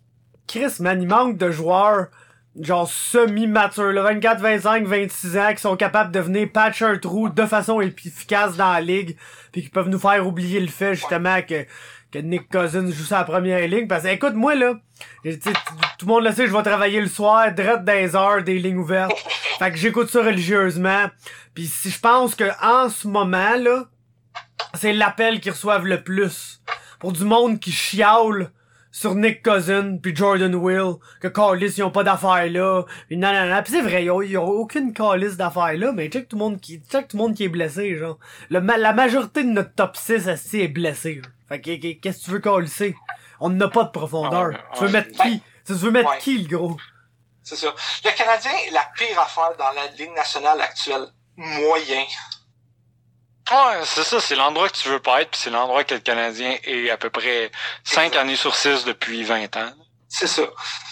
Chris, 0.50 0.80
man, 0.80 1.00
il 1.00 1.06
manque 1.06 1.36
de 1.36 1.52
joueurs, 1.52 2.08
genre 2.60 2.90
semi-matures, 2.90 3.92
là, 3.92 4.02
24, 4.02 4.40
25, 4.40 4.84
26 4.84 5.38
ans, 5.38 5.54
qui 5.54 5.60
sont 5.60 5.76
capables 5.76 6.10
de 6.10 6.18
venir 6.18 6.50
patcher 6.52 6.86
un 6.86 6.98
trou 6.98 7.28
de 7.28 7.46
façon 7.46 7.80
efficace 7.80 8.56
dans 8.56 8.72
la 8.72 8.80
ligue, 8.80 9.16
puis 9.52 9.62
qui 9.62 9.68
peuvent 9.68 9.88
nous 9.88 10.00
faire 10.00 10.26
oublier 10.26 10.58
le 10.58 10.66
fait, 10.66 10.96
justement, 10.96 11.40
que, 11.42 11.64
que 12.10 12.18
Nick 12.18 12.48
Cousins 12.50 12.90
joue 12.90 13.04
sa 13.04 13.22
première 13.22 13.64
ligne. 13.68 13.86
Parce 13.86 14.02
que, 14.02 14.08
écoute, 14.08 14.34
moi, 14.34 14.56
là, 14.56 14.74
tout 15.22 16.06
le 16.06 16.06
monde 16.06 16.24
le 16.24 16.32
sait, 16.32 16.48
je 16.48 16.52
vais 16.52 16.64
travailler 16.64 17.00
le 17.00 17.06
soir, 17.06 17.52
dans 17.54 17.80
les 17.86 18.16
heures 18.16 18.42
des 18.42 18.58
lignes 18.58 18.78
ouvertes. 18.78 19.16
fait 19.60 19.70
que 19.70 19.76
j'écoute 19.76 20.10
ça 20.10 20.24
religieusement. 20.24 21.06
Puis 21.54 21.66
si 21.66 21.90
je 21.90 22.00
pense 22.00 22.34
que 22.34 22.50
en 22.60 22.88
ce 22.88 23.06
moment, 23.06 23.54
là, 23.56 23.84
c'est 24.74 24.94
l'appel 24.94 25.38
qu'ils 25.38 25.52
reçoivent 25.52 25.86
le 25.86 26.02
plus. 26.02 26.60
Pour 26.98 27.12
du 27.12 27.24
monde 27.24 27.60
qui 27.60 27.70
chiale 27.70 28.50
sur 28.92 29.14
Nick 29.14 29.42
Cousin 29.42 29.96
puis 30.02 30.14
Jordan 30.14 30.54
Will 30.54 30.94
que 31.20 31.28
Carlis 31.28 31.74
ils 31.76 31.82
ont 31.84 31.90
pas 31.90 32.02
d'affaires 32.02 32.50
là. 32.50 32.84
Puis 33.08 33.16
non 33.16 33.30
puis 33.64 33.72
c'est 33.72 33.82
vrai 33.82 34.04
ils 34.04 34.10
ont, 34.10 34.20
ils 34.22 34.36
ont 34.36 34.48
aucune 34.48 34.92
calice 34.92 35.36
d'affaires 35.36 35.76
là 35.76 35.92
mais 35.92 36.08
check 36.08 36.28
tout 36.28 36.36
le 36.36 36.40
monde 36.40 36.60
qui 36.60 36.80
check 36.90 37.08
tout 37.08 37.16
le 37.16 37.22
monde 37.22 37.34
qui 37.34 37.44
est 37.44 37.48
blessé 37.48 37.96
genre. 37.96 38.18
Le 38.50 38.60
ma- 38.60 38.76
la 38.78 38.92
majorité 38.92 39.42
de 39.44 39.48
notre 39.50 39.74
top 39.74 39.96
6 39.96 40.28
asti, 40.28 40.60
est 40.62 40.68
blessé 40.68 41.22
fait 41.48 41.60
que 41.60 41.76
que- 41.76 42.00
qu'est-ce 42.00 42.18
que 42.20 42.24
tu 42.24 42.30
veux 42.32 42.40
calisser 42.40 42.94
on 43.40 43.48
n'a 43.50 43.68
pas 43.68 43.84
de 43.84 43.90
profondeur. 43.90 44.50
Ah 44.54 44.74
tu 44.76 44.84
veux 44.84 44.90
mettre 44.90 45.10
qui? 45.22 45.42
tu 45.66 45.72
veux 45.72 45.90
mettre 45.90 46.10
Ouais. 46.10 46.18
qui 46.18 46.36
le 46.38 46.56
gros? 46.56 46.76
C'est 47.42 47.56
ça. 47.56 47.74
Le 48.04 48.10
Canadien 48.16 48.50
est 48.68 48.70
la 48.72 48.86
pire 48.96 49.18
affaire 49.18 49.52
dans 49.58 49.70
la 49.74 49.86
Ligue 49.96 50.14
nationale 50.14 50.60
actuelle. 50.60 51.06
Moyen. 51.36 52.02
Ouais, 53.50 53.80
c'est 53.84 54.04
ça, 54.04 54.20
c'est 54.20 54.36
l'endroit 54.36 54.68
que 54.68 54.76
tu 54.76 54.88
veux 54.88 55.00
pas 55.00 55.22
être, 55.22 55.30
puis 55.30 55.40
c'est 55.42 55.50
l'endroit 55.50 55.82
que 55.84 55.94
le 55.94 56.00
Canadien 56.00 56.56
est 56.64 56.90
à 56.90 56.96
peu 56.96 57.10
près 57.10 57.50
5 57.84 58.02
Exact. 58.06 58.20
années 58.20 58.36
sur 58.36 58.54
6 58.54 58.84
depuis 58.84 59.24
20 59.24 59.56
ans. 59.56 59.72
C'est 60.08 60.26
ça. 60.26 60.42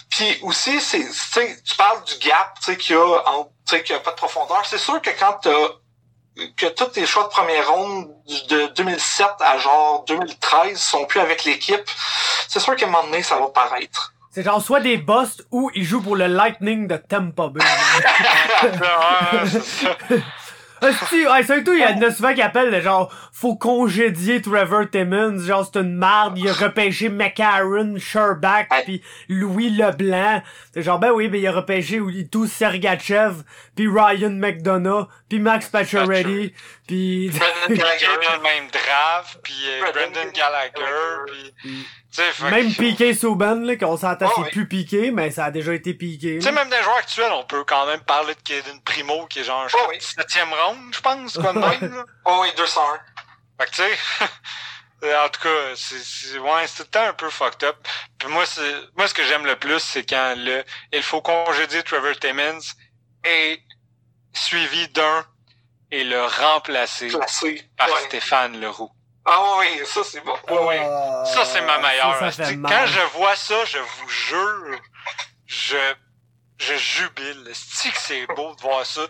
Puis 0.09 0.37
aussi, 0.41 0.79
c'est, 0.81 0.99
tu 1.05 1.13
sais, 1.13 1.57
tu 1.63 1.75
parles 1.75 2.03
du 2.05 2.27
gap, 2.27 2.53
tu 2.59 2.65
sais, 2.71 2.77
qu'il 2.77 2.95
y 2.95 2.99
a, 2.99 3.29
entre- 3.29 3.49
tu 3.67 3.75
sais, 3.75 3.83
qu'il 3.83 3.93
y 3.95 3.97
a 3.97 4.01
pas 4.01 4.11
de 4.11 4.15
profondeur. 4.15 4.61
C'est 4.65 4.77
sûr 4.77 5.01
que 5.01 5.09
quand 5.11 5.39
t'as, 5.41 6.45
que 6.57 6.67
tous 6.67 6.85
tes 6.85 7.05
choix 7.05 7.23
de 7.25 7.29
première 7.29 7.69
ronde 7.69 8.09
de 8.49 8.67
2007 8.75 9.27
à 9.41 9.57
genre 9.57 10.05
2013 10.07 10.79
sont 10.79 11.05
plus 11.05 11.19
avec 11.19 11.43
l'équipe, 11.43 11.83
c'est 12.47 12.59
sûr 12.59 12.75
qu'à 12.75 12.85
un 12.85 12.89
moment 12.89 13.03
donné, 13.05 13.23
ça 13.23 13.37
va 13.37 13.47
paraître. 13.49 14.13
c'est 14.31 14.43
genre 14.43 14.61
soit 14.61 14.79
des 14.79 14.95
busts 14.97 15.43
ou 15.51 15.69
ils 15.75 15.83
jouent 15.83 16.01
pour 16.01 16.15
le 16.15 16.27
Lightning 16.27 16.87
de 16.87 16.95
Tampa 16.97 17.47
Bay 17.49 17.59
ouais, 18.63 19.49
c'est 19.51 19.63
ça. 19.63 19.97
Hostie, 20.81 21.27
ouais, 21.27 21.43
surtout, 21.43 21.73
il 21.73 21.79
y 21.81 21.85
en 21.85 22.01
a 22.01 22.11
souvent 22.11 22.33
qui 22.33 22.41
appellent 22.41 22.71
le 22.71 22.81
genre, 22.81 23.11
faut 23.33 23.55
congédier 23.55 24.41
Trevor 24.41 24.89
Timmons, 24.89 25.39
genre, 25.39 25.69
c'est 25.71 25.79
une 25.79 25.95
marde, 25.95 26.37
il 26.37 26.47
a 26.47 26.53
repêché 26.53 27.09
McCarron, 27.09 27.95
Sherbach, 27.97 28.67
Ouais. 28.71 28.83
puis 28.83 29.01
Louis 29.27 29.69
Leblanc. 29.69 30.41
C'est 30.73 30.81
genre, 30.83 30.99
ben 30.99 31.11
oui, 31.11 31.27
ben 31.27 31.39
il 31.41 31.47
a 31.47 31.51
repêché 31.51 31.99
tout 32.31 32.47
Sergachev, 32.47 33.43
puis 33.75 33.87
Ryan 33.87 34.31
McDonough, 34.31 35.07
puis 35.27 35.39
Max 35.39 35.67
Pacioretty, 35.69 36.53
puis... 36.87 37.29
Brendan 37.29 37.71
est 37.71 37.77
dans 37.77 37.83
Gallagher, 37.83 38.05
le 38.37 38.41
même 38.43 38.69
draft, 38.71 39.39
puis 39.43 39.53
euh, 39.67 39.91
Brendan 39.91 40.11
Brendan 40.13 40.31
Gallagher, 40.33 41.51
puis... 41.61 41.85
Tu 42.11 42.23
sais, 42.23 42.31
fait 42.31 42.49
Même 42.49 42.73
Piqué 42.73 43.13
Souban, 43.13 43.55
là, 43.55 43.75
qu'on 43.75 43.95
s'entend, 43.97 44.25
Ouais, 44.25 44.31
c'est 44.35 44.41
ouais. 44.41 44.49
plus 44.49 44.67
piqué, 44.67 45.11
mais 45.11 45.29
ça 45.29 45.45
a 45.45 45.51
déjà 45.51 45.73
été 45.75 45.93
piqué. 45.93 46.35
Tu 46.39 46.41
sais, 46.41 46.51
même 46.51 46.69
des 46.69 46.81
joueurs 46.81 46.97
actuels, 46.97 47.31
on 47.33 47.43
peut 47.45 47.63
quand 47.65 47.85
même 47.85 48.01
parler 48.01 48.33
de 48.33 48.39
Kaden 48.41 48.81
Primo, 48.81 49.27
qui 49.27 49.39
est 49.39 49.43
genre 49.43 49.67
Oh 49.73 49.85
oui. 49.89 49.97
7ème 49.99 50.49
round, 50.49 50.93
je 50.93 51.01
pense, 51.01 51.37
quoi 51.37 51.53
de 51.53 51.59
même, 51.81 51.93
là. 51.95 52.05
Oh 52.25 52.39
oui, 52.41 52.49
201. 52.57 52.99
Fait 53.59 53.65
que 53.69 53.75
tu 53.75 53.81
sais, 53.83 55.15
en 55.23 55.29
tout 55.29 55.41
cas, 55.41 55.49
c'est, 55.75 55.99
c'est, 55.99 56.39
ouais, 56.39 56.65
c'est 56.65 56.77
tout 56.77 56.83
le 56.83 56.89
temps 56.89 57.05
un 57.09 57.13
peu 57.13 57.29
fucked 57.29 57.63
up. 57.63 57.75
Puis 58.17 58.27
moi, 58.29 58.45
c'est, 58.47 58.73
moi, 58.97 59.07
ce 59.07 59.13
que 59.13 59.23
j'aime 59.25 59.45
le 59.45 59.55
plus, 59.57 59.79
c'est 59.79 60.03
quand 60.09 60.33
le, 60.35 60.63
il 60.91 61.03
faut 61.03 61.21
congédier 61.21 61.83
Trevor 61.83 62.17
Timmons 62.19 62.59
et 63.23 63.61
suivi 64.33 64.87
d'un 64.89 65.25
et 65.91 66.03
le 66.03 66.23
remplacer 66.25 67.07
Classé. 67.09 67.69
par 67.77 67.87
Ouais. 67.89 68.01
Stéphane 68.07 68.59
Leroux. 68.59 68.91
Ah 69.31 69.55
oui, 69.59 69.81
ça 69.85 70.03
c'est 70.03 70.21
bon. 70.21 70.35
Ouais, 70.49 70.57
ouais. 70.65 70.79
Ah, 70.81 71.23
Ça, 71.25 71.45
c'est 71.45 71.61
ma 71.61 71.77
meilleure. 71.79 72.13
ça, 72.17 72.31
ça 72.31 72.31
fait 72.31 72.41
hostie. 72.43 72.57
mal. 72.57 72.71
Quand 72.71 72.85
je 72.87 73.01
vois 73.17 73.35
ça, 73.35 73.63
je 73.65 73.77
vous 73.77 74.09
jure, 74.09 74.79
je, 75.45 75.77
je 76.57 76.75
jubile. 76.75 77.49
cest 77.53 77.93
que 77.93 77.99
c'est 78.01 78.25
beau 78.35 78.55
de 78.55 78.61
voir 78.61 78.85
ça? 78.85 79.01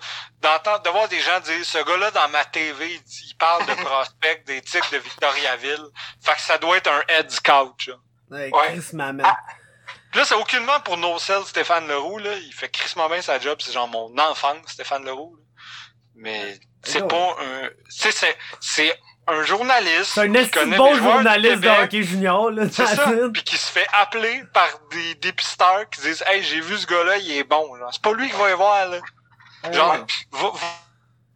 D'entendre, 0.42 0.82
de 0.84 0.90
voir 0.90 1.08
des 1.08 1.20
gens 1.22 1.40
dire, 1.40 1.66
ce 1.66 1.78
gars-là, 1.84 2.12
dans 2.12 2.28
ma 2.30 2.44
TV, 2.46 2.94
il, 2.96 3.02
dit- 3.04 3.28
il 3.30 3.36
parle 3.38 3.66
de 3.66 3.74
prospect 3.84 4.44
des 4.46 4.62
tics 4.62 4.92
de 4.92 4.98
Victoriaville. 4.98 5.86
Fait 6.24 6.36
que 6.36 6.42
ça 6.42 6.58
doit 6.58 6.78
être 6.78 6.92
un 6.92 7.02
head 7.08 7.30
scout, 7.32 7.88
là. 7.88 7.96
Ouais. 8.30 8.52
Chris 8.52 8.94
Maman. 8.94 9.24
Ah. 9.26 9.38
Là, 10.16 10.26
c'est 10.26 10.36
aucunement 10.36 10.80
pour 10.82 10.98
no 10.98 11.18
sell 11.20 11.44
Stéphane 11.46 11.88
Leroux, 11.88 12.18
là. 12.20 12.34
Il 12.36 12.54
fait 12.54 12.70
crissement 12.70 13.08
bien 13.10 13.22
sa 13.22 13.40
job. 13.40 13.58
C'est 13.62 13.72
genre 13.72 13.88
mon 13.88 14.16
enfance, 14.18 14.58
Stéphane 14.68 15.06
Leroux. 15.06 15.36
là. 15.38 15.44
Mais 16.16 16.60
c'est 16.84 17.08
pas 17.08 17.36
un... 17.42 17.70
C'est, 17.90 18.12
c'est, 18.12 18.38
c'est 18.60 19.00
un 19.32 19.44
journaliste 19.44 20.12
C'est 20.14 20.22
un 20.22 20.32
qui 20.32 20.38
esti 20.40 20.52
connaît 20.52 20.78
bon 20.78 20.94
journaliste 20.96 21.62
de 21.62 21.70
hockey 21.70 22.04
junior, 22.04 22.52
là. 22.52 22.64
C'est 22.72 22.86
ça. 22.86 23.12
Puis 23.34 23.44
qui 23.44 23.58
se 23.58 23.72
fait 23.72 23.88
appeler 23.94 24.44
par 24.54 24.68
des 24.92 25.16
dépisteurs 25.16 25.90
qui 25.90 26.02
disent 26.02 26.24
Hey, 26.28 26.44
j'ai 26.44 26.62
vu 26.62 26.78
ce 26.78 26.86
gars-là, 26.88 27.18
il 27.18 27.32
est 27.38 27.44
bon. 27.44 27.70
C'est 27.92 28.02
pas 28.02 28.14
lui 28.14 28.30
qui 28.30 28.36
va 28.36 28.50
y 28.52 28.54
voir, 28.54 28.88
là. 28.88 28.98
Genre, 29.72 29.92
Ouais. 29.94 30.00
va, 30.32 30.52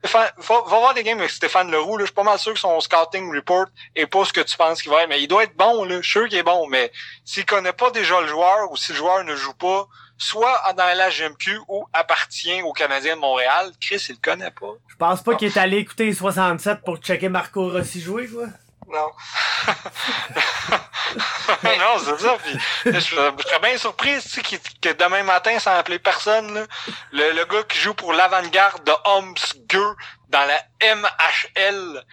va, 0.03 0.31
va, 0.37 0.61
va 0.67 0.79
voir 0.79 0.93
des 0.93 1.03
games 1.03 1.19
avec 1.19 1.31
Stéphane 1.31 1.71
Leroux, 1.71 1.97
là. 1.97 2.03
Je 2.03 2.07
suis 2.07 2.13
pas 2.15 2.23
mal 2.23 2.37
sûr 2.39 2.53
que 2.53 2.59
son 2.59 2.79
scouting 2.81 3.33
report 3.33 3.65
est 3.95 4.05
pas 4.07 4.25
ce 4.25 4.33
que 4.33 4.41
tu 4.41 4.57
penses 4.57 4.81
qu'il 4.81 4.91
va 4.91 5.03
être. 5.03 5.09
Mais 5.09 5.21
il 5.21 5.27
doit 5.27 5.43
être 5.43 5.55
bon, 5.55 5.83
là. 5.85 5.97
Je 5.97 6.01
suis 6.01 6.19
sûr 6.19 6.27
qu'il 6.29 6.37
est 6.37 6.43
bon. 6.43 6.67
Mais 6.67 6.91
s'il 7.25 7.45
connaît 7.45 7.73
pas 7.73 7.89
déjà 7.91 8.19
le 8.21 8.27
joueur 8.27 8.71
ou 8.71 8.77
si 8.77 8.91
le 8.91 8.97
joueur 8.97 9.23
ne 9.23 9.35
joue 9.35 9.53
pas, 9.53 9.87
soit 10.17 10.61
dans 10.77 10.95
la 10.97 11.09
GMQ 11.09 11.59
ou 11.67 11.85
appartient 11.93 12.61
aux 12.61 12.73
Canadiens 12.73 13.15
de 13.15 13.21
Montréal, 13.21 13.71
Chris, 13.81 14.05
il 14.09 14.15
le 14.15 14.21
connaît 14.21 14.51
pas. 14.51 14.73
Je 14.87 14.95
pense 14.95 15.21
pas 15.23 15.35
qu'il 15.35 15.47
est 15.49 15.57
allé 15.57 15.77
écouter 15.77 16.05
les 16.05 16.13
67 16.13 16.81
pour 16.85 16.97
checker 16.97 17.29
Marco 17.29 17.69
Rossi 17.69 17.99
jouer, 18.01 18.27
quoi. 18.27 18.45
Non. 18.87 19.09
non, 21.63 21.97
c'est 21.99 22.19
ça. 22.19 22.37
Puis, 22.43 22.57
je, 22.85 22.91
je 22.99 22.99
serais 22.99 23.59
bien 23.61 23.77
surpris 23.77 24.15
tu 24.21 24.29
sais, 24.29 24.41
qu'il- 24.41 24.59
que 24.81 24.89
demain 24.93 25.23
matin, 25.23 25.57
sans 25.59 25.71
appeler 25.75 25.99
personne, 25.99 26.53
là, 26.53 26.65
le, 27.11 27.31
le 27.31 27.45
gars 27.45 27.63
qui 27.63 27.79
joue 27.79 27.93
pour 27.93 28.13
l'avant-garde 28.13 28.83
de 28.83 28.91
Homsgueux 29.05 29.95
dans 30.29 30.45
la 30.45 30.95
MHL, 30.95 32.03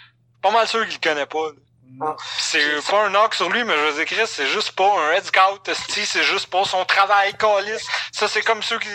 pas 0.43 0.51
mal 0.51 0.67
sûr 0.69 0.85
qu'il 0.87 0.95
le 1.03 1.09
connaît 1.09 1.27
pas. 1.27 1.49
là. 1.49 1.55
Puis 1.99 2.27
C'est 2.39 2.91
pas 2.91 3.05
un 3.05 3.11
knock 3.11 3.35
sur 3.35 3.51
lui, 3.51 3.65
mais 3.65 3.77
je 3.77 3.85
veux 3.85 3.93
dire, 3.93 4.05
Chris, 4.05 4.27
c'est 4.27 4.47
juste 4.47 4.73
pas 4.73 4.91
un 5.01 5.13
head 5.13 5.25
scout, 5.25 5.71
c'est 5.85 6.23
juste 6.23 6.47
pas 6.49 6.65
son 6.65 6.85
travail, 6.85 7.37
calice. 7.37 7.87
Ça, 8.13 8.29
c'est 8.29 8.43
comme 8.43 8.63
ceux 8.63 8.79
qui, 8.79 8.89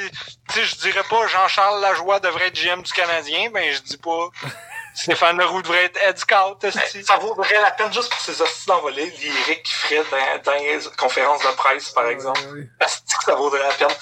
tu 0.49 0.53
sais, 0.53 0.63
je 0.63 0.75
dirais 0.77 1.03
pas 1.09 1.27
Jean-Charles 1.27 1.81
Lajoie 1.81 2.19
devrait 2.19 2.47
être 2.47 2.55
GM 2.55 2.81
du 2.81 2.93
Canadien, 2.93 3.49
ben, 3.51 3.73
je 3.73 3.81
dis 3.81 3.97
pas 3.97 4.29
Stéphane 4.95 5.37
Leroux 5.37 5.61
devrait 5.61 5.85
être 5.85 6.01
head 6.01 6.17
scout, 6.17 6.63
esti. 6.63 7.03
Ça 7.03 7.17
vaudrait 7.17 7.61
la 7.61 7.71
peine 7.71 7.91
juste 7.91 8.09
pour 8.09 8.19
ces 8.19 8.41
hosties 8.41 8.65
d'envolée 8.65 9.07
lyriques 9.07 9.63
qu'il 9.63 9.73
ferait 9.73 10.03
dans, 10.09 10.51
dans 10.51 10.57
les 10.57 10.79
conférences 10.97 11.41
de 11.41 11.53
presse, 11.55 11.89
par 11.89 12.07
exemple. 12.07 12.39
Que 12.79 12.85
ça 13.25 13.35
vaudrait 13.35 13.59
la 13.59 13.73
peine. 13.73 13.95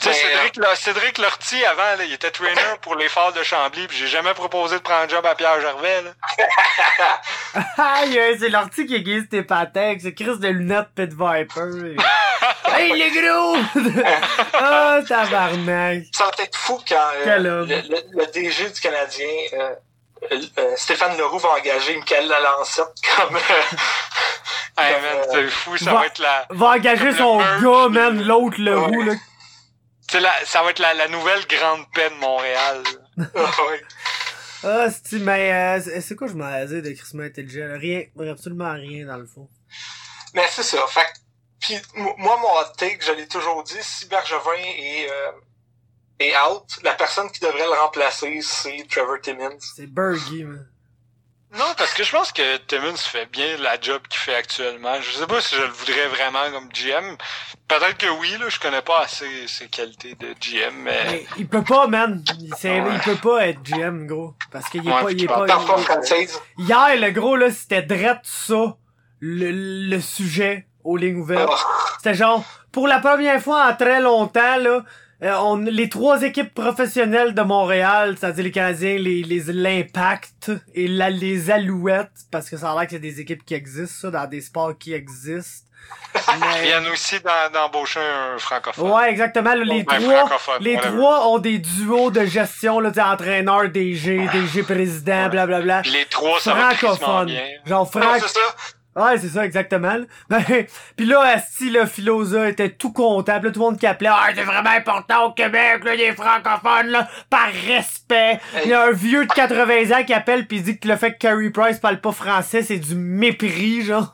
Tu 0.00 0.04
sais, 0.04 0.10
Mais, 0.10 0.14
Cédric, 0.34 0.56
là, 0.56 0.74
Cédric 0.76 1.18
Lortie, 1.18 1.64
avant, 1.64 1.96
là, 1.98 2.04
il 2.04 2.12
était 2.12 2.30
trainer 2.30 2.60
pour 2.82 2.94
les 2.96 3.08
Phares 3.08 3.32
de 3.32 3.42
Chambly, 3.42 3.86
puis 3.86 3.96
j'ai 3.96 4.06
jamais 4.06 4.34
proposé 4.34 4.76
de 4.76 4.82
prendre 4.82 5.02
un 5.04 5.08
job 5.08 5.24
à 5.26 5.34
Pierre 5.34 5.60
Gervais, 5.60 6.02
là. 6.02 6.10
Aïe, 8.00 8.36
c'est 8.38 8.48
l'ortie 8.48 8.86
qui 8.86 8.94
aiguise 8.96 9.28
tes 9.28 9.42
patins, 9.42 9.96
c'est 10.00 10.14
Chris 10.14 10.38
de 10.38 10.48
lunettes 10.48 10.88
Pit 10.94 11.10
Viper. 11.10 11.94
hey, 12.76 12.92
les 12.92 13.10
gros! 13.10 13.56
Ah, 14.60 14.98
tabarnak! 15.06 16.04
Ça 16.12 16.24
va 16.24 16.42
être 16.44 16.56
fou 16.56 16.78
quand 16.88 16.94
euh, 16.94 17.20
Quel 17.24 17.42
le, 17.42 17.50
homme. 17.50 17.68
le- 17.68 18.20
le 18.20 18.26
DG 18.32 18.70
du 18.70 18.80
Canadien, 18.80 19.26
euh, 19.54 19.74
euh, 20.58 20.72
Stéphane 20.76 21.16
Leroux, 21.16 21.38
va 21.38 21.50
engager 21.50 21.96
Michael 21.96 22.26
Lalancette 22.28 22.86
comme... 23.16 23.36
euh, 23.36 23.40
Hey, 24.80 24.92
man, 24.94 25.02
euh, 25.16 25.24
c'est 25.32 25.48
fou, 25.50 25.76
ça 25.76 25.92
va- 25.92 26.00
va 26.00 26.06
être 26.06 26.18
la, 26.20 26.46
Va 26.50 26.66
engager 26.68 27.12
son 27.12 27.38
gars, 27.38 27.88
man, 27.90 28.22
l'autre, 28.24 28.56
le 28.58 28.78
Ouais. 28.78 28.86
roux, 28.86 29.02
là. 29.02 29.12
C'est 30.10 30.20
la, 30.20 30.32
ça 30.44 30.62
va 30.62 30.70
être 30.70 30.78
la, 30.78 30.94
la 30.94 31.08
nouvelle 31.08 31.44
grande 31.46 31.84
paix 31.92 32.10
de 32.10 32.14
Montréal. 32.16 32.82
ouais. 33.18 33.82
Ah, 34.64 34.86
c'est 34.90 35.18
mais 35.20 35.52
euh, 35.52 36.00
c'est 36.00 36.16
quoi 36.16 36.26
je 36.26 36.34
m'en 36.34 36.64
dire 36.64 36.82
de 36.82 36.90
Chris 36.92 37.20
intelligent? 37.20 37.78
Rien, 37.78 38.02
absolument 38.30 38.72
rien 38.72 39.06
dans 39.06 39.16
le 39.18 39.26
fond. 39.26 39.48
Mais 40.34 40.46
c'est 40.50 40.62
ça. 40.64 40.84
Fait 40.88 41.00
que- 41.04 41.18
puis 41.60 41.76
moi, 42.18 42.36
mon 42.38 42.48
hot 42.48 42.72
take, 42.76 42.98
je 43.04 43.12
l'ai 43.12 43.28
toujours 43.28 43.62
dit, 43.62 43.76
si 43.80 44.06
Bergevin 44.06 44.52
est, 44.56 45.08
euh, 45.10 45.30
est 46.20 46.32
out, 46.38 46.64
la 46.82 46.94
personne 46.94 47.30
qui 47.30 47.40
devrait 47.40 47.64
le 47.66 47.80
remplacer, 47.80 48.40
c'est 48.42 48.84
Trevor 48.90 49.20
Timmins. 49.20 49.58
C'est 49.60 49.86
Bergie, 49.86 50.44
man. 50.44 50.68
Non, 51.56 51.64
parce 51.78 51.94
que 51.94 52.04
je 52.04 52.12
pense 52.12 52.30
que 52.30 52.58
Timmons 52.66 52.96
fait 52.96 53.24
bien 53.32 53.56
la 53.58 53.80
job 53.80 54.02
qu'il 54.08 54.20
fait 54.20 54.34
actuellement. 54.34 55.00
Je 55.00 55.12
sais 55.12 55.26
pas 55.26 55.40
si 55.40 55.54
je 55.54 55.62
le 55.62 55.68
voudrais 55.68 56.06
vraiment 56.08 56.50
comme 56.52 56.68
GM. 56.68 57.16
Peut-être 57.66 57.96
que 57.96 58.06
oui, 58.20 58.36
là, 58.38 58.48
je 58.48 58.60
connais 58.60 58.82
pas 58.82 59.00
assez 59.00 59.48
ses 59.48 59.66
qualités 59.68 60.14
de 60.14 60.34
GM, 60.40 60.74
mais... 60.82 61.04
Mais 61.06 61.26
il 61.38 61.48
peut 61.48 61.64
pas, 61.64 61.86
man. 61.86 62.22
Il, 62.38 62.50
peut 62.50 63.16
pas 63.16 63.46
être 63.46 63.62
GM, 63.62 64.06
gros. 64.06 64.34
Parce 64.52 64.68
qu'il 64.68 64.86
est 64.86 64.92
Ouais, 64.92 65.02
pas, 65.02 65.10
il 65.10 65.24
est 65.24 65.26
pas, 65.26 65.46
Parfois 65.46 65.80
il-. 66.18 66.28
Hier, 66.64 66.96
le 66.96 67.10
gros, 67.12 67.36
là, 67.36 67.50
c'était 67.50 67.82
drette 67.82 68.20
ça, 68.24 68.76
le, 69.20 69.50
le 69.88 70.00
sujet 70.02 70.66
aux 70.84 70.98
lignes 70.98 71.20
ouvertes. 71.20 71.50
Ah, 71.50 71.66
C'était 71.96 72.14
genre, 72.14 72.44
pour 72.72 72.86
la 72.88 72.98
première 72.98 73.40
fois 73.40 73.66
en 73.70 73.74
très 73.74 74.00
longtemps, 74.00 74.56
là, 74.58 74.82
euh, 75.22 75.34
on, 75.40 75.56
les 75.56 75.88
trois 75.88 76.22
équipes 76.22 76.54
professionnelles 76.54 77.34
de 77.34 77.42
Montréal, 77.42 78.16
c'est-à-dire 78.18 78.44
les 78.44 78.50
Canadiens, 78.52 78.96
les, 78.98 79.22
les, 79.22 79.40
l'Impact 79.52 80.52
et 80.74 80.86
la, 80.88 81.10
les 81.10 81.50
Alouettes, 81.50 82.10
parce 82.30 82.48
que 82.48 82.56
ça 82.56 82.70
a 82.70 82.74
l'air 82.74 82.84
que 82.84 82.90
c'est 82.92 82.98
des 82.98 83.20
équipes 83.20 83.44
qui 83.44 83.54
existent, 83.54 84.08
ça, 84.08 84.10
dans 84.10 84.26
des 84.28 84.40
sports 84.40 84.76
qui 84.78 84.92
existent. 84.92 85.64
Ils 86.14 86.20
Mais- 86.40 86.62
viennent 86.62 86.86
aussi 86.88 87.18
d'en- 87.20 87.50
d'embaucher 87.52 88.00
un 88.00 88.38
francophone. 88.38 88.90
ouais, 88.90 89.10
exactement, 89.10 89.54
là, 89.54 89.64
les 89.64 89.82
Ben, 89.84 90.00
trois, 90.00 90.58
les 90.60 90.76
ont 91.26 91.38
des 91.38 91.58
duos 91.58 92.10
de 92.10 92.24
gestion, 92.26 92.78
là, 92.78 92.90
entraîneur, 93.12 93.68
DG, 93.70 94.28
DG 94.32 94.62
président, 94.62 95.28
blablabla. 95.28 95.82
Puis 95.82 95.92
les 95.92 96.04
trois, 96.04 96.38
ça 96.40 96.54
va 96.54 96.68
crissement 96.74 96.94
Francophone. 96.96 97.26
bien. 97.26 97.44
Genre 97.66 97.90
franc, 97.90 98.14
c'est 98.20 98.28
ça. 98.28 98.40
Ouais, 98.98 99.18
c'est 99.18 99.28
ça, 99.28 99.44
exactement. 99.44 99.96
Ben, 100.28 100.42
pis 100.96 101.04
là, 101.04 101.20
Asti, 101.20 101.70
le 101.70 101.86
Philosa 101.86 102.48
était 102.48 102.70
tout 102.70 102.92
content. 102.92 103.38
Pis 103.38 103.46
là, 103.46 103.52
tout 103.52 103.60
le 103.60 103.66
monde 103.66 103.78
qui 103.78 103.86
appelait, 103.86 104.10
ah, 104.12 104.28
c'est 104.34 104.42
vraiment 104.42 104.70
important 104.70 105.26
au 105.26 105.32
Québec, 105.32 105.84
là, 105.84 105.94
les 105.94 106.12
francophones, 106.12 106.88
là, 106.88 107.08
par 107.30 107.48
respect. 107.66 108.40
Il 108.64 108.70
y 108.70 108.74
a 108.74 108.82
un 108.82 108.90
vieux 108.90 109.24
de 109.26 109.32
80 109.32 109.98
ans 109.98 110.04
qui 110.04 110.12
appelle 110.12 110.46
pis 110.46 110.56
il 110.56 110.62
dit 110.62 110.78
que 110.78 110.88
le 110.88 110.96
fait 110.96 111.12
que 111.12 111.18
Carey 111.18 111.50
Price 111.50 111.78
parle 111.78 112.00
pas 112.00 112.12
français, 112.12 112.62
c'est 112.62 112.78
du 112.78 112.94
mépris, 112.96 113.82
genre. 113.82 114.12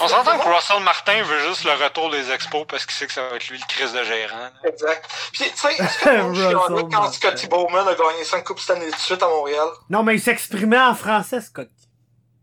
On 0.00 0.08
s'entend 0.08 0.38
que 0.38 0.48
Russell 0.48 0.82
Martin 0.82 1.22
veut 1.22 1.48
juste 1.48 1.64
le 1.64 1.72
retour 1.72 2.10
des 2.10 2.30
expos 2.30 2.66
parce 2.68 2.84
qu'il 2.84 2.94
sait 2.94 3.06
que 3.06 3.12
ça 3.12 3.22
va 3.28 3.36
être 3.36 3.48
lui 3.48 3.58
le 3.58 3.66
crise 3.66 3.92
de 3.92 4.02
gérant. 4.02 4.36
là. 4.36 4.52
Exact. 4.64 5.08
Puis, 5.32 5.44
tu 5.44 5.56
sais, 5.56 5.72
est-ce 5.72 5.98
que 5.98 6.82
quand. 6.90 7.12
Scotty 7.12 7.46
Bowman 7.46 7.88
a 7.88 7.94
gagné 7.94 8.24
5 8.24 8.44
Coupes 8.44 8.60
Stanley 8.60 8.90
de 8.90 8.96
suite 8.96 9.22
à 9.22 9.28
Montréal? 9.28 9.68
Non, 9.88 10.02
mais 10.02 10.16
il 10.16 10.20
s'exprimait 10.20 10.80
en 10.80 10.94
français, 10.94 11.40
Scott. 11.40 11.68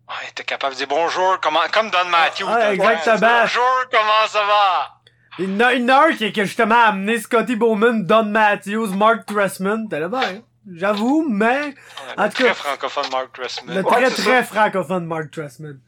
Ouais, 0.09 0.31
t'es 0.35 0.43
capable 0.43 0.73
de 0.73 0.77
dire 0.79 0.87
bonjour, 0.87 1.37
comment, 1.41 1.59
comme 1.73 1.89
Don 1.89 2.05
Matthews. 2.05 2.45
Ah, 2.49 2.73
exactement. 2.73 3.41
Bonjour, 3.41 3.83
comment 3.91 4.27
ça 4.27 4.43
va? 4.45 4.93
Il 5.39 5.51
y 5.51 5.55
en 5.55 5.59
a 5.67 5.73
une 5.73 5.89
heure 5.89 6.09
qui, 6.17 6.25
a 6.25 6.43
justement 6.45 6.81
amené 6.85 7.19
Scotty 7.19 7.55
Bowman, 7.55 8.03
Don 8.05 8.23
Matthews, 8.23 8.87
Mark 8.95 9.25
Tressman. 9.25 9.87
T'es 9.89 9.99
là, 9.99 10.07
ben, 10.07 10.41
j'avoue, 10.75 11.27
mais 11.29 11.75
En 12.17 12.23
Le 12.23 12.29
tout 12.29 12.35
très 12.35 12.43
cas- 12.45 12.53
francophone 12.53 13.05
Mark 13.11 13.35
Dressman. 13.35 13.75
le 13.75 13.81
Ouais, 13.83 13.91
très 13.91 14.09
c'est 14.11 14.23
très 14.23 14.43
francophone 14.43 15.05
Mark 15.05 15.29
Tressman. 15.31 15.79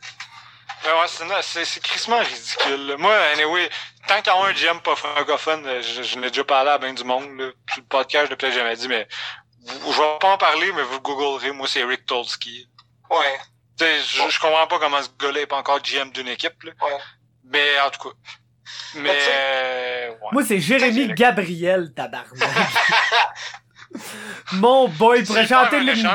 ouais, 0.85 0.91
c'est, 1.07 1.23
c'est, 1.41 1.65
c'est 1.65 1.79
crissement 1.81 2.19
ridicule. 2.19 2.87
là. 2.87 2.97
Moi, 2.97 3.13
anyway, 3.33 3.69
tant 4.07 4.21
qu'il 4.21 4.33
y 4.33 4.35
a 4.35 4.39
un 4.45 4.51
GM 4.51 4.81
pas 4.81 4.95
francophone, 4.97 5.63
euh, 5.65 5.81
je, 5.81 6.03
je 6.03 6.19
n'ai 6.19 6.27
déjà 6.29 6.43
parlé 6.43 6.69
à 6.71 6.77
bien 6.77 6.93
du 6.93 7.03
monde. 7.05 7.25
Là. 7.37 7.45
Sur 7.71 7.81
le 7.81 7.87
podcast, 7.87 8.25
je 8.25 8.29
l'ai 8.31 8.35
peut-être 8.35 8.53
jamais 8.53 8.75
dit, 8.75 8.87
mais 8.89 9.07
vous- 9.65 9.93
je 9.93 9.97
vais 9.97 10.17
pas 10.19 10.27
en 10.33 10.37
parler, 10.37 10.71
mais 10.75 10.83
vous 10.83 10.99
googlerez. 10.99 11.51
Moi, 11.53 11.67
c'est 11.69 11.83
Rick 11.85 12.05
Tolsky. 12.05 12.69
Ouais. 13.09 13.39
Je, 13.79 14.29
je 14.31 14.39
comprends 14.39 14.67
pas 14.67 14.77
comment 14.79 15.01
ce 15.01 15.09
gars-là 15.19 15.41
est 15.41 15.47
pas 15.47 15.57
encore 15.57 15.79
GM 15.81 16.11
d'une 16.11 16.27
équipe. 16.27 16.61
Là. 16.63 16.71
Ouais. 16.81 16.97
Mais 17.45 17.79
en 17.85 17.89
tout 17.89 18.09
cas. 18.09 18.15
Mais, 18.95 19.01
Mais 19.03 19.17
euh, 19.31 20.09
ouais. 20.09 20.15
Moi, 20.31 20.43
c'est 20.47 20.59
Jérémy 20.59 21.13
Gabriel, 21.13 21.91
tabarnak. 21.95 22.39
Mon 24.53 24.87
boy, 24.89 25.19
il 25.19 25.25
pourrait 25.25 25.47
chanter 25.47 25.79
le... 25.79 25.93
il- 25.93 26.07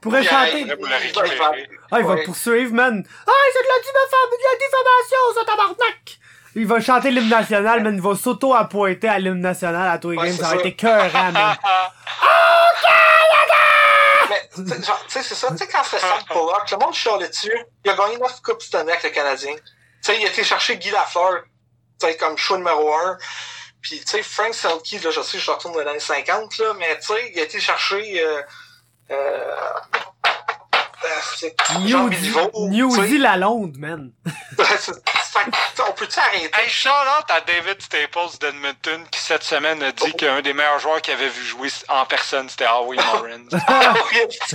pourrait 0.00 0.24
chanter... 0.24 0.66
Ah, 1.92 2.00
il 2.00 2.06
va 2.06 2.16
poursuivre, 2.24 2.72
man. 2.72 3.04
Ah, 3.26 3.30
c'est 3.52 3.62
de 3.62 3.68
la 3.68 3.78
diffamation, 3.80 4.18
de 4.30 4.36
la 4.42 4.56
diffamation, 4.58 5.22
ça, 5.34 5.44
tabarnak! 5.44 6.18
Il 6.56 6.66
va 6.66 6.80
chanter 6.80 7.10
l'hymne 7.12 7.28
national, 7.28 7.82
man. 7.84 7.94
Il 7.94 8.00
va 8.00 8.16
s'auto-appointer 8.16 9.08
à 9.08 9.18
l'hymne 9.20 9.40
national 9.40 9.88
à 9.88 9.98
tous 9.98 10.10
les 10.10 10.16
Ouais, 10.16 10.26
games. 10.28 10.36
Ça 10.36 10.48
va 10.48 10.54
être 10.56 10.66
écœurant, 10.66 11.30
man. 11.32 11.56
Mais, 11.62 11.68
tu 12.80 12.86
genre, 14.56 15.04
tu 15.06 15.12
sais, 15.12 15.22
c'est 15.22 15.34
ça. 15.34 15.50
Tu 15.50 15.58
sais, 15.58 15.66
quand 15.66 15.82
c'était 15.84 16.00
Sam 16.00 16.24
Pollock, 16.28 16.70
le 16.70 16.76
monde 16.78 16.94
chialait 16.94 17.28
dessus. 17.28 17.56
Il 17.84 17.90
a 17.90 17.94
gagné 17.94 18.18
9 18.18 18.40
Coupes 18.42 18.62
Stanley 18.62 18.92
avec 18.92 19.04
le 19.04 19.10
Canadien. 19.10 19.54
Tu 19.54 19.62
sais, 20.02 20.18
il 20.18 20.26
a 20.26 20.28
été 20.28 20.44
chercher 20.44 20.76
Guy 20.76 20.90
Lafleur, 20.90 21.42
tu 21.98 22.06
sais, 22.06 22.16
comme 22.16 22.36
choix 22.36 22.58
numéro 22.58 22.94
1. 22.94 23.18
Puis, 23.80 24.00
tu 24.00 24.06
sais, 24.06 24.22
Frank 24.22 24.54
Selke, 24.54 25.02
là, 25.02 25.10
je 25.10 25.22
sais, 25.22 25.38
je 25.38 25.50
retourne 25.50 25.74
dans 25.74 25.80
les 25.80 25.88
années 25.88 26.00
50, 26.00 26.58
là, 26.58 26.74
mais 26.78 26.98
tu 26.98 27.06
sais, 27.06 27.32
il 27.34 27.40
a 27.40 27.44
été 27.44 27.60
chercher, 27.60 28.22
euh, 28.22 28.42
euh, 29.10 29.54
euh. 31.04 32.68
Newsy 32.68 33.18
Lalonde, 33.18 33.78
man. 33.78 34.12
On 35.88 35.92
peut-tu 35.92 36.18
arrêter? 36.18 36.50
Hey, 36.54 36.68
shout 36.68 36.88
out 36.88 37.30
à 37.30 37.40
David 37.40 37.80
Staples 37.80 38.38
d'Edmonton 38.40 39.04
qui 39.10 39.20
cette 39.20 39.42
semaine 39.42 39.82
a 39.82 39.92
dit 39.92 40.12
qu'un 40.14 40.40
des 40.40 40.52
meilleurs 40.52 40.78
joueurs 40.78 41.00
qu'il 41.00 41.14
avait 41.14 41.28
vu 41.28 41.44
jouer 41.44 41.68
en 41.88 42.04
personne 42.06 42.48
c'était 42.48 42.66
Howie 42.66 42.96
Morin. 43.12 43.44
Ah. 43.66 43.94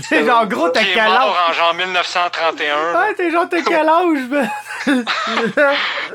C'est 0.09 0.25
genre 0.25 0.45
gros, 0.47 0.69
t'as 0.69 0.83
quel 0.83 1.03
mort 1.09 1.37
âge? 1.37 1.49
en 1.49 1.53
genre 1.53 1.73
1931. 1.73 2.75
Ah, 2.95 3.07
t'es 3.15 3.31
genre, 3.31 3.47
t'as 3.49 3.61
quel 3.61 3.87
âge, 3.89 4.27
man? 4.29 4.51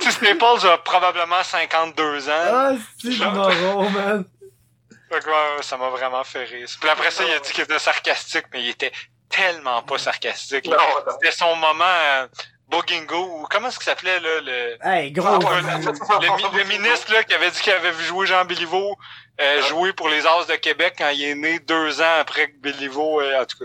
Tu 0.00 0.06
sais, 0.06 0.10
Staples 0.12 0.66
a 0.68 0.78
probablement 0.78 1.42
52 1.42 2.28
ans. 2.28 2.32
ah, 2.32 2.70
c'est 3.02 3.08
du 3.08 3.18
marron, 3.18 3.90
man. 3.90 4.24
Fait 5.10 5.18
que, 5.20 5.26
ouais, 5.26 5.62
ça 5.62 5.76
m'a 5.76 5.88
vraiment 5.88 6.22
fait 6.22 6.44
rire. 6.44 6.68
Puis 6.80 6.88
après 6.88 7.10
ça, 7.10 7.24
il 7.24 7.32
a 7.32 7.40
dit 7.40 7.50
qu'il 7.50 7.64
était 7.64 7.78
sarcastique, 7.80 8.44
mais 8.52 8.62
il 8.62 8.68
était 8.70 8.92
tellement 9.28 9.82
pas 9.82 9.98
sarcastique. 9.98 10.68
C'était 11.20 11.32
son 11.36 11.56
moment 11.56 11.84
euh, 11.84 12.26
Bogingo, 12.70 13.16
ou 13.40 13.46
comment 13.50 13.68
est-ce 13.68 13.78
qu'il 13.78 13.84
s'appelait, 13.86 14.20
là, 14.20 14.28
le... 14.44 14.76
Hey, 14.86 15.10
gros. 15.12 15.26
Ah, 15.26 15.38
ouais, 15.38 15.62
le, 15.62 16.26
le 16.26 16.36
mi- 16.36 16.58
le 16.58 16.64
ministre 16.68 17.12
là, 17.12 17.22
qui 17.24 17.34
avait 17.34 17.50
dit 17.50 17.60
qu'il 17.60 17.72
avait 17.72 17.90
vu 17.90 18.04
jouer 18.04 18.26
Jean 18.26 18.44
Béliveau 18.44 18.96
euh, 19.40 19.62
jouer 19.68 19.92
pour 19.94 20.08
les 20.08 20.26
As 20.26 20.46
de 20.48 20.56
Québec 20.56 20.94
quand 20.98 21.08
il 21.08 21.22
est 21.22 21.34
né 21.34 21.58
deux 21.60 22.00
ans 22.02 22.18
après 22.20 22.48
que 22.50 22.56
Béliveau, 22.58 23.20
euh, 23.20 23.40
en 23.42 23.44
tout 23.46 23.58
cas. 23.58 23.64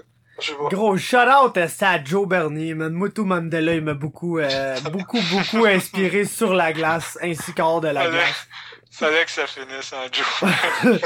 Gros 0.69 0.97
shout-out 0.97 1.57
à 1.57 2.03
Joe 2.03 2.27
Bernier, 2.27 2.73
man. 2.73 2.91
Mutu 2.93 3.21
Mandela, 3.21 3.73
il 3.73 3.81
m'a 3.81 3.93
beaucoup, 3.93 4.39
euh, 4.39 4.79
beaucoup, 4.91 5.19
beaucoup 5.31 5.65
inspiré 5.65 6.25
sur 6.25 6.53
la 6.53 6.73
glace, 6.73 7.17
ainsi 7.21 7.53
qu'hors 7.53 7.79
de 7.81 7.87
la 7.89 8.01
Fallait, 8.01 8.17
glace. 8.17 8.47
fallait 8.91 9.25
que 9.25 9.31
ça 9.31 9.47
finisse 9.47 9.93
en 9.93 10.05
Joe. 10.11 10.51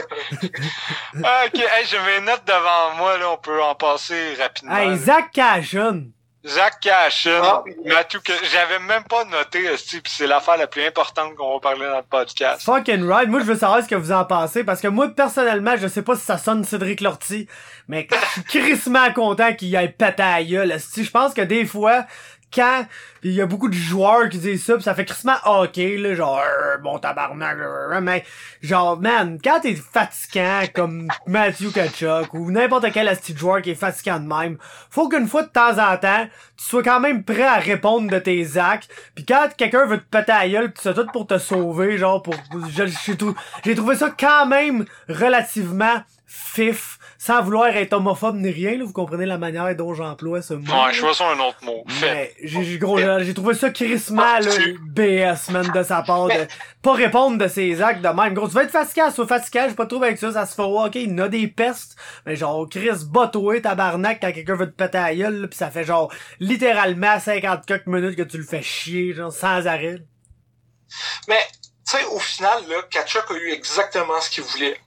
ok, 1.16 1.56
hey, 1.56 1.86
j'ai 1.86 2.00
mes 2.00 2.22
notes 2.26 2.46
devant 2.46 2.96
moi, 2.98 3.18
là, 3.18 3.32
on 3.32 3.38
peut 3.38 3.62
en 3.62 3.76
passer 3.76 4.36
rapidement. 4.40 4.76
Hey. 4.76 4.98
Zach 4.98 5.32
Cashin. 5.32 6.06
Zach 6.48 6.80
Cashin, 6.80 7.42
Ah. 7.44 7.64
Matthew, 7.86 8.22
que 8.24 8.32
j'avais 8.52 8.80
même 8.80 9.04
pas 9.04 9.26
noté, 9.26 9.70
c'est 10.06 10.26
l'affaire 10.26 10.56
la 10.58 10.68
plus 10.68 10.86
importante 10.86 11.36
qu'on 11.36 11.56
va 11.56 11.60
parler 11.60 11.86
dans 11.86 11.98
le 11.98 12.04
podcast. 12.04 12.62
Fucking 12.64 13.06
right. 13.06 13.28
Moi, 13.28 13.42
je 13.42 13.46
veux 13.46 13.58
savoir 13.58 13.84
ce 13.84 13.90
que 13.90 13.96
vous 13.96 14.12
en 14.14 14.24
pensez, 14.24 14.64
parce 14.64 14.80
que 14.80 14.88
moi, 14.88 15.10
personnellement, 15.10 15.76
je 15.76 15.88
sais 15.88 16.02
pas 16.02 16.16
si 16.16 16.24
ça 16.24 16.38
sonne 16.38 16.64
Cédric 16.64 17.02
Lortie, 17.02 17.48
mais 17.90 18.08
je 18.46 18.50
suis 18.52 18.62
crissement 18.62 19.12
content 19.12 19.54
qu'il 19.54 19.76
aille 19.76 19.92
péter 19.92 20.24
à 20.24 20.38
la 20.40 20.44
gueule, 20.46 20.72
esti. 20.72 21.04
Je 21.04 21.12
pense 21.12 21.34
que 21.34 21.42
des 21.42 21.66
fois, 21.66 22.06
quand 22.54 22.86
il 23.24 23.32
y 23.32 23.42
a 23.42 23.46
beaucoup 23.46 23.68
de 23.68 23.74
joueurs 23.74 24.30
qui 24.30 24.38
disent 24.38 24.64
ça 24.64 24.78
pis 24.78 24.84
ça 24.84 24.96
fait 24.96 25.06
crissement 25.06 25.36
hockey 25.46 25.98
là 25.98 26.16
genre 26.16 26.40
euh, 26.40 26.78
bon 26.78 26.98
tabarnak 26.98 27.58
mais 28.02 28.24
genre 28.62 29.00
man 29.00 29.40
quand 29.44 29.60
t'es 29.62 29.76
fatigant 29.76 30.64
comme 30.74 31.08
Matthew 31.28 31.72
Kachuk 31.74 32.34
ou 32.34 32.52
n'importe 32.52 32.92
quel 32.92 33.08
asti 33.08 33.36
joueur 33.36 33.62
qui 33.62 33.72
est 33.72 33.76
fatigant 33.76 34.20
de 34.20 34.28
même 34.28 34.58
faut 34.90 35.10
qu'une 35.10 35.28
fois 35.28 35.44
de 35.44 35.50
temps 35.50 35.78
en 35.78 35.98
temps 35.98 36.28
tu 36.58 36.66
sois 36.66 36.84
quand 36.84 37.00
même 37.00 37.24
prêt 37.24 37.44
à 37.44 37.58
répondre 37.58 38.10
de 38.10 38.20
tes 38.20 38.58
actes 38.58 38.90
puis 39.16 39.26
quand 39.26 39.50
quelqu'un 39.58 39.86
veut 39.86 40.00
te 40.00 40.18
péter 40.18 40.32
à 40.32 40.48
gueule 40.48 40.72
pis 40.72 40.82
c'est 40.84 40.94
tout 40.94 41.08
pour 41.12 41.28
te 41.28 41.38
sauver 41.38 41.98
genre 41.98 42.22
pour 42.22 42.36
j'ai 43.64 43.76
trouvé 43.76 43.96
ça 43.96 44.10
quand 44.18 44.46
même 44.46 44.86
relativement 45.08 46.04
fif 46.26 46.99
sans 47.22 47.44
vouloir 47.44 47.68
être 47.68 47.92
homophobe 47.92 48.38
ni 48.38 48.50
rien 48.50 48.78
là, 48.78 48.86
vous 48.86 48.94
comprenez 48.94 49.26
la 49.26 49.38
manière 49.38 49.76
dont 49.76 49.94
j'emploie 49.94 50.42
ce 50.42 50.54
mot 50.54 50.72
Ouais, 50.72 50.94
je 50.94 51.02
vois 51.02 51.14
ça 51.14 51.28
un 51.30 51.40
autre 51.40 51.62
mot. 51.64 51.84
Fait. 51.88 52.34
mais 52.42 52.48
j'ai 52.48 52.64
j'ai 52.64 52.78
gros 52.78 52.98
j'ai 52.98 53.18
j'ai 53.26 53.34
trouvé 53.34 53.54
ça 53.54 53.70
crissement 53.72 54.40
là, 54.40 54.50
BS 54.88 55.52
man 55.52 55.70
de 55.76 55.84
sa 55.84 56.02
part 56.02 56.28
de 56.30 56.48
pas 56.82 56.94
répondre 56.94 57.38
de 57.38 57.48
ses 57.50 57.82
actes 57.82 58.02
de 58.02 58.08
même 58.08 58.34
gros 58.34 58.48
tu 58.48 58.54
vas 58.54 58.64
être 58.64 58.72
fatiguant 58.72 59.12
soit 59.12 59.28
fatiguant 59.28 59.66
j'ai 59.68 59.76
pas 59.76 59.84
de 59.84 59.90
trouble 59.90 60.06
avec 60.06 60.18
ça 60.18 60.32
ça 60.32 60.46
se 60.46 60.56
fait 60.56 60.62
ok 60.62 60.96
il 60.96 61.16
y 61.18 61.22
a 61.22 61.28
des 61.28 61.48
pestes 61.50 61.98
mais 62.26 62.38
genre 62.38 62.68
Chris 62.70 63.04
bat-toi 63.12 63.60
tabarnak 63.60 64.20
quand 64.22 64.32
quelqu'un 64.32 64.56
veut 64.56 64.72
te 64.72 64.76
péter 64.76 64.98
à 64.98 65.10
la 65.10 65.16
gueule 65.16 65.42
là, 65.42 65.48
pis 65.50 65.58
ça 65.58 65.70
fait 65.70 65.84
genre 65.84 66.12
littéralement 66.40 67.20
50 67.20 67.66
quelques 67.66 67.88
minutes 67.88 68.16
que 68.16 68.24
tu 68.24 68.38
le 68.38 68.46
fais 68.46 68.62
chier 68.64 69.14
genre 69.14 69.32
sans 69.34 69.68
arrêt 69.68 69.98
Mais, 71.28 71.46
tu 71.88 71.98
sais, 71.98 72.04
au 72.06 72.20
final, 72.20 72.64
là, 72.68 72.78
Kachuk 72.90 73.30
a 73.30 73.34
eu 73.36 73.52
exactement 73.52 74.20
ce 74.22 74.30
qu'il 74.30 74.44
voulait. 74.44 74.78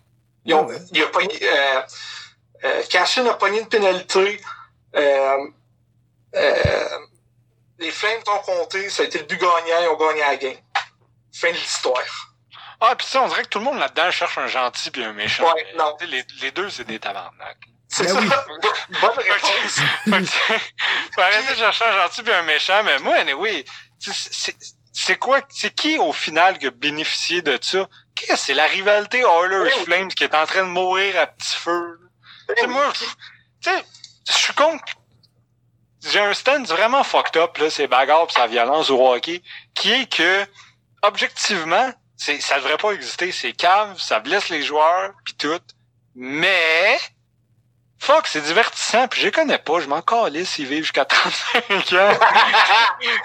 Ils 0.45 0.55
ont, 0.55 0.63
Ah 0.63 0.67
ouais. 0.73 0.79
Il 0.93 1.03
a 1.03 1.07
pogné, 1.07 1.39
euh, 1.43 1.81
euh, 2.65 2.83
Cashin 2.91 3.27
a 3.27 3.35
pogné 3.35 3.61
une 3.61 3.69
pénalité. 3.69 4.41
Euh, 4.95 5.47
euh, 6.35 6.99
les 7.79 7.91
Flames 7.91 8.23
ont 8.27 8.39
compté, 8.39 8.89
ça 8.91 9.03
a 9.03 9.07
été 9.07 9.19
le 9.19 9.25
but 9.25 9.41
gagnant, 9.41 9.81
ils 9.83 9.89
ont 9.89 9.97
gagné 9.97 10.21
la 10.21 10.37
game. 10.37 10.57
Fin 11.35 11.51
de 11.51 11.57
l'histoire. 11.57 12.33
Ah, 12.81 12.97
pis 12.97 13.07
ça, 13.07 13.23
on 13.23 13.29
dirait 13.29 13.43
que 13.45 13.49
tout 13.49 13.59
le 13.59 13.65
monde 13.65 13.79
là-dedans 13.79 14.11
cherche 14.11 14.39
un 14.39 14.47
gentil 14.47 14.91
puis 14.91 15.05
un 15.05 15.13
méchant. 15.13 15.45
Ouais, 15.45 15.67
mais, 15.73 15.79
non. 15.79 15.97
Les, 16.01 16.25
les 16.41 16.51
deux, 16.51 16.69
c'est 16.69 16.85
des 16.85 16.99
tabarnak. 16.99 17.57
C'est 17.89 18.05
Ben 18.05 18.15
ça. 18.15 18.21
oui. 18.51 18.69
Bonne 19.01 19.19
réponse. 19.19 19.81
Faut 21.15 21.21
arrêter 21.21 21.53
de 21.53 21.59
chercher 21.59 21.85
un 21.85 22.03
gentil 22.03 22.23
puis 22.23 22.33
un 22.33 22.43
méchant, 22.43 22.83
mais 22.85 22.99
moi, 22.99 23.17
anyway, 23.17 23.65
tu 24.01 24.13
sais, 24.13 24.29
c'est 24.33 24.57
c'est 24.93 25.17
quoi, 25.17 25.41
c'est 25.49 25.75
qui 25.75 25.99
au 25.99 26.13
final 26.13 26.59
qui 26.59 26.67
a 26.67 26.71
bénéficié 26.71 27.41
de 27.41 27.59
ça? 27.61 27.89
Qu'est-ce 28.15 28.33
que 28.33 28.37
c'est 28.39 28.55
la 28.55 28.67
rivalité 28.67 29.21
Oilers-Flames 29.21 30.09
qui 30.09 30.25
est 30.25 30.35
en 30.35 30.45
train 30.45 30.63
de 30.65 30.69
mourir 30.69 31.19
à 31.19 31.27
petit 31.27 31.57
feu? 31.57 31.99
Là? 32.49 32.55
Tu 32.55 32.61
sais, 32.63 32.67
moi, 32.67 32.89
pff, 32.91 33.17
tu 33.63 33.71
sais, 33.71 33.85
je 34.29 34.33
suis 34.33 34.55
contre. 34.55 34.85
J'ai 36.05 36.19
un 36.19 36.35
stand 36.35 36.67
vraiment 36.67 37.05
fucked 37.05 37.37
up, 37.37 37.57
là, 37.59 37.71
c'est 37.71 37.87
bagarre 37.87 38.27
pis 38.27 38.35
sa 38.35 38.49
violence 38.49 38.91
au 38.91 39.07
hockey, 39.07 39.41
qui 39.75 39.93
est 39.93 40.13
que, 40.13 40.45
objectivement, 41.03 41.93
c'est, 42.17 42.41
ça 42.41 42.57
devrait 42.57 42.77
pas 42.77 42.93
exister, 42.93 43.31
c'est 43.31 43.53
cave, 43.53 44.01
ça 44.01 44.19
blesse 44.19 44.49
les 44.49 44.63
joueurs, 44.63 45.13
pis 45.25 45.35
tout. 45.35 45.61
Mais, 46.17 46.99
fuck, 48.01 48.27
c'est 48.27 48.41
divertissant, 48.41 49.07
pis 49.07 49.21
je 49.21 49.27
les 49.27 49.33
connais 49.33 49.59
pas, 49.59 49.79
je 49.79 49.87
m'en 49.87 50.03
calisse, 50.03 50.59
ils 50.59 50.67
vivent 50.67 50.83
jusqu'à 50.83 51.05
35 51.05 51.71
ans. 51.71 51.79
non, 51.93 52.19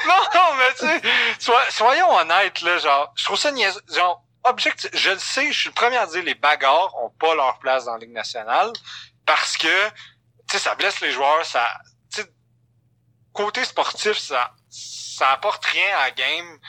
non, 0.36 0.55
mais 0.57 0.74
tu 0.78 1.07
sais, 1.39 1.51
soyons 1.72 2.15
honnêtes, 2.15 2.61
là, 2.61 2.78
genre, 2.78 3.11
je 3.15 3.26
trouve 3.26 3.39
ça 3.39 3.51
niaiseux, 3.51 3.82
genre, 3.91 4.24
je 4.58 5.10
le 5.10 5.20
sais, 5.20 5.52
je 5.52 5.60
suis 5.60 5.70
le 5.70 5.74
premier 5.74 5.98
à 5.98 6.06
dire, 6.08 6.24
les 6.24 6.36
bagarres 6.36 6.95
ont 7.04 7.10
pas 7.10 7.36
leur 7.36 7.60
place 7.60 7.86
dans 7.86 7.93
la 7.93 8.00
Ligue 8.00 8.12
nationale, 8.12 8.72
parce 9.26 9.58
que, 9.58 9.89
tu 9.89 9.93
sais, 10.52 10.60
ça 10.60 10.76
blesse 10.76 11.00
les 11.02 11.12
joueurs, 11.12 11.45
ça, 11.45 11.68
côté 13.38 13.64
sportif, 13.64 14.18
ça, 14.18 14.52
ça 14.70 15.32
apporte 15.32 15.64
rien 15.66 15.98
à 15.98 16.06
la 16.06 16.12
game. 16.12 16.60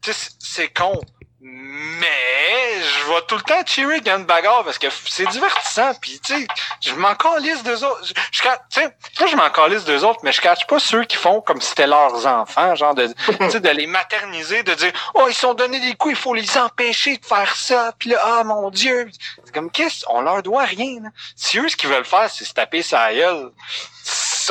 Tu 0.00 0.12
sais, 0.12 0.30
c'est 0.38 0.72
con. 0.72 0.98
Mais, 1.46 2.80
je 2.80 3.12
vais 3.12 3.20
tout 3.28 3.36
le 3.36 3.42
temps 3.42 3.60
cheerer 3.66 4.00
quand 4.00 4.16
une 4.16 4.24
bagarre 4.24 4.64
parce 4.64 4.78
que 4.78 4.86
c'est 5.04 5.28
divertissant 5.28 5.92
pis 6.00 6.18
tu 6.18 6.34
sais, 6.34 6.46
je 6.80 6.94
m'en 6.94 7.14
calisse 7.16 7.62
d'eux 7.62 7.84
autres. 7.84 8.00
Je, 8.02 8.14
je, 8.32 8.42
sais, 8.70 8.96
moi 9.20 9.28
je 9.28 9.36
m'en 9.36 9.50
calisse 9.50 9.84
d'eux 9.84 10.06
autres, 10.06 10.20
mais 10.22 10.32
je 10.32 10.40
cache 10.40 10.66
pas 10.66 10.78
ceux 10.78 11.04
qui 11.04 11.18
font 11.18 11.42
comme 11.42 11.60
si 11.60 11.68
c'était 11.68 11.86
leurs 11.86 12.26
enfants, 12.26 12.74
genre 12.76 12.94
de, 12.94 13.08
tu 13.26 13.50
sais, 13.50 13.60
de 13.60 13.68
les 13.68 13.86
materniser, 13.86 14.62
de 14.62 14.72
dire, 14.72 14.92
oh, 15.12 15.26
ils 15.28 15.34
sont 15.34 15.52
donné 15.52 15.80
des 15.80 15.94
coups, 15.96 16.14
il 16.14 16.18
faut 16.18 16.32
les 16.32 16.56
empêcher 16.56 17.18
de 17.18 17.26
faire 17.26 17.54
ça, 17.54 17.92
puis 17.98 18.08
là, 18.08 18.22
ah, 18.24 18.44
mon 18.44 18.70
dieu. 18.70 19.10
C'est 19.44 19.52
comme, 19.52 19.70
qu'est-ce, 19.70 20.06
on 20.08 20.22
leur 20.22 20.42
doit 20.42 20.64
rien, 20.64 21.02
là. 21.02 21.10
Si 21.36 21.58
eux, 21.58 21.68
ce 21.68 21.76
qu'ils 21.76 21.90
veulent 21.90 22.06
faire, 22.06 22.30
c'est 22.30 22.46
se 22.46 22.54
taper 22.54 22.80
sa 22.80 23.12
gueule, 23.12 23.50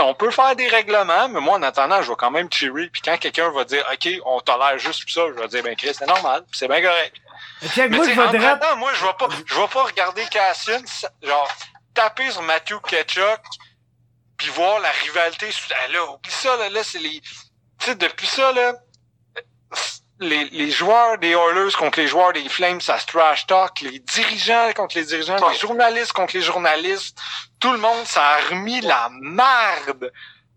on 0.01 0.13
peut 0.13 0.31
faire 0.31 0.55
des 0.55 0.67
règlements, 0.67 1.27
mais 1.29 1.39
moi, 1.39 1.57
en 1.57 1.63
attendant, 1.63 2.01
je 2.01 2.09
vais 2.09 2.15
quand 2.17 2.31
même 2.31 2.51
cheerer. 2.51 2.87
Puis 2.89 3.01
quand 3.01 3.17
quelqu'un 3.17 3.49
va 3.51 3.63
dire, 3.65 3.85
OK, 3.91 4.09
on 4.25 4.39
tolère 4.41 4.77
juste 4.79 5.03
ça, 5.09 5.21
je 5.27 5.33
vais 5.41 5.47
dire, 5.47 5.63
ben, 5.63 5.75
Chris, 5.75 5.93
c'est 5.97 6.07
normal, 6.07 6.43
puis 6.49 6.57
c'est 6.57 6.67
bien 6.67 6.81
correct. 6.81 7.15
Mais 7.89 7.97
moi 7.97 8.05
je 8.13 8.19
entre-temps, 8.55 8.75
moi, 8.77 8.91
je 8.93 9.05
vais 9.05 9.13
pas, 9.13 9.27
je 9.45 9.55
vais 9.55 9.67
pas 9.67 9.83
regarder 9.83 10.25
Cassian, 10.27 10.81
genre, 11.21 11.49
taper 11.93 12.29
sur 12.31 12.41
Matthew 12.43 12.79
Ketchuk, 12.87 13.39
puis 14.37 14.49
voir 14.49 14.79
la 14.79 14.91
rivalité. 14.91 15.51
sous- 15.51 15.69
Ah, 15.73 15.87
là, 15.91 16.05
oublie 16.11 16.31
ça, 16.31 16.55
là, 16.57 16.69
là, 16.69 16.83
c'est 16.83 16.99
les, 16.99 17.21
tu 17.21 17.29
sais, 17.79 17.95
depuis 17.95 18.27
ça, 18.27 18.51
là, 18.51 18.73
les, 20.23 20.45
les 20.45 20.71
joueurs 20.71 21.17
des 21.17 21.31
Oilers 21.31 21.71
contre 21.77 21.99
les 21.99 22.07
joueurs 22.07 22.33
des 22.33 22.47
Flames, 22.49 22.81
ça 22.81 22.97
se 22.99 23.05
trash 23.05 23.45
talk, 23.47 23.81
les 23.81 23.99
dirigeants 23.99 24.71
contre 24.75 24.97
les 24.97 25.05
dirigeants, 25.05 25.37
Ouais. 25.39 25.53
les 25.53 25.59
journalistes 25.59 26.13
contre 26.13 26.35
les 26.35 26.41
journalistes, 26.41 27.17
tout 27.59 27.71
le 27.71 27.77
monde, 27.77 28.05
ça 28.05 28.23
a 28.25 28.37
remis 28.49 28.81
la 28.81 29.09
merde 29.21 30.11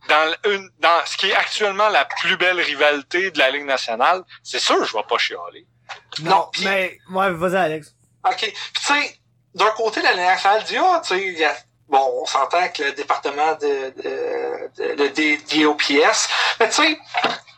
dans, 0.09 0.31
le- 0.45 0.55
une, 0.55 0.71
dans 0.79 1.05
ce 1.05 1.17
qui 1.17 1.31
est 1.31 1.35
actuellement 1.35 1.89
la 1.89 2.05
plus 2.05 2.37
belle 2.37 2.61
rivalité 2.61 3.31
de 3.31 3.39
la 3.39 3.51
Ligue 3.51 3.65
nationale. 3.67 4.23
C'est 4.43 4.61
sûr, 4.61 4.85
je 4.85 4.97
vais 4.97 5.03
pas 5.09 5.19
chialer. 5.19 5.67
non, 6.21 6.31
Non, 6.31 6.49
pis- 6.53 6.65
mais 6.65 6.99
ouais 7.11 7.31
vas-y 7.33 7.57
Alex 7.57 7.93
OK. 8.29 8.37
Puis 8.39 8.53
tu 8.75 8.83
sais, 8.83 9.19
d'un 9.55 9.71
côté, 9.73 10.03
la 10.03 10.13
Ligue 10.13 10.21
nationale 10.27 10.65
dit, 10.65 10.77
ah, 10.79 11.01
tu 11.03 11.15
sais, 11.15 11.23
il 11.27 11.39
y 11.39 11.45
a- 11.45 11.57
bon, 11.89 12.21
on 12.23 12.27
s'entend 12.27 12.69
que 12.71 12.83
le 12.83 12.93
département 12.93 13.55
de, 13.55 13.93
de, 14.03 14.71
de, 14.77 15.03
le 15.03 15.09
D- 15.11 15.39
DOPS, 15.53 16.29
mais 16.61 16.69
tu 16.69 16.75
sais, 16.83 16.99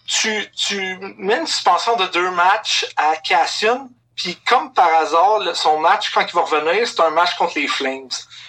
tu, 0.08 0.50
tu 0.52 0.98
mets 1.18 1.38
une 1.38 1.46
suspension 1.46 1.94
de 1.96 2.06
deux 2.06 2.30
matchs 2.30 2.86
à 2.96 3.16
Cassian, 3.16 3.88
puis 4.16 4.36
comme 4.46 4.72
par 4.72 4.92
hasard, 4.94 5.40
son 5.54 5.78
match, 5.78 6.10
quand 6.12 6.22
il 6.26 6.34
va 6.34 6.40
revenir, 6.42 6.88
c'est 6.88 7.00
un 7.00 7.10
match 7.10 7.36
contre 7.36 7.52
les 7.56 7.68
Flames. 7.68 8.08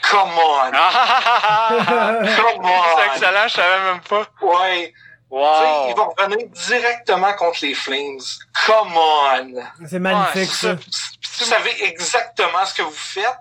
Come 0.10 0.32
on! 0.32 0.72
Come 0.72 2.26
c'est 2.26 2.42
on! 2.64 3.14
excellent, 3.14 3.48
je 3.48 3.54
savais 3.54 3.84
même 3.92 4.02
pas. 4.02 4.26
Ouais. 4.42 4.88
Tu 4.88 5.38
sais, 5.38 5.38
Wow. 5.38 5.90
il 5.90 5.96
va 5.96 6.10
revenir 6.18 6.48
directement 6.50 7.34
contre 7.34 7.60
les 7.62 7.76
Flames. 7.76 8.20
Come 8.66 8.98
on! 8.98 9.54
c'est 9.88 10.00
magnifique 10.00 10.36
Ouais, 10.36 10.46
ça 10.46 10.74
Vous 10.74 11.46
savez 11.46 11.84
exactement 11.84 12.66
ce 12.66 12.74
que 12.74 12.82
vous 12.82 12.92
faites. 12.92 13.38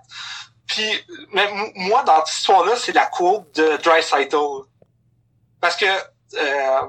Puis, 0.67 1.03
mais 1.31 1.49
moi, 1.75 2.03
dans 2.03 2.23
cette 2.25 2.35
histoire-là, 2.37 2.75
c'est 2.75 2.91
la 2.91 3.07
courbe 3.07 3.51
de 3.53 3.77
Dry 3.77 4.01
Parce 5.59 5.75
que, 5.75 5.85
euh, 5.85 6.81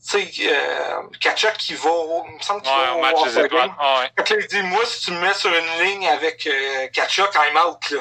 sais, 0.00 0.30
euh, 0.48 1.02
Kachuk 1.20 1.52
qui 1.58 1.74
va, 1.74 1.90
au- 1.90 2.24
il 2.28 2.36
me 2.36 2.40
semble 2.42 2.62
qu'il 2.62 2.70
Ouais, 2.72 2.84
va 2.86 2.92
au 2.94 2.98
au 2.98 3.00
match 3.02 3.26
étoiles. 3.32 3.48
Game. 3.48 3.74
Ah, 3.78 4.00
ouais. 4.00 4.10
Fait 4.16 4.24
que 4.24 4.34
là, 4.34 4.40
il 4.40 4.46
dit, 4.48 4.62
moi, 4.62 4.84
si 4.86 5.00
tu 5.02 5.10
me 5.12 5.20
mets 5.20 5.34
sur 5.34 5.50
une 5.54 5.84
ligne 5.84 6.08
avec 6.08 6.46
euh, 6.46 6.88
Kachuk, 6.88 7.30
I'm 7.34 7.56
out, 7.66 7.90
là. 7.90 7.98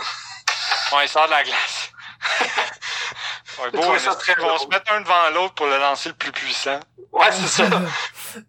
Ouais, 0.97 1.05
il 1.05 1.09
sort 1.09 1.25
de 1.25 1.31
la 1.31 1.43
glace. 1.43 1.91
ouais, 3.59 3.71
beau, 3.71 3.83
hein, 3.91 3.99
ça 3.99 4.15
très 4.15 4.35
drôle. 4.35 4.59
se 4.59 4.67
mettre 4.67 4.91
un 4.91 5.01
devant 5.01 5.29
l'autre 5.31 5.53
pour 5.55 5.67
le 5.67 5.77
lancer 5.77 6.09
le 6.09 6.15
plus 6.15 6.31
puissant. 6.31 6.79
Ouais, 7.11 7.31
c'est 7.31 7.47
ça. 7.47 7.69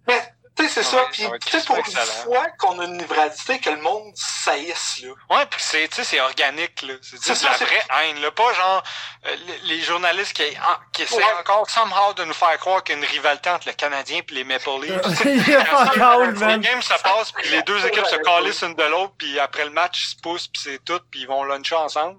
Mais, 0.06 0.22
tu 0.60 0.68
sais, 0.68 0.82
c'est 0.82 0.82
ça. 0.90 1.04
Puis, 1.12 1.22
ça 1.22 1.34
être 1.34 1.44
tu 1.44 1.58
sais, 1.58 1.64
pour 1.66 1.76
une 1.76 1.84
fois 1.84 2.46
qu'on 2.58 2.78
a 2.80 2.84
une 2.84 3.00
rivalité 3.02 3.58
que 3.58 3.70
le 3.70 3.78
monde 3.80 4.12
saillisse, 4.14 5.00
là. 5.02 5.10
Ouais, 5.36 5.46
puis 5.46 5.60
c'est, 5.62 5.88
tu 5.88 5.96
sais, 5.96 6.04
c'est 6.04 6.20
organique, 6.20 6.82
là. 6.82 6.94
C'est, 7.02 7.16
C'est 7.22 7.34
c'est 7.34 7.44
de 7.46 7.50
la 7.50 7.56
vraie 7.56 7.82
haine, 8.08 8.20
là. 8.20 8.30
Pas 8.30 8.52
genre, 8.52 8.82
euh, 9.26 9.36
les, 9.46 9.76
les 9.76 9.82
journalistes 9.82 10.32
qui, 10.34 10.42
en- 10.42 10.90
qui 10.92 11.02
essaient 11.02 11.16
Ouais. 11.16 11.24
encore 11.40 11.68
somehow 11.68 12.12
de 12.14 12.24
nous 12.24 12.34
faire 12.34 12.56
croire 12.58 12.82
qu'il 12.84 12.96
y 12.96 12.98
a 12.98 13.02
une 13.02 13.08
rivalité 13.08 13.50
entre 13.50 13.66
le 13.68 13.74
Canadien 13.74 14.18
et 14.28 14.34
les 14.34 14.44
Maple 14.44 14.70
Leafs. 14.82 15.24
Les 15.24 16.58
games 16.58 16.82
se 16.82 17.02
passent, 17.02 17.32
puis 17.32 17.48
les 17.50 17.62
deux 17.62 17.84
équipes 17.86 18.06
se 18.06 18.16
calissent 18.16 18.62
une 18.62 18.74
de 18.74 18.84
l'autre, 18.84 19.14
puis 19.18 19.38
après 19.38 19.64
le 19.64 19.70
match, 19.70 20.06
ils 20.06 20.16
se 20.16 20.20
poussent, 20.22 20.48
puis 20.48 20.62
c'est 20.64 20.84
tout, 20.84 21.00
puis 21.10 21.20
ils 21.22 21.26
vont 21.28 21.42
luncher 21.44 21.74
ensemble. 21.76 22.18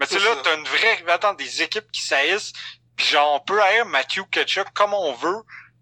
Mais 0.00 0.06
tu 0.06 0.14
sais, 0.14 0.20
C'est 0.20 0.26
là, 0.28 0.36
t'as 0.42 0.54
une 0.56 0.64
vraie 0.64 0.94
rivalité 0.94 1.26
entre 1.26 1.36
des 1.38 1.62
équipes 1.62 1.90
qui 1.92 2.02
saillissent, 2.02 2.52
puis 2.96 3.06
genre, 3.06 3.34
on 3.34 3.40
peut 3.40 3.60
haïr 3.62 3.84
Matthew 3.86 4.22
Ketchuk 4.30 4.68
comme 4.74 4.94
on 4.94 5.12
veut, 5.14 5.38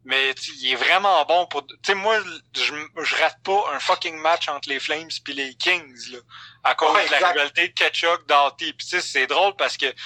mais 0.07 0.33
tu 0.35 0.45
sais, 0.45 0.53
il 0.63 0.73
est 0.73 0.77
vraiment 0.77 1.25
bon 1.27 1.47
pour... 1.47 1.67
Tu 1.67 1.75
sais, 1.85 1.95
moi, 1.95 2.19
je, 2.55 2.73
je 3.03 3.17
rate 3.17 3.37
pas 3.45 3.65
un 3.75 3.79
fucking 3.81 4.17
match 4.17 4.49
entre 4.49 4.69
les 4.69 4.81
Flames 4.81 5.09
puis 5.25 5.35
les 5.35 5.55
Kings, 5.57 6.11
là, 6.13 6.19
à 6.65 6.75
cause 6.75 6.95
Ouais, 6.95 7.07
de 7.07 7.11
la 7.13 7.29
rivalité 7.31 7.73
Ketchuk 7.73 8.27
Doughty. 8.27 8.73
Puis 8.73 8.87
tu 8.87 8.97
sais, 8.97 9.01
c'est 9.01 9.27
drôle 9.27 9.55
parce 9.57 9.77
que, 9.77 9.87
tu 9.91 9.97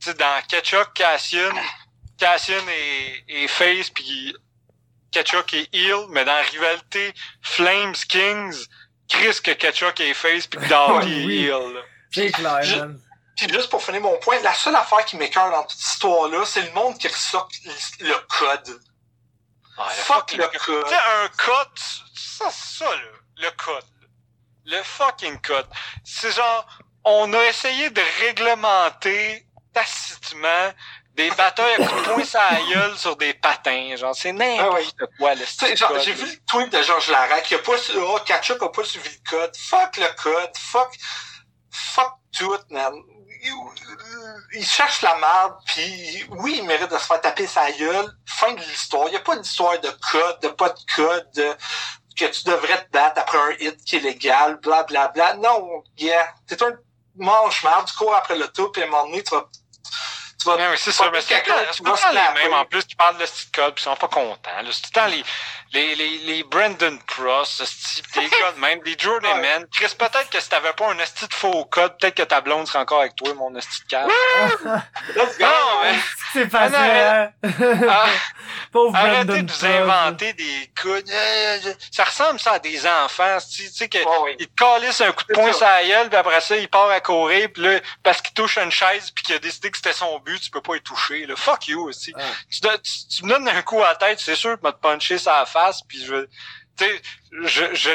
sais, 0.00 0.14
dans 0.14 0.42
Ketchuk, 0.48 0.92
Cassian, 0.94 1.52
Cassian 2.18 2.62
est, 2.68 3.24
est 3.44 3.48
face, 3.48 3.90
puis 3.90 4.34
Ketchuk 5.10 5.52
est 5.54 5.74
heel, 5.74 6.06
mais 6.10 6.24
dans 6.24 6.34
la 6.34 6.42
rivalité 6.42 7.12
Flames 7.42 7.94
Kings, 8.08 8.66
Chris 9.08 9.40
que 9.42 9.52
Ketchuk 9.52 9.98
est 10.00 10.14
face 10.14 10.46
puis 10.46 10.60
que 10.60 10.66
Doughty 10.68 11.06
Ouais, 11.08 11.24
oui. 11.24 11.38
est 11.38 11.48
heel. 11.48 11.72
là. 11.74 11.80
C'est 12.12 12.30
clair, 12.32 12.62
Je- 12.62 12.76
man. 12.76 13.00
Puis 13.36 13.52
juste 13.52 13.68
pour 13.68 13.82
finir 13.84 14.00
mon 14.00 14.18
point, 14.18 14.40
la 14.40 14.54
seule 14.54 14.74
affaire 14.76 15.04
qui 15.04 15.14
m'écœure 15.18 15.50
dans 15.50 15.62
toute 15.62 15.78
cette 15.78 15.92
histoire-là, 15.92 16.46
c'est 16.46 16.62
le 16.62 16.70
monde 16.72 16.96
qui 16.96 17.06
ressort 17.06 17.46
le 18.00 18.14
code. 18.28 18.80
Ah, 19.78 19.88
le 19.88 20.02
Fuck 20.02 20.32
le 20.32 20.44
code. 20.44 20.58
code. 20.58 20.84
Tu 20.84 20.90
sais, 20.90 21.00
un 21.24 21.28
code, 21.28 21.78
ça, 22.14 22.50
ça, 22.50 22.90
là, 22.90 23.02
le 23.38 23.50
code. 23.50 23.84
Le 24.64 24.82
fucking 24.82 25.40
code. 25.40 25.66
C'est 26.04 26.32
genre, 26.34 26.66
on 27.04 27.32
a 27.32 27.44
essayé 27.44 27.90
de 27.90 28.02
réglementer 28.20 29.46
tacitement 29.72 30.72
des 31.14 31.30
batailles 31.30 31.74
à 31.74 31.86
coups 31.86 32.02
de 32.02 32.12
poing 32.12 32.24
sur 32.24 32.98
sur 32.98 33.16
des 33.16 33.34
patins. 33.34 33.96
Genre, 33.96 34.14
c'est 34.14 34.32
n'importe 34.32 34.96
quoi, 35.18 35.34
le 35.34 35.44
style 35.46 35.76
genre, 35.76 35.98
j'ai 36.00 36.12
vu 36.12 36.26
le 36.26 36.38
tweet 36.46 36.72
de 36.72 36.82
Georges 36.82 37.10
Larac, 37.10 37.44
qui 37.44 37.54
a 37.54 37.58
pas 37.58 37.78
su, 37.78 37.92
oh, 37.96 38.18
Kachuk 38.24 38.62
a 38.62 38.68
pas 38.68 38.84
suivi 38.84 39.08
le 39.08 39.30
code. 39.30 39.56
Fuck 39.56 39.96
le 39.98 40.08
code. 40.22 40.56
Fuck, 40.58 40.94
fuck 41.70 42.12
tout, 42.36 42.58
man. 42.70 42.94
Il, 43.46 44.58
il 44.60 44.66
cherche 44.66 45.02
la 45.02 45.16
merde, 45.16 45.54
puis 45.66 46.24
oui, 46.30 46.56
il 46.58 46.66
mérite 46.66 46.90
de 46.90 46.98
se 46.98 47.04
faire 47.04 47.20
taper 47.20 47.46
sa 47.46 47.70
gueule. 47.72 48.10
Fin 48.26 48.52
de 48.52 48.60
l'histoire. 48.60 49.08
Il 49.08 49.14
y 49.14 49.16
a 49.16 49.20
pas 49.20 49.36
d'histoire 49.36 49.78
de 49.80 49.90
code, 50.10 50.40
de 50.42 50.48
pas 50.48 50.70
de 50.70 50.80
code, 50.94 51.30
de, 51.34 51.56
que 52.16 52.24
tu 52.26 52.44
devrais 52.44 52.84
te 52.84 52.90
battre 52.90 53.20
après 53.20 53.38
un 53.38 53.50
hit 53.60 53.76
qui 53.84 53.96
est 53.96 54.00
légal, 54.00 54.56
bla 54.56 54.82
bla 54.84 55.08
bla. 55.08 55.34
Non, 55.34 55.82
yeah. 55.98 56.34
T'es 56.46 56.62
un 56.62 56.76
manche 57.16 57.62
marde, 57.62 57.88
tu 57.88 57.94
cours 57.96 58.14
après 58.14 58.36
le 58.36 58.48
tout, 58.48 58.70
puis 58.70 58.82
à 58.82 58.86
un 58.86 58.88
moment 58.88 59.06
donné, 59.06 59.22
tu 59.22 59.34
vas, 59.34 59.46
tu 60.38 60.46
vas 60.46 60.56
mais 60.56 60.76
c'est 60.76 60.92
ça, 60.92 61.10
mais 61.10 61.20
c'est 61.20 61.42
pas 61.42 61.96
se 61.96 62.08
les 62.12 62.42
mêmes 62.42 62.54
en 62.54 62.64
plus 62.64 62.84
qui 62.84 62.94
parlent 62.94 63.18
de 63.18 63.26
ce 63.26 63.46
code 63.52 63.74
puis 63.74 63.82
ils 63.82 63.84
sont 63.84 63.96
pas 63.96 64.08
contents. 64.08 64.50
C'est 64.70 64.82
tout 64.82 64.90
le 64.94 65.00
temps 65.00 65.06
les, 65.06 65.24
les, 65.76 65.94
les, 65.94 66.18
les 66.18 66.42
Brandon 66.44 66.98
ce 67.44 67.64
type, 67.64 68.06
des 68.14 68.28
codes 68.30 68.56
même, 68.58 68.80
des 68.80 68.96
Jordan 68.98 69.36
Ouais. 69.36 69.42
Man. 69.42 69.66
Chris, 69.72 69.94
peut-être 69.98 70.30
que 70.30 70.40
si 70.40 70.48
t'avais 70.48 70.72
pas 70.72 70.90
un 70.90 70.98
esti 70.98 71.26
de 71.28 71.34
faux 71.34 71.64
code, 71.66 71.98
peut-être 71.98 72.14
que 72.14 72.22
ta 72.22 72.40
blonde 72.40 72.66
serait 72.66 72.78
encore 72.78 73.00
avec 73.00 73.14
toi, 73.16 73.32
mon 73.34 73.54
esti 73.56 73.82
de 73.82 73.86
cave. 73.88 74.08
Let's 75.14 75.38
go. 75.38 75.44
Non, 75.44 75.80
mais 75.82 75.94
C'est 76.32 76.50
facile, 76.50 76.76
Ah, 76.76 77.22
hein? 77.22 77.30
ah, 77.88 78.06
Pauvre 78.72 78.96
arrêtez 78.96 79.24
Brandon 79.24 79.42
de 79.42 79.52
vous 79.52 79.64
inventer 79.66 80.32
des 80.34 80.70
codes. 80.80 81.08
Euh, 81.10 81.58
je- 81.62 81.70
Ça 81.90 82.04
ressemble 82.04 82.38
ça 82.40 82.52
à 82.52 82.58
des 82.58 82.86
enfants, 82.86 83.38
tu 83.54 83.68
sais, 83.68 83.88
que 83.88 83.98
Ouais, 83.98 84.18
ouais. 84.24 84.36
il 84.38 84.48
te 84.48 84.54
calisse 84.62 85.00
un 85.00 85.12
coup 85.12 85.24
de 85.28 85.32
poing 85.34 85.52
ça. 85.52 85.58
sur 85.58 85.66
la 85.66 85.84
gueule, 85.86 86.08
puis 86.08 86.16
après 86.18 86.40
ça, 86.40 86.56
il 86.56 86.68
part 86.68 86.90
à 86.90 87.00
courir, 87.00 87.48
puis 87.52 87.62
là, 87.62 87.80
parce 88.02 88.20
qu'il 88.20 88.34
touche 88.34 88.58
une 88.58 88.70
chaise, 88.70 89.10
puis 89.10 89.24
qu'il 89.24 89.34
a 89.34 89.38
décidé 89.38 89.70
que 89.70 89.76
c'était 89.76 89.92
son 89.92 90.18
but, 90.20 90.40
tu 90.40 90.50
peux 90.50 90.60
pas 90.60 90.76
y 90.76 90.80
toucher. 90.80 91.26
Là. 91.26 91.34
Fuck 91.36 91.68
you 91.68 91.88
aussi. 91.88 92.12
Ah. 92.16 92.22
Tu, 92.50 92.60
don- 92.60 92.70
tu, 92.82 93.16
tu 93.16 93.24
me 93.24 93.30
donnes 93.30 93.48
un 93.48 93.62
coup 93.62 93.82
à 93.82 93.88
la 93.88 93.96
tête, 93.96 94.20
c'est 94.20 94.36
sûr, 94.36 94.56
tu 94.56 94.62
vas 94.62 94.72
te 94.72 94.78
puncher 94.80 95.18
sur 95.18 95.32
la 95.32 95.46
puis 95.88 96.04
je 96.04 96.26
sais, 96.78 97.02
je, 97.42 97.74
je, 97.74 97.90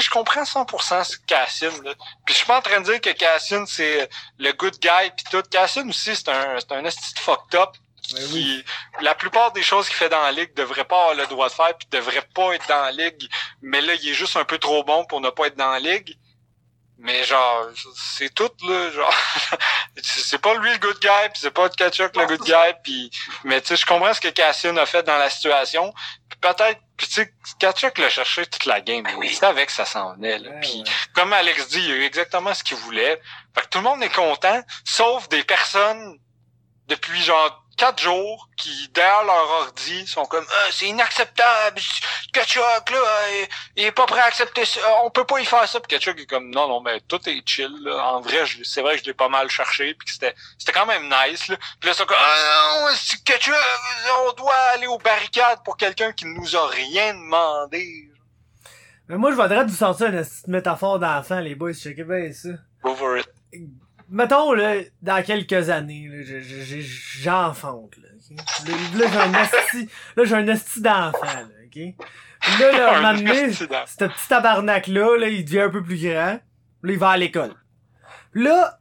je 0.00 0.10
comprends 0.10 0.42
100% 0.42 1.04
ce 1.04 1.16
Cassian, 1.26 1.70
là. 1.84 1.94
Puis 2.24 2.34
je 2.34 2.38
suis 2.38 2.46
pas 2.46 2.58
en 2.58 2.62
train 2.62 2.80
de 2.80 2.86
dire 2.86 3.00
que 3.00 3.10
Cassian, 3.10 3.64
c'est 3.66 4.08
le 4.38 4.52
good 4.52 4.76
guy, 4.80 5.10
puis 5.16 5.26
tout. 5.30 5.42
Cassian 5.50 5.88
aussi, 5.88 6.16
c'est 6.16 6.28
un, 6.28 6.58
c'est 6.58 6.72
un 6.72 6.84
esti 6.84 7.14
de 7.14 7.18
fucked 7.18 7.54
up. 7.54 7.70
Ben 8.12 8.28
Qui, 8.28 8.64
la 9.00 9.16
plupart 9.16 9.50
des 9.52 9.64
choses 9.64 9.88
qu'il 9.88 9.96
fait 9.96 10.08
dans 10.08 10.22
la 10.22 10.30
ligue 10.30 10.54
devrait 10.54 10.84
pas 10.84 10.96
avoir 10.96 11.14
le 11.14 11.26
droit 11.26 11.48
de 11.48 11.54
faire, 11.54 11.76
puis 11.76 11.88
devrait 11.90 12.26
pas 12.34 12.52
être 12.52 12.68
dans 12.68 12.82
la 12.82 12.92
ligue. 12.92 13.28
Mais 13.62 13.80
là, 13.80 13.94
il 13.94 14.08
est 14.08 14.14
juste 14.14 14.36
un 14.36 14.44
peu 14.44 14.58
trop 14.58 14.84
bon 14.84 15.04
pour 15.06 15.20
ne 15.20 15.30
pas 15.30 15.46
être 15.46 15.56
dans 15.56 15.70
la 15.70 15.80
ligue. 15.80 16.16
Mais 16.98 17.24
genre, 17.24 17.66
c'est 17.94 18.34
tout, 18.34 18.50
là, 18.66 18.90
genre. 18.90 19.14
c'est 20.02 20.40
pas 20.40 20.54
lui 20.54 20.72
le 20.72 20.78
good 20.78 20.98
guy, 20.98 21.28
puis 21.32 21.40
c'est 21.42 21.50
pas 21.50 21.68
Kachuk 21.68 22.16
le 22.16 22.26
good 22.26 22.42
guy, 22.42 22.72
puis... 22.82 23.10
Mais 23.44 23.60
tu 23.60 23.68
sais, 23.68 23.76
je 23.76 23.84
comprends 23.84 24.14
ce 24.14 24.20
que 24.20 24.28
Cassian 24.28 24.76
a 24.78 24.86
fait 24.86 25.02
dans 25.02 25.18
la 25.18 25.28
situation. 25.28 25.92
Puis 26.28 26.38
peut-être, 26.40 26.80
puis 26.96 27.06
tu 27.06 27.12
sais, 27.12 27.34
Kachuk 27.58 27.98
l'a 27.98 28.08
cherché 28.08 28.46
toute 28.46 28.64
la 28.64 28.80
game. 28.80 29.02
Ben 29.02 29.14
oui. 29.18 29.28
Il 29.30 29.36
savait 29.36 29.66
que 29.66 29.72
ça 29.72 29.84
s'en 29.84 30.14
venait, 30.14 30.38
là. 30.38 30.50
Puis 30.62 30.78
ouais. 30.78 30.90
comme 31.14 31.32
Alex 31.34 31.68
dit, 31.68 31.80
il 31.80 31.90
a 31.90 31.94
eu 31.96 32.04
exactement 32.04 32.54
ce 32.54 32.64
qu'il 32.64 32.78
voulait. 32.78 33.20
Fait 33.54 33.62
que 33.62 33.68
tout 33.68 33.78
le 33.78 33.84
monde 33.84 34.02
est 34.02 34.14
content, 34.14 34.62
sauf 34.84 35.28
des 35.28 35.44
personnes 35.44 36.18
depuis 36.88 37.20
genre 37.22 37.62
quatre 37.76 38.02
jours 38.02 38.48
qui, 38.56 38.88
derrière 38.94 39.24
leur 39.24 39.50
ordi, 39.60 40.06
sont 40.06 40.24
comme 40.24 40.44
Ah, 40.48 40.68
c'est 40.70 40.86
inacceptable, 40.86 41.78
Kachuk, 42.32 42.62
là, 42.90 43.28
il, 43.30 43.48
il 43.76 43.84
est 43.84 43.92
pas 43.92 44.06
prêt 44.06 44.20
à 44.20 44.24
accepter 44.24 44.64
ça, 44.64 44.80
on 45.04 45.10
peut 45.10 45.24
pas 45.24 45.40
y 45.40 45.44
faire 45.44 45.68
ça. 45.68 45.78
Puis 45.80 45.88
Kachuk 45.88 46.18
est 46.18 46.26
comme 46.26 46.50
non, 46.50 46.68
non, 46.68 46.80
mais 46.80 47.00
tout 47.00 47.20
est 47.28 47.42
chill. 47.46 47.70
Là. 47.82 48.14
En 48.14 48.20
vrai, 48.20 48.44
c'est 48.64 48.80
vrai 48.80 48.94
que 48.94 49.02
je 49.02 49.06
l'ai 49.06 49.14
pas 49.14 49.28
mal 49.28 49.50
cherché, 49.50 49.94
puis 49.94 50.06
que 50.06 50.12
c'était 50.12 50.34
c'était 50.58 50.72
quand 50.72 50.86
même 50.86 51.04
nice. 51.04 51.48
Là. 51.48 51.56
Puis 51.80 51.88
là, 51.88 51.94
c'est 51.94 52.06
comme 52.06 52.16
Ah 52.18 52.88
non, 54.08 54.28
on 54.28 54.32
doit 54.32 54.54
aller 54.74 54.86
aux 54.86 54.98
barricades 54.98 55.62
pour 55.64 55.76
quelqu'un 55.76 56.12
qui 56.12 56.24
nous 56.24 56.56
a 56.56 56.68
rien 56.68 57.14
demandé? 57.14 58.10
Mais 59.08 59.16
moi, 59.16 59.30
je 59.30 59.36
voudrais 59.36 59.64
vous 59.64 59.74
sortir 59.74 60.08
une 60.08 60.24
petite 60.24 60.48
métaphore 60.48 60.98
d'enfant, 60.98 61.38
les 61.38 61.54
boys. 61.54 61.74
Checkez 61.74 62.04
bien 62.04 62.32
ça. 62.32 62.48
Over 62.82 63.20
it. 63.20 63.28
Mettons, 64.08 64.52
là, 64.52 64.74
dans 65.02 65.22
quelques 65.24 65.68
années, 65.70 66.08
j'enfante, 67.20 67.96
là? 67.98 68.08
Là, 68.66 68.74
là, 68.98 69.06
j'ai 69.12 69.18
un 69.18 69.42
esti, 69.42 69.88
là, 70.16 70.24
j'ai 70.24 70.34
un 70.34 70.48
esti 70.48 70.80
d'enfant, 70.80 71.22
là, 71.22 71.42
ok? 71.64 71.70
Puis 71.72 72.60
là, 72.60 72.72
là, 72.72 72.98
un 73.08 73.14
donné, 73.14 73.52
ce 73.52 73.64
petit 73.64 74.28
tabarnak-là, 74.28 75.18
là, 75.18 75.28
il 75.28 75.44
devient 75.44 75.60
un 75.62 75.70
peu 75.70 75.82
plus 75.82 76.00
grand. 76.02 76.38
Là, 76.82 76.92
il 76.92 76.98
va 76.98 77.10
à 77.10 77.16
l'école. 77.16 77.54
Là, 78.34 78.78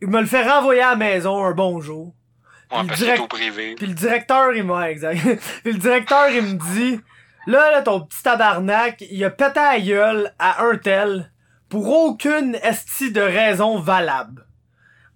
il 0.00 0.08
me 0.08 0.20
le 0.20 0.26
fait 0.26 0.48
renvoyer 0.48 0.82
à 0.82 0.90
la 0.90 0.96
maison 0.96 1.42
un. 1.42 2.14
Ouais, 2.70 2.78
direct- 2.94 2.98
que 2.98 3.16
c'est 3.16 3.20
au 3.20 3.26
privé. 3.26 3.74
Puis 3.76 3.86
le 3.86 3.94
directeur, 3.94 4.52
il 4.54 4.64
m'a, 4.64 4.90
exact. 4.90 5.20
Puis 5.64 5.72
le 5.72 5.78
directeur, 5.78 6.28
il 6.30 6.42
me 6.42 6.74
dit, 6.74 7.00
là, 7.46 7.70
là, 7.70 7.82
ton 7.82 8.00
petit 8.02 8.22
tabarnak, 8.22 9.02
il 9.10 9.24
a 9.24 9.30
pété 9.30 9.60
la 9.60 9.80
gueule 9.80 10.34
à 10.38 10.62
un 10.64 10.76
tel 10.76 11.32
pour 11.68 11.88
aucune 11.88 12.56
esti 12.62 13.12
de 13.12 13.20
raison 13.20 13.78
valable. 13.78 14.46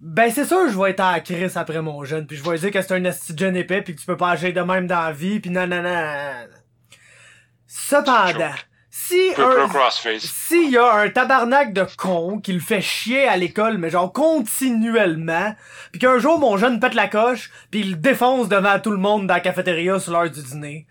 Ben, 0.05 0.29
c'est 0.29 0.43
sûr, 0.43 0.67
je 0.69 0.77
vais 0.77 0.89
être 0.89 0.99
en 0.99 1.17
crise 1.21 1.55
après 1.55 1.81
mon 1.81 2.03
jeune, 2.03 2.27
puis 2.27 2.35
je 2.35 2.43
vais 2.43 2.57
dire 2.57 2.71
que 2.71 2.81
c'est 2.81 2.93
un 2.93 3.05
esti 3.05 3.33
jeune 3.37 3.55
épais, 3.55 3.81
puis 3.81 3.95
que 3.95 4.01
tu 4.01 4.05
peux 4.05 4.17
pas 4.17 4.31
agir 4.31 4.51
de 4.51 4.59
même 4.59 4.85
dans 4.85 4.99
la 4.99 5.13
vie, 5.13 5.39
puis 5.39 5.49
non. 5.49 5.65
Cependant, 7.65 8.51
si 8.89 9.31
un, 9.37 9.69
s'il 10.19 10.71
y 10.71 10.77
a 10.77 10.93
un 10.93 11.09
tabarnak 11.09 11.71
de 11.71 11.85
con 11.95 12.41
qui 12.41 12.51
le 12.51 12.59
fait 12.59 12.81
chier 12.81 13.29
à 13.29 13.37
l'école, 13.37 13.77
mais 13.77 13.89
genre 13.89 14.11
continuellement, 14.11 15.55
puis 15.93 16.01
qu'un 16.01 16.19
jour 16.19 16.37
mon 16.37 16.57
jeune 16.57 16.81
pète 16.81 16.95
la 16.95 17.07
coche, 17.07 17.49
puis 17.71 17.79
il 17.79 17.91
le 17.91 17.95
défonce 17.95 18.49
devant 18.49 18.79
tout 18.79 18.91
le 18.91 18.97
monde 18.97 19.25
dans 19.25 19.35
la 19.35 19.39
cafétéria 19.39 20.01
sur 20.01 20.11
l'heure 20.11 20.29
du 20.29 20.43
dîner, 20.43 20.85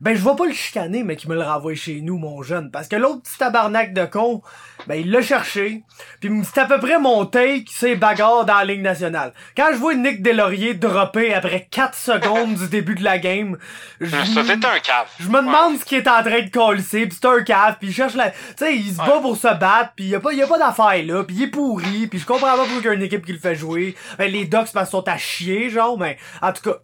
ben 0.00 0.16
je 0.16 0.22
vais 0.22 0.36
pas 0.36 0.46
le 0.46 0.52
chicaner, 0.52 1.02
mais 1.02 1.16
qu'il 1.16 1.28
me 1.30 1.34
le 1.34 1.42
renvoie 1.42 1.74
chez 1.74 2.00
nous, 2.00 2.18
mon 2.18 2.42
jeune. 2.42 2.70
Parce 2.70 2.88
que 2.88 2.96
l'autre 2.96 3.22
petit 3.22 3.38
tabarnak 3.38 3.92
de 3.92 4.04
con, 4.04 4.42
ben 4.86 4.94
il 4.94 5.10
l'a 5.10 5.22
cherché, 5.22 5.82
puis 6.20 6.30
c'est 6.44 6.60
à 6.60 6.66
peu 6.66 6.78
près 6.78 6.98
mon 6.98 7.26
take, 7.26 7.64
c'est 7.68 7.96
bagarre 7.96 8.44
dans 8.44 8.54
la 8.54 8.64
Ligue 8.64 8.82
nationale. 8.82 9.32
Quand 9.56 9.68
je 9.72 9.76
vois 9.76 9.94
Nick 9.94 10.22
Deslauriers 10.22 10.74
dropper 10.74 11.34
après 11.34 11.66
4 11.70 11.94
secondes 11.94 12.54
du 12.54 12.68
début 12.68 12.94
de 12.94 13.02
la 13.02 13.18
game, 13.18 13.58
je 14.00 14.10
Ça, 14.10 14.44
t'es 14.44 14.52
un 14.52 14.78
cave. 14.78 15.08
je 15.18 15.28
me 15.28 15.40
demande 15.40 15.78
ce 15.78 15.84
qu'il 15.84 15.98
est 15.98 16.08
en 16.08 16.22
train 16.22 16.42
de 16.42 16.50
coller, 16.50 16.82
pis 16.82 17.16
c'est 17.20 17.26
un 17.26 17.42
cave, 17.42 17.76
pis 17.80 17.88
il 17.88 17.92
cherche 17.92 18.14
la... 18.14 18.30
Tu 18.30 18.36
sais, 18.56 18.76
il 18.76 18.92
se 18.92 18.98
bat 18.98 19.18
pour 19.20 19.36
se 19.36 19.48
battre, 19.58 19.92
pis 19.96 20.04
y 20.04 20.14
a 20.14 20.20
pas, 20.20 20.32
y 20.32 20.42
a 20.42 20.46
pas 20.46 20.58
d'affaire 20.58 21.04
là, 21.04 21.24
pis 21.24 21.34
il 21.34 21.42
est 21.44 21.48
pourri, 21.48 22.06
pis 22.06 22.18
je 22.18 22.26
comprends 22.26 22.56
pas 22.56 22.64
pourquoi 22.64 22.80
il 22.80 22.84
y 22.84 22.88
a 22.88 22.92
une 22.92 23.02
équipe 23.02 23.26
qui 23.26 23.32
le 23.32 23.38
fait 23.38 23.54
jouer. 23.54 23.94
Ben, 24.16 24.30
les 24.30 24.44
Ducks 24.44 24.72
parce 24.72 24.90
qu'ils 24.90 24.98
sont 24.98 25.08
à 25.08 25.16
chier, 25.16 25.70
genre, 25.70 25.98
mais 25.98 26.18
en 26.40 26.52
tout 26.52 26.62
cas... 26.62 26.76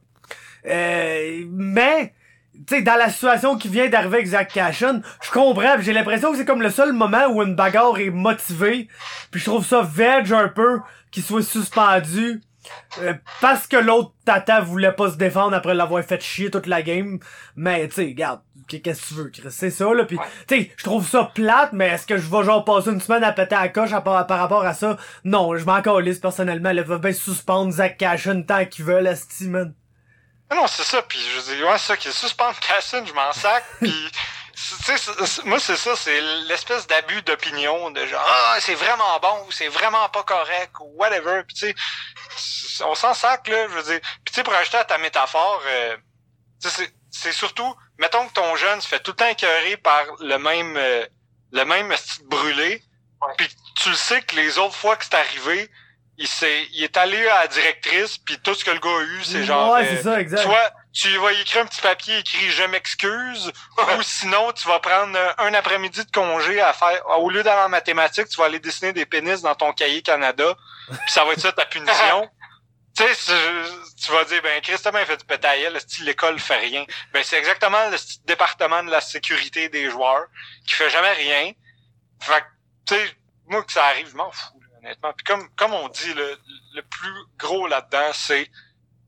Euh, 0.67 1.45
mais 1.51 2.15
tu 2.67 2.77
sais, 2.77 2.83
dans 2.83 2.97
la 2.97 3.11
situation 3.11 3.57
qui 3.59 3.69
vient 3.69 3.89
d'arriver 3.89 4.17
avec 4.19 4.27
Zach 4.29 4.53
Cashin, 4.53 5.01
je 5.23 5.31
comprends, 5.31 5.81
j'ai 5.81 5.93
l'impression 5.93 6.31
que 6.33 6.39
c'est 6.39 6.45
comme 6.45 6.63
le 6.63 6.71
seul 6.71 6.93
moment 6.93 7.27
où 7.29 7.43
une 7.43 7.55
bagarre 7.55 7.99
est 7.99 8.11
motivée, 8.11 8.89
puis 9.31 9.41
je 9.41 9.45
trouve 9.47 9.67
ça 9.67 9.83
veg 9.83 10.33
un 10.33 10.49
peu 10.49 10.81
qu'il 11.11 11.23
soit 11.23 11.43
suspendu. 11.43 12.41
euh, 13.03 13.13
parce 13.43 13.67
que 13.67 13.77
l'autre 13.77 14.15
tata 14.25 14.61
voulait 14.63 14.93
pas 14.93 15.11
se 15.11 15.17
défendre 15.17 15.55
après 15.55 15.75
l'avoir 15.75 16.03
fait 16.03 16.23
chier 16.23 16.51
toute 16.51 16.67
la 16.67 16.81
game. 16.81 17.19
Mais 17.57 17.87
tu 17.89 17.97
sais, 17.97 18.05
regarde, 18.05 18.41
qu'est-ce 18.69 19.03
que 19.03 19.09
tu 19.09 19.15
veux, 19.15 19.29
Chris? 19.29 19.43
C'est 19.51 19.69
ça, 19.69 19.93
là. 19.93 20.05
Pis, 20.07 20.17
Ouais. 20.17 20.25
tu 20.49 20.57
sais, 20.63 20.71
je 20.75 20.83
trouve 20.85 21.07
ça 21.07 21.31
plate, 21.35 21.75
mais 21.75 21.89
est-ce 21.89 22.07
que 22.07 22.17
je 22.17 22.31
vais 22.31 22.43
genre 22.43 22.65
passer 22.65 22.89
une 22.91 23.03
semaine 23.03 23.23
à 23.23 23.33
péter 23.33 23.55
à 23.55 23.63
la 23.65 23.69
coche 23.69 23.93
à 23.93 24.01
par, 24.01 24.27
par 24.27 24.39
rapport 24.39 24.65
à 24.65 24.73
ça? 24.73 24.97
Non, 25.25 25.55
je 25.59 25.65
m'en 25.67 25.83
calisse 25.83 26.19
personnellement. 26.21 26.71
Ils 26.71 26.83
peuvent 26.85 27.03
bien 27.03 27.13
suspendre 27.13 27.71
Zach 27.71 27.99
Cashin 27.99 28.41
tant 28.43 28.65
qu'ils 28.65 28.87
veulent, 28.87 29.09
esti, 29.09 29.47
man. 29.49 29.75
Ah 30.51 30.57
non, 30.57 30.67
c'est 30.67 30.85
ça, 30.85 31.03
puis 31.03 31.19
je 31.19 31.41
dis, 31.41 31.63
ouais, 31.63 31.79
c'est 31.79 31.87
ça, 31.87 31.97
qui 31.97 32.13
suspendre 32.13 32.59
Cassin, 32.61 33.05
je 33.05 33.13
m'en 33.13 33.33
sac, 33.33 33.65
puis 33.81 34.11
tu 34.55 34.97
sais, 34.97 35.43
moi, 35.45 35.59
c'est 35.59 35.77
ça, 35.77 35.97
c'est 35.97 36.21
l'espèce 36.47 36.87
d'abus 36.87 37.23
d'opinion, 37.23 37.91
de 37.91 38.07
genre, 38.07 38.25
ah, 38.25 38.57
c'est 38.61 38.75
vraiment 38.75 39.19
bon, 39.21 39.47
ou 39.47 39.53
c'est 39.53 39.69
vraiment 39.69 40.09
pas 40.11 40.23
correct, 40.23 40.73
ou 40.81 40.95
whatever, 40.97 41.43
puis 41.45 41.57
tu 41.57 41.75
sais, 42.29 42.85
on 42.85 42.95
s'en 42.95 43.15
sac, 43.15 43.49
là, 43.49 43.69
je 43.69 43.75
veux 43.75 43.83
dire. 43.83 44.01
Puis 44.01 44.33
tu 44.33 44.35
sais, 44.35 44.43
pour 44.43 44.55
ajouter 44.55 44.79
à 44.79 44.85
ta 44.85 44.99
métaphore, 44.99 45.63
euh, 45.67 45.97
c'est 46.61 46.93
c'est 47.11 47.33
surtout, 47.33 47.75
mettons 47.99 48.27
que 48.27 48.33
ton 48.33 48.57
jeune 48.57 48.81
se 48.81 48.89
fait 48.89 48.99
tout 48.99 49.13
le 49.13 49.17
temps 49.17 49.29
écœurer 49.29 49.77
par 49.77 50.03
le 50.19 50.37
même, 50.37 50.77
euh, 50.77 51.07
le 51.53 51.65
même 51.65 51.95
style 51.97 52.27
brûlé, 52.27 52.83
puis 53.39 53.49
tu 53.77 53.91
le 53.91 53.95
sais 53.95 54.21
que 54.23 54.35
les 54.35 54.59
autres 54.59 54.75
fois 54.75 54.97
que 54.97 55.05
c'est 55.05 55.15
arrivé, 55.15 55.71
il 56.17 56.29
s'est, 56.29 56.69
il 56.73 56.85
est 56.85 56.97
allé 56.97 57.27
à 57.29 57.41
la 57.41 57.47
directrice, 57.49 58.19
puis 58.19 58.39
tout 58.39 58.55
ce 58.55 58.65
que 58.65 58.71
le 58.71 58.79
gars 58.79 58.89
a 58.89 59.03
eu, 59.03 59.25
c'est 59.25 59.45
genre, 59.45 59.73
Ouais, 59.73 59.85
euh, 59.85 59.97
c'est 59.97 60.03
ça, 60.03 60.21
exact. 60.21 60.43
Soit 60.43 60.73
tu 60.93 61.17
vas 61.19 61.33
écrire 61.33 61.63
un 61.63 61.67
petit 61.67 61.81
papier 61.81 62.19
écrit 62.19 62.51
je 62.51 62.63
m'excuse 62.65 63.53
ou 63.79 64.03
sinon 64.03 64.53
tu 64.53 64.69
vas 64.69 64.79
prendre 64.79 65.19
euh, 65.19 65.33
un 65.39 65.53
après-midi 65.53 66.05
de 66.05 66.11
congé 66.13 66.61
à 66.61 66.73
faire 66.73 67.03
au 67.19 67.31
lieu 67.31 67.43
d'aller 67.43 67.63
en 67.63 67.69
mathématiques, 67.69 68.29
tu 68.29 68.37
vas 68.37 68.45
aller 68.45 68.61
dessiner 68.61 68.93
des 68.93 69.05
pénis 69.05 69.43
dans 69.43 69.57
ton 69.57 69.73
cahier 69.73 70.03
Canada. 70.03 70.55
Puis 70.89 70.99
ça 71.09 71.25
va 71.25 71.33
être 71.33 71.41
ça 71.41 71.51
ta 71.51 71.67
punition. 71.67 72.31
tu 72.97 73.03
sais, 73.03 73.33
tu 74.01 74.13
vas 74.13 74.25
dire 74.25 74.41
ben 74.41 74.61
Christophe 74.61 74.97
fait 75.05 75.17
du 75.17 75.25
pétail, 75.25 75.69
le 75.73 75.81
style 75.81 76.05
l'école 76.05 76.39
fait 76.39 76.59
rien. 76.59 76.85
Ben 77.13 77.25
c'est 77.25 77.39
exactement 77.39 77.89
le 77.91 77.97
style 77.97 78.23
département 78.25 78.85
de 78.85 78.91
la 78.91 79.01
sécurité 79.01 79.69
des 79.69 79.91
joueurs 79.91 80.27
qui 80.65 80.75
fait 80.75 80.91
jamais 80.91 81.13
rien. 81.13 81.51
Fait 82.21 82.41
que 82.41 82.47
tu 82.87 82.95
sais 82.95 83.17
moi 83.47 83.65
que 83.65 83.73
ça 83.73 83.85
arrive, 83.87 84.09
je 84.09 84.17
m'en 84.17 84.31
fous 84.31 84.54
honnêtement. 84.85 85.13
Puis 85.17 85.25
comme 85.25 85.49
comme 85.57 85.75
on 85.75 85.89
dit 85.89 86.13
le, 86.15 86.39
le 86.75 86.83
plus 86.83 87.15
gros 87.39 87.67
là-dedans 87.67 88.11
c'est 88.13 88.51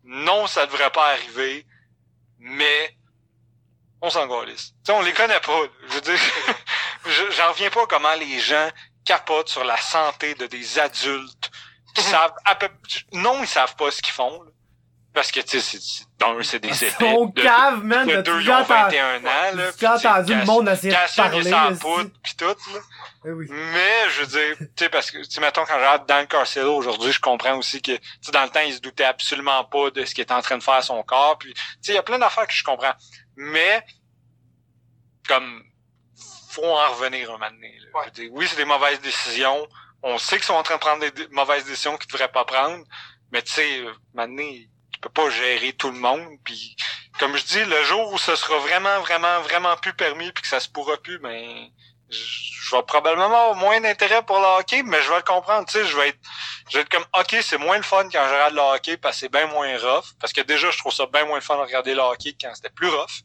non, 0.04 0.46
ça 0.46 0.66
devrait 0.66 0.90
pas 0.90 1.08
arriver, 1.12 1.66
mais 2.38 2.96
on 4.00 4.10
s'en 4.10 4.26
galisse. 4.28 4.68
Tu 4.68 4.74
sais, 4.84 4.92
on 4.92 5.02
les 5.02 5.12
connaît 5.12 5.40
pas. 5.40 5.60
Je 5.88 5.94
veux 5.94 6.00
dire, 6.00 6.18
je- 7.06 7.30
j'en 7.32 7.50
reviens 7.50 7.70
pas 7.70 7.86
comment 7.86 8.14
les 8.14 8.38
gens 8.38 8.68
capotent 9.04 9.48
sur 9.48 9.64
la 9.64 9.76
santé 9.78 10.34
de 10.34 10.46
des 10.46 10.78
adultes 10.78 11.50
qui 11.94 12.02
savent 12.12 12.34
à 12.44 12.54
peu 12.54 12.68
non, 13.12 13.42
ils 13.42 13.48
savent 13.48 13.74
pas 13.76 13.90
ce 13.90 14.00
qu'ils 14.02 14.12
font. 14.14 14.42
là. 14.42 14.50
Parce 15.12 15.32
que, 15.32 15.40
tu 15.40 15.58
sais, 15.62 15.78
d'un, 16.18 16.42
c'est 16.42 16.58
des. 16.58 16.74
Son 16.74 17.24
De- 17.26 17.40
cave, 17.42 17.82
man. 17.82 18.06
de 18.06 18.20
deux, 18.20 18.42
ils 18.42 18.50
ont 18.50 18.54
entendu, 18.56 18.96
21 18.96 19.24
ans, 19.24 19.56
là. 19.56 19.72
t'as-tu 19.72 20.06
entendu 20.06 20.34
le 20.34 20.44
monde 20.44 20.66
Cassien, 20.66 21.24
parler, 21.24 21.40
il 21.40 21.46
est 21.46 21.50
sans 21.50 21.70
esti? 21.70 21.80
poudre, 21.80 22.10
pis 22.22 22.36
tout, 22.36 22.44
là. 22.44 22.80
Eh 23.26 23.32
oui. 23.32 23.46
Mais, 23.50 24.08
je 24.10 24.20
veux 24.20 24.26
dire, 24.28 24.56
tu 24.58 24.84
sais, 24.84 24.88
parce 24.88 25.10
que, 25.10 25.18
tu 25.18 25.24
sais, 25.30 25.40
mettons, 25.40 25.64
quand 25.64 25.74
je 25.74 25.78
regarde 25.78 26.06
Dan 26.06 26.28
Carcelo 26.28 26.76
aujourd'hui, 26.76 27.10
je 27.10 27.20
comprends 27.20 27.56
aussi 27.56 27.82
que, 27.82 27.96
tu 27.96 28.02
sais, 28.20 28.30
dans 28.30 28.44
le 28.44 28.50
temps, 28.50 28.60
il 28.60 28.72
se 28.72 28.80
doutait 28.80 29.04
absolument 29.04 29.64
pas 29.64 29.90
de 29.90 30.04
ce 30.04 30.14
qu'il 30.14 30.22
était 30.22 30.32
en 30.32 30.42
train 30.42 30.56
de 30.56 30.62
faire 30.62 30.74
à 30.74 30.82
son 30.82 31.02
corps, 31.02 31.36
puis, 31.36 31.52
tu 31.52 31.60
sais, 31.82 31.92
il 31.92 31.94
y 31.96 31.98
a 31.98 32.04
plein 32.04 32.20
d'affaires 32.20 32.46
que 32.46 32.52
je 32.52 32.62
comprends. 32.62 32.94
Mais, 33.34 33.84
comme, 35.26 35.64
faut 36.50 36.64
en 36.64 36.92
revenir 36.92 37.28
un 37.30 37.32
moment 37.32 37.50
donné, 37.50 37.76
là. 37.80 37.98
Ouais. 37.98 38.04
Je 38.04 38.06
veux 38.06 38.28
dire, 38.28 38.30
oui, 38.32 38.46
c'est 38.48 38.56
des 38.56 38.64
mauvaises 38.64 39.00
décisions. 39.00 39.66
On 40.04 40.18
sait 40.18 40.36
qu'ils 40.36 40.44
sont 40.44 40.54
en 40.54 40.62
train 40.62 40.76
de 40.76 40.80
prendre 40.80 41.00
des 41.00 41.10
dé- 41.10 41.28
mauvaises 41.32 41.64
décisions 41.64 41.96
qu'ils 41.96 42.10
devraient 42.12 42.30
pas 42.30 42.44
prendre. 42.44 42.84
Mais, 43.32 43.42
tu 43.42 43.52
sais, 43.52 43.84
donné, 44.14 44.70
tu 44.92 45.00
peux 45.00 45.08
pas 45.08 45.28
gérer 45.30 45.72
tout 45.72 45.90
le 45.90 45.98
monde, 45.98 46.38
puis, 46.44 46.76
comme 47.18 47.36
je 47.36 47.44
dis, 47.44 47.64
le 47.64 47.82
jour 47.82 48.12
où 48.12 48.18
ce 48.18 48.36
sera 48.36 48.58
vraiment, 48.58 49.00
vraiment, 49.00 49.40
vraiment 49.40 49.76
plus 49.78 49.94
permis, 49.94 50.30
puis 50.30 50.42
que 50.42 50.48
ça 50.48 50.60
se 50.60 50.68
pourra 50.68 50.96
plus, 50.98 51.18
ben, 51.18 51.68
je 52.08 52.46
je 52.66 52.74
vais 52.74 52.82
probablement 52.82 53.26
avoir 53.26 53.54
moins 53.54 53.80
d'intérêt 53.80 54.22
pour 54.24 54.38
le 54.38 54.58
hockey, 54.58 54.82
mais 54.82 55.00
je 55.02 55.08
vais 55.08 55.16
le 55.16 55.22
comprendre, 55.22 55.66
tu 55.66 55.78
sais, 55.78 55.84
je 55.84 55.96
vais 55.96 56.08
être, 56.08 56.18
je 56.68 56.76
vais 56.76 56.82
être 56.82 56.88
comme, 56.88 57.04
ok, 57.16 57.36
c'est 57.40 57.58
moins 57.58 57.76
le 57.76 57.82
fun 57.82 58.08
quand 58.10 58.26
je 58.26 58.32
regarde 58.32 58.54
le 58.54 58.60
hockey 58.60 58.96
parce 58.96 59.16
que 59.16 59.20
c'est 59.20 59.28
bien 59.28 59.46
moins 59.46 59.78
rough, 59.78 60.06
parce 60.20 60.32
que 60.32 60.40
déjà, 60.40 60.70
je 60.70 60.78
trouve 60.78 60.92
ça 60.92 61.06
bien 61.06 61.24
moins 61.26 61.36
le 61.36 61.42
fun 61.42 61.56
de 61.56 61.62
regarder 61.62 61.94
le 61.94 62.00
hockey 62.00 62.36
quand 62.40 62.52
c'était 62.54 62.70
plus 62.70 62.88
rough, 62.88 63.22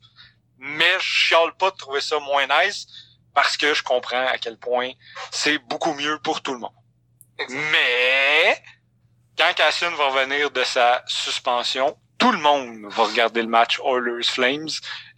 mais 0.60 0.94
je 1.00 1.06
chiale 1.06 1.54
pas 1.58 1.72
de 1.72 1.76
trouver 1.76 2.02
ça 2.02 2.20
moins 2.20 2.46
nice, 2.46 2.86
parce 3.34 3.58
que 3.58 3.74
je 3.74 3.82
comprends 3.82 4.28
à 4.28 4.38
quel 4.38 4.58
point 4.58 4.92
c'est 5.32 5.58
beaucoup 5.58 5.94
mieux 5.94 6.20
pour 6.20 6.42
tout 6.42 6.54
le 6.54 6.60
monde. 6.60 6.76
Mais, 7.50 8.62
quand 9.38 9.52
Cassian 9.56 9.92
va 9.92 10.10
revenir 10.10 10.52
de 10.52 10.64
sa 10.64 11.02
suspension, 11.08 11.98
tout 12.20 12.32
le 12.32 12.38
monde 12.38 12.86
va 12.94 13.06
regarder 13.06 13.42
le 13.42 13.48
match 13.48 13.80
Oilers 13.80 14.24
Flames, 14.24 14.70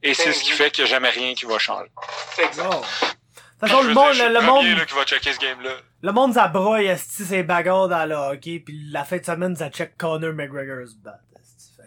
et 0.01 0.13
c'est 0.13 0.27
Ben 0.27 0.33
ce 0.33 0.43
qui 0.43 0.51
fait 0.51 0.71
qu'il 0.71 0.85
n'y 0.85 0.89
a 0.89 0.93
jamais 0.93 1.09
rien 1.09 1.33
qui 1.33 1.43
va 1.43 1.59
changer. 1.59 1.91
Exact. 2.37 3.17
De 3.61 3.67
toute 3.67 3.69
façon, 3.69 3.87
le 3.87 3.93
monde, 3.93 4.13
le, 4.17 4.41
monde, 4.41 4.65
là, 4.77 4.85
qui 4.85 4.93
va 4.93 5.05
checker 5.05 5.31
ce 5.33 5.39
game-là. 5.39 5.69
le 6.01 6.11
monde, 6.11 6.33
ça 6.33 6.47
broye, 6.47 6.83
esti, 6.83 7.23
ses 7.23 7.43
bagarres 7.43 7.87
dans 7.87 8.05
le 8.09 8.15
hockey, 8.15 8.59
pis 8.59 8.89
la 8.91 9.05
fin 9.05 9.17
de 9.17 9.25
semaine, 9.25 9.55
ça 9.55 9.69
check 9.69 9.95
Connor 9.97 10.33
McGregor's 10.33 10.95
bat, 10.95 11.19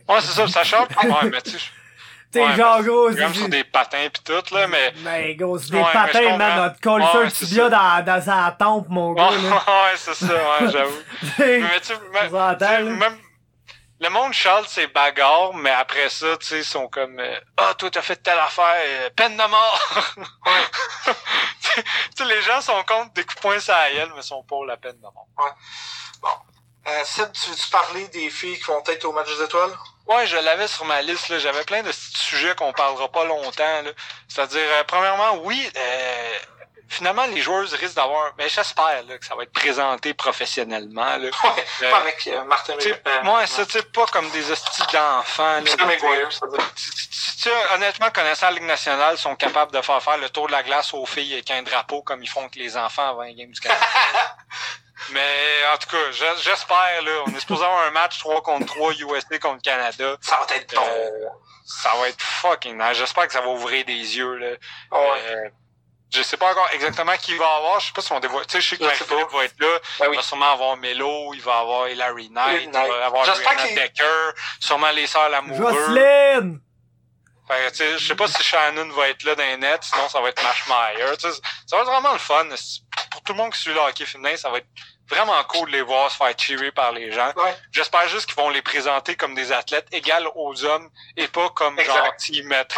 Ouais, 0.08 0.20
c'est 0.20 0.32
ça, 0.32 0.46
ça 0.46 0.64
choque. 0.64 0.88
Ouais, 1.02 1.30
mais 1.30 1.42
tu 1.42 1.50
T'sais, 2.30 2.42
ouais, 2.44 2.56
genre, 2.56 2.82
gros, 2.82 3.12
suis 3.12 3.34
sur 3.34 3.48
des 3.48 3.64
patins 3.64 4.08
pis 4.12 4.22
tout, 4.24 4.54
là, 4.54 4.66
mais... 4.68 4.94
Mais 5.04 5.34
gros, 5.34 5.58
c'est 5.58 5.72
des 5.72 5.78
Ouais, 5.78 5.92
patins, 5.92 6.36
man, 6.36 6.74
colle 6.82 7.02
ça 7.02 7.20
Ouais, 7.20 7.30
tibia 7.30 7.68
dans, 7.68 8.04
dans 8.04 8.22
sa 8.22 8.56
tempe, 8.58 8.88
mon 8.88 9.12
gars, 9.12 9.30
là. 9.30 9.36
ouais, 9.50 9.96
c'est 9.96 10.14
ça, 10.14 10.26
ouais, 10.34 10.70
j'avoue. 10.70 11.02
Mais 11.38 11.80
tu 11.82 11.92
même- 12.84 13.18
Le 13.98 14.10
monde 14.10 14.32
chale 14.34 14.66
ses 14.68 14.86
bagarres, 14.88 15.54
mais 15.54 15.70
après 15.70 16.10
ça, 16.10 16.36
tu 16.36 16.46
sais, 16.46 16.58
ils 16.58 16.64
sont 16.64 16.86
comme... 16.88 17.18
euh, 17.18 17.40
Ah, 17.56 17.72
toi, 17.74 17.90
t'as 17.90 18.02
fait 18.02 18.16
telle 18.16 18.38
affaire, 18.38 18.74
euh, 18.76 19.10
peine 19.16 19.36
de 19.36 19.42
mort! 19.44 19.80
tu 21.62 21.82
sais, 22.16 22.24
les 22.26 22.42
gens 22.42 22.60
sont 22.60 22.82
contre 22.84 23.12
des 23.14 23.22
coups 23.24 23.36
de 23.36 23.40
poing 23.40 23.58
sur 23.60 23.72
la 23.74 23.90
gueule, 23.92 24.12
mais 24.14 24.20
sont 24.22 24.42
pour 24.42 24.66
la 24.66 24.76
peine 24.76 24.96
de 24.98 25.02
mort. 25.02 25.26
Euh, 26.88 27.04
Seb, 27.04 27.32
tu 27.32 27.50
veux-tu 27.50 27.68
parler 27.70 28.06
des 28.08 28.30
filles 28.30 28.56
qui 28.58 28.64
vont 28.64 28.82
être 28.86 29.04
au 29.06 29.12
match 29.12 29.26
des 29.34 29.42
étoiles? 29.44 29.72
Ouais, 30.06 30.26
je 30.26 30.36
l'avais 30.36 30.68
sur 30.68 30.84
ma 30.84 31.02
liste. 31.02 31.28
là. 31.30 31.38
J'avais 31.38 31.64
plein 31.64 31.82
de 31.82 31.90
sujets 31.90 32.54
qu'on 32.54 32.72
parlera 32.72 33.08
pas 33.10 33.24
longtemps. 33.24 33.82
là. 33.82 33.90
C'est-à-dire, 34.28 34.60
euh, 34.60 34.84
premièrement, 34.86 35.38
oui, 35.38 35.68
euh, 35.76 36.38
finalement, 36.88 37.26
les 37.26 37.40
joueuses 37.40 37.74
risquent 37.74 37.96
d'avoir... 37.96 38.32
Mais 38.38 38.48
j'espère 38.48 39.02
là, 39.08 39.18
que 39.18 39.24
ça 39.26 39.34
va 39.34 39.42
être 39.44 39.52
présenté 39.52 40.14
professionnellement. 40.14 41.04
Là. 41.04 41.18
Ouais, 41.18 41.30
Euh, 41.82 41.90
pas 41.90 41.98
avec 41.98 42.26
euh, 42.26 42.44
Martin 42.44 42.74
euh, 42.74 43.22
moi, 43.22 43.46
ça, 43.46 43.64
tu 43.66 43.72
sais, 43.72 43.82
pas 43.82 44.06
comme 44.06 44.28
des 44.30 44.50
hosties 44.50 44.82
d'enfants. 44.92 45.60
honnêtement, 47.74 48.10
connaissant 48.10 48.46
la 48.46 48.52
Ligue 48.52 48.62
nationale, 48.64 49.14
ils 49.16 49.20
sont 49.20 49.36
capables 49.36 49.72
de 49.72 49.80
faire 49.82 50.02
faire 50.02 50.18
le 50.18 50.28
tour 50.30 50.46
de 50.46 50.52
la 50.52 50.62
glace 50.62 50.92
aux 50.94 51.06
filles 51.06 51.34
avec 51.34 51.50
un 51.50 51.62
drapeau 51.62 52.02
comme 52.02 52.22
ils 52.22 52.28
font 52.28 52.40
avec 52.40 52.56
les 52.56 52.76
enfants 52.76 53.08
avant 53.10 53.22
les 53.22 53.34
games 53.34 53.50
du 53.50 53.60
Canada. 53.60 53.84
Mais 55.10 55.62
en 55.72 55.76
tout 55.76 55.88
cas, 55.90 56.10
je- 56.10 56.42
j'espère, 56.42 57.02
là, 57.02 57.10
on 57.26 57.30
est 57.36 57.40
supposé 57.40 57.64
avoir 57.64 57.82
un 57.86 57.90
match 57.90 58.18
3 58.18 58.42
contre 58.42 58.66
3 58.66 58.92
USA 58.94 59.38
contre 59.38 59.62
Canada. 59.62 60.16
Ça 60.20 60.38
va 60.48 60.56
être 60.56 60.74
bon. 60.74 60.82
Euh, 60.88 61.10
ça 61.64 61.90
va 62.00 62.08
être 62.08 62.20
fucking 62.22 62.76
nice. 62.78 62.96
J'espère 62.96 63.26
que 63.26 63.32
ça 63.32 63.40
va 63.42 63.48
ouvrir 63.48 63.84
des 63.84 63.92
yeux, 64.16 64.34
là. 64.36 64.48
ouais. 64.92 65.20
Euh, 65.28 65.48
je 66.12 66.22
sais 66.22 66.36
pas 66.36 66.50
encore 66.50 66.68
exactement 66.72 67.16
qui 67.16 67.32
il 67.32 67.38
va 67.38 67.56
avoir. 67.56 67.80
Je 67.80 67.86
sais 67.86 67.92
pas 67.92 68.00
si 68.02 68.12
on 68.12 68.20
dévoile. 68.20 68.46
Tu 68.46 68.52
sais, 68.52 68.60
je 68.60 68.68
sais 68.70 68.76
que 68.78 68.84
Marie-Philippe 68.84 69.30
va 69.32 69.44
être 69.44 69.60
là. 69.60 69.78
Ben 69.98 70.04
Il 70.06 70.10
oui. 70.10 70.16
va 70.16 70.22
sûrement 70.22 70.52
avoir 70.52 70.76
Melo, 70.76 71.34
il 71.34 71.42
va 71.42 71.58
avoir 71.58 71.88
Hilary 71.88 72.30
Knight, 72.30 72.62
il 72.64 72.72
va 72.72 73.06
avoir 73.06 73.24
Brianna 73.26 73.68
Decker, 73.74 74.32
sûrement 74.60 74.90
les 74.92 75.06
sœurs 75.06 75.28
Lamoureux. 75.28 75.72
Jocelyne! 75.72 76.60
Fait 77.48 77.54
que, 77.66 77.70
tu 77.70 77.76
sais, 77.76 77.98
je 77.98 78.06
sais 78.08 78.14
pas 78.16 78.26
si 78.26 78.42
Shannon 78.42 78.88
va 78.90 79.08
être 79.08 79.22
là 79.22 79.36
dans 79.36 79.42
les 79.44 79.56
nets, 79.56 79.84
sinon 79.84 80.08
ça 80.08 80.20
va 80.20 80.30
être 80.30 80.42
Mashmeyer. 80.42 81.16
Tu 81.16 81.30
sais, 81.30 81.40
Ça 81.66 81.76
va 81.76 81.82
être 81.82 81.88
vraiment 81.90 82.12
le 82.12 82.18
fun. 82.18 82.44
Pour 83.12 83.22
tout 83.22 83.32
le 83.34 83.38
monde 83.38 83.52
qui 83.52 83.60
suit 83.60 83.72
le 83.72 83.78
hockey 83.78 84.04
féminin, 84.04 84.36
ça 84.36 84.50
va 84.50 84.58
être 84.58 84.66
vraiment 85.08 85.40
cool 85.44 85.70
de 85.70 85.76
les 85.76 85.82
voir 85.82 86.10
se 86.10 86.16
faire 86.16 86.34
cheerer 86.36 86.72
par 86.72 86.90
les 86.90 87.12
gens. 87.12 87.32
Ouais. 87.36 87.56
J'espère 87.70 88.08
juste 88.08 88.26
qu'ils 88.26 88.34
vont 88.34 88.50
les 88.50 88.62
présenter 88.62 89.14
comme 89.14 89.36
des 89.36 89.52
athlètes 89.52 89.86
égales 89.92 90.26
aux 90.34 90.64
hommes 90.64 90.90
et 91.16 91.28
pas 91.28 91.48
comme 91.50 91.78
Exact. 91.78 91.94
genre 91.94 92.04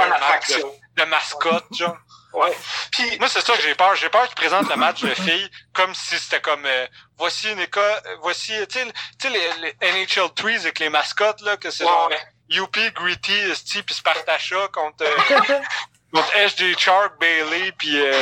un 0.01 0.09
match 0.19 0.49
de, 0.49 1.03
de 1.03 1.05
mascotte, 1.09 1.65
genre. 1.75 1.97
Ouais. 2.33 2.57
Puis, 2.93 3.19
Moi, 3.19 3.29
c'est 3.29 3.41
ça 3.41 3.55
que 3.57 3.63
j'ai 3.63 3.75
peur. 3.75 3.95
J'ai 3.97 4.11
peur 4.11 4.27
qu'ils 4.27 4.35
présentent 4.35 4.69
le 4.69 4.77
match 4.77 5.03
de 5.03 5.15
filles 5.15 5.51
comme 5.73 5.95
si 5.95 6.19
c'était 6.19 6.41
comme 6.41 6.65
euh, 6.67 6.87
voici 7.17 7.51
une 7.51 7.61
école, 7.61 7.83
euh, 8.07 8.17
voici, 8.21 8.53
tu 8.69 8.79
sais, 8.79 8.87
tu 9.19 9.29
sais, 9.29 9.31
les, 9.31 9.75
les 9.81 10.05
NHL 10.05 10.33
Threes 10.35 10.59
avec 10.61 10.79
les 10.79 10.91
mascottes, 10.91 11.41
là, 11.41 11.57
que 11.57 11.71
c'est 11.71 11.85
ouais, 11.85 11.91
genre. 11.91 12.11
Youpi, 12.51 12.91
Gritty, 12.93 13.55
Sti, 13.55 13.83
puis 13.83 13.95
Spartacha 13.95 14.69
contre, 14.69 15.05
euh, 15.05 15.61
Contre 16.13 16.33
SJ 16.49 16.79
Shark, 16.79 17.21
Bailey, 17.21 17.73
puis 17.77 18.01
euh, 18.01 18.13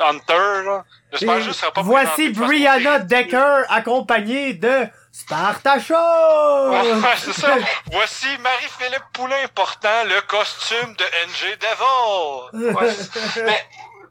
Hunter, 0.00 0.64
là. 0.64 0.84
J'espère 1.12 1.40
juste 1.40 1.50
que 1.50 1.56
ça 1.56 1.66
va 1.66 1.72
pas 1.72 1.82
Voici 1.82 2.32
de 2.32 2.38
Brianna 2.38 2.98
ridicule. 2.98 3.06
Decker 3.06 3.62
accompagnée 3.68 4.54
de 4.54 4.86
Sparta 5.12 5.78
Show! 5.78 5.94
Ouais, 5.94 6.92
ouais, 6.92 7.14
c'est 7.18 7.32
ça. 7.32 7.56
Voici 7.92 8.26
Marie-Philippe 8.38 9.04
Poulain 9.12 9.46
portant 9.54 10.04
le 10.06 10.20
costume 10.22 10.94
de 10.94 11.04
NG 11.04 11.56
Devil. 11.60 12.74
Ouais. 12.74 12.92
mais, 13.44 13.64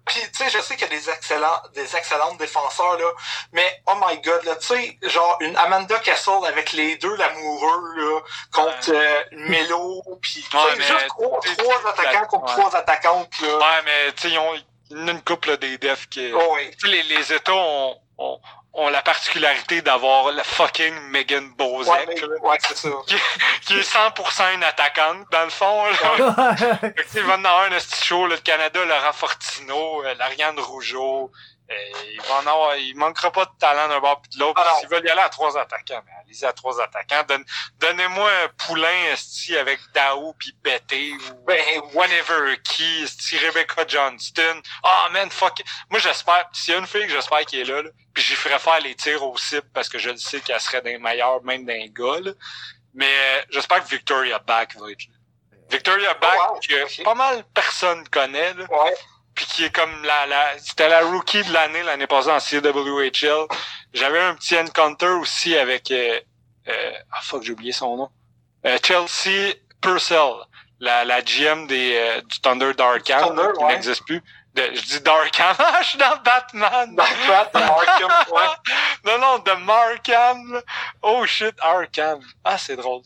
puis, 0.05 0.19
tu 0.19 0.43
sais, 0.43 0.49
je 0.49 0.61
sais 0.61 0.75
qu'il 0.75 0.87
y 0.87 0.91
a 0.91 0.95
des 0.99 1.09
excellents, 1.09 1.61
des 1.73 1.95
excellentes 1.95 2.37
défenseurs, 2.37 2.97
là. 2.97 3.11
Mais, 3.53 3.81
oh 3.87 3.93
my 4.05 4.19
god, 4.21 4.43
là, 4.43 4.55
tu 4.57 4.67
sais, 4.67 4.97
genre, 5.03 5.37
une 5.39 5.55
Amanda 5.57 5.97
Castle 5.99 6.45
avec 6.47 6.73
les 6.73 6.97
deux 6.97 7.15
l'amoureux, 7.15 7.95
là, 7.95 8.19
contre 8.51 8.91
euh, 8.93 9.23
Melo, 9.31 10.03
puis, 10.21 10.45
tu 10.49 10.57
sais, 10.57 10.57
Ouais, 10.57 10.75
juste 10.75 11.07
trois, 11.07 11.89
attaquants 11.89 12.25
contre 12.27 12.45
ouais. 12.45 12.61
trois 12.61 12.75
attaquantes, 12.75 13.39
là. 13.41 13.57
Ouais, 13.57 13.81
mais 13.85 14.11
tu 14.13 14.23
sais, 14.23 14.29
ils 14.31 14.39
ont 14.39 14.53
une 14.91 15.21
couple 15.23 15.49
là, 15.51 15.57
des 15.57 15.77
defs 15.77 16.07
qui. 16.09 16.31
Oh, 16.33 16.51
oui. 16.55 16.69
Tu 16.71 16.87
sais, 16.87 16.87
les, 16.87 17.03
les 17.03 17.33
États 17.33 17.53
ont, 17.53 17.97
ont, 18.17 18.39
ont 18.75 18.89
la 18.89 19.01
particularité 19.03 19.81
d'avoir 19.83 20.31
la 20.31 20.43
fucking 20.43 20.93
Megan 21.09 21.47
Bozek, 21.57 21.93
Ouais, 21.93 22.05
mais- 22.07 22.15
là, 22.15 22.27
ouais, 22.41 22.57
c'est 22.67 22.77
ça. 22.77 22.89
qui, 23.05 23.15
qui 23.67 23.73
est 23.79 23.83
100% 23.83 24.53
une 24.55 24.63
attaquante, 24.63 25.27
dans 25.31 25.43
le 25.43 25.49
fond. 25.51 25.85
Là. 25.85 26.55
Il 27.15 27.21
va 27.21 27.35
en 27.35 27.45
avoir 27.45 27.71
un 27.71 27.77
show, 28.03 28.25
là, 28.25 28.35
le 28.35 28.41
Canada, 28.41 28.83
Laurent 28.83 29.13
Fortino, 29.13 30.03
euh, 30.03 30.15
l'Ariane 30.15 30.59
Rougeau. 30.59 31.31
Euh, 31.71 31.75
il 32.11 32.21
va 32.23 32.35
en 32.35 32.39
avoir, 32.47 32.75
il 32.75 32.93
manquera 32.97 33.31
pas 33.31 33.45
de 33.45 33.51
talent 33.57 33.87
d'un 33.87 33.99
bord 34.01 34.21
puis 34.21 34.31
de 34.37 34.39
l'autre. 34.43 34.61
S'ils 34.79 34.89
veulent 34.89 35.05
y 35.05 35.09
aller 35.09 35.21
à 35.21 35.29
trois 35.29 35.57
attaquants, 35.57 36.01
mais 36.05 36.11
allez-y 36.21 36.43
à 36.45 36.51
trois 36.51 36.79
attaquants. 36.81 37.23
Donne- 37.27 37.45
Donnez-moi 37.77 38.29
un 38.43 38.49
poulain 38.67 39.05
esti 39.13 39.55
avec 39.57 39.79
Dao 39.93 40.33
puis 40.37 40.53
Bété 40.61 41.13
ou 41.13 41.45
Ben, 41.45 41.63
whatever 41.93 42.57
qui, 42.63 43.03
esti 43.03 43.37
Rebecca 43.37 43.85
Johnston. 43.87 44.61
Ah 44.83 45.07
man, 45.13 45.29
fuck. 45.31 45.57
it. 45.61 45.65
Moi 45.89 45.99
j'espère, 45.99 46.49
s'il 46.51 46.73
y 46.73 46.77
a 46.77 46.79
une 46.81 46.87
fille 46.87 47.07
que 47.07 47.13
j'espère 47.13 47.45
qui 47.45 47.61
est 47.61 47.65
là, 47.65 47.81
là 47.81 47.89
puis 48.13 48.21
j'y 48.23 48.35
ferais 48.35 48.59
faire 48.59 48.79
les 48.81 48.93
tirs 48.95 49.23
au 49.23 49.35
cible 49.37 49.67
parce 49.73 49.87
que 49.89 49.97
je 49.97 50.09
le 50.11 50.17
sais 50.17 50.41
qu'elle 50.41 50.59
serait 50.61 50.81
des 50.81 50.97
meilleurs, 50.97 51.41
même 51.43 51.65
d'un 51.65 51.85
gars. 51.87 52.19
là. 52.19 52.31
Mais 52.93 53.07
euh, 53.09 53.41
j'espère 53.49 53.83
que 53.83 53.89
Victoria 53.89 54.37
Back 54.39 54.75
va 54.75 54.91
être 54.91 55.05
là. 55.07 55.13
Victoria 55.69 56.13
Back, 56.15 56.37
Oh, 56.49 56.53
wow, 56.53 56.59
que 56.59 57.03
pas 57.03 57.15
mal 57.15 57.43
personne 57.53 58.07
connaît, 58.09 58.53
là, 58.53 58.65
ouais. 58.69 58.95
Puis 59.35 59.45
qui 59.45 59.63
est 59.65 59.75
comme 59.75 60.03
la, 60.03 60.25
la 60.25 60.57
c'était 60.59 60.89
la 60.89 61.01
rookie 61.01 61.43
de 61.43 61.53
l'année 61.53 61.83
l'année 61.83 62.07
passée 62.07 62.31
en 62.31 62.39
CWHL. 62.39 63.47
J'avais 63.93 64.19
un 64.19 64.35
petit 64.35 64.57
encounter 64.57 65.07
aussi 65.07 65.55
avec 65.57 65.91
euh, 65.91 66.19
euh, 66.67 66.91
ah 67.11 67.19
fuck 67.21 67.43
j'ai 67.43 67.53
oublié 67.53 67.71
son 67.71 67.97
nom. 67.97 68.09
Euh, 68.65 68.77
Chelsea 68.83 69.53
Purcell, 69.81 70.33
la, 70.79 71.03
la 71.03 71.21
GM 71.21 71.67
des 71.67 71.95
euh, 71.95 72.21
du 72.21 72.39
Thunder 72.39 72.73
Darkham 72.73 73.35
qui 73.35 73.63
ouais. 73.63 73.73
n'existe 73.73 74.05
plus. 74.05 74.21
De- 74.53 74.71
je 74.75 74.81
dis 74.81 75.01
Darkham, 75.01 75.55
je 75.81 75.87
suis 75.87 75.97
dans 75.97 76.15
Batman. 76.23 76.95
Ouais. 78.31 78.47
non 79.05 79.17
non 79.19 79.39
de 79.39 79.51
Markham. 79.63 80.61
Oh 81.01 81.25
shit 81.25 81.55
Arkham. 81.59 82.19
Ah 82.43 82.57
c'est 82.57 82.75
drôle. 82.75 83.01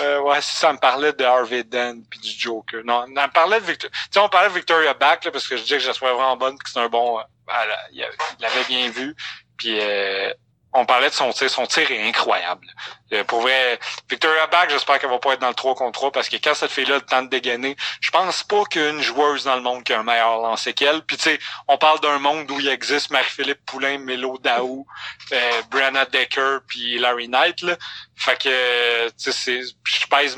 Euh, 0.00 0.20
ouais 0.20 0.40
ça 0.40 0.72
me 0.72 0.78
parlait 0.78 1.12
de 1.12 1.24
Harvey 1.24 1.62
Dent 1.64 2.00
puis 2.08 2.20
du 2.20 2.30
Joker. 2.30 2.80
Non, 2.84 3.04
on 3.04 3.08
me 3.08 3.26
parlait 3.32 3.60
de 3.60 3.66
Victor. 3.66 3.90
Tu 3.90 3.98
sais 4.12 4.18
on 4.20 4.28
parlait 4.30 4.48
de 4.48 4.54
Victoria 4.54 4.94
Back 4.94 5.24
là, 5.24 5.30
parce 5.30 5.46
que 5.46 5.56
je 5.58 5.62
disais 5.62 5.76
que 5.76 5.82
je 5.84 5.92
sois 5.92 6.12
vraiment 6.12 6.36
bonne, 6.36 6.56
que 6.58 6.70
c'est 6.70 6.80
un 6.80 6.88
bon. 6.88 7.18
euh, 7.18 7.22
elle 7.48 7.76
il 7.92 8.06
l'avait 8.40 8.64
bien 8.64 8.88
vu. 8.90 9.14
Puis 9.58 9.78
euh, 9.80 10.32
on 10.72 10.84
parlait 10.84 11.08
de 11.08 11.14
son 11.14 11.32
tir. 11.32 11.48
Son 11.50 11.66
tir 11.66 11.90
est 11.90 12.08
incroyable. 12.08 12.66
Euh, 13.12 13.24
pour 13.24 13.40
vrai, 13.40 13.78
Victoria 14.08 14.46
Back, 14.48 14.70
j'espère 14.70 14.98
qu'elle 14.98 15.10
va 15.10 15.18
pas 15.18 15.32
être 15.32 15.40
dans 15.40 15.48
le 15.48 15.54
3 15.54 15.74
contre 15.74 15.92
3 15.92 16.12
parce 16.12 16.28
que 16.28 16.36
quand 16.36 16.54
cette 16.54 16.70
fille-là 16.70 16.96
le 16.96 17.00
temps 17.00 17.22
de 17.22 17.28
dégainer, 17.28 17.76
je 18.00 18.10
pense 18.10 18.42
pas 18.42 18.64
qu'une 18.64 19.00
joueuse 19.00 19.44
dans 19.44 19.56
le 19.56 19.62
monde 19.62 19.82
qui 19.82 19.92
a 19.92 20.00
un 20.00 20.02
meilleur 20.02 20.38
lancer 20.38 20.74
qu'elle. 20.74 21.02
Puis 21.02 21.16
tu 21.16 21.24
sais, 21.24 21.38
on 21.68 21.78
parle 21.78 22.00
d'un 22.00 22.18
monde 22.18 22.50
où 22.50 22.60
il 22.60 22.68
existe 22.68 23.10
Marie-Philippe 23.10 23.64
Poulain, 23.64 23.98
Melo 23.98 24.38
Daou, 24.38 24.86
euh, 25.32 25.62
Brianna 25.70 26.04
Decker, 26.04 26.58
puis 26.66 26.98
Larry 26.98 27.28
Knight. 27.28 27.62
Là. 27.62 27.76
Fait 28.16 28.40
que, 28.40 29.08
tu 29.10 29.32
sais, 29.32 29.62
je 29.62 30.06
pèse... 30.06 30.36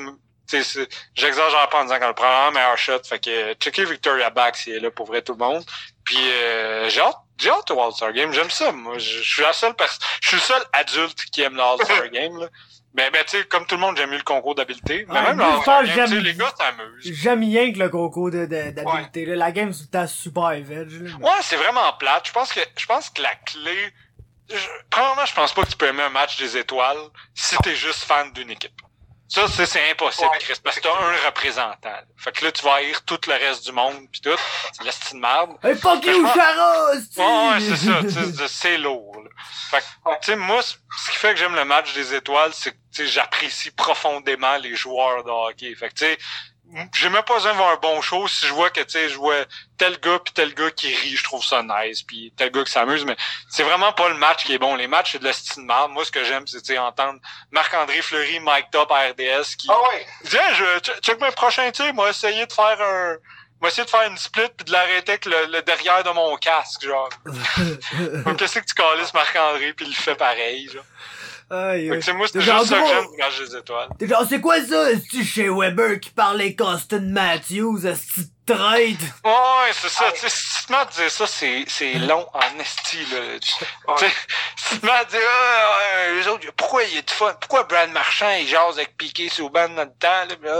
J'exagère 1.14 1.68
pas 1.68 1.80
en 1.80 1.84
disant 1.84 2.00
qu'elle 2.00 2.14
prend 2.14 2.48
un 2.48 2.50
meilleur 2.50 2.76
shot. 2.76 3.04
Fait 3.08 3.20
que, 3.20 3.54
checker 3.54 3.84
Victoria 3.84 4.30
Back 4.30 4.56
si 4.56 4.70
elle 4.70 4.78
est 4.78 4.80
là 4.80 4.90
pour 4.90 5.06
vrai 5.06 5.22
tout 5.22 5.32
le 5.32 5.38
monde. 5.38 5.64
Puis 6.04 6.18
euh, 6.18 6.88
j'ai 6.88 7.00
hâte, 7.00 7.14
j'ai 7.40 7.50
hâte 7.50 7.70
au 7.70 7.82
All-Star 7.82 8.12
Game. 8.12 8.32
J'aime 8.32 8.50
ça. 8.50 8.70
Moi, 8.72 8.98
je 8.98 9.20
suis 9.22 9.42
la 9.42 9.52
seule 9.52 9.74
personne. 9.74 9.98
Je 10.20 10.28
suis 10.28 10.36
le 10.36 10.42
seul 10.42 10.62
adulte 10.72 11.24
qui 11.32 11.42
aime 11.42 11.54
le 11.54 11.62
All-Star 11.62 12.08
Game. 12.12 12.38
Là. 12.38 12.48
Ben, 12.92 13.08
ben 13.12 13.22
tu 13.24 13.38
sais, 13.38 13.44
comme 13.44 13.66
tout 13.66 13.76
le 13.76 13.80
monde, 13.80 13.96
j'aime 13.96 14.10
mieux 14.10 14.16
le 14.16 14.22
concours 14.24 14.56
d'habileté. 14.56 15.06
Mais 15.08 15.14
Ouais, 15.14 15.22
même 15.22 15.38
le 15.38 16.18
les 16.20 16.34
gars 16.34 16.52
s'amusent. 16.58 17.20
J'aime 17.22 17.40
rien 17.40 17.72
que 17.72 17.78
le 17.78 17.88
concours 17.88 18.30
d'habileté. 18.30 19.26
là. 19.26 19.36
La 19.36 19.52
game, 19.52 19.72
c'est 19.72 20.06
super 20.08 20.50
veg. 20.60 20.90
là. 20.90 21.16
Ouais, 21.20 21.38
c'est 21.42 21.56
vraiment 21.56 21.92
plate. 21.98 22.26
Je 22.26 22.32
pense 22.32 22.52
que 22.52 22.60
je 22.76 22.86
pense 22.86 23.08
que 23.10 23.22
la 23.22 23.34
clé. 23.36 23.92
Je, 24.48 24.56
premièrement, 24.90 25.24
je 25.24 25.32
pense 25.34 25.52
pas 25.52 25.62
que 25.62 25.68
tu 25.70 25.76
peux 25.76 25.86
aimer 25.86 26.02
un 26.02 26.08
match 26.08 26.36
des 26.38 26.56
étoiles 26.56 26.98
si 27.34 27.56
t'es 27.58 27.76
juste 27.76 28.02
fan 28.02 28.32
d'une 28.32 28.50
équipe. 28.50 28.72
Ça, 29.32 29.46
c'est, 29.46 29.64
c'est 29.64 29.90
impossible, 29.92 30.28
Ouais, 30.32 30.38
Chris, 30.40 30.54
parce 30.62 30.76
que 30.76 30.82
t'as 30.82 30.90
un 30.92 31.26
représentant. 31.26 31.88
là. 31.88 32.02
Fait 32.16 32.32
que 32.32 32.44
là, 32.44 32.50
tu 32.50 32.64
vas 32.64 32.74
haïr 32.74 33.00
tout 33.04 33.18
le 33.28 33.34
reste 33.34 33.64
du 33.64 33.70
monde 33.70 34.10
pis 34.10 34.20
tout. 34.20 34.30
C'est 34.72 34.82
la 34.82 34.90
style 34.90 35.18
de 35.18 35.20
merde. 35.22 35.52
Hey, 35.62 35.76
fuck 35.76 36.04
Mais 36.04 36.12
you, 36.16 36.26
Chara! 36.34 36.90
Ouais, 36.90 36.96
ouais, 36.96 37.60
c'est 37.60 37.76
ça, 37.76 38.00
tu 38.02 38.10
sais, 38.10 38.48
c'est- 38.48 38.76
lourd. 38.78 39.22
là. 39.22 39.30
Fait 39.70 39.78
que, 39.78 40.08
Ouais. 40.10 40.18
tu 40.20 40.26
sais, 40.32 40.36
moi, 40.36 40.60
ce 40.62 40.74
qui 41.12 41.16
fait 41.16 41.30
que 41.34 41.36
j'aime 41.38 41.54
le 41.54 41.64
match 41.64 41.92
des 41.94 42.12
étoiles, 42.12 42.50
c'est 42.52 42.72
que, 42.72 42.76
tu 42.92 43.04
sais, 43.04 43.06
j'apprécie 43.06 43.70
profondément 43.70 44.56
les 44.56 44.74
joueurs 44.74 45.22
de 45.22 45.30
hockey. 45.30 45.72
Fait 45.76 45.90
que, 45.90 45.94
tu 45.94 46.04
sais, 46.06 46.18
j'ai 46.94 47.08
même 47.08 47.22
pas 47.22 47.34
besoin 47.34 47.52
de 47.52 47.56
voir 47.56 47.70
un 47.70 47.76
bon 47.76 48.00
show 48.00 48.28
si 48.28 48.46
je 48.46 48.52
vois 48.52 48.70
que, 48.70 48.80
tu 48.80 48.90
sais, 48.90 49.08
je 49.08 49.16
vois 49.16 49.44
tel 49.78 49.98
gars 49.98 50.18
puis 50.24 50.32
tel 50.34 50.54
gars 50.54 50.70
qui 50.70 50.94
rit, 50.94 51.16
je 51.16 51.24
trouve 51.24 51.44
ça 51.44 51.62
nice, 51.62 52.02
puis 52.02 52.32
tel 52.36 52.50
gars 52.50 52.64
qui 52.64 52.70
s'amuse, 52.72 53.04
mais 53.04 53.16
c'est 53.48 53.62
vraiment 53.64 53.92
pas 53.92 54.08
le 54.08 54.14
match 54.14 54.44
qui 54.44 54.52
est 54.54 54.58
bon. 54.58 54.76
Les 54.76 54.86
matchs, 54.86 55.12
c'est 55.12 55.18
de 55.18 55.24
la 55.24 55.32
style. 55.32 55.64
Moi, 55.90 56.04
ce 56.04 56.10
que 56.12 56.22
j'aime, 56.24 56.46
c'est, 56.46 56.60
tu 56.62 56.72
sais, 56.74 56.78
entendre 56.78 57.18
Marc-André 57.50 58.02
Fleury, 58.02 58.40
Mike 58.40 58.70
Top 58.70 58.90
à 58.92 59.08
RDS 59.08 59.56
qui, 59.58 59.68
Ah 59.70 59.80
ouais. 59.92 60.06
Tiens, 60.28 60.54
je 60.54 60.78
check- 61.00 61.20
mes 61.20 61.30
prochains 61.32 61.70
tirs, 61.70 61.92
moi 61.94 62.10
essayer 62.10 62.46
de 62.46 62.52
faire 62.52 62.80
un 62.80 63.16
moi 63.60 63.68
essayer 63.68 63.84
de 63.84 63.90
faire 63.90 64.08
une 64.08 64.16
split 64.16 64.48
puis 64.56 64.64
de 64.64 64.72
l'arrêter 64.72 65.12
avec 65.12 65.26
le, 65.26 65.44
le 65.52 65.60
derrière 65.60 66.02
de 66.02 66.08
mon 66.10 66.34
casque, 66.38 66.82
genre. 66.82 67.10
Qu'est-ce 68.38 68.58
que 68.60 68.64
tu 68.64 68.74
calisses 68.74 69.12
Marc-André 69.12 69.72
puis 69.74 69.84
il 69.86 69.90
le 69.90 69.94
fait 69.94 70.14
pareil, 70.14 70.68
genre? 70.72 70.84
Aïe, 71.50 71.90
aïe. 71.90 72.14
moi, 72.14 72.26
c'est 72.28 72.32
T'es 72.34 72.40
juste 72.40 72.44
genre 72.52 72.64
ça 72.64 72.80
que 72.80 72.86
j'aime 72.86 73.10
du 73.10 73.16
match 73.18 73.38
des 73.40 73.56
étoiles. 73.56 73.88
T'es 73.98 74.06
genre, 74.06 74.24
c'est 74.28 74.40
quoi 74.40 74.62
ça? 74.62 74.92
Est-ce 74.92 75.22
chez 75.24 75.48
Weber 75.48 75.98
qui 75.98 76.10
parlait 76.10 76.54
Costin 76.54 77.00
Matthews? 77.00 77.84
Est-ce 77.86 78.20
que 78.20 78.26
trade? 78.46 79.00
Ouais, 79.24 79.70
c'est 79.72 79.88
ça, 79.88 80.12
tu 80.12 80.20
sais, 80.20 80.28
si 80.28 80.58
tu 80.60 80.66
te 80.66 80.72
mets 80.72 80.78
à 80.78 80.84
dire 80.84 81.10
ça, 81.10 81.26
c'est, 81.26 81.64
c'est 81.66 81.94
long 81.94 82.26
en 82.32 82.58
esti, 82.60 82.98
là. 83.12 83.38
Tu 83.40 83.48
sais, 84.06 84.12
si 84.56 84.74
tu 84.74 84.80
te 84.80 84.86
mets 84.86 84.92
à 84.92 85.04
dire, 85.04 85.20
ah, 85.28 86.12
les 86.14 86.28
autres, 86.28 86.46
pourquoi 86.56 86.84
il 86.84 86.98
a 86.98 87.02
de 87.02 87.10
fun? 87.10 87.34
Pourquoi 87.40 87.64
Brad 87.64 87.90
Marchand, 87.90 88.30
il 88.40 88.46
jase 88.46 88.76
avec 88.76 88.96
Piqué 88.96 89.28
sur 89.28 89.50
band 89.50 89.68
dans 89.70 89.82
le 89.82 89.90
temps, 89.98 90.26
là? 90.42 90.50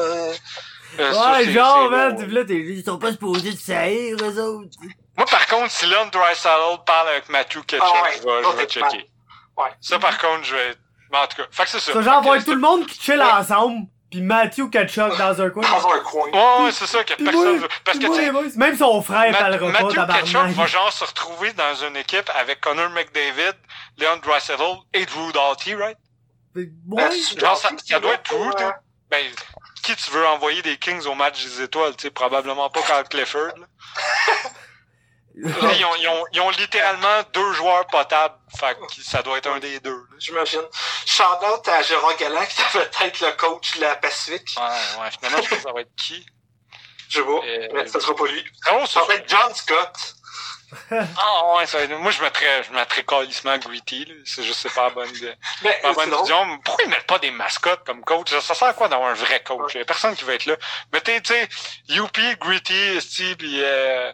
Euh, 0.98 1.12
ça, 1.12 1.32
Ouais, 1.34 1.52
genre, 1.52 1.88
man, 1.88 2.16
là, 2.32 2.44
t'es, 2.44 2.54
ils 2.54 2.84
sont 2.84 2.98
pas 2.98 3.12
supposés 3.12 3.52
de 3.52 3.58
saillir, 3.58 4.16
eux 4.22 4.38
autres. 4.40 4.76
Moi, 5.16 5.26
par 5.30 5.46
contre, 5.46 5.70
si 5.70 5.86
Leon 5.86 6.06
Dreisaitl 6.06 6.82
parle 6.84 7.08
avec 7.10 7.28
Matthew 7.28 7.62
Ketchuk, 7.64 7.84
Ah 7.84 8.02
ouais, 8.02 8.42
je 8.42 8.56
vais, 8.56 8.66
checker. 8.66 9.08
Ouais. 9.62 9.70
Ça, 9.80 9.98
par 9.98 10.16
contre, 10.18 10.44
je 10.44 10.54
vais... 10.54 10.74
Mais 11.12 11.18
en 11.18 11.26
tout 11.26 11.36
cas, 11.38 11.48
fait 11.50 11.64
que 11.64 11.68
c'est 11.70 11.80
ça. 11.80 11.92
Ça, 11.92 12.02
genre, 12.02 12.22
voir 12.22 12.42
tout 12.44 12.54
le 12.54 12.60
monde 12.60 12.86
qui 12.86 13.00
chill 13.00 13.18
Ouais. 13.18 13.24
ensemble, 13.24 13.86
pis 14.10 14.20
Matthew 14.22 14.70
Kachuk 14.70 15.16
dans 15.18 15.40
un 15.42 15.50
coin. 15.50 15.62
Dans 15.62 15.90
un 15.92 16.00
coin. 16.00 16.28
Ouais, 16.30 16.64
ouais, 16.64 16.72
c'est 16.72 16.86
ça 16.86 17.02
que 17.02 17.14
Pis 17.14 17.24
personne 17.24 17.42
moi, 17.58 17.58
veut. 17.58 17.68
Parce 17.84 17.98
que, 17.98 18.30
moi, 18.32 18.42
Même 18.56 18.76
son 18.78 19.02
frère 19.02 19.32
Ma- 19.32 19.38
parlera 19.38 19.72
pas, 19.72 19.82
Matthew 19.82 20.06
Ketchuk 20.20 20.46
va 20.54 20.66
genre 20.66 20.92
se 20.92 21.04
retrouver 21.04 21.52
dans 21.54 21.74
une 21.88 21.96
équipe 21.96 22.30
avec 22.38 22.60
Connor 22.60 22.90
McDavid, 22.90 23.52
Leon 23.98 24.18
Dreisaitl 24.22 24.62
et 24.94 25.04
Drew 25.06 25.32
Doughty, 25.32 25.74
right? 25.74 25.98
Mais, 26.54 26.64
Ben, 26.86 27.04
ouais. 27.08 27.10
si 27.12 27.38
Genre, 27.38 27.56
ça- 27.56 27.70
ça 27.84 28.00
doit 28.00 28.14
être 28.14 28.30
Drew, 28.30 28.50
t'es- 28.54 28.64
Ben, 29.10 29.26
qui 29.82 29.96
tu 29.96 30.10
veux 30.12 30.26
envoyer 30.28 30.62
des 30.62 30.76
Kings 30.76 31.04
au 31.06 31.14
match 31.16 31.42
des 31.44 31.62
étoiles, 31.62 31.96
tu 31.96 32.02
sais, 32.04 32.10
probablement 32.10 32.70
pas 32.70 32.82
Carl 32.82 33.08
Clifford, 33.08 33.56
là. 33.58 33.66
Sais, 35.34 35.78
ils, 35.78 35.84
ont, 35.84 35.94
ils, 35.96 36.08
ont, 36.08 36.24
ils 36.32 36.40
ont 36.40 36.50
littéralement 36.50 37.22
deux 37.32 37.52
joueurs 37.52 37.86
potables, 37.86 38.34
fait 38.58 38.76
que 38.76 39.02
ça 39.02 39.22
doit 39.22 39.38
être 39.38 39.48
un 39.48 39.58
des 39.58 39.78
deux. 39.80 40.02
J'imagine. 40.18 40.62
Shout-out 41.06 41.66
à 41.68 41.82
Gérard 41.82 42.16
Galland 42.16 42.44
qui 42.46 42.62
va 42.76 43.06
être 43.06 43.20
le 43.20 43.32
coach 43.36 43.76
de 43.76 43.82
la 43.82 43.96
Pacifique. 43.96 44.56
Ouais, 44.56 45.02
ouais, 45.02 45.10
finalement, 45.10 45.42
je 45.42 45.48
pense 45.48 45.58
que 45.58 45.62
ça 45.62 45.72
va 45.72 45.80
être 45.82 45.94
qui? 45.96 46.26
Je 47.08 47.18
sais 47.18 47.24
pas. 47.24 47.30
Euh, 47.30 47.68
mais 47.72 47.86
ça 47.88 48.00
sera 48.00 48.14
pas 48.14 48.26
lui. 48.26 48.44
Ça 48.86 49.02
va 49.06 49.14
être 49.14 49.28
John 49.28 49.54
Scott. 49.54 50.14
Ah 50.90 51.56
ouais, 51.56 51.66
ça, 51.66 51.84
moi 51.98 52.12
je 52.12 52.22
mettrais, 52.22 52.62
je 52.62 52.72
mettrais 52.72 53.02
calissement 53.02 53.58
Gritty. 53.58 54.06
C'est 54.24 54.44
juste, 54.44 54.60
c'est 54.60 54.72
pas 54.72 54.84
la 54.84 54.90
bonne 54.90 55.08
idée. 55.16 55.34
Mais 55.64 55.76
Pas 55.82 55.92
bonne 55.92 56.14
vision. 56.20 56.58
Pourquoi 56.64 56.84
ils 56.84 56.90
mettent 56.90 57.06
pas 57.08 57.18
des 57.18 57.32
mascottes 57.32 57.84
comme 57.84 58.04
coach? 58.04 58.30
Ça, 58.30 58.40
ça 58.40 58.54
sert 58.54 58.68
à 58.68 58.72
quoi 58.74 58.88
d'avoir 58.88 59.10
un 59.10 59.14
vrai 59.14 59.42
coach? 59.42 59.72
Il 59.74 59.78
y 59.78 59.80
a 59.80 59.84
personne 59.84 60.14
qui 60.14 60.24
va 60.24 60.34
être 60.34 60.46
là. 60.46 60.56
Mettez, 60.92 61.20
tu 61.22 61.32
sais, 61.34 61.48
Youpi, 61.88 62.36
Gritty, 62.36 63.00
Steve, 63.00 63.36
euh, 63.42 64.12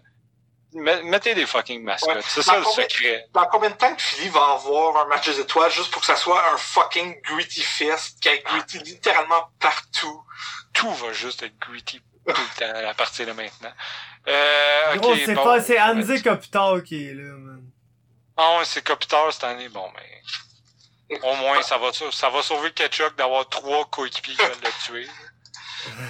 mettez 1.04 1.34
des 1.34 1.46
fucking 1.46 1.82
mascottes. 1.82 2.16
Ouais. 2.16 2.22
C'est 2.26 2.42
ça 2.42 2.56
le 2.56 2.62
combien- 2.64 2.82
secret. 2.84 3.26
Dans 3.32 3.46
combien 3.46 3.70
de 3.70 3.74
temps 3.76 3.94
que 3.94 4.02
Philly 4.02 4.28
va 4.28 4.52
avoir 4.52 4.96
un 4.98 5.06
match 5.06 5.26
des 5.26 5.40
étoiles 5.40 5.70
juste 5.70 5.90
pour 5.90 6.00
que 6.00 6.06
ça 6.06 6.16
soit 6.16 6.42
un 6.52 6.56
fucking 6.56 7.20
gritty 7.22 7.62
fest, 7.62 8.18
qu'il 8.20 8.30
y 8.32 8.34
ait 8.34 8.42
gritty 8.42 8.78
littéralement 8.78 9.50
partout? 9.60 10.22
Tout 10.72 10.92
va 10.94 11.12
juste 11.12 11.42
être 11.42 11.58
Gritty. 11.58 12.00
tout 12.26 12.34
le 12.34 12.58
temps 12.58 12.88
à 12.88 12.94
partir 12.94 13.26
de 13.26 13.32
maintenant. 13.32 13.72
Euh, 14.28 14.96
Gros, 14.96 15.12
ok, 15.12 15.18
c'est 15.24 15.34
bon. 15.34 15.44
pas, 15.44 15.60
c'est 15.60 15.78
Kopitar 16.22 16.82
qui 16.82 17.08
est 17.08 17.14
là, 17.14 17.22
man. 17.22 17.62
Ah 18.36 18.58
ouais, 18.58 18.64
c'est 18.64 18.82
Kopitar 18.84 19.32
cette 19.32 19.44
année. 19.44 19.68
Bon, 19.68 19.88
mais 19.94 21.18
au 21.22 21.34
moins, 21.36 21.62
ça 21.62 21.78
va, 21.78 21.90
ça 21.92 22.28
va 22.30 22.42
sauver 22.42 22.72
Ketchuk 22.72 23.16
d'avoir 23.16 23.48
trois 23.48 23.84
coéquipiers 23.86 24.34
qui 24.34 24.42
veulent 24.42 24.56
le 24.62 24.84
tuer. 24.84 25.08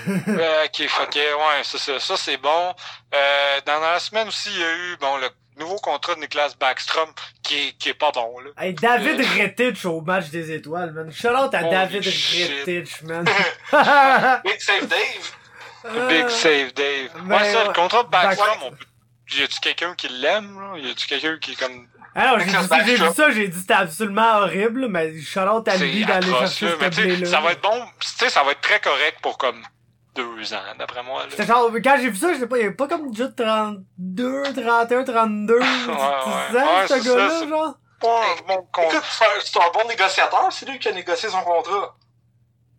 Euh, 0.08 0.64
ok, 0.64 0.72
que, 0.72 1.34
ouais, 1.34 1.64
ça, 1.64 1.78
ça, 1.78 2.00
ça 2.00 2.16
c'est 2.16 2.38
bon. 2.38 2.74
Euh, 3.16 3.60
dans 3.66 3.80
la 3.80 3.98
semaine 3.98 4.28
aussi, 4.28 4.50
il 4.52 4.60
y 4.60 4.64
a 4.64 4.72
eu, 4.76 4.96
bon, 5.00 5.16
le 5.16 5.28
nouveau 5.58 5.76
contrat 5.76 6.14
de 6.16 6.20
Niklas 6.20 6.54
Backstrom 6.60 7.08
qui 7.42 7.68
est, 7.68 7.72
qui 7.78 7.88
est 7.88 7.94
pas 7.94 8.10
bon, 8.12 8.38
là. 8.40 8.50
Hey, 8.62 8.74
David 8.74 9.20
Euh. 9.20 9.42
Rettich 9.42 9.84
au 9.86 10.00
match 10.02 10.28
des 10.28 10.52
étoiles, 10.52 10.92
man. 10.92 11.10
Shout 11.12 11.28
out 11.28 11.54
à 11.54 11.60
Holy 11.62 11.70
David. 11.70 12.04
Rettich, 12.04 13.02
man. 13.02 13.24
Big 14.44 14.60
Save 14.60 14.86
Dave. 14.86 15.32
Big 16.08 16.28
save 16.28 16.72
Dave. 16.74 17.10
ben, 17.24 17.36
ouais, 17.38 17.52
ça, 17.52 17.64
le 17.64 17.72
contrat 17.72 18.02
de 18.02 18.08
Backstrom, 18.08 18.48
Back- 18.48 18.58
on 18.64 18.70
peut... 18.72 18.84
Y 19.38 19.42
a-tu 19.42 19.60
quelqu'un 19.60 19.94
qui 19.94 20.08
l'aime, 20.08 20.58
là? 20.60 20.78
Y 20.78 20.90
a-tu 20.90 21.06
quelqu'un 21.06 21.38
qui 21.38 21.52
est 21.52 21.56
comme... 21.56 21.86
Alors, 22.14 22.38
j'ai 22.40 22.46
dit, 22.46 22.94
vu 23.02 23.12
ça, 23.14 23.30
j'ai 23.30 23.48
dit 23.48 23.58
c'était 23.60 23.74
absolument 23.74 24.38
horrible, 24.38 24.88
mais 24.88 25.20
shout 25.20 25.40
out 25.40 25.68
à 25.68 25.76
lui 25.76 26.04
d'aller 26.04 26.30
chercher 26.30 26.68
ce 26.80 27.24
ça 27.26 27.40
va 27.40 27.52
être 27.52 27.60
bon, 27.60 27.84
tu 28.00 28.08
sais, 28.08 28.30
ça 28.30 28.42
va 28.42 28.52
être 28.52 28.62
très 28.62 28.80
correct 28.80 29.18
pour 29.20 29.36
comme 29.36 29.62
deux 30.16 30.54
ans, 30.54 30.62
d'après 30.78 31.02
moi, 31.02 31.22
là. 31.24 31.28
C'était 31.30 31.46
genre, 31.46 31.70
quand 31.84 31.96
j'ai 32.00 32.10
vu 32.10 32.16
ça, 32.16 32.32
je 32.34 32.38
sais 32.40 32.46
pas, 32.46 32.58
il 32.58 32.62
avait 32.66 32.74
pas 32.74 32.88
comme 32.88 33.10
déjà 33.10 33.28
32, 33.28 34.42
31, 34.54 35.04
32. 35.04 35.58
tu 35.60 35.64
tu 35.66 35.90
ouais. 35.90 35.96
sens, 35.96 36.52
Ouais, 36.52 36.86
ce 36.88 36.94
c'est 36.94 37.00
ça, 37.00 37.08
gars-là, 37.16 37.30
c'est- 37.40 37.48
genre? 37.48 37.74
Pas 38.00 38.20
un 38.24 38.42
bon 38.46 38.68
contrat. 38.72 38.92
Écoute, 38.98 39.40
c'est 39.44 39.58
un- 39.58 39.70
bon 39.72 39.88
négociateur, 39.88 40.48
c'est 40.50 40.68
lui 40.68 40.78
qui 40.78 40.88
a 40.88 40.92
négocié 40.92 41.28
son 41.30 41.42
contrat. 41.42 41.94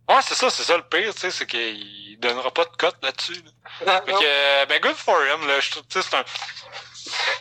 Ouais, 0.08 0.16
c'est 0.22 0.34
ça, 0.34 0.48
c'est 0.50 0.62
ça 0.62 0.76
le 0.76 0.82
pire, 0.84 1.12
tu 1.14 1.20
sais, 1.20 1.30
c'est 1.30 1.46
qu'il 1.46 2.16
donnera 2.20 2.50
pas 2.50 2.64
de 2.64 2.70
cote 2.78 2.96
là-dessus. 3.02 3.42
là. 3.84 4.00
Fait 4.06 4.12
que, 4.12 4.18
euh, 4.24 4.66
ben, 4.66 4.80
good 4.80 4.94
for 4.94 5.16
him, 5.22 5.46
là. 5.46 5.60
Je 5.60 5.70
trouve, 5.72 5.82
tu 5.88 6.00
sais, 6.00 6.08
c'est 6.08 6.16
un. 6.16 6.24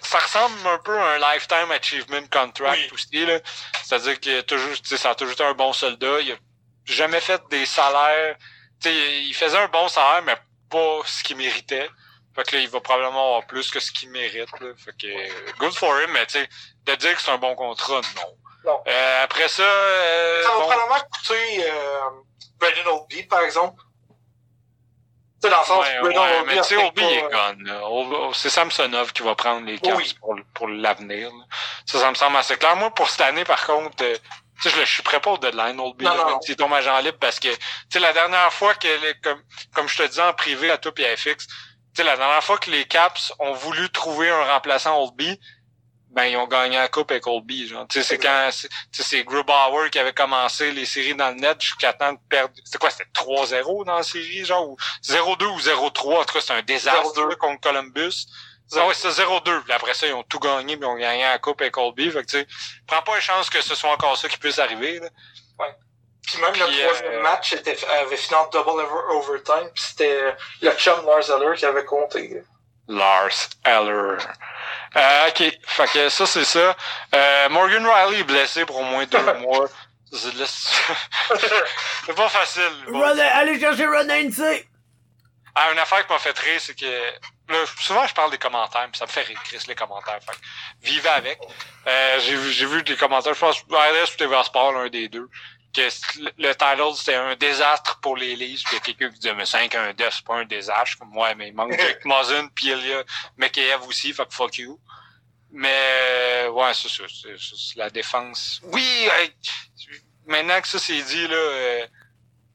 Ça 0.02 0.20
ressemble 0.20 0.56
un 0.68 0.78
peu 0.80 0.98
à 0.98 1.14
un 1.16 1.18
lifetime 1.34 1.72
achievement 1.72 2.22
contract 2.32 2.78
Oui. 2.78 2.90
aussi, 2.94 3.26
là. 3.26 3.40
C'est-à-dire 3.84 4.20
qu'il 4.20 4.36
a 4.38 4.44
toujours, 4.44 4.74
tu 4.76 4.86
sais, 4.86 4.98
ça 4.98 5.12
a 5.12 5.16
toujours 5.16 5.34
été 5.34 5.44
un 5.44 5.54
bon 5.54 5.72
soldat. 5.74 6.20
Il 6.22 6.32
a 6.32 6.36
jamais 6.86 7.20
fait 7.22 7.42
des 7.50 7.66
salaires. 7.66 8.36
Il 8.86 9.34
faisait 9.34 9.58
un 9.58 9.68
bon 9.68 9.88
salaire, 9.88 10.22
mais 10.24 10.36
pas 10.70 11.00
ce 11.06 11.24
qu'il 11.24 11.38
méritait. 11.38 11.90
Fait 12.36 12.44
que 12.44 12.56
là, 12.56 12.62
il 12.62 12.70
va 12.70 12.80
probablement 12.82 13.26
avoir 13.28 13.48
plus 13.48 13.72
que 13.72 13.80
ce 13.80 13.92
qu'il 13.92 14.10
mérite, 14.12 14.50
là. 14.60 14.68
Fait 14.78 14.92
que, 14.96 15.08
euh, 15.08 15.52
good 15.58 15.74
for 15.74 16.00
him, 16.00 16.12
mais 16.14 16.26
tu 16.28 16.34
sais, 16.34 16.48
de 16.86 16.96
dire 16.96 17.16
que 17.16 17.22
c'est 17.22 17.32
un 17.32 17.38
bon 17.40 17.56
contrat, 17.56 18.02
non. 18.16 18.38
Non. 18.66 18.84
Euh, 18.88 19.24
après 19.24 19.48
ça, 19.48 19.64
euh, 19.64 20.44
Ça 20.44 20.50
va 20.50 20.56
bon, 20.56 20.62
probablement 20.68 21.00
coûter 21.12 21.64
euh, 21.72 22.00
Brandon 22.60 23.00
Oldby, 23.02 23.24
par 23.24 23.42
exemple. 23.42 23.82
Sais, 25.42 25.50
dans 25.50 25.60
le 25.60 25.66
sens 25.66 25.86
Ouais, 25.86 26.00
où 26.00 26.04
Brandon 26.04 26.22
ouais, 26.22 26.38
Oldby 26.40 26.56
mais 26.56 26.62
tu 26.62 26.68
sais, 26.68 26.86
est 26.86 27.30
pas, 27.30 27.52
gone. 27.54 27.64
là. 27.64 27.88
Ol- 27.90 28.36
C'est 28.36 28.50
Samsonov 28.50 29.14
qui 29.14 29.22
va 29.24 29.36
prendre 29.36 29.66
les 29.66 29.80
Caps 29.80 29.98
Oui. 29.98 30.16
pour, 30.20 30.36
pour 30.54 30.68
l'avenir. 30.68 31.32
Ça, 31.86 32.00
ça 32.00 32.10
me 32.10 32.16
semble 32.16 32.38
assez 32.38 32.58
clair. 32.58 32.76
Moi, 32.76 32.90
pour 32.94 33.10
cette 33.10 33.22
année, 33.22 33.46
par 33.46 33.66
contre, 33.66 34.04
euh, 34.04 34.18
tu 34.62 34.70
sais, 34.70 34.76
je, 34.86 34.92
suis 34.92 35.04
prêt 35.04 35.20
là, 35.54 35.74
non, 35.74 35.94
même 36.00 36.18
non. 36.18 36.42
s'il 36.42 36.56
tombe 36.56 36.74
agent 36.74 37.00
libre, 37.00 37.18
parce 37.20 37.40
que, 37.40 37.48
tu 37.50 37.58
sais, 37.92 38.00
la 38.00 38.14
dernière 38.14 38.52
fois 38.54 38.74
que, 38.76 38.88
les- 38.88 39.20
comme, 39.22 39.42
comme 39.74 39.88
je 39.88 39.98
te 39.98 40.04
disais 40.08 40.22
en 40.22 40.34
privé 40.34 40.72
à 40.72 40.78
toi 40.78 40.92
et 40.98 41.06
à 41.08 41.16
FX, 41.18 41.48
tu 41.48 41.54
sais, 41.96 42.04
la 42.04 42.18
dernière 42.18 42.44
fois 42.44 42.58
que 42.58 42.70
les 42.72 42.86
Caps 42.86 43.34
ont 43.40 43.54
voulu 43.54 43.90
trouver 43.90 44.30
un 44.30 44.44
remplaçant 44.46 45.02
Oldby, 45.02 45.40
ben, 46.10 46.26
ils 46.26 46.38
ont 46.38 46.48
gagné 46.48 46.78
la 46.78 46.88
coupe 46.88 47.12
avec 47.12 47.28
Oldby, 47.28 47.68
genre. 47.68 47.86
Tu 47.88 48.00
sais, 48.00 48.04
c'est 48.08 48.18
quand, 48.18 48.50
c'est- 48.52 48.70
tu 48.70 48.76
sais, 48.94 49.04
c'est 49.04 49.24
Grubauer 49.24 49.90
qui 49.92 50.00
avait 50.00 50.14
commencé 50.14 50.72
les 50.72 50.86
séries 50.86 51.14
dans 51.14 51.30
le 51.30 51.36
net 51.36 51.62
jusqu'à 51.62 51.94
temps 51.94 52.14
de 52.14 52.20
perdre, 52.30 52.54
c'était 52.66 52.80
quoi, 52.80 52.90
c'était 52.90 53.10
3-0 53.14 53.84
dans 53.86 53.96
la 53.98 54.04
série, 54.04 54.44
genre, 54.44 54.68
ou 54.70 54.78
0-2 55.04 55.46
ou 55.46 55.60
0-3, 55.60 56.22
en 56.22 56.26
tout 56.26 56.34
cas, 56.34 56.42
c'est 56.42 56.54
un 56.54 56.64
désastre, 56.64 57.14
0-2. 57.14 57.30
là, 57.30 57.36
contre 57.36 57.62
Columbus. 57.62 58.26
Ah 58.76 58.86
ouais, 58.88 58.94
c'est 58.94 59.10
0-2. 59.10 59.64
Puis 59.64 59.74
après 59.74 59.94
ça, 59.94 60.08
ils 60.08 60.14
ont 60.14 60.24
tout 60.24 60.40
gagné, 60.40 60.76
puis 60.76 60.86
ils 60.86 60.90
ont 60.90 60.96
gagné 60.98 61.24
la 61.24 61.40
coupe 61.40 61.62
avec 61.62 61.78
Oldby. 61.78 62.12
Fait 62.12 62.22
que, 62.22 62.26
tu 62.32 62.40
sais, 62.40 62.48
prends 62.86 63.02
pas 63.02 63.16
une 63.16 63.22
chance 63.22 63.50
que 63.50 63.62
ce 63.62 63.76
soit 63.76 63.92
encore 63.92 64.18
ça 64.18 64.28
qui 64.28 64.38
puisse 64.38 64.60
arriver, 64.60 65.00
là. 65.00 65.08
Puis 66.24 66.42
même 66.42 66.52
Puis, 66.52 66.60
le 66.62 66.84
troisième 66.84 67.14
euh, 67.14 67.22
match 67.22 67.54
était, 67.54 67.78
avait 67.88 68.18
fini 68.18 68.36
en 68.36 68.48
double 68.50 68.70
over- 68.82 69.16
overtime, 69.16 69.70
puis 69.74 69.82
c'était 69.84 70.36
le 70.62 70.72
chum 70.72 71.06
Lars 71.06 71.30
Eller 71.30 71.56
qui 71.56 71.66
avait 71.66 71.86
compté. 71.86 72.44
Lars 72.90 73.48
Eller. 73.64 74.18
Euh, 74.98 75.28
ok. 75.30 75.44
Fait 75.66 75.88
que 75.94 76.10
ça, 76.10 76.26
c'est 76.26 76.44
ça. 76.44 76.76
Euh, 77.16 77.50
Morgan 77.50 77.88
Riley 77.88 78.20
est 78.20 78.24
blessé 78.26 78.66
pour 78.66 78.76
au 78.78 78.84
moins 78.84 79.06
deux 79.06 79.34
mois. 79.40 79.68
C'est 80.12 82.14
pas 82.16 82.30
facile. 82.30 82.72
Bon. 82.88 83.02
Run, 83.02 83.18
allez 83.20 83.60
chercher 83.60 83.86
Ron! 83.88 84.08
Ah, 85.54 85.72
une 85.74 85.80
affaire 85.80 86.08
qui 86.08 86.14
m'a 86.14 86.20
fait 86.20 86.38
rire, 86.40 86.62
c'est 86.62 86.76
que 86.76 86.86
là, 87.50 87.58
souvent 87.80 88.06
je 88.08 88.14
parle 88.14 88.32
des 88.32 88.38
commentaires, 88.38 88.88
puis 88.92 88.98
ça 88.98 89.06
me 89.06 89.12
fait 89.12 89.22
rire, 89.24 89.40
Chris, 89.44 89.60
les 89.68 89.76
commentaires. 89.76 90.20
Fait 90.22 90.32
que 90.34 90.88
vivez 90.88 91.10
avec. 91.10 91.40
Euh, 91.88 92.20
j'ai 92.20 92.36
vu, 92.36 92.52
j'ai 92.52 92.66
vu 92.66 92.84
des 92.84 92.96
commentaires, 92.96 93.34
je 93.34 93.40
pense, 93.40 93.58
RS 93.70 94.14
ou 94.14 94.18
TVA 94.18 94.44
Sport, 94.44 94.74
l'un 94.74 94.90
des 94.90 95.08
deux, 95.10 95.30
que 95.74 95.82
le 96.38 96.54
title 96.54 96.96
c'était 96.96 97.16
un 97.16 97.36
désastre 97.36 98.00
pour 98.02 98.18
les 98.18 98.36
Leafs, 98.36 98.64
puis 98.64 98.74
il 98.74 98.76
y 98.76 98.78
a 98.78 98.80
quelqu'un 98.82 99.10
qui 99.10 99.20
disait 99.20 99.34
mais 99.34 99.46
5 99.46 99.74
1 99.76 99.94
2 99.94 100.06
c'est 100.12 100.26
pas 100.26 100.36
un 100.36 100.46
désastre 100.46 100.98
comme 101.00 101.10
moi, 101.10 101.34
mais 101.36 101.50
il 101.50 101.54
manque 101.56 101.72
Jake 101.80 102.04
Muzzin, 102.06 102.48
puis 102.56 102.68
il 102.68 102.88
y 102.88 102.94
a 102.94 103.04
Mekayev 103.38 103.84
aussi, 103.88 104.14
fait 104.14 104.26
que 104.28 104.34
fuck 104.34 104.58
you. 104.58 104.80
Mais 105.52 105.70
euh, 105.72 106.50
ouais, 106.50 106.74
c'est 106.74 106.90
ça, 106.90 107.04
c'est 107.08 107.36
c'est 107.38 107.78
la 107.78 107.90
défense. 107.90 108.60
Oui, 108.64 109.08
euh, 109.08 109.28
maintenant 110.26 110.60
que 110.62 110.68
ça 110.68 110.80
c'est 110.80 111.02
dit 111.02 111.28
là. 111.28 111.36
euh, 111.36 111.88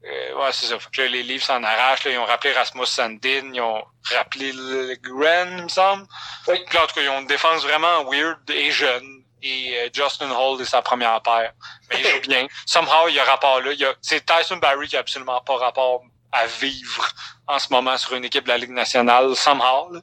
euh, 0.05 0.33
ouais, 0.35 0.51
c'est 0.51 0.65
ça. 0.67 0.77
Fait 0.79 0.89
que 0.91 1.01
là, 1.01 1.07
les 1.07 1.23
livres 1.23 1.43
s'en 1.43 1.63
arrachent. 1.63 2.03
Là, 2.03 2.11
ils 2.11 2.17
ont 2.17 2.25
rappelé 2.25 2.53
Rasmus 2.53 2.85
Sandin, 2.85 3.51
ils 3.53 3.61
ont 3.61 3.83
rappelé 4.11 4.51
le 4.53 4.95
Gren, 5.01 5.55
il 5.57 5.63
me 5.63 5.69
semble. 5.69 6.05
Oui. 6.47 6.61
Puis 6.65 6.75
là, 6.77 6.83
en 6.83 6.87
tout 6.87 6.95
cas, 6.95 7.01
ils 7.01 7.09
ont 7.09 7.19
une 7.21 7.27
défense 7.27 7.63
vraiment 7.63 8.03
weird 8.09 8.37
et 8.49 8.71
jeune. 8.71 9.23
Et 9.41 9.77
euh, 9.77 9.89
Justin 9.93 10.31
Hall 10.31 10.61
est 10.61 10.65
sa 10.65 10.81
première 10.81 11.21
paire. 11.21 11.53
Mais 11.89 11.99
il 11.99 12.07
joue 12.07 12.19
bien. 12.27 12.47
Somehow, 12.65 13.07
il 13.09 13.15
y 13.15 13.19
a 13.19 13.23
rapport 13.25 13.59
là. 13.61 13.71
A- 13.71 13.95
C'est 14.01 14.25
Tyson 14.25 14.57
Barry 14.57 14.87
qui 14.87 14.95
a 14.97 14.99
absolument 14.99 15.39
pas 15.41 15.57
rapport 15.57 16.01
à 16.31 16.45
vivre 16.47 17.07
en 17.47 17.59
ce 17.59 17.67
moment 17.71 17.97
sur 17.97 18.13
une 18.15 18.25
équipe 18.25 18.43
de 18.45 18.49
la 18.49 18.57
Ligue 18.57 18.71
nationale. 18.71 19.35
Somehow. 19.35 19.91
là. 19.93 19.99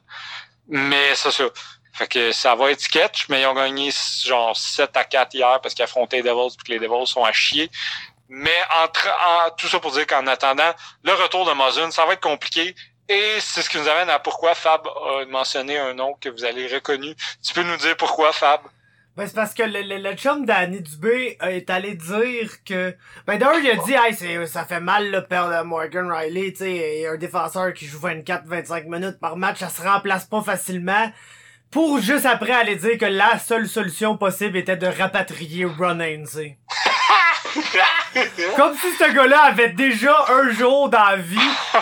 Mais 0.67 1.13
c'est 1.15 1.31
ça. 1.31 1.45
Fait 1.93 2.07
que 2.07 2.31
ça 2.31 2.55
va 2.55 2.71
être 2.71 2.79
sketch, 2.79 3.27
mais 3.27 3.41
ils 3.41 3.45
ont 3.47 3.53
gagné 3.53 3.91
genre 4.23 4.55
7 4.55 4.95
à 4.95 5.03
4 5.03 5.33
hier 5.35 5.59
parce 5.61 5.73
qu'ils 5.73 5.83
affrontaient 5.83 6.17
les 6.17 6.23
Devils 6.23 6.55
puis 6.57 6.65
que 6.65 6.71
les 6.71 6.79
Devils 6.87 7.05
sont 7.05 7.25
à 7.25 7.33
chier. 7.33 7.69
Mais 8.33 8.57
entre, 8.81 9.09
en, 9.09 9.49
tout 9.57 9.67
ça 9.67 9.81
pour 9.81 9.91
dire 9.91 10.07
qu'en 10.07 10.25
attendant, 10.25 10.71
le 11.03 11.11
retour 11.11 11.45
de 11.45 11.51
Mozun, 11.51 11.91
ça 11.91 12.05
va 12.05 12.13
être 12.13 12.21
compliqué. 12.21 12.73
Et 13.09 13.41
c'est 13.41 13.61
ce 13.61 13.69
qui 13.69 13.77
nous 13.77 13.89
amène 13.89 14.09
à 14.09 14.19
pourquoi 14.19 14.55
Fab 14.55 14.87
a 14.87 15.25
mentionné 15.25 15.77
un 15.77 15.93
nom 15.93 16.13
que 16.13 16.29
vous 16.29 16.45
allez 16.45 16.65
reconnu. 16.73 17.13
Tu 17.45 17.53
peux 17.53 17.63
nous 17.63 17.75
dire 17.75 17.97
pourquoi, 17.97 18.31
Fab? 18.31 18.61
Ben, 19.17 19.27
c'est 19.27 19.35
parce 19.35 19.53
que 19.53 19.63
le, 19.63 19.81
le, 19.81 19.97
le 19.97 20.15
chum 20.15 20.45
d'Annie 20.45 20.79
Dubé 20.79 21.37
euh, 21.43 21.47
est 21.47 21.69
allé 21.69 21.95
dire 21.95 22.63
que... 22.63 22.95
Ben, 23.27 23.37
d'ailleurs, 23.37 23.59
il 23.59 23.69
a 23.69 23.75
dit, 23.83 23.93
hey, 23.93 24.15
c'est, 24.15 24.47
ça 24.47 24.63
fait 24.63 24.79
mal, 24.79 25.11
le 25.11 25.25
père 25.25 25.49
de 25.49 25.67
Morgan 25.67 26.09
Riley, 26.09 26.53
tu 26.53 26.59
sais, 26.59 26.71
et 26.71 27.07
un 27.07 27.17
défenseur 27.17 27.73
qui 27.73 27.85
joue 27.85 27.99
24-25 27.99 28.85
minutes 28.85 29.19
par 29.19 29.35
match, 29.35 29.59
ça 29.59 29.67
se 29.67 29.81
remplace 29.81 30.23
pas 30.23 30.41
facilement. 30.41 31.11
Pour 31.69 31.99
juste 31.99 32.25
après 32.25 32.53
aller 32.53 32.77
dire 32.77 32.97
que 32.97 33.05
la 33.05 33.37
seule 33.39 33.67
solution 33.67 34.15
possible 34.15 34.55
était 34.55 34.77
de 34.77 34.87
rapatrier 34.87 35.65
Ron 35.65 35.99
Hainsey. 35.99 36.57
Comme 38.55 38.77
si 38.77 38.93
ce 38.97 39.11
gars-là 39.11 39.41
avait 39.43 39.69
déjà 39.69 40.25
un 40.29 40.51
jour 40.51 40.89
dans 40.89 41.03
la 41.03 41.15
vie 41.17 41.37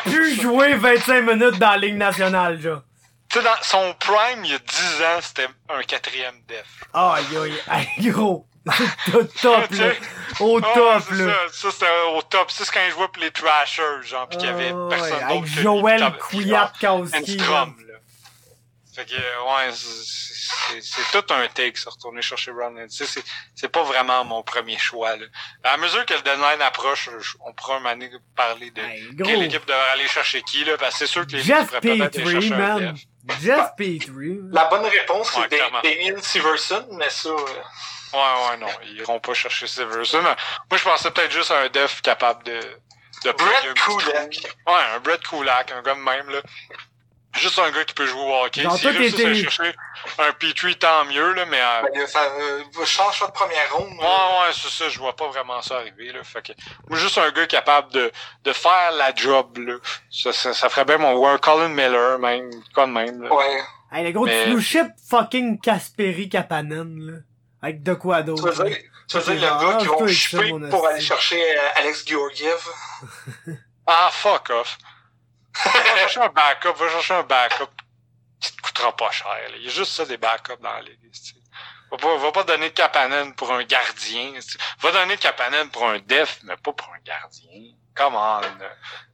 pu 0.06 0.36
jouer 0.42 0.76
25 0.76 1.22
minutes 1.22 1.60
dans 1.60 1.72
la 1.72 1.78
Ligue 1.78 1.98
nationale, 1.98 2.60
genre. 2.60 2.82
Tu 3.30 3.38
sais, 3.38 3.46
dans 3.46 3.52
son 3.62 3.94
prime, 4.00 4.44
il 4.44 4.52
y 4.52 4.56
a 4.56 4.60
10 4.60 4.66
ans, 5.04 5.20
c'était 5.22 5.48
un 5.70 5.82
quatrième 5.84 6.36
def. 6.48 6.66
Aïe, 6.94 7.26
aïe, 7.38 7.54
aïe, 7.68 8.10
gros. 8.10 8.48
Au 9.14 9.24
top, 9.42 9.72
là. 9.72 9.92
Au 10.40 10.62
top, 10.62 11.10
là. 11.12 11.34
Ça, 11.52 11.70
ça 11.70 11.72
c'était 11.72 11.86
au 12.16 12.22
top. 12.24 12.52
Ça, 12.52 12.66
c'est 12.66 12.72
quand 12.74 12.80
il 12.86 12.92
jouait 12.92 13.08
pour 13.08 13.22
les 13.22 13.32
Trashers, 13.32 14.04
genre, 14.04 14.28
pis 14.28 14.38
qu'il 14.38 14.48
y 14.48 14.50
avait 14.50 14.72
Ah, 14.74 14.88
personne 14.90 15.28
ouais, 15.28 15.40
d'autre 15.40 15.48
Joël 15.48 16.04
là. 17.88 17.96
Fait 18.96 19.06
que, 19.06 19.14
ouais, 19.16 19.72
c'est- 20.82 21.22
tout 21.22 21.34
un 21.34 21.48
take, 21.48 21.78
ça, 21.78 21.90
retourner 21.90 22.22
chercher 22.22 22.52
Hainsey. 22.52 23.06
C'est 23.06 23.24
c'est 23.56 23.70
pas 23.70 23.84
vraiment 23.84 24.24
mon 24.26 24.42
premier 24.44 24.78
choix, 24.78 25.16
là. 25.16 25.26
À 25.64 25.78
mesure 25.78 26.06
que 26.06 26.14
le 26.14 26.22
deadline 26.22 26.62
approche, 26.62 27.10
je- 27.20 27.36
on 27.46 27.54
pourra 27.54 27.76
un 27.78 27.80
moment 27.80 28.06
parler 28.36 28.72
de 28.72 28.82
Hey, 28.82 29.10
quelle 29.18 29.44
équipe 29.44 29.66
devrait 29.66 29.90
aller 29.94 30.08
chercher 30.08 30.42
qui, 30.44 30.64
là, 30.66 30.78
parce 30.78 30.94
que 30.94 31.00
c'est 31.00 31.08
sûr 31.08 31.26
que 31.28 31.34
les 31.34 31.44
Jeff 31.44 31.70
Petrie, 31.72 32.50
man. 32.50 32.96
Jeff 33.42 33.72
Petrie. 33.78 34.40
La 34.52 34.66
bonne 34.66 34.86
réponse, 34.86 35.32
c'est 35.34 35.40
Ouais. 35.40 35.48
Damien 35.84 36.22
Severson, 36.22 36.88
mais 36.94 37.10
ça... 37.10 37.30
euh, 37.30 37.36
Ouais, 38.12 38.20
ouais, 38.50 38.58
non, 38.58 38.68
ils 38.86 38.98
iront 39.02 39.20
pas 39.20 39.36
chercher 39.36 39.68
Severson. 39.68 40.22
Moi, 40.24 40.36
je 40.78 40.84
pensais 40.84 41.12
peut-être 41.12 41.32
juste 41.32 41.52
à 41.52 41.60
un 41.60 41.70
def 41.70 42.02
capable 42.02 42.44
de... 42.44 42.60
de 43.24 43.32
Brett 43.34 43.74
Kulak. 43.76 44.34
Ouais, 44.66 44.74
un 44.96 45.00
Brett 45.00 45.22
Kulak, 45.28 45.72
un 45.72 45.84
gars 45.84 45.94
de 45.94 46.00
même, 46.00 46.30
là. 46.30 46.42
Juste 47.38 47.60
un 47.60 47.70
gars 47.70 47.84
qui 47.86 47.94
peut 47.94 48.08
jouer 48.08 48.22
au 48.22 48.44
hockey. 48.44 48.62
Genre, 48.64 48.76
Si 48.76 48.82
toi, 48.82 48.92
réussit 48.92 49.26
à 49.26 49.34
chercher 49.36 49.76
un 50.18 50.30
P3, 50.32 50.76
tant 50.80 51.06
mieux, 51.06 51.34
là, 51.34 51.46
mais... 51.46 51.60
euh, 51.62 51.82
Ben, 51.94 52.08
ça, 52.08 52.22
euh, 52.24 52.86
change 52.86 53.18
choix 53.18 53.28
de 53.28 53.34
première 53.34 53.72
ronde. 53.76 53.94
Ouais, 54.00 54.04
ouais, 54.06 54.52
c'est 54.54 54.70
ça, 54.70 54.90
je 54.90 54.98
vois 54.98 55.16
pas 55.16 55.28
vraiment 55.28 55.62
ça 55.62 55.76
arriver, 55.78 56.12
là. 56.12 56.24
Fait 56.24 56.42
que, 56.42 56.54
moi, 56.90 56.98
juste 56.98 57.18
un 57.20 57.30
gars 57.32 57.46
capable 57.46 57.92
de, 57.94 58.12
de 58.44 58.52
faire 58.54 58.92
la 58.98 59.14
job, 59.14 59.58
là. 59.60 59.76
Ça, 60.12 60.34
ça, 60.34 60.54
ça 60.54 60.70
ferait 60.70 60.86
bien 60.86 60.98
mon 60.98 61.14
ou 61.14 61.28
un 61.28 61.38
Colin 61.38 61.68
Miller, 61.70 62.18
même, 62.18 62.50
quoi 62.74 62.88
de 62.88 62.92
même, 62.92 63.22
là. 63.22 63.32
Ouais. 63.34 63.62
Hey, 63.92 64.06
le 64.06 64.12
gros, 64.12 64.26
Mais- 64.26 64.46
tu 64.46 64.50
nous 64.52 64.62
ship 64.62 64.88
fucking 65.10 65.60
Kasperi 65.62 66.30
Kapanen, 66.30 67.00
là. 67.00 67.18
Avec 67.62 67.84
de 67.84 67.94
quoi 67.94 68.24
Tu 68.24 68.30
veux 68.30 68.36
d'autre? 68.36 68.64
là. 68.64 68.70
dire, 68.70 68.78
tu 69.08 69.18
veux 69.18 69.24
dire 69.36 69.42
le 69.42 69.48
Ah, 69.48 69.60
gars 69.74 69.78
qui 69.78 69.86
vont 69.88 70.08
chipper 70.08 70.54
pour 70.72 70.88
aller 70.88 71.02
chercher 71.02 71.40
euh, 71.58 71.62
Alex 71.76 72.04
Georgiev? 72.08 72.58
Ah, 73.92 74.10
fuck 74.12 74.52
off. 74.52 74.78
Va 75.66 75.96
chercher 75.98 76.22
un 76.22 76.30
backup, 76.30 76.74
va 76.74 76.90
chercher 76.90 77.14
un 77.16 77.24
backup 77.24 77.70
qui 78.40 78.56
te 78.56 78.62
coûtera 78.62 78.96
pas 78.96 79.12
cher, 79.12 79.28
là. 79.34 79.56
Il 79.58 79.64
y 79.64 79.68
a 79.68 79.72
juste 79.72 79.92
ça, 79.92 80.06
des 80.06 80.18
backups 80.18 80.62
dans 80.62 80.80
ligue, 80.80 81.00
esti. 81.12 81.36
Va 81.92 81.98
pas, 81.98 82.18
va 82.18 82.32
pas 82.32 82.44
donner 82.44 82.72
Kapanen 82.72 83.34
pour 83.34 83.52
un 83.52 83.64
gardien. 83.64 84.34
Va 84.80 84.92
donner 84.92 85.16
de 85.16 85.22
Kapanen 85.22 85.70
pour 85.72 85.88
un 85.90 85.98
def, 86.00 86.40
mais 86.44 86.56
pas 86.58 86.72
pour 86.72 86.88
un 86.94 87.00
gardien. 87.04 87.74
Come 87.96 88.16
on. 88.16 88.42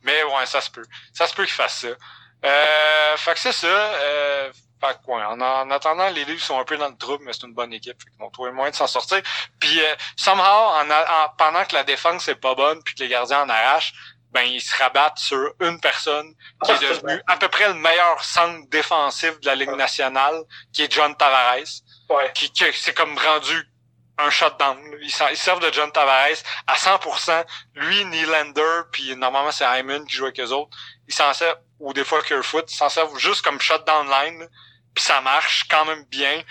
Mais 0.02 0.24
ouais, 0.24 0.46
ça 0.46 0.60
se 0.62 0.70
peut. 0.70 0.86
Ça 1.14 1.26
se 1.26 1.34
peut 1.34 1.46
qu'il 1.46 1.54
fasse 1.54 1.80
ça. 1.80 1.88
Euh, 2.44 3.18
fait 3.18 3.34
que 3.34 3.40
c'est 3.40 3.54
ça. 3.54 3.68
Euh, 3.68 4.52
fait 4.82 4.98
que 5.06 5.10
en, 5.12 5.40
en 5.42 5.72
attendant, 5.72 6.10
les 6.10 6.26
livres 6.26 6.44
sont 6.44 6.60
un 6.60 6.66
peu 6.66 6.78
dans 6.78 6.90
le 6.90 6.98
trouble, 6.98 7.24
mais 7.26 7.32
c'est 7.32 7.48
une 7.48 7.54
bonne 7.54 7.72
équipe. 7.74 7.98
Fait 8.04 8.10
qu'ils 8.10 8.20
vont 8.20 8.30
trouver 8.30 8.52
moyen 8.52 8.72
de 8.72 8.76
s'en 8.76 8.88
sortir. 8.88 9.22
Puis 9.58 9.82
euh, 9.82 9.96
somehow, 10.18 10.44
en, 10.44 10.92
en- 10.92 11.30
pendant 11.38 11.64
que 11.64 11.74
la 11.76 11.86
défense 11.86 12.28
est 12.28 12.36
pas 12.36 12.56
bonne, 12.56 12.84
puis 12.84 12.94
que 12.94 13.00
les 13.04 13.10
gardiens 13.10 13.44
en 13.44 13.50
arrachent, 13.50 13.94
ben 14.36 14.44
ils 14.44 14.62
se 14.62 14.76
rabattent 14.78 15.18
sur 15.18 15.40
une 15.62 15.80
personne 15.80 16.30
qui 16.64 16.72
est 16.72 16.80
devenue 16.90 17.22
à 17.28 17.38
peu 17.38 17.48
près 17.48 17.68
le 17.70 17.74
meilleur 17.76 18.24
centre 18.24 18.70
défensif 18.70 19.40
de 19.40 19.46
la 19.48 19.56
Ligue 19.56 19.76
nationale, 19.86 20.44
qui 20.74 20.84
est 20.84 20.92
John 20.92 21.16
Tavares 21.16 21.72
Ouais. 22.10 22.32
qui, 22.36 22.52
qui 22.52 22.66
c'est 22.74 22.94
comme 22.94 23.18
rendu 23.18 23.58
un 24.18 24.30
shutdown. 24.30 24.78
Ils, 25.02 25.14
ils 25.32 25.38
servent 25.38 25.60
de 25.62 25.72
John 25.74 25.92
Tavares 25.92 26.38
à 26.68 26.76
100%. 26.76 27.46
Lui, 27.76 28.06
Nylander, 28.06 28.82
puis 28.92 29.16
normalement 29.16 29.52
c'est 29.52 29.66
Hyman 29.66 30.06
qui 30.06 30.16
joue 30.18 30.26
avec 30.26 30.40
eux 30.40 30.52
autres. 30.52 30.78
Ils 31.08 31.14
s'en 31.14 31.34
servent, 31.34 31.60
ou 31.80 31.94
des 31.94 32.04
fois 32.04 32.22
Kerfoot, 32.22 32.72
ils 32.72 32.76
s'en 32.76 32.90
servent 32.90 33.18
juste 33.18 33.42
comme 33.42 33.60
shutdown 33.60 34.08
line. 34.10 34.48
Puis 34.94 35.04
ça 35.04 35.20
marche 35.22 35.66
quand 35.70 35.86
même 35.86 36.04
bien. 36.06 36.42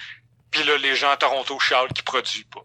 Puis 0.55 0.63
là, 0.65 0.77
les 0.79 0.95
gens 0.95 1.11
à 1.11 1.17
Toronto 1.17 1.59
chialent 1.59 1.89
qui 1.93 2.03
produisent 2.03 2.45
pas. 2.45 2.63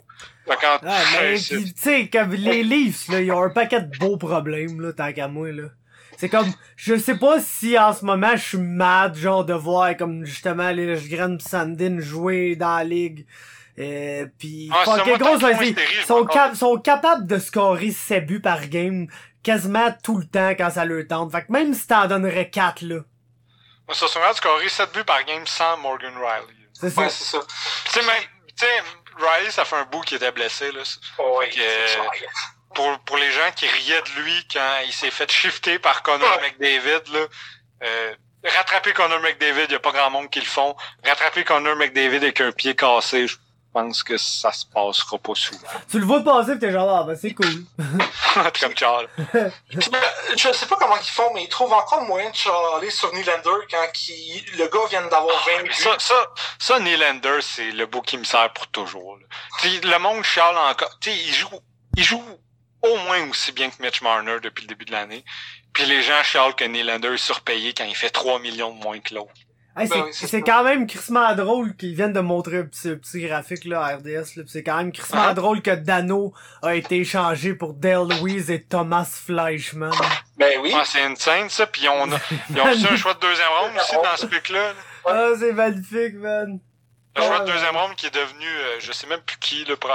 Fait 0.47 0.57
quand, 0.61 0.79
Ah, 0.87 1.01
mais 1.21 1.33
pis, 1.35 1.73
tu 1.73 1.81
sais, 1.81 2.07
comme 2.07 2.33
les 2.33 2.61
Leafs, 2.63 3.07
là, 3.09 3.19
ils 3.19 3.31
ont 3.31 3.41
un 3.43 3.49
paquet 3.49 3.81
de 3.81 3.97
beaux 3.97 4.17
problèmes, 4.17 4.79
là, 4.79 4.93
tant 4.93 5.11
qu'à 5.11 5.27
moi, 5.27 5.51
là. 5.51 5.69
C'est 6.17 6.29
comme, 6.29 6.51
je 6.75 6.95
sais 6.97 7.17
pas 7.17 7.39
si 7.39 7.79
en 7.79 7.93
ce 7.93 8.03
moment 8.05 8.35
je 8.35 8.43
suis 8.43 8.57
mad, 8.57 9.15
genre, 9.15 9.43
de 9.45 9.53
voir 9.53 9.95
comme 9.97 10.25
justement 10.25 10.69
les 10.69 10.97
Graham 11.07 11.39
Sandin 11.39 11.99
jouer 11.99 12.55
dans 12.55 12.77
la 12.77 12.83
ligue. 12.83 13.25
Euh, 13.79 14.25
pis, 14.37 14.69
Ah, 14.73 14.81
fuck, 14.83 14.97
gros, 15.17 15.37
ils 15.61 15.75
sont, 16.05 16.25
cap- 16.25 16.55
sont 16.55 16.77
capables 16.77 17.25
de 17.25 17.39
scorer 17.39 17.91
7 17.91 18.25
buts 18.25 18.41
par 18.41 18.67
game 18.67 19.07
quasiment 19.41 19.95
tout 20.03 20.17
le 20.17 20.25
temps 20.25 20.49
quand 20.49 20.69
ça 20.69 20.83
leur 20.83 21.07
tente. 21.07 21.31
Fait 21.31 21.45
que 21.45 21.51
même 21.53 21.73
si 21.73 21.87
t'en 21.87 22.05
donnerais 22.07 22.49
4, 22.49 22.81
là, 22.81 22.99
Moi, 23.87 23.95
ça 23.95 24.07
se 24.07 24.19
scoré 24.35 24.67
7 24.67 24.91
buts 24.93 25.03
par 25.05 25.23
game 25.23 25.47
sans 25.47 25.77
Morgan 25.77 26.13
Riley. 26.15 26.58
C'est 26.79 26.89
ça. 26.89 27.01
Ouais, 27.01 27.09
c'est 27.09 27.23
ça. 27.25 27.39
Tu 27.85 27.91
sais, 27.91 28.01
même, 28.05 28.23
tu 28.57 28.65
sais, 28.65 28.83
Riley, 29.17 29.51
ça 29.51 29.65
fait 29.65 29.75
un 29.75 29.83
bout 29.85 30.01
qu'il 30.01 30.17
était 30.17 30.31
blessé, 30.31 30.71
là. 30.71 30.81
Ouais, 31.19 31.49
que- 31.49 31.55
c'est 31.55 31.87
ça. 31.97 32.01
pour, 32.73 32.99
pour 32.99 33.17
les 33.17 33.31
gens 33.31 33.51
qui 33.55 33.67
riaient 33.67 34.01
de 34.01 34.21
lui 34.21 34.47
quand 34.51 34.79
il 34.85 34.93
s'est 34.93 35.11
fait 35.11 35.29
shifter 35.31 35.79
par 35.79 36.03
Connor 36.03 36.29
Ouais. 36.37 36.49
McDavid, 36.49 37.11
là, 37.13 37.25
euh, 37.83 38.15
rattraper 38.43 38.93
Connor 38.93 39.19
McDavid, 39.19 39.65
il 39.65 39.71
y 39.71 39.75
a 39.75 39.79
pas 39.79 39.91
grand 39.91 40.09
monde 40.09 40.29
qui 40.29 40.39
le 40.39 40.45
font. 40.45 40.75
Rattraper 41.03 41.43
Connor 41.43 41.75
McDavid 41.75 42.17
avec 42.17 42.39
un 42.41 42.51
pied 42.51 42.75
cassé, 42.75 43.27
je 43.27 43.35
pense 43.73 44.03
que 44.03 44.17
ça 44.17 44.51
se 44.51 44.65
passera 44.65 45.17
pas 45.17 45.35
souvent. 45.35 45.67
Tu 45.89 45.99
le 45.99 46.05
vois 46.05 46.23
passer 46.23 46.53
pis 46.53 46.59
t'es 46.59 46.71
genre, 46.71 46.89
ah, 46.89 47.03
ben 47.03 47.15
c'est 47.15 47.33
cool. 47.33 47.65
Comme 48.59 48.75
Charles. 48.75 49.07
Puis, 49.69 49.89
je 50.37 50.51
sais 50.51 50.65
pas 50.65 50.75
comment 50.77 50.97
ils 50.97 51.09
font, 51.09 51.31
mais 51.33 51.43
ils 51.43 51.49
trouvent 51.49 51.73
encore 51.73 52.01
moyen 52.03 52.29
de 52.29 52.35
chialer 52.35 52.89
sur 52.89 53.13
Nylander 53.13 53.65
quand 53.69 53.87
qui, 53.93 54.45
le 54.57 54.67
gars 54.67 54.87
vient 54.89 55.07
d'avoir 55.07 55.45
20 55.57 55.63
buts. 55.63 55.73
Ça, 55.73 55.97
ça, 55.99 56.27
ça, 56.57 56.79
Nylander, 56.79 57.39
c'est 57.41 57.71
le 57.71 57.85
beau 57.85 58.01
qui 58.01 58.17
me 58.17 58.23
sert 58.23 58.51
pour 58.53 58.67
toujours. 58.67 59.17
là. 59.17 59.25
Tu 59.61 59.69
sais, 59.69 59.81
le 59.81 59.99
monde 59.99 60.23
chiale 60.23 60.57
encore. 60.57 60.97
Tu 60.99 61.11
sais, 61.11 61.17
il 61.17 61.33
joue, 61.33 61.59
il 61.95 62.03
joue 62.03 62.23
au 62.81 62.97
moins 62.97 63.29
aussi 63.29 63.51
bien 63.51 63.69
que 63.69 63.81
Mitch 63.81 64.01
Marner 64.01 64.37
depuis 64.41 64.63
le 64.63 64.67
début 64.67 64.85
de 64.85 64.91
l'année. 64.91 65.23
Puis 65.73 65.85
les 65.85 66.01
gens 66.01 66.23
chialent 66.23 66.55
que 66.55 66.63
Nylander 66.63 67.13
est 67.13 67.17
surpayé 67.17 67.73
quand 67.73 67.85
il 67.85 67.95
fait 67.95 68.09
3 68.09 68.39
millions 68.39 68.73
de 68.73 68.81
moins 68.81 68.99
que 68.99 69.13
l'autre. 69.13 69.31
Hey, 69.77 69.87
Ben 69.87 70.05
c'est 70.11 70.33
oui, 70.37 70.43
quand 70.43 70.63
même 70.63 70.87
crissement 70.87 71.33
drôle 71.35 71.75
qu'ils 71.75 71.95
viennent 71.95 72.11
de 72.11 72.19
montrer 72.19 72.57
un 72.57 72.63
petit, 72.65 73.21
graphique 73.21 73.63
là, 73.65 73.81
à 73.81 73.95
RDS. 73.95 74.35
Là, 74.35 74.43
pis 74.43 74.49
c'est 74.49 74.63
quand 74.63 74.75
même 74.77 74.91
crissement 74.91 75.27
Ah. 75.29 75.33
drôle 75.33 75.61
que 75.61 75.71
Dano 75.71 76.33
a 76.61 76.75
été 76.75 76.97
échangé 76.97 77.53
pour 77.53 77.73
Dale 77.73 78.07
Louise 78.19 78.51
et 78.51 78.61
Thomas 78.63 79.05
Fleischman. 79.05 79.91
Ben 80.37 80.59
oui. 80.61 80.73
Ah, 80.75 80.83
c'est 80.85 81.01
insane, 81.03 81.49
ça. 81.49 81.67
Puis 81.67 81.87
on 81.87 82.11
a, 82.11 82.17
ils 82.49 82.59
ont 82.59 82.63
reçu 82.65 82.87
un 82.87 82.95
choix 82.97 83.13
de 83.13 83.19
deuxième 83.19 83.47
ronde 83.59 83.71
aussi 83.77 83.95
dans 83.95 84.17
ce 84.17 84.25
pic-là. 84.25 84.73
là. 84.73 84.73
Ah, 85.05 85.29
c'est 85.39 85.53
magnifique, 85.53 86.15
man. 86.15 86.59
Un 87.15 87.21
choix 87.21 87.37
Ah, 87.39 87.43
de 87.45 87.51
deuxième 87.51 87.77
ronde 87.77 87.95
qui 87.95 88.07
est 88.07 88.13
devenu, 88.13 88.45
euh, 88.47 88.79
je 88.79 88.91
sais 88.91 89.07
même 89.07 89.21
plus 89.21 89.37
qui, 89.37 89.63
le 89.65 89.75
pro... 89.77 89.89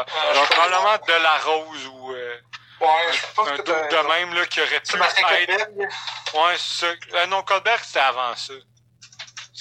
Probablement 0.50 0.96
de 1.06 1.22
la 1.22 1.36
Rose 1.44 1.86
ou 1.92 2.10
euh, 2.12 2.34
Ouais, 2.80 2.88
je 3.12 3.20
pense 3.36 3.48
un 3.48 3.56
doute 3.56 3.66
de 3.66 4.08
même 4.08 4.34
là, 4.34 4.44
qui 4.46 4.60
aurait 4.60 4.80
pu 4.80 4.96
être... 5.52 5.68
Ouais, 5.78 6.54
c'est 6.56 6.86
ça. 6.86 6.92
Euh, 7.14 7.26
non, 7.26 7.42
Colbert, 7.42 7.82
c'était 7.84 8.00
avant 8.00 8.34
ça. 8.36 8.52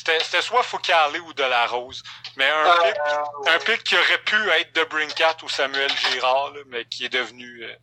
C'était 0.05 0.41
soit 0.41 0.63
Foucalé 0.63 1.19
ou 1.19 1.33
de 1.33 1.43
la 1.43 1.65
Rose. 1.67 2.03
Mais 2.35 2.49
un 2.49 2.65
Euh, 2.65 2.73
pic, 2.91 2.97
un 3.47 3.59
pic 3.59 3.83
qui 3.83 3.95
aurait 3.95 4.23
pu 4.23 4.49
être 4.51 4.73
de 4.75 4.83
Brincat 4.83 5.37
ou 5.43 5.49
Samuel 5.49 5.91
Girard, 5.97 6.51
là, 6.51 6.61
mais 6.67 6.85
qui 6.85 7.05
est 7.05 7.09
devenu, 7.09 7.63
euh, 7.63 7.73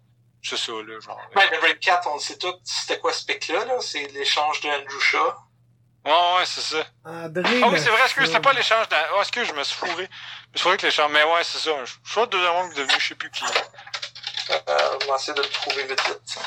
c'est 0.43 0.57
ça, 0.59 0.73
là, 0.73 1.01
genre. 1.01 1.21
Ben, 1.35 1.49
le 1.51 1.59
Red 1.59 1.81
Cat, 1.81 2.03
on 2.07 2.15
le 2.15 2.21
sait 2.21 2.37
tout, 2.39 2.55
c'était 2.65 2.99
quoi 2.99 3.13
ce 3.13 3.25
pic-là, 3.25 3.65
là? 3.65 3.75
C'est 3.81 4.07
l'échange 4.09 4.61
de 4.61 4.69
Andrew 4.69 5.01
Shaw? 5.01 5.35
Ouais, 6.05 6.13
ouais, 6.13 6.47
c'est 6.47 6.61
ça. 6.63 6.85
André. 7.05 7.61
Ah 7.63 7.69
oui, 7.69 7.79
c'est 7.81 7.91
vrai, 7.91 8.03
est-ce 8.05 8.15
que 8.15 8.21
chat. 8.23 8.27
c'était 8.29 8.41
pas 8.41 8.53
l'échange 8.55 8.89
d'un... 8.89 9.03
Oh, 9.15 9.21
est-ce 9.23 9.33
que 9.33 9.45
je 9.45 9.53
me 9.53 9.63
suis 9.65 9.77
fourré? 9.77 9.93
Je 9.95 9.99
me 10.01 10.09
suis 10.55 10.61
fourré 10.63 10.77
que 10.79 10.87
l'échange... 10.87 11.11
Mais 11.13 11.25
ouais, 11.25 11.45
c'est 11.45 11.59
ça. 11.59 11.71
Un 11.71 11.85
choix 12.05 12.27
de 12.27 12.31
deuxième 12.33 12.71
est 12.71 12.75
devenu 12.75 12.95
je 12.99 13.09
sais 13.09 13.15
plus 13.15 13.31
qui. 13.31 13.45
Euh, 14.51 14.99
on 15.03 15.07
va 15.11 15.17
essayer 15.17 15.35
de 15.35 15.43
le 15.43 15.49
trouver 15.49 15.85
vite 15.85 16.01
vite. 16.09 16.39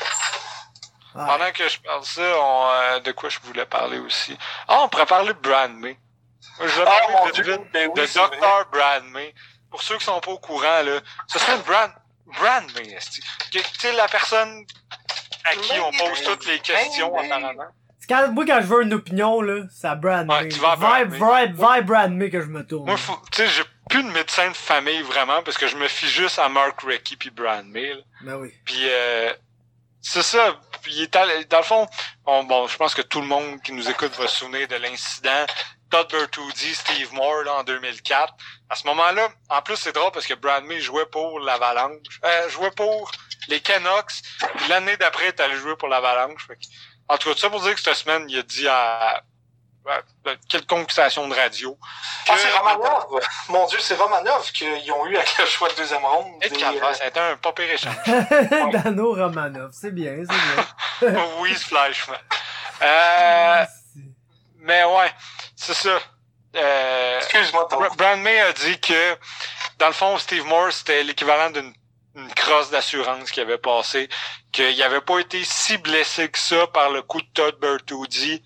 Pendant 1.14 1.52
que 1.52 1.68
je 1.68 1.78
parle 1.80 2.04
ça, 2.04 2.22
on, 2.40 2.68
euh, 2.70 3.00
de 3.00 3.12
quoi 3.12 3.28
je 3.28 3.38
voulais 3.44 3.66
parler 3.66 3.98
aussi? 3.98 4.36
Ah, 4.68 4.80
on 4.82 4.88
pourrait 4.88 5.06
parler 5.06 5.28
de 5.32 5.38
Brad 5.38 5.72
May. 5.72 5.96
Je 6.60 6.66
voulais 6.66 6.86
Ah, 6.86 7.12
mon 7.24 7.30
Dieu, 7.30 7.58
ben 7.72 7.88
oui, 7.94 8.00
de 8.00 8.06
c'est. 8.06 8.18
Dr. 8.18 8.66
Brad 8.72 9.04
May. 9.04 9.34
Pour 9.70 9.82
ceux 9.82 9.96
qui 9.98 10.04
sont 10.04 10.20
pas 10.20 10.30
au 10.32 10.38
courant, 10.38 10.82
là, 10.82 11.00
ce 11.28 11.38
serait 11.38 11.56
une 11.56 11.62
Brad, 11.62 11.92
Brad 12.26 12.64
May, 12.76 12.96
sais, 13.00 13.92
la 13.92 14.06
personne 14.08 14.64
à 15.44 15.52
qui 15.56 15.72
on 15.80 15.90
pose 15.92 16.22
toutes 16.24 16.46
les 16.46 16.58
questions, 16.60 17.16
apparemment. 17.16 17.64
c'est 18.00 18.08
quand, 18.08 18.28
moi, 18.32 18.44
quand 18.46 18.60
je 18.60 18.66
veux 18.66 18.82
une 18.82 18.94
opinion, 18.94 19.40
là, 19.40 19.62
c'est 19.70 19.86
à 19.88 19.94
Brand 19.94 20.28
Ouais, 20.30 20.42
May. 20.44 20.48
tu 20.48 20.58
vas 20.60 20.72
à 20.72 20.76
Brand 20.76 21.02
Vibe, 21.10 21.20
May. 21.20 21.46
vibe, 21.46 21.56
vibe 21.60 21.86
Brand 21.86 22.12
May 22.12 22.30
que 22.30 22.40
je 22.40 22.46
me 22.46 22.64
tourne. 22.66 22.86
Moi, 22.86 22.96
tu 23.32 23.36
sais, 23.42 23.48
j'ai 23.48 23.62
plus 23.90 24.02
de 24.04 24.10
médecin 24.10 24.48
de 24.48 24.54
famille, 24.56 25.02
vraiment, 25.02 25.42
parce 25.42 25.58
que 25.58 25.66
je 25.66 25.76
me 25.76 25.86
fie 25.88 26.08
juste 26.08 26.38
à 26.38 26.48
Mark 26.48 26.80
Recchi 26.82 27.16
puis 27.16 27.30
Brad 27.30 27.66
May, 27.66 27.94
là. 27.94 28.00
Ben 28.22 28.34
oui. 28.36 28.52
Puis 28.64 28.88
euh, 28.88 29.32
c'est 30.00 30.22
ça. 30.22 30.56
Puis 30.84 30.92
il 30.96 31.02
est 31.02 31.16
allé- 31.16 31.44
dans 31.46 31.58
le 31.58 31.64
fond, 31.64 31.88
on- 32.26 32.44
bon, 32.44 32.68
je 32.68 32.76
pense 32.76 32.94
que 32.94 33.02
tout 33.02 33.20
le 33.20 33.26
monde 33.26 33.60
qui 33.62 33.72
nous 33.72 33.88
écoute 33.90 34.14
va 34.16 34.28
se 34.28 34.36
souvenir 34.36 34.68
de 34.68 34.76
l'incident. 34.76 35.46
Todd 35.90 36.10
Bertuzzi, 36.10 36.74
Steve 36.74 37.12
Moore 37.14 37.42
là, 37.44 37.54
en 37.54 37.64
2004. 37.64 38.34
À 38.68 38.76
ce 38.76 38.86
moment-là, 38.88 39.30
en 39.48 39.62
plus 39.62 39.76
c'est 39.76 39.92
drôle 39.92 40.12
parce 40.12 40.26
que 40.26 40.34
Brad 40.34 40.64
May 40.64 40.80
jouait 40.80 41.06
pour 41.06 41.40
l'Avalanche, 41.40 42.20
euh, 42.24 42.48
jouait 42.50 42.70
pour 42.72 43.10
les 43.48 43.60
Canucks. 43.60 44.12
L'année 44.68 44.96
d'après, 44.98 45.24
il 45.24 45.28
est 45.28 45.40
allé 45.40 45.56
jouer 45.56 45.76
pour 45.76 45.88
l'Avalanche. 45.88 46.46
En 47.08 47.16
tout 47.18 47.32
cas, 47.32 47.38
ça 47.40 47.50
pour 47.50 47.60
dire 47.62 47.74
que 47.74 47.80
cette 47.80 47.94
semaine, 47.96 48.26
il 48.28 48.38
a 48.38 48.42
dit 48.42 48.68
à 48.68 49.22
quelconque 50.48 50.90
station 50.90 51.28
de 51.28 51.34
radio. 51.34 51.78
Ah, 52.28 52.34
c'est 52.36 52.50
Romanov! 52.50 53.20
Mon 53.48 53.66
Dieu, 53.66 53.78
c'est 53.80 53.94
Romanov 53.94 54.50
qu'ils 54.52 54.92
ont 54.92 55.06
eu 55.06 55.16
avec 55.16 55.38
le 55.38 55.46
choix 55.46 55.68
de 55.68 55.74
deuxième 55.74 56.04
ronde. 56.04 56.26
Et 56.42 56.48
Des, 56.48 56.56
Calva, 56.56 56.88
euh, 56.88 56.94
ça 56.94 57.04
a 57.04 57.06
été 57.08 57.20
un 57.20 57.36
pas 57.36 57.52
pire 57.52 57.70
échange. 57.70 57.96
Dano 58.72 59.14
Romanov, 59.14 59.70
c'est 59.72 59.92
bien, 59.92 60.16
c'est 60.28 61.10
bien. 61.10 61.20
Louise 61.38 61.62
Fleischmann. 61.64 62.18
Euh, 62.82 63.64
mais 64.58 64.84
ouais, 64.84 65.12
c'est 65.56 65.74
ça. 65.74 65.98
Euh, 66.56 67.18
Excuse-moi, 67.18 67.68
Brand 67.96 68.20
May 68.20 68.40
a 68.40 68.52
dit 68.52 68.80
que, 68.80 69.16
dans 69.78 69.88
le 69.88 69.92
fond, 69.92 70.16
Steve 70.18 70.44
Moore, 70.46 70.72
c'était 70.72 71.02
l'équivalent 71.02 71.50
d'une 71.50 71.74
une 72.14 72.32
crosse 72.32 72.70
d'assurance 72.70 73.30
qui 73.30 73.40
avait 73.40 73.58
passé, 73.58 74.08
qu'il 74.52 74.80
avait 74.82 75.00
pas 75.00 75.18
été 75.18 75.42
si 75.44 75.78
blessé 75.78 76.28
que 76.28 76.38
ça 76.38 76.66
par 76.68 76.90
le 76.90 77.02
coup 77.02 77.20
de 77.20 77.26
Todd 77.34 77.58
Bertuzzi, 77.58 78.42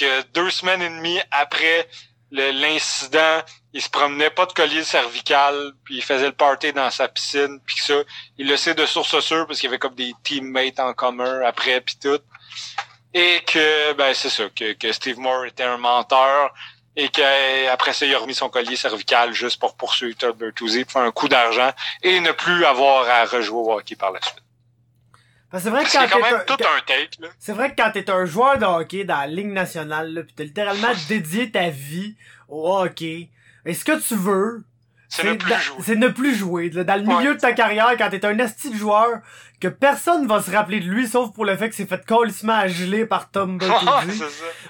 que 0.00 0.22
deux 0.32 0.50
semaines 0.50 0.82
et 0.82 0.88
demie 0.88 1.20
après 1.30 1.88
l'incident, 2.30 3.42
il 3.72 3.82
se 3.82 3.90
promenait 3.90 4.30
pas 4.30 4.46
de 4.46 4.52
collier 4.52 4.84
cervical, 4.84 5.72
puis 5.84 5.96
il 5.96 6.02
faisait 6.02 6.26
le 6.26 6.32
party 6.32 6.72
dans 6.72 6.90
sa 6.90 7.08
piscine, 7.08 7.60
puis 7.66 7.76
ça, 7.78 7.94
il 8.38 8.48
le 8.48 8.56
sait 8.56 8.74
de 8.74 8.86
source 8.86 9.18
sûre 9.20 9.46
parce 9.46 9.60
qu'il 9.60 9.68
y 9.68 9.70
avait 9.72 9.78
comme 9.78 9.94
des 9.94 10.14
teammates 10.22 10.80
en 10.80 10.94
commun 10.94 11.40
après, 11.44 11.80
puis 11.80 11.96
tout. 12.00 12.20
et 13.14 13.40
que 13.46 13.92
ben 13.94 14.14
c'est 14.14 14.30
ça 14.30 14.44
que, 14.54 14.72
que 14.74 14.92
Steve 14.92 15.18
Moore 15.18 15.46
était 15.46 15.64
un 15.64 15.76
menteur 15.76 16.54
et 16.96 17.08
qu'après 17.08 17.92
ça 17.92 18.06
il 18.06 18.14
a 18.14 18.18
remis 18.18 18.34
son 18.34 18.48
collier 18.48 18.76
cervical 18.76 19.32
juste 19.32 19.58
pour 19.60 19.76
poursuivre 19.76 20.16
Todd 20.16 20.36
Bertuzzi 20.36 20.84
pour 20.84 20.92
faire 20.92 21.02
un 21.02 21.12
coup 21.12 21.28
d'argent 21.28 21.72
et 22.02 22.20
ne 22.20 22.32
plus 22.32 22.64
avoir 22.64 23.08
à 23.08 23.24
rejouer 23.24 23.58
au 23.58 23.72
hockey 23.72 23.96
par 23.96 24.12
la 24.12 24.20
suite. 24.22 24.42
Parce 25.50 25.64
que 25.64 25.70
c'est 25.70 25.74
vrai 25.74 25.84
que 25.84 25.92
quand 25.92 26.00
quand 26.08 26.16
t'es 26.16 26.22
même 26.30 26.40
un- 26.40 26.44
tout 26.44 26.52
un 26.64 26.80
take 26.86 27.10
là. 27.20 27.28
C'est 27.38 27.52
vrai 27.52 27.70
que 27.74 27.82
quand 27.82 27.90
t'es 27.92 28.08
un 28.10 28.24
joueur 28.24 28.58
de 28.58 28.64
hockey 28.64 29.04
dans 29.04 29.18
la 29.18 29.26
ligue 29.26 29.50
nationale, 29.52 30.12
là, 30.14 30.22
pis 30.22 30.32
t'as 30.34 30.44
littéralement 30.44 30.92
dédié 31.08 31.50
ta 31.50 31.70
vie 31.70 32.14
au 32.48 32.72
hockey, 32.76 33.30
et 33.66 33.74
ce 33.74 33.84
que 33.84 33.98
tu 34.00 34.14
veux, 34.14 34.62
C'est 35.08 35.24
ne 35.24 35.34
plus 35.34 35.54
jouer. 35.54 35.76
c'est 35.82 35.96
ne 35.96 36.08
plus 36.08 36.34
jouer. 36.36 36.70
là. 36.70 36.84
Dans 36.84 36.94
le 36.96 37.02
milieu 37.02 37.30
Ouais. 37.30 37.34
de 37.34 37.40
ta 37.40 37.52
carrière, 37.52 37.92
quand 37.98 38.08
t'es 38.10 38.24
un 38.24 38.38
esti 38.38 38.70
de 38.70 38.76
joueur, 38.76 39.08
que 39.60 39.66
personne 39.68 40.26
va 40.28 40.40
se 40.40 40.50
rappeler 40.52 40.78
de 40.80 40.86
lui, 40.86 41.06
sauf 41.08 41.32
pour 41.34 41.44
le 41.44 41.56
fait 41.56 41.68
que 41.68 41.74
c'est 41.74 41.86
fait 41.88 42.04
colissement 42.06 42.54
à 42.54 42.68
geler 42.68 43.04
par 43.06 43.30
Tom 43.30 43.58
ça. 43.60 43.80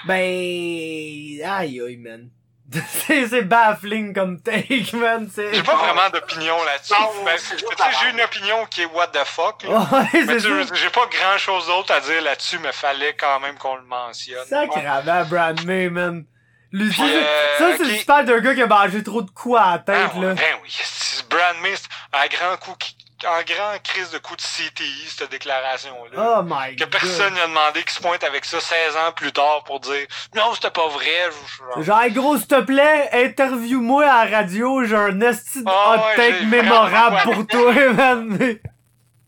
ben... 0.06 0.16
Aïe 0.16 1.42
aïe, 1.80 1.96
man. 1.98 2.28
c'est 3.06 3.26
c'est 3.26 3.42
baffling 3.42 4.14
comme 4.14 4.40
take, 4.40 4.92
man. 4.94 5.28
J'ai 5.36 5.62
pas 5.62 5.74
vraiment 5.76 6.08
d'opinion 6.10 6.56
là-dessus. 6.64 6.94
Ben, 7.24 7.36
tu 7.36 7.84
j'ai 8.02 8.10
une 8.10 8.20
opinion 8.20 8.66
qui 8.66 8.82
est 8.82 8.86
what 8.86 9.08
the 9.08 9.24
fuck. 9.24 9.62
là. 9.64 9.86
Ouais, 9.92 10.38
tu- 10.38 10.74
j'ai 10.76 10.90
pas 10.90 11.06
grand 11.06 11.38
chose 11.38 11.66
d'autre 11.66 11.92
à 11.92 12.00
dire 12.00 12.22
là-dessus, 12.22 12.58
mais 12.60 12.72
fallait 12.72 13.14
quand 13.18 13.40
même 13.40 13.56
qu'on 13.56 13.76
le 13.76 13.82
mentionne. 13.82 14.46
Sacrément, 14.46 15.24
Brad 15.28 15.64
May, 15.64 15.88
man. 15.90 16.24
C'est- 16.72 17.02
euh, 17.02 17.58
ça, 17.58 17.64
c'est 17.76 17.82
ok. 17.82 17.88
le 17.88 17.94
super 17.96 18.24
d'un 18.24 18.38
gars 18.38 18.54
qui 18.54 18.62
a 18.62 18.66
mangé 18.66 19.02
trop 19.02 19.22
de 19.22 19.30
coups 19.30 19.58
à 19.58 19.72
la 19.72 19.78
tête, 19.80 20.10
Ah, 20.14 20.18
ouais, 20.18 20.26
là. 20.26 20.34
ben 20.34 20.56
oui, 20.62 20.70
c'est 20.80 21.28
Brad 21.28 21.56
May, 21.62 21.74
c'est 21.74 21.88
un 22.16 22.26
grand 22.28 22.56
coup, 22.58 22.74
qui- 22.78 22.96
un 23.24 23.42
grand 23.42 23.82
crise 23.82 24.10
de 24.10 24.18
coup 24.18 24.34
de 24.36 24.40
CTI, 24.40 25.06
cette 25.08 25.30
déclaration-là. 25.30 26.38
Oh 26.38 26.42
my 26.44 26.76
que 26.76 26.84
personne 26.84 27.34
n'a 27.34 27.46
demandé 27.46 27.82
qu'il 27.82 27.90
se 27.90 28.00
pointe 28.00 28.24
avec 28.24 28.44
ça 28.44 28.60
16 28.60 28.96
ans 28.96 29.12
plus 29.12 29.32
tard 29.32 29.64
pour 29.64 29.80
dire 29.80 30.06
non, 30.34 30.54
c'était 30.54 30.70
pas 30.70 30.88
vrai. 30.88 31.30
Genre, 31.78 32.00
hey, 32.02 32.12
gros, 32.12 32.36
s'il 32.38 32.46
te 32.46 32.60
plaît, 32.60 33.08
interview-moi 33.12 34.04
à 34.04 34.24
la 34.24 34.38
radio, 34.38 34.84
j'ai 34.84 34.96
un 34.96 35.20
esti 35.20 35.62
de 35.62 35.68
Ah 35.68 35.96
hot 35.96 36.16
take 36.16 36.44
mémorable 36.46 37.20
pour 37.24 37.46
toi, 37.46 37.72
man. 37.92 38.38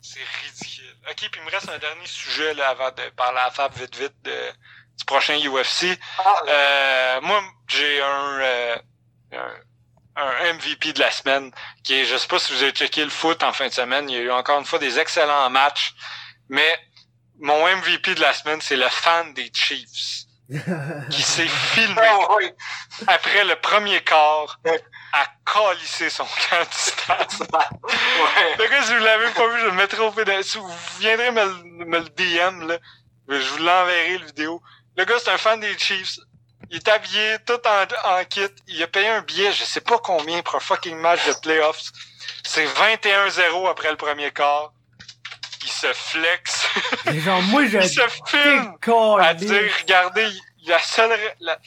C'est 0.01 0.20
ridicule. 0.44 0.85
Ok, 1.10 1.28
puis 1.31 1.40
il 1.40 1.44
me 1.44 1.51
reste 1.51 1.69
un 1.69 1.78
dernier 1.78 2.06
sujet 2.06 2.55
là, 2.55 2.70
avant 2.70 2.90
de 2.90 3.10
parler 3.16 3.40
à 3.44 3.51
Fab 3.51 3.73
vite 3.74 3.97
vite 3.97 4.14
de, 4.24 4.31
du 4.98 5.05
prochain 5.05 5.35
UFC. 5.39 5.98
Ah, 6.19 6.35
Euh, 6.48 7.20
moi, 7.23 7.43
j'ai 7.69 8.01
un, 8.02 8.39
euh, 8.40 8.77
un 9.32 9.55
un 10.16 10.52
MVP 10.55 10.93
de 10.93 11.01
la 11.01 11.10
semaine 11.10 11.51
qui 11.84 11.94
est, 11.94 12.05
je 12.05 12.16
sais 12.16 12.28
pas 12.28 12.39
si 12.39 12.52
vous 12.52 12.62
avez 12.62 12.72
checké 12.72 13.05
le 13.05 13.10
foot 13.10 13.43
en 13.43 13.52
fin 13.52 13.68
de 13.68 13.72
semaine, 13.72 14.09
il 14.10 14.16
y 14.16 14.18
a 14.18 14.22
eu 14.22 14.30
encore 14.30 14.59
une 14.59 14.64
fois 14.66 14.78
des 14.78 14.98
excellents 14.98 15.48
matchs, 15.51 15.94
mais 16.48 16.78
mon 17.40 17.66
MVP 17.76 18.14
de 18.14 18.20
la 18.20 18.32
semaine, 18.32 18.60
c'est 18.60 18.76
le 18.76 18.89
fan 18.89 19.32
des 19.34 19.51
Chiefs 19.55 20.26
qui 21.10 21.22
s'est 21.22 21.48
filmé 21.48 22.02
oui. 22.36 22.51
après 23.06 23.44
le 23.44 23.56
premier 23.56 24.01
quart 24.02 24.59
à 25.14 25.26
calisser 25.51 26.10
son 26.10 26.24
camp 26.51 26.60
du 26.62 26.76
stade. 26.76 27.32
ouais. 27.40 28.56
Le 28.59 28.68
gars, 28.68 28.82
si 28.82 28.93
vous 28.97 29.02
l'avez 29.05 29.30
pas 29.30 29.47
vu, 29.48 29.60
je 29.60 29.66
le 29.66 29.72
mettrai 29.72 30.01
au 30.01 30.10
pédale. 30.10 30.44
Si 30.44 30.59
vous 30.59 30.70
viendrez 31.01 31.30
me, 31.30 31.44
le- 31.44 31.84
me 31.86 31.98
le 32.01 32.09
DM, 32.10 32.66
là, 32.68 32.78
je 33.28 33.48
vous 33.48 33.59
l'enverrai, 33.62 34.18
le 34.18 34.26
vidéo. 34.26 34.62
Le 34.97 35.05
gars, 35.05 35.14
c'est 35.22 35.30
un 35.30 35.39
fan 35.39 35.59
des 35.60 35.76
Chiefs. 35.78 36.18
Il 36.70 36.76
est 36.78 36.89
habillé 36.89 37.36
tout 37.47 37.60
en, 37.66 38.18
en 38.20 38.24
kit. 38.24 38.40
Il 38.68 38.82
a 38.82 38.86
payé 38.86 39.09
un 39.09 39.22
billet, 39.22 39.52
je 39.52 39.64
sais 39.64 39.80
pas 39.80 39.98
combien, 39.98 40.43
pour 40.43 40.55
un 40.56 40.60
fucking 40.60 40.97
match 40.97 41.26
de 41.26 41.32
playoffs. 41.40 41.82
C'est 42.44 42.64
21-0 42.66 43.68
après 43.70 43.90
le 43.90 43.97
premier 43.97 44.30
quart. 44.32 44.72
Il 45.64 45.70
se 45.70 45.93
flex. 45.93 46.66
Genre, 47.12 47.43
moi, 47.43 47.66
je 47.66 47.78
il 47.78 47.89
se 47.89 48.01
filme 48.26 48.76
à 49.20 49.34
dire, 49.34 49.72
regardez, 49.80 50.24
il- 50.28 50.68
la 50.68 50.78
seule, 50.80 51.18
la- 51.40 51.59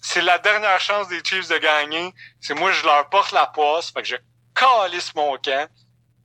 c'est 0.00 0.22
la 0.22 0.38
dernière 0.38 0.80
chance 0.80 1.08
des 1.08 1.20
Chiefs 1.24 1.48
de 1.48 1.58
gagner. 1.58 2.12
C'est 2.40 2.54
moi, 2.54 2.70
je 2.72 2.84
leur 2.84 3.08
porte 3.10 3.32
la 3.32 3.46
poisse. 3.46 3.90
Fait 3.90 4.02
que 4.02 4.08
je 4.08 4.16
calisse 4.54 5.14
mon 5.14 5.36
camp. 5.38 5.68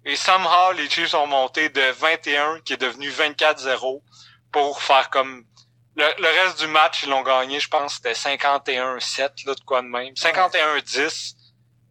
Et 0.06 0.16
somehow, 0.16 0.72
les 0.74 0.90
Chiefs 0.90 1.14
ont 1.14 1.28
monté 1.28 1.70
de 1.70 1.82
21, 1.92 2.60
qui 2.62 2.74
est 2.74 2.78
devenu 2.78 3.10
24-0, 3.10 4.02
pour 4.52 4.82
faire 4.82 5.10
comme, 5.10 5.44
le, 5.96 6.04
le 6.22 6.44
reste 6.44 6.60
du 6.60 6.68
match, 6.68 7.04
ils 7.04 7.10
l'ont 7.10 7.24
gagné, 7.24 7.60
je 7.60 7.68
pense, 7.68 7.96
c'était 7.96 8.14
51-7, 8.14 9.46
là, 9.46 9.56
de 9.56 9.60
quoi 9.66 9.82
de 9.82 9.88
même. 9.88 10.14
51-10. 10.14 11.36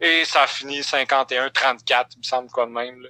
Et 0.01 0.25
ça 0.25 0.43
a 0.43 0.47
fini 0.47 0.81
51-34, 0.81 2.07
il 2.15 2.19
me 2.19 2.23
semble, 2.23 2.51
quoi 2.51 2.67
de 2.67 2.71
même, 2.71 3.01
là. 3.01 3.09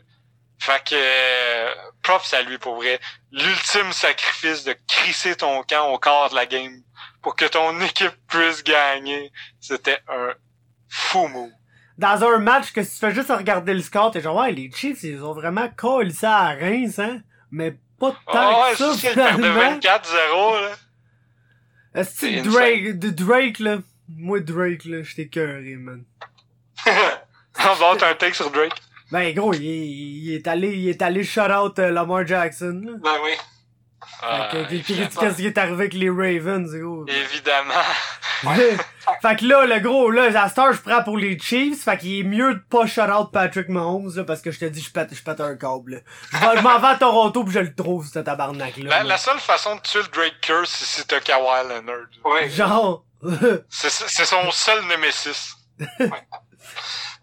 Fait 0.60 0.84
que, 0.84 0.94
euh, 0.94 1.74
props 2.02 2.34
à 2.34 2.42
lui 2.42 2.58
pour 2.58 2.74
vrai. 2.74 3.00
L'ultime 3.32 3.92
sacrifice 3.92 4.64
de 4.64 4.76
crisser 4.86 5.34
ton 5.34 5.62
camp 5.62 5.90
au 5.90 5.98
quart 5.98 6.28
de 6.28 6.34
la 6.34 6.44
game 6.44 6.82
pour 7.22 7.34
que 7.34 7.46
ton 7.46 7.80
équipe 7.80 8.14
puisse 8.28 8.62
gagner, 8.62 9.32
c'était 9.58 10.00
un 10.08 10.34
fou 10.88 11.28
move. 11.28 11.50
Dans 11.96 12.22
un 12.24 12.38
match 12.38 12.72
que 12.72 12.82
si 12.82 12.92
tu 12.92 12.98
fais 12.98 13.14
juste 13.14 13.30
regarder 13.30 13.72
le 13.72 13.80
score, 13.80 14.10
t'es 14.10 14.20
genre, 14.20 14.36
ouais, 14.36 14.52
les 14.52 14.70
Chiefs, 14.70 15.02
ils 15.02 15.22
ont 15.22 15.32
vraiment 15.32 15.68
collé 15.76 16.12
ça 16.12 16.36
à 16.36 16.54
Reims, 16.54 16.98
hein? 16.98 17.20
Mais 17.50 17.76
pas 18.00 18.10
tant 18.10 18.32
Ah 18.34 18.64
ouais, 18.64 18.72
que 18.72 18.78
ça, 18.78 19.10
perdait 19.14 19.34
finalement. 19.36 19.78
24-0, 19.78 20.60
là. 20.62 20.70
Est-ce 21.94 22.10
C'est 22.16 22.34
que 22.36 22.48
Drake, 22.48 22.98
de 22.98 23.10
Drake, 23.10 23.58
là. 23.60 23.78
Moi, 24.08 24.40
Drake, 24.40 24.84
là, 24.86 25.02
j'étais 25.02 25.28
cœuré, 25.28 25.76
man. 25.76 26.02
On 26.86 27.74
va 27.74 28.06
un 28.08 28.14
take 28.14 28.34
sur 28.34 28.50
Drake. 28.50 28.72
Ben, 29.12 29.34
gros, 29.34 29.52
il, 29.54 29.66
est- 29.66 29.86
il 29.88 30.34
est 30.34 30.46
allé, 30.48 30.72
il 30.76 30.88
est 30.88 31.02
allé 31.02 31.24
shout 31.24 31.40
out 31.50 31.78
euh, 31.78 31.90
Lamar 31.90 32.26
Jackson, 32.26 32.80
là. 32.84 32.92
ben 33.02 33.14
oui. 33.24 33.32
Ah, 34.22 34.48
Qu'est-ce 34.50 34.68
qui 34.68 34.92
évidemment. 34.92 35.36
est 35.38 35.58
arrivé 35.58 35.74
avec 35.74 35.94
les 35.94 36.10
Ravens, 36.10 36.70
gros? 36.74 37.04
Évidemment. 37.06 37.74
fait 39.22 39.36
que 39.36 39.44
là, 39.44 39.66
le 39.66 39.80
gros, 39.80 40.10
là, 40.10 40.24
à 40.42 40.48
Star, 40.48 40.72
je 40.72 40.80
prends 40.80 41.02
pour 41.02 41.18
les 41.18 41.38
Chiefs. 41.38 41.84
Fait 41.84 41.98
qu'il 41.98 42.20
est 42.20 42.22
mieux 42.22 42.54
de 42.54 42.60
pas 42.70 42.86
shout 42.86 43.02
out 43.02 43.30
Patrick 43.32 43.68
Mahomes, 43.68 44.10
là, 44.16 44.24
parce 44.24 44.40
que 44.40 44.50
je 44.50 44.58
te 44.58 44.64
dis, 44.66 44.80
je 44.82 44.90
pète, 44.90 45.14
je 45.14 45.22
pète 45.22 45.40
un 45.40 45.56
câble, 45.56 46.02
là. 46.32 46.54
Je 46.56 46.60
m'en 46.62 46.78
vais 46.78 46.86
à 46.88 46.96
Toronto 46.96 47.44
pis 47.44 47.52
je 47.52 47.60
le 47.60 47.74
trouve, 47.74 48.06
ce 48.06 48.18
tabarnak-là. 48.18 48.88
La, 48.88 48.98
là. 48.98 49.04
la 49.04 49.16
seule 49.18 49.38
façon 49.40 49.76
de 49.76 49.80
tuer 49.82 50.00
le 50.02 50.08
Drake 50.08 50.40
Curse, 50.40 50.70
c'est 50.70 51.00
si 51.02 51.06
t'as 51.06 51.20
Kawhi 51.20 51.68
Leonard. 51.68 52.06
Ouais. 52.24 52.48
Genre, 52.48 53.04
C'est 53.68 53.90
c'est 53.90 54.24
son 54.24 54.50
seul 54.50 54.84
nemesis. 54.86 55.54
Ouais. 55.98 56.10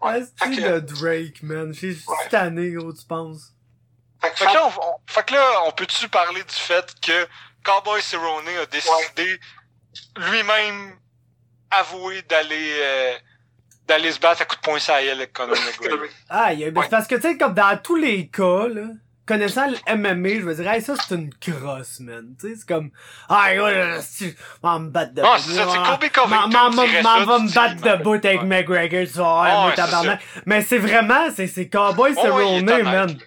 Asti 0.00 0.32
Fait 0.36 0.50
que- 0.56 0.74
de 0.74 0.78
Drake, 0.80 1.42
man? 1.42 1.72
J'ai 1.74 1.88
Ouais. 1.90 2.16
cette 2.24 2.34
année, 2.34 2.70
gros, 2.70 2.92
tu 2.92 3.04
penses? 3.04 3.52
Fait 4.20 4.30
que 4.30 4.36
Fait 4.38 4.46
que 4.46 4.52
là, 4.54 4.62
on, 4.64 4.68
on- 4.80 4.96
fait 5.06 5.26
que 5.26 5.34
là, 5.34 5.44
on 5.66 5.70
peut-tu 5.72 6.08
parler 6.08 6.42
du 6.42 6.54
fait 6.54 6.94
que 7.00 7.26
Cowboy 7.64 8.00
Cerrone 8.02 8.48
a 8.62 8.66
décidé 8.66 9.38
lui-même 10.16 10.92
avouer 11.70 12.22
d'aller 12.22 12.72
euh, 12.80 13.14
d'aller 13.86 14.12
se 14.12 14.18
battre 14.20 14.42
à 14.42 14.44
coups 14.44 14.60
de 14.60 14.64
poing 14.64 14.78
gueule 14.78 15.16
avec 15.18 15.32
Conor 15.32 15.56
McGregor? 15.56 16.06
Ah, 16.28 16.52
il 16.52 16.60
y 16.60 16.64
a, 16.64 16.68
Ouais. 16.68 16.88
parce 16.90 17.06
que, 17.06 17.14
tu 17.14 17.22
sais, 17.22 17.36
comme 17.38 17.54
dans 17.54 17.78
tous 17.82 17.96
les 17.96 18.28
cas, 18.28 18.68
là, 18.68 18.82
connaissant 19.26 19.66
le 19.66 19.76
MMA, 19.96 20.40
je 20.40 20.44
me 20.44 20.54
dirais, 20.54 20.76
hey, 20.76 20.82
ça, 20.82 20.94
c'est 20.96 21.14
une 21.14 21.32
crosse, 21.34 22.00
man. 22.00 22.34
Tu 22.40 22.48
sais, 22.50 22.54
c'est 22.56 22.68
comme, 22.68 22.90
ah, 23.28 23.50
ouais, 23.52 23.98
m'en 24.62 24.80
me 24.80 24.90
battre 24.90 25.14
de 25.14 25.22
Non, 25.22 25.36
c'est 25.38 25.52
ça, 25.54 25.66
c'est 25.70 25.78
Kobe 25.78 26.10
Covington 26.12 26.48
M'en 26.48 26.72
ça, 26.72 27.24
va 27.24 27.38
me 27.38 27.54
battre 27.54 27.80
de 27.98 28.02
bout 28.02 28.14
avec 28.14 28.42
Ouais. 28.42 28.46
McGregor, 28.46 29.06
tu 29.10 29.20
Ouais, 29.20 29.70
c'est 29.70 29.76
tabarnak. 29.76 30.22
Mais 30.46 30.62
c'est 30.62 30.78
vraiment, 30.78 31.28
c'est, 31.34 31.46
c'est 31.46 31.68
Cowboy 31.68 32.12
ouais, 32.12 32.22
Cerrone, 32.22 32.64
man. 32.84 33.18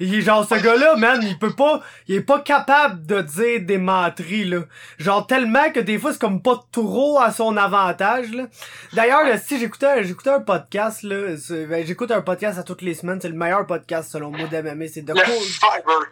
Il 0.00 0.14
est 0.14 0.20
genre, 0.20 0.46
ce 0.48 0.54
gars-là, 0.54 0.96
man, 0.96 1.20
il 1.22 1.38
peut 1.38 1.54
pas, 1.54 1.80
il 2.08 2.16
est 2.16 2.20
pas 2.22 2.40
capable 2.40 3.04
de 3.06 3.20
dire 3.22 3.60
des 3.62 3.78
menteries, 3.78 4.44
là. 4.44 4.60
Genre, 4.98 5.26
tellement 5.26 5.70
que 5.72 5.80
des 5.80 5.98
fois, 5.98 6.12
c'est 6.12 6.20
comme 6.20 6.42
pas 6.42 6.60
trop 6.72 7.18
à 7.20 7.30
son 7.30 7.56
avantage, 7.56 8.30
là. 8.32 8.44
D'ailleurs, 8.92 9.22
si 9.44 9.58
j'écoutais, 9.58 10.04
j'écoutais 10.04 10.30
un 10.30 10.40
podcast, 10.40 11.02
là, 11.02 11.34
ben, 11.68 11.86
j'écoute 11.86 12.10
un 12.10 12.22
podcast 12.22 12.58
à 12.58 12.62
toutes 12.62 12.82
les 12.82 12.94
semaines, 12.94 13.20
c'est 13.20 13.28
le 13.28 13.34
meilleur 13.36 13.66
podcast, 13.66 14.10
selon 14.10 14.30
moi, 14.30 14.46
d'MMA, 14.48 14.86
c'est 14.88 15.02
de 15.02 15.12
Le 15.12 15.20
co- 15.20 15.32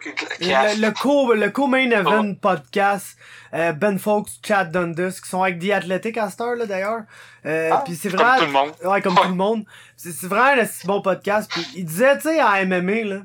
qui 0.01 0.47
casse. 0.47 0.77
le, 0.77 0.85
le 0.87 0.91
co, 0.91 1.33
le 1.33 1.49
co-main 1.49 1.89
event 1.91 2.33
podcast, 2.35 3.17
euh, 3.53 3.71
Ben 3.73 3.97
Folks, 3.99 4.29
Chad 4.45 4.71
Dundas, 4.71 5.19
qui 5.23 5.29
sont 5.29 5.43
avec 5.43 5.59
The 5.59 5.71
Athletic 5.71 6.17
à 6.17 6.29
cette 6.29 6.41
heure, 6.41 6.55
là, 6.55 6.65
d'ailleurs. 6.65 7.01
Euh, 7.45 7.69
Ah, 7.73 7.83
pis 7.85 7.95
c'est 7.95 8.09
Comme 8.09 8.19
vraiment, 8.19 8.37
tout 8.39 8.45
le 8.45 8.51
monde. 8.51 8.71
Ouais, 8.83 9.01
comme 9.01 9.15
tout 9.15 9.27
le 9.27 9.35
monde. 9.35 9.63
C'est 9.97 10.27
vraiment 10.27 10.61
un 10.61 10.65
bon 10.85 11.01
podcast. 11.01 11.49
Puis 11.51 11.65
il 11.75 11.85
disait, 11.85 12.15
tu 12.17 12.23
sais, 12.29 12.41
en 12.41 12.65
MMA, 12.65 13.03
là, 13.03 13.21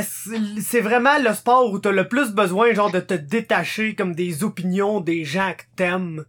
c'est 0.00 0.80
vraiment 0.80 1.18
le 1.18 1.32
sport 1.34 1.72
où 1.72 1.78
t'as 1.78 1.92
le 1.92 2.08
plus 2.08 2.30
besoin, 2.32 2.72
genre, 2.74 2.90
de 2.90 3.00
te 3.00 3.14
détacher 3.14 3.94
comme 3.94 4.14
des 4.14 4.44
opinions 4.44 5.00
des 5.00 5.24
gens 5.24 5.52
que 5.56 5.64
t'aimes? 5.76 6.24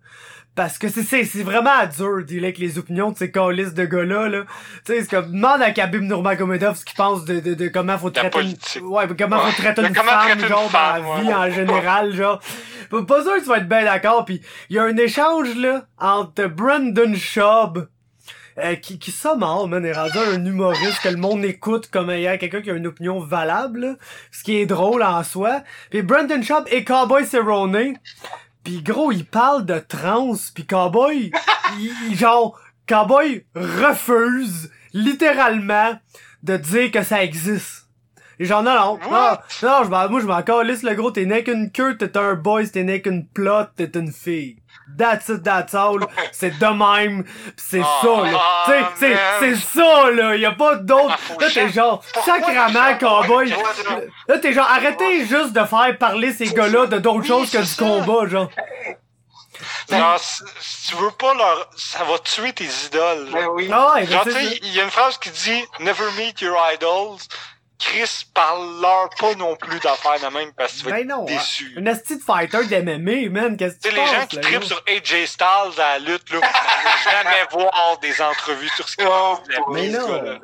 Parce 0.56 0.78
que 0.78 0.88
c'est, 0.88 1.02
c'est, 1.02 1.24
c'est 1.24 1.42
vraiment 1.42 1.84
dur 1.98 2.18
de 2.18 2.22
dealer 2.22 2.44
avec 2.46 2.60
les 2.60 2.78
opinions 2.78 3.10
de 3.10 3.18
ces 3.18 3.32
calices 3.32 3.74
de 3.74 3.86
gars-là, 3.86 4.30
là. 4.30 4.42
Tu 4.86 4.94
sais, 4.94 5.02
c'est 5.02 5.10
comme, 5.10 5.32
demande 5.32 5.64
à 5.64 5.72
Khabib 5.72 6.04
Nurmagomedov 6.04 6.76
ce 6.76 6.86
qu'il 6.86 6.96
pense 6.96 7.26
de, 7.26 7.40
de, 7.40 7.56
de 7.56 7.68
comment 7.70 7.98
faut 7.98 8.12
traiter 8.12 8.40
une, 8.42 8.84
ouais, 8.86 9.06
comment 9.18 9.38
Ouais. 9.38 9.50
faut 9.52 9.62
traiter 9.62 9.82
une 9.82 9.96
comment 9.96 10.12
femme, 10.12 10.28
traiter 10.28 10.44
une 10.44 10.48
genre, 10.50 10.70
femme, 10.70 11.02
dans 11.02 11.10
la 11.10 11.16
ouais. 11.16 11.22
vie 11.24 11.34
en 11.34 11.50
général, 11.50 12.14
genre. 12.14 12.40
Pas 12.92 13.02
pas 13.02 13.24
sûr 13.24 13.34
que 13.38 13.40
tu 13.42 13.46
vas 13.50 13.58
être 13.58 13.68
bien 13.68 13.84
d'accord, 13.84 14.26
puis 14.26 14.42
il 14.70 14.76
y 14.76 14.80
a 14.80 14.84
un 14.84 14.96
échange, 14.96 15.56
là, 15.56 15.88
entre 15.98 16.46
Brandon 16.46 17.16
Schaub 17.16 17.88
euh, 18.60 18.76
qui, 18.76 19.00
qui 19.00 19.14
mort, 19.38 19.68
man, 19.68 19.86
est 19.86 19.94
rendu 19.94 20.18
un 20.18 20.46
humoriste 20.46 21.02
que 21.02 21.10
le 21.10 21.18
monde 21.18 21.44
écoute 21.44 21.90
comme 21.90 22.10
ayant 22.10 22.38
quelqu'un 22.38 22.62
qui 22.62 22.72
a 22.72 22.76
une 22.76 22.88
opinion 22.88 23.20
valable, 23.20 23.80
là, 23.80 23.96
ce 24.32 24.44
qui 24.44 24.58
est 24.58 24.66
drôle 24.66 25.04
en 25.04 25.24
soi. 25.24 25.64
Puis 25.90 26.02
Brandon 26.02 26.42
Schaub 26.42 26.66
et 26.72 26.84
Cowboy 26.84 27.26
Cerrone, 27.26 27.96
puis 28.64 28.82
gros, 28.82 29.12
il 29.12 29.26
parle 29.26 29.66
de 29.66 29.80
trans, 29.80 30.36
puis 30.54 30.66
Cowboy, 30.66 31.32
il, 31.80 32.16
genre, 32.16 32.60
Cowboy 32.88 33.46
refuse 33.56 34.72
littéralement 34.94 36.00
de 36.44 36.58
dire 36.58 36.92
que 36.92 37.04
ça 37.04 37.24
existe. 37.24 37.88
Et 38.40 38.46
genre, 38.46 38.64
non, 38.64 38.74
non, 38.74 39.00
non, 39.10 39.38
non, 39.64 39.84
je 39.84 39.90
moi, 39.90 40.22
je 40.22 40.26
m'en 40.26 40.42
calisse, 40.42 40.84
le 40.84 40.96
gros, 40.96 41.12
t'es 41.12 41.26
né 41.26 41.44
qu'une 41.44 41.72
queue, 41.72 41.98
t'es 41.98 42.18
un 42.18 42.34
boy, 42.34 42.70
t'es 42.70 42.84
né 42.84 43.02
qu'une 43.02 43.28
plot, 43.28 43.66
t'es 43.76 43.92
une 43.96 44.12
fille. 44.12 44.58
That's 44.98 45.30
it, 45.30 45.44
that's 45.44 45.74
all. 45.74 46.00
C'est 46.32 46.58
de 46.60 46.66
même. 46.68 47.24
c'est 47.58 47.82
Oh, 47.82 47.86
ça, 48.24 48.32
là. 48.32 48.40
oh, 48.42 48.72
sais, 48.72 48.86
c'est, 49.00 49.18
c'est 49.40 49.56
ça, 49.80 50.12
là. 50.12 50.36
Y 50.36 50.46
a 50.46 50.52
pas 50.52 50.76
d'autre. 50.76 51.18
Ah, 51.30 51.34
Là, 51.42 51.48
t'es 51.54 51.70
genre, 51.70 52.04
sacrament, 52.26 52.98
cowboy. 53.00 53.54
Là, 54.28 54.40
t'es 54.40 54.54
genre, 54.54 54.70
arrêtez 54.70 55.26
juste 55.26 55.54
de 55.54 55.64
faire 55.66 55.98
parler 56.00 56.32
ces 56.34 56.46
gars-là 56.48 56.86
de 56.88 56.98
d'autres 57.00 57.20
Oui, 57.22 57.28
choses 57.28 57.50
que 57.52 57.58
du 57.60 57.66
ça. 57.66 57.84
combat, 57.84 58.28
genre. 58.28 58.50
Genre, 59.90 60.20
si, 60.20 60.90
tu 60.90 60.96
veux 60.96 61.12
pas 61.12 61.34
leur, 61.36 61.70
ça 61.76 62.04
va 62.04 62.18
tuer 62.20 62.54
tes 62.54 62.66
idoles. 62.88 63.30
Ben 63.32 63.48
oui. 63.52 63.70
Ah, 63.72 63.94
ouais, 63.96 64.06
Genre, 64.06 64.24
tu 64.24 64.32
sais, 64.32 64.60
il 64.64 64.74
y 64.74 64.80
a 64.80 64.84
une 64.84 64.90
phrase 64.92 65.18
qui 65.18 65.30
dit 65.30 65.64
Never 65.80 66.12
meet 66.18 66.42
your 66.42 66.56
idols. 66.74 67.20
Chris 67.86 68.26
parle-leur 68.34 69.10
pas 69.20 69.36
non 69.36 69.56
plus 69.56 69.80
d'affaires 69.80 70.20
de 70.20 70.34
même 70.34 70.52
parce 70.56 70.74
que 70.74 70.78
tu 70.80 70.86
vas 70.86 70.92
Ben 70.92 70.98
être 71.02 71.08
non, 71.08 71.26
déçu. 71.26 71.74
Un 71.78 71.86
asti 71.88 72.18
de 72.18 72.22
fighter 72.24 72.66
d'MMA, 72.66 73.30
man, 73.30 73.58
qu'est-ce 73.58 73.76
que 73.76 73.82
Tu 73.82 73.90
tu 73.90 73.96
sais, 73.96 74.02
les 74.02 74.08
gens 74.08 74.20
penses, 74.20 74.28
qui 74.30 74.40
trippent 74.40 74.64
sur 74.64 74.84
AJ 74.88 75.26
Styles 75.26 75.46
à 75.82 75.98
la 75.98 76.00
lutte, 76.00 76.30
là, 76.32 76.40
jamais 77.04 77.46
voir 77.52 77.98
des 78.02 78.22
entrevues 78.22 78.70
sur 78.76 78.88
ce 78.88 78.96
qu'il 78.96 79.08
Oh, 79.10 79.38
Mais 79.74 79.90
non. 79.90 80.08
gars-là. 80.08 80.40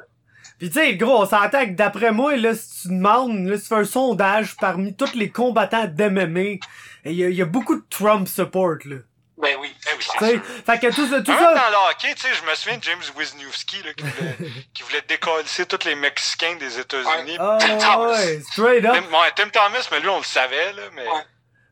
Pis 0.59 0.67
tu 0.69 0.73
sais, 0.73 0.95
gros, 0.95 1.21
on 1.21 1.25
s'entend 1.25 1.65
que 1.65 1.71
d'après 1.71 2.11
moi, 2.11 2.35
là, 2.35 2.53
si 2.53 2.81
tu 2.81 2.87
demandes, 2.89 3.45
là, 3.47 3.55
si 3.55 3.63
tu 3.63 3.69
fais 3.69 3.75
un 3.75 3.85
sondage 3.85 4.55
parmi 4.59 4.93
tous 4.93 5.13
les 5.15 5.29
combattants 5.31 5.85
d'MMA, 5.87 6.57
il 7.05 7.13
y, 7.13 7.23
a- 7.23 7.29
y 7.29 7.41
a 7.41 7.45
beaucoup 7.45 7.75
de 7.75 7.83
Trump 7.89 8.27
support, 8.27 8.75
là. 8.85 8.97
Ben 9.41 9.55
oui. 9.61 9.73
Ben 9.85 9.91
oui, 9.97 10.05
c'est 10.19 10.31
sûr. 10.33 10.41
fait 10.65 10.79
que 10.79 10.93
tout 10.93 11.07
ça, 11.07 11.21
tout 11.21 11.31
ça, 11.31 11.53
dans 11.53 11.69
le 11.69 11.91
hockey, 11.91 12.13
tu 12.13 12.21
sais, 12.27 12.33
je 12.33 12.43
me 12.49 12.53
souviens 12.55 12.77
de 12.77 12.83
James 12.83 13.01
Wisniewski, 13.17 13.83
là, 13.83 13.93
qui 13.93 14.03
voulait, 14.03 14.35
qui 14.73 14.83
voulait 14.83 15.03
décoller 15.07 15.43
tous 15.67 15.85
les 15.85 15.95
Mexicains 15.95 16.55
des 16.55 16.77
États-Unis. 16.79 17.37
Ah 17.39 17.57
Tim 17.59 17.77
Thomas. 17.77 18.09
ouais, 18.11 18.41
straight 18.51 18.85
up. 18.85 18.93
Tim, 18.95 19.17
ouais, 19.17 19.31
Tim 19.35 19.49
Thomas, 19.49 19.87
mais 19.91 19.99
lui, 20.01 20.09
on 20.09 20.17
le 20.17 20.23
savait, 20.23 20.73
là, 20.73 20.81
mais... 20.93 21.03
Ouais. 21.07 21.23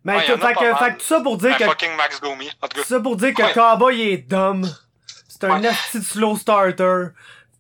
Mais 0.06 0.16
Ouais, 0.16 0.22
fait, 0.22 0.38
que, 0.38 0.72
mal. 0.72 0.78
fait 0.78 0.94
que 0.94 1.00
tout 1.00 1.06
ça 1.06 1.20
pour 1.20 1.38
dire 1.38 1.54
Un 1.56 1.58
que, 1.58 1.66
fucking 1.66 1.96
Max 1.98 2.22
Domi, 2.22 2.50
en 2.62 2.68
tout 2.70 2.78
tout 2.78 2.82
cas. 2.84 2.88
ça 2.88 3.00
pour 3.02 3.18
dire 3.18 3.34
que 3.34 3.42
Ouais. 3.44 3.52
Cowboy 3.54 4.02
est 4.14 4.18
dumb. 4.30 4.66
C'est 5.28 5.44
un 5.44 5.62
Ouais. 5.62 5.70
slow 6.02 6.38
starter. 6.38 7.08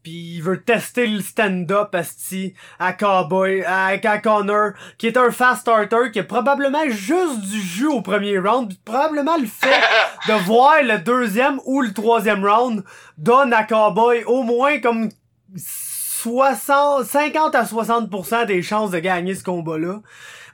Pis 0.07 0.35
il 0.37 0.41
veut 0.41 0.61
tester 0.61 1.05
le 1.05 1.19
stand-up 1.19 1.93
asti 1.93 2.53
à 2.79 2.93
Cowboy, 2.93 3.61
à, 3.65 3.87
à 3.87 4.17
Connor, 4.19 4.71
qui 4.97 5.07
est 5.07 5.17
un 5.17 5.31
fast 5.31 5.63
starter, 5.63 6.11
qui 6.13 6.19
a 6.19 6.23
probablement 6.23 6.87
juste 6.87 7.41
du 7.41 7.59
jus 7.59 7.87
au 7.87 8.01
premier 8.01 8.39
round, 8.39 8.69
pis 8.69 8.79
probablement 8.85 9.35
le 9.35 9.47
fait 9.47 9.81
de 10.29 10.33
voir 10.45 10.81
le 10.81 10.99
deuxième 10.99 11.59
ou 11.65 11.81
le 11.81 11.91
troisième 11.91 12.45
round 12.45 12.85
donne 13.17 13.51
à 13.51 13.65
Cowboy 13.65 14.23
au 14.23 14.43
moins 14.43 14.79
comme 14.79 15.09
60, 15.57 17.03
50 17.03 17.55
à 17.55 17.63
60% 17.65 18.45
des 18.45 18.61
chances 18.61 18.91
de 18.91 18.99
gagner 18.99 19.35
ce 19.35 19.43
combat-là. 19.43 19.99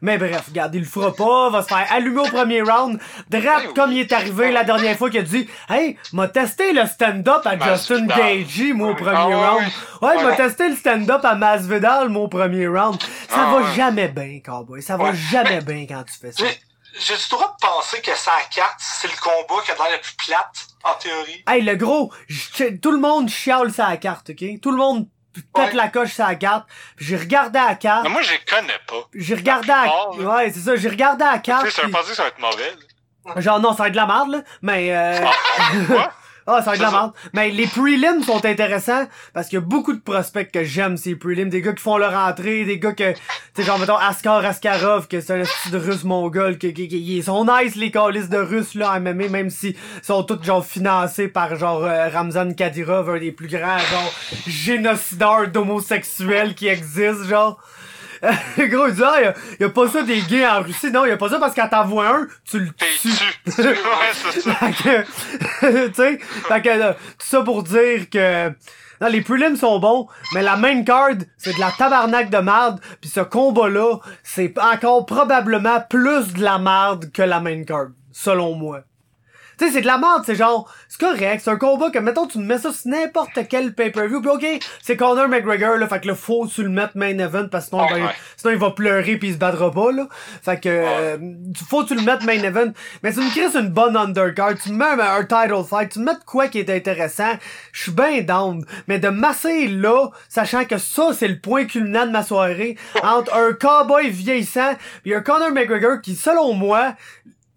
Mais 0.04 0.18
bref, 0.18 0.44
regarde, 0.50 0.76
il 0.76 0.82
le 0.82 0.86
fera 0.86 1.14
pas, 1.14 1.50
va 1.50 1.62
se 1.62 1.70
faire 1.70 1.88
allumer 1.90 2.20
au 2.20 2.26
premier 2.26 2.62
round, 2.62 3.00
drap 3.30 3.62
oui. 3.68 3.74
comme 3.74 3.94
il 3.94 4.00
est 4.00 4.12
arrivé 4.12 4.52
la 4.52 4.66
dernière 4.66 4.98
fois 4.98 5.10
qu'il 5.10 5.22
a 5.22 5.24
dit 5.24 5.50
Hey, 5.70 5.98
m'a 6.12 6.28
testé 6.28 6.74
le 6.74 6.86
stand-up 6.86 7.42
à 7.46 7.54
Justin 7.58 8.06
Masvidal. 8.06 8.18
Gaethje, 8.44 8.74
moi, 8.74 8.90
au 8.92 8.96
premier 8.96 9.16
Ah 9.16 9.28
ouais, 9.30 9.36
round. 9.36 9.64
Ouais, 10.02 10.24
m'a 10.24 10.36
testé 10.36 10.68
le 10.68 10.76
stand-up 10.76 11.24
à 11.24 11.36
Masvidal, 11.36 12.10
moi, 12.10 12.24
au 12.24 12.28
premier 12.28 12.68
round. 12.68 13.02
Ça 13.30 13.48
Ah 13.48 13.54
va 13.56 13.74
jamais 13.74 14.10
bien, 14.10 14.42
cowboy. 14.46 14.82
Ça 14.82 14.98
va 14.98 15.14
jamais 15.14 15.62
bien 15.62 15.86
quand 15.88 16.04
tu 16.04 16.20
fais 16.20 16.34
ça. 16.34 16.44
J'ai 16.44 16.60
j'ai 17.00 17.16
du 17.16 17.30
droit 17.32 17.56
de 17.60 17.66
penser 17.66 18.02
que 18.02 18.16
ça 18.16 18.32
à 18.40 18.54
carte, 18.54 18.76
c'est 18.78 19.08
le 19.08 19.18
combat 19.20 19.62
qui 19.64 19.72
a 19.72 19.74
l'air 19.74 19.86
le 19.94 20.00
plus 20.02 20.16
plate, 20.28 20.68
en 20.84 20.94
théorie? 21.00 21.44
Hey, 21.48 21.64
le 21.64 21.76
gros, 21.76 22.12
tout 22.82 22.92
le 22.92 23.00
monde 23.00 23.30
chiale 23.30 23.72
sa 23.74 23.98
carte, 23.98 24.30
ok? 24.30 24.60
Tout 24.62 24.70
le 24.70 24.78
monde 24.78 25.08
pète 25.42 25.66
Ouais. 25.68 25.74
la 25.74 25.88
coche 25.88 26.14
sa 26.14 26.36
carte. 26.36 26.68
Puis 26.96 27.06
J'ai 27.06 27.18
regardé 27.18 27.58
à 27.60 27.68
la 27.70 27.76
carte. 27.76 28.04
Mais 28.04 28.10
moi, 28.10 28.22
je 28.22 28.32
les 28.32 28.40
connais 28.40 28.80
pas. 28.88 29.08
J'ai 29.14 29.36
regardé 29.36 29.72
à... 29.72 29.86
là. 29.86 30.10
Ouais, 30.18 30.52
c'est 30.52 30.60
ça, 30.60 30.76
j'ai 30.76 30.90
regardé 30.90 31.24
à 31.24 31.32
la 31.34 31.40
Tu 31.40 31.44
carte. 31.52 31.66
sais, 31.66 31.72
ça 31.72 31.82
veut 31.84 31.92
pas 31.92 32.02
dire 32.02 32.10
que 32.12 32.16
ça 32.16 32.24
va 32.24 32.30
être 32.30 32.40
mauvais, 32.40 32.74
là. 33.36 33.42
Genre, 33.42 33.60
non, 33.60 33.72
ça 33.72 33.84
va 33.84 33.88
être 33.88 33.94
de 33.94 33.98
la 33.98 34.06
merde, 34.06 34.32
là. 34.32 34.42
Mais, 34.62 34.96
euh... 34.96 35.20
Quoi? 35.88 36.12
Ah, 36.46 36.62
ça 36.62 36.72
va 36.72 36.76
être 36.76 36.80
de 36.80 36.92
la. 36.92 37.14
Mais 37.34 37.52
les 37.52 37.68
prelims 37.68 38.24
sont 38.24 38.46
intéressants 38.46 39.08
parce 39.34 39.48
qu'il 39.48 39.58
y 39.58 39.62
a 39.62 39.66
beaucoup 39.66 39.94
de 39.94 40.00
prospects 40.00 40.52
que 40.52 40.64
j'aime, 40.64 40.98
ces 40.98 41.16
prelims. 41.16 41.50
Des 41.50 41.62
gars 41.62 41.74
qui 41.74 41.82
font 41.82 41.98
leur 41.98 42.14
entrée, 42.14 42.66
des 42.66 42.80
gars 42.80 42.92
que, 42.92 43.14
tu 43.14 43.20
sais, 43.56 43.64
genre, 43.64 43.80
mettons, 43.80 43.96
Askar 43.98 44.44
Askarov, 44.44 45.08
que 45.08 45.22
c'est 45.22 45.42
un 45.42 45.46
style 45.46 45.72
de 45.72 45.78
russe 45.78 46.04
mongol, 46.04 46.58
que, 46.58 46.68
qui, 46.68 46.86
ils 46.86 47.24
sont 47.24 47.46
nice, 47.46 47.76
les 47.76 47.92
calices 47.92 48.30
de 48.30 48.38
russes, 48.38 48.76
là, 48.76 48.94
en 48.94 49.00
MMA, 49.00 49.30
même 49.30 49.50
si 49.50 49.76
sont 50.02 50.24
tous, 50.24 50.44
genre, 50.44 50.66
financés 50.66 51.28
par, 51.28 51.56
genre, 51.56 51.84
euh, 51.84 52.10
Ramzan 52.10 52.54
Kadyrov, 52.54 53.10
un 53.10 53.20
des 53.20 53.32
plus 53.32 53.48
grands, 53.48 53.80
genre, 53.80 54.14
génocideurs 54.48 55.48
d'homosexuels 55.48 56.56
qui 56.56 56.68
existent, 56.68 57.24
genre. 57.24 57.60
Gros, 58.58 58.88
il 58.88 58.94
dit, 58.96 59.02
ah, 59.04 59.22
y 59.22 59.26
a, 59.26 59.34
y 59.60 59.64
a 59.64 59.70
pas 59.70 59.88
ça 59.90 60.02
des 60.04 60.22
gays 60.22 60.48
en 60.48 60.62
Russie. 60.62 60.92
Non, 60.92 61.06
y 61.06 61.12
a 61.12 61.18
pas 61.18 61.30
ça 61.30 61.40
parce 61.40 61.54
quand 61.54 61.68
t'en 61.68 61.86
vois 61.86 62.08
un, 62.08 62.28
tu 62.50 62.60
le 62.60 62.70
tues. 62.72 63.10
tu. 63.46 63.62
ouais, 63.62 63.76
c'est 64.14 64.42
ça. 64.42 64.54
Fait 64.56 64.72
que, 64.72 65.88
tu 65.88 65.94
sais, 65.94 66.18
fait 66.20 66.62
que, 66.62 66.70
là, 66.70 66.94
tout 66.94 67.28
ça 67.28 67.42
pour 67.42 67.64
dire 67.64 68.10
que, 68.10 68.50
non, 69.02 69.08
les 69.10 69.22
prelims 69.22 69.58
sont 69.58 69.80
bons, 69.80 70.08
mais 70.34 70.42
la 70.42 70.56
main 70.56 70.84
card, 70.84 71.18
c'est 71.38 71.54
de 71.54 71.60
la 71.60 71.72
tabarnak 71.72 72.30
de 72.30 72.38
merde, 72.38 72.80
puis 73.02 73.10
ce 73.10 73.20
combat-là, 73.20 73.98
c'est 74.24 74.54
encore 74.58 75.06
probablement 75.06 75.82
plus 75.90 76.34
de 76.34 76.42
la 76.42 76.60
merde 76.60 77.12
que 77.12 77.24
la 77.24 77.42
main 77.42 77.64
card, 77.66 77.88
selon 78.14 78.56
moi. 78.56 78.84
Tu 79.58 79.66
sais, 79.66 79.72
c'est 79.72 79.82
de 79.82 79.88
la 79.88 79.98
merde, 79.98 80.24
c'est 80.26 80.36
genre, 80.36 80.72
c'est 80.88 81.00
correct, 81.00 81.42
c'est 81.44 81.52
un 81.52 81.58
combat 81.58 81.90
que, 81.90 82.00
mettons, 82.00 82.28
tu 82.28 82.40
me 82.40 82.46
mets 82.46 82.58
ça 82.58 82.72
sur 82.72 82.90
n'importe 82.90 83.40
quel 83.50 83.74
pay-per-view, 83.74 84.22
pis 84.22 84.30
ok, 84.30 84.46
c'est 84.82 84.98
Conor 84.98 85.28
McGregor, 85.28 85.78
là, 85.78 85.88
fait 85.88 86.02
que 86.02 86.08
là, 86.08 86.16
faut 86.16 86.48
tu 86.48 86.64
le 86.64 86.70
mettre 86.70 86.98
main 86.98 87.18
event, 87.18 87.48
parce 87.50 87.66
que 87.66 87.72
sinon, 87.72 87.88
ben, 87.88 88.06
ouais. 88.06 88.12
sinon 88.38 88.54
il 88.54 88.60
va 88.60 88.72
pleurer 88.72 89.18
pis 89.18 89.28
il 89.28 89.34
se 89.34 89.38
battra 89.38 89.72
pas, 89.72 89.92
là. 89.92 90.08
Fait 90.42 90.60
que, 90.60 90.70
euh, 90.70 91.18
faut 91.68 91.84
tu 91.84 91.96
le 91.96 92.02
mettre 92.02 92.26
main 92.26 92.42
event. 92.42 92.72
Mais 93.02 93.14
tu 93.14 93.20
me 93.20 93.30
crées 93.30 93.60
une 93.60 93.70
bonne 93.70 93.96
undercard, 93.96 94.56
tu 94.62 94.72
me 94.72 94.78
mets 94.78 95.02
un, 95.02 95.24
title 95.24 95.64
fight, 95.68 95.92
tu 95.92 96.00
me 96.00 96.06
mets 96.06 96.16
de 96.16 96.24
quoi 96.26 96.48
qui 96.48 96.60
est 96.60 96.70
intéressant, 96.70 97.34
je 97.72 97.84
suis 97.84 97.92
bien 97.92 98.22
down. 98.22 98.66
Mais 98.88 99.00
de 99.00 99.10
masser 99.10 99.68
là, 99.68 100.10
sachant 100.30 100.66
que 100.66 100.78
ça, 100.78 101.12
c'est 101.14 101.28
le 101.28 101.40
point 101.40 101.66
culminant 101.66 102.06
de 102.06 102.12
ma 102.12 102.24
soirée, 102.24 102.78
entre 103.02 103.34
un 103.36 103.54
cowboy 103.54 104.10
vieillissant 104.10 104.74
et 105.06 105.16
un 105.16 105.22
Conor 105.22 105.52
McGregor 105.52 106.02
qui, 106.02 106.16
selon 106.16 106.54
moi, 106.54 106.96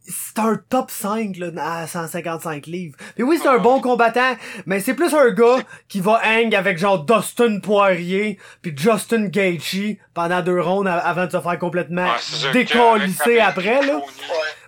c'est 0.09 0.39
un 0.39 0.57
top 0.69 0.91
5 0.91 1.37
là, 1.39 1.49
à 1.59 1.87
155 1.87 2.66
livres. 2.66 2.97
Puis 3.15 3.24
oui, 3.24 3.39
c'est 3.41 3.49
un 3.49 3.59
bon 3.59 3.81
combattant, 3.81 4.37
mais 4.66 4.81
c'est 4.81 4.95
plus 4.95 5.12
un 5.15 5.31
gars 5.31 5.59
qui 5.89 6.01
va 6.01 6.20
hang 6.24 6.55
avec 6.55 6.78
genre 6.78 7.05
Dustin 7.05 7.61
Poirier 7.61 8.39
puis 8.62 8.73
Justin 8.77 9.27
Gaethje 9.27 9.97
pendant 10.15 10.43
deux 10.43 10.61
rounds 10.61 10.89
avant 10.89 11.27
de 11.27 11.31
se 11.33 11.41
faire 11.41 11.59
complètement 11.59 12.07
Ouais, 12.07 12.53
décalisser 12.53 13.41
avec 13.41 13.59
après 13.59 13.87
là. 13.87 14.01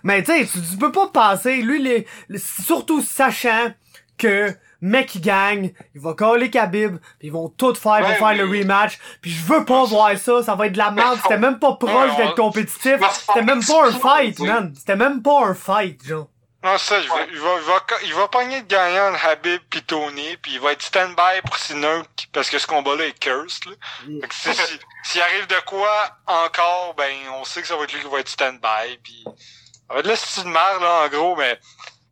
Mais 0.03 0.23
tu 0.23 0.31
sais, 0.31 0.45
tu 0.71 0.77
peux 0.77 0.91
pas 0.91 1.07
passer 1.07 1.61
lui 1.61 1.81
les- 1.81 2.05
surtout 2.37 3.01
sachant 3.01 3.73
que 4.17 4.53
mec 4.81 5.15
il 5.15 5.21
gagne, 5.21 5.73
il 5.95 6.01
va 6.01 6.13
coller 6.13 6.49
Khabib, 6.49 6.97
puis 7.19 7.27
ils 7.27 7.31
vont 7.31 7.49
tout 7.49 7.73
faire 7.75 7.99
pour 7.99 8.07
Ouais, 8.09 8.15
faire 8.15 8.33
le 8.35 8.45
rematch, 8.45 8.97
puis 9.21 9.31
je 9.31 9.43
veux 9.43 9.65
pas 9.65 9.83
voir 9.85 10.17
ça, 10.17 10.43
ça 10.43 10.55
va 10.55 10.67
être 10.67 10.73
de 10.73 10.77
la 10.77 10.91
merde, 10.91 11.19
c'était 11.21 11.37
même 11.37 11.59
pas 11.59 11.73
proche 11.75 12.15
d'être 12.17 12.35
compétitif, 12.35 12.97
c'était 13.11 13.41
même 13.43 13.63
pas 13.65 13.87
un 13.87 13.91
fight, 13.91 14.39
man, 14.39 14.73
c'était 14.77 14.95
même 14.95 15.21
pas 15.21 15.45
un 15.45 15.53
fight, 15.55 16.05
genre. 16.05 16.27
Non, 16.61 16.77
ça, 16.77 16.99
il 16.99 17.07
va, 17.07 17.15
il 17.31 17.39
va, 17.39 17.49
il 17.57 17.63
va, 17.65 17.85
il 18.03 18.13
va 18.15 18.27
pogner 18.27 18.57
le 18.59 18.65
gagnant 18.65 19.11
de 19.13 19.17
Habib 19.25 19.61
pis 19.69 19.81
Tony, 19.81 20.35
pis 20.41 20.51
il 20.55 20.59
va 20.59 20.73
être 20.73 20.81
stand-by 20.81 21.41
pour 21.45 21.55
Sinner, 21.55 22.01
parce 22.33 22.49
que 22.49 22.59
ce 22.59 22.67
combat-là 22.67 23.05
est 23.05 23.17
cursed, 23.17 23.65
là. 23.69 23.75
Fait 24.21 24.27
que 24.27 24.35
si- 24.35 24.53
si- 24.53 24.79
s'il 25.05 25.21
arrive 25.21 25.47
de 25.47 25.55
quoi 25.65 25.89
encore, 26.27 26.95
ben, 26.97 27.13
on 27.39 27.45
sait 27.45 27.61
que 27.61 27.67
ça 27.69 27.77
va 27.77 27.83
être 27.85 27.93
lui 27.93 28.01
qui 28.01 28.09
va 28.09 28.19
être 28.19 28.27
stand-by, 28.27 28.97
pis 29.01 29.23
ça 29.25 29.93
va 29.93 29.99
être 30.01 30.07
le 30.07 30.15
style 30.17 30.43
de 30.43 30.49
merde, 30.49 30.81
là, 30.81 31.05
en 31.05 31.07
gros, 31.07 31.35
mais 31.37 31.57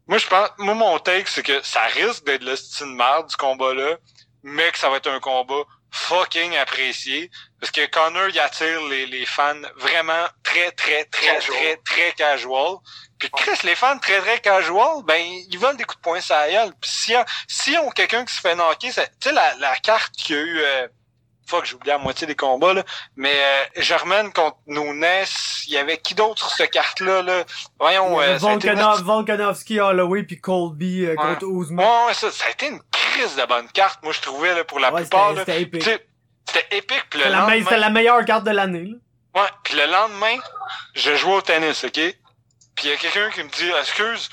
moi, 0.07 0.17
je 0.17 0.27
pense, 0.27 0.49
moi, 0.57 0.73
mon 0.73 0.99
take, 0.99 1.25
c'est 1.27 1.43
que 1.43 1.61
ça 1.63 1.81
risque 1.83 2.25
d'être 2.25 2.43
le 2.43 2.55
style 2.55 2.87
de 2.87 2.91
merde 2.91 3.27
du 3.27 3.35
combat-là, 3.35 3.97
mais 4.43 4.71
que 4.71 4.77
ça 4.77 4.89
va 4.89 4.97
être 4.97 5.09
un 5.09 5.19
combat 5.19 5.63
fucking 5.91 6.55
apprécié, 6.57 7.31
parce 7.59 7.71
que 7.71 7.85
Connor, 7.87 8.29
il 8.29 8.39
attire 8.39 8.81
les, 8.87 9.05
les 9.05 9.25
fans 9.25 9.55
vraiment 9.77 10.27
très, 10.43 10.71
très, 10.71 11.05
très, 11.05 11.25
Casual. 11.27 11.57
très, 11.57 11.77
très 11.77 12.11
casual. 12.13 12.77
Puis 13.19 13.29
Chris, 13.31 13.57
les 13.63 13.75
fans 13.75 13.97
très 13.97 14.19
très 14.21 14.39
casual, 14.39 15.03
ben 15.03 15.19
ils 15.19 15.57
veulent 15.57 15.77
des 15.77 15.85
coups 15.85 15.97
de 15.97 16.01
poing 16.01 16.21
sur 16.21 16.35
la 16.35 16.51
gueule. 16.51 16.71
Puis 16.79 16.91
si 16.91 17.15
si 17.47 17.77
ont 17.77 17.89
quelqu'un 17.89 18.23
qui 18.25 18.33
se 18.33 18.41
fait 18.41 18.55
knocker, 18.55 18.89
tu 18.89 18.93
sais 18.93 19.31
la, 19.31 19.55
la 19.55 19.75
carte 19.77 20.13
qu'il 20.15 20.35
y 20.35 20.39
a 20.39 20.41
eu 20.41 20.59
euh, 20.59 20.87
fuck, 21.47 21.65
j'ai 21.65 21.75
oublié 21.75 21.93
la 21.93 21.97
moitié 21.99 22.27
des 22.27 22.35
combats 22.35 22.73
là, 22.73 22.83
mais 23.15 23.33
euh, 23.33 23.81
Germaine 23.81 24.31
contre 24.33 24.57
Nunes, 24.67 25.05
il 25.67 25.73
y 25.73 25.77
avait 25.77 25.97
qui 25.97 26.13
d'autre 26.13 26.39
sur 26.47 26.49
cette 26.57 26.71
carte 26.71 26.99
là? 26.99 27.23
Voyons, 27.79 28.19
euh, 28.19 28.23
été 28.23 28.33
une 28.33 28.39
Volkanov, 28.39 29.03
Volkanovski, 29.03 29.79
Holloway 29.79 30.23
puis 30.23 30.39
Colby 30.39 31.05
euh, 31.05 31.09
Ouais. 31.09 31.15
contre 31.15 31.45
Ousmane. 31.45 31.85
Ouais, 31.85 32.05
ouais, 32.07 32.13
ça, 32.13 32.31
ça 32.31 32.45
a 32.47 32.49
été 32.51 32.67
une 32.67 32.79
crise 32.91 33.35
de 33.35 33.45
bonne 33.45 33.67
carte, 33.69 34.03
moi, 34.03 34.11
je 34.13 34.21
trouvais, 34.21 34.53
là, 34.55 34.63
pour 34.63 34.79
la 34.79 34.91
Ouais, 34.93 35.01
plupart. 35.01 35.29
c'était- 35.29 35.37
là. 35.37 35.45
c'était 35.45 35.61
épique. 35.61 35.83
C'était 36.49 36.77
épique, 36.77 37.03
C'était 37.11 37.29
la, 37.29 37.39
lendemain... 37.39 37.59
c'était 37.63 37.77
la 37.77 37.89
meilleure 37.89 38.23
carte 38.25 38.43
de 38.45 38.51
l'année, 38.51 38.85
là. 38.85 39.41
Ouais, 39.41 39.49
puis 39.63 39.75
le 39.75 39.85
lendemain, 39.85 40.37
je 40.95 41.15
jouais 41.15 41.33
au 41.35 41.41
tennis, 41.41 41.83
OK? 41.83 41.91
Puis 41.93 42.15
il 42.83 42.89
y 42.89 42.93
a 42.93 42.97
quelqu'un 42.97 43.29
qui 43.31 43.43
me 43.43 43.49
dit, 43.49 43.69
excuse, 43.81 44.29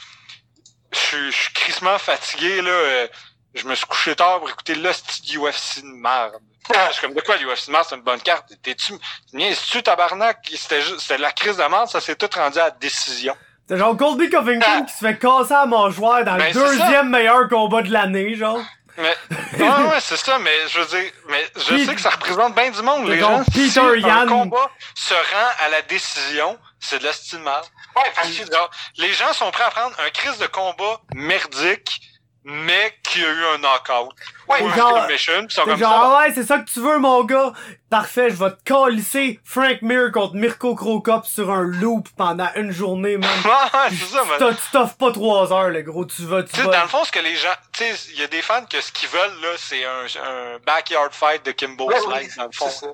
je 0.92 0.98
suis- 0.98 1.32
je 1.32 1.36
suis 1.36 1.52
crissement 1.54 1.98
fatigué, 1.98 2.62
là, 2.62 2.70
euh, 2.70 3.08
je 3.54 3.66
me 3.66 3.74
suis 3.74 3.86
couché 3.86 4.14
tard 4.14 4.40
pour 4.40 4.48
écouter 4.50 4.74
du 4.74 5.38
UFC 5.38 5.80
de 5.82 5.86
merde. 6.00 6.34
Je 6.88 6.92
suis 6.92 7.02
comme, 7.02 7.14
de 7.14 7.20
quoi, 7.20 7.36
l'UFC 7.36 7.66
de 7.66 7.72
merde, 7.72 7.84
c'est 7.88 7.94
une 7.96 8.02
bonne 8.02 8.20
carte? 8.20 8.50
T'es-tu, 8.62 8.94
niaises-tu, 9.34 9.82
tabarnak? 9.82 10.38
C'était 10.56 10.80
juste, 10.80 11.00
c'était 11.00 11.18
la 11.18 11.30
crise 11.30 11.58
de 11.58 11.62
merde, 11.64 11.88
ça 11.88 12.00
s'est 12.00 12.16
tout 12.16 12.30
rendu 12.34 12.58
à 12.58 12.64
la 12.64 12.70
décision. 12.70 13.36
C'est 13.68 13.76
genre 13.78 13.96
Colby 13.96 14.30
Covington 14.30 14.84
qui 14.86 14.92
se 14.92 14.98
fait 14.98 15.18
casser 15.18 15.52
à 15.54 15.66
mâchoire 15.66 16.24
dans 16.24 16.36
Ben, 16.36 16.46
le 16.46 16.52
c'est 16.52 16.78
deuxième 16.78 17.10
meilleur 17.10 17.48
combat 17.48 17.82
de 17.82 17.90
l'année, 17.92 18.34
genre. 18.34 18.60
Mais, 18.96 19.14
ouais, 19.58 19.68
ouais, 19.68 20.00
c'est 20.00 20.16
ça, 20.16 20.38
mais 20.38 20.52
je 20.68 20.78
veux 20.78 20.86
dire, 20.86 21.10
mais 21.28 21.44
je 21.56 21.84
sais 21.84 21.94
que 21.94 22.00
ça 22.00 22.10
représente 22.10 22.54
bien 22.54 22.70
du 22.70 22.80
monde, 22.82 23.08
les 23.08 23.18
gens. 23.18 23.42
Peter 23.44 23.68
si 23.68 23.78
un 23.78 24.26
combat 24.26 24.70
se 24.94 25.14
rend 25.14 25.64
à 25.66 25.68
la 25.68 25.82
décision, 25.82 26.58
c'est 26.78 27.00
de 27.00 27.04
la 27.04 27.12
style 27.12 27.40
merde. 27.40 27.66
Ouais, 27.96 28.02
parce 28.14 28.28
que 28.28 28.52
Genre, 28.52 28.70
les 28.98 29.12
gens 29.12 29.32
sont 29.32 29.50
prêts 29.50 29.64
à 29.64 29.70
prendre 29.70 29.96
un 29.98 30.10
crise 30.10 30.38
de 30.38 30.46
combat 30.46 31.00
merdique, 31.14 32.00
mais 32.44 32.92
qui 33.02 33.24
a 33.24 33.28
eu 33.28 33.44
un 33.54 33.58
knockout. 33.58 34.14
Ouais, 34.48 34.62
ou 34.62 34.70
genre- 34.70 35.06
pis 35.06 35.18
sont 35.18 35.62
comme 35.64 35.78
genre, 35.78 35.90
ça. 35.90 36.00
ah 36.02 36.18
ouais, 36.18 36.32
c'est 36.34 36.42
ça 36.44 36.58
que 36.58 36.70
tu 36.70 36.80
veux, 36.80 36.98
mon 36.98 37.24
gars. 37.24 37.52
Parfait, 37.88 38.28
je 38.30 38.34
vais 38.36 38.50
te 38.50 38.62
calisser 38.64 39.40
Frank 39.44 39.80
Mir 39.82 40.12
contre 40.12 40.34
Mirko 40.34 40.74
Krokop 40.74 41.24
sur 41.26 41.50
un 41.50 41.62
loop 41.62 42.08
pendant 42.16 42.48
une 42.56 42.70
journée, 42.70 43.16
man. 43.16 43.30
Ouais, 43.44 43.50
ouais, 43.50 43.88
c'est 43.90 44.14
ça, 44.14 44.22
mais. 44.28 44.36
T'as- 44.38 44.52
Tu 44.54 44.70
t'offres 44.72 44.96
pas 44.96 45.12
trois 45.12 45.52
heures, 45.52 45.70
le 45.70 45.82
gros. 45.82 46.04
Tu 46.04 46.22
vas, 46.26 46.42
tu 46.42 46.50
Tu 46.52 46.56
sais, 46.60 46.66
vas. 46.66 46.72
dans 46.72 46.82
le 46.82 46.88
fond, 46.88 47.04
ce 47.04 47.12
que 47.12 47.20
les 47.20 47.36
gens, 47.36 47.48
tu 47.72 47.84
sais, 47.84 47.94
il 48.12 48.20
y 48.20 48.22
a 48.22 48.26
des 48.26 48.42
fans 48.42 48.64
que 48.68 48.80
ce 48.80 48.92
qu'ils 48.92 49.08
veulent, 49.08 49.40
là, 49.40 49.48
c'est 49.56 49.84
un, 49.84 50.04
un 50.22 50.58
backyard 50.66 51.12
fight 51.14 51.44
de 51.46 51.52
Kimbo 51.52 51.86
Ouais, 51.88 51.98
Slice, 51.98 52.10
oui, 52.32 52.36
dans 52.36 52.44
le 52.44 52.50
fond. 52.52 52.66
c'est 52.68 52.86
ça. 52.86 52.92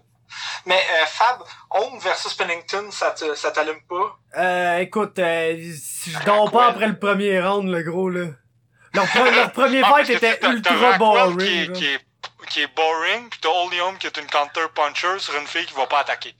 Mais 0.64 0.76
euh, 0.78 1.06
Fab, 1.06 1.40
Home 1.70 1.98
versus 1.98 2.32
Pennington, 2.34 2.84
ça 2.92 3.10
te- 3.10 3.34
ça 3.34 3.50
t'allume 3.50 3.80
pas? 3.88 4.16
Euh, 4.38 4.78
écoute, 4.78 5.18
euh, 5.18 5.56
si 5.76 6.12
je 6.12 6.24
dors 6.24 6.48
pas 6.52 6.68
après 6.68 6.86
le 6.86 6.96
premier 6.96 7.40
round, 7.40 7.68
le 7.68 7.82
gros, 7.82 8.08
là. 8.08 8.26
Leur, 8.94 9.04
pre- 9.06 9.34
leur 9.34 9.52
premier 9.52 9.82
Ah, 9.84 9.88
fight 9.94 10.10
était 10.10 10.36
t'as- 10.38 10.50
ultra 10.52 10.98
boring. 10.98 11.38
Qui 11.38 11.58
est, 11.60 11.72
qui, 11.72 11.86
est, 11.86 12.00
qui 12.48 12.60
est 12.62 12.74
boring, 12.74 13.28
pis 13.30 13.38
t'as 13.40 13.48
Holm 13.48 13.96
qui 13.98 14.06
est 14.06 14.16
une 14.18 14.26
counter 14.26 14.66
puncher 14.74 15.18
sur 15.18 15.36
une 15.36 15.46
fille 15.46 15.66
qui 15.66 15.74
va 15.74 15.86
pas 15.86 16.00
attaquer. 16.00 16.34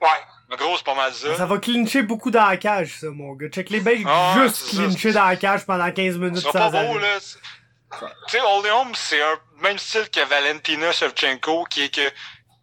Ouais. 0.00 0.08
En 0.52 0.56
gros, 0.56 0.76
c'est 0.76 0.84
pas 0.84 0.94
mal 0.94 1.12
ça. 1.12 1.36
Ça 1.36 1.46
va 1.46 1.58
clincher 1.58 2.02
beaucoup 2.02 2.30
dans 2.30 2.44
la 2.46 2.56
cage, 2.56 2.96
ça, 3.00 3.06
mon 3.10 3.34
gars. 3.34 3.48
Check 3.50 3.70
les 3.70 3.80
becs 3.80 4.02
Ah 4.06 4.34
juste 4.38 4.56
c'est 4.56 4.76
ça. 4.76 4.82
clincher 4.82 5.12
dans 5.12 5.24
la 5.26 5.36
cage 5.36 5.64
pendant 5.66 5.90
15 5.92 6.16
minutes 6.16 6.36
Ce 6.36 6.42
sans 6.42 6.52
sera 6.52 6.70
pas 6.70 6.84
beau, 6.84 6.98
là. 6.98 7.06
C'est- 7.20 7.38
Tu 8.28 8.36
sais, 8.36 8.40
Holm, 8.40 8.92
c'est 8.94 9.20
un 9.22 9.38
même 9.62 9.78
style 9.78 10.08
que 10.10 10.24
Valentina 10.24 10.90
Shevchenko, 10.92 11.64
qui 11.68 11.82
est 11.84 11.94
que, 11.94 12.00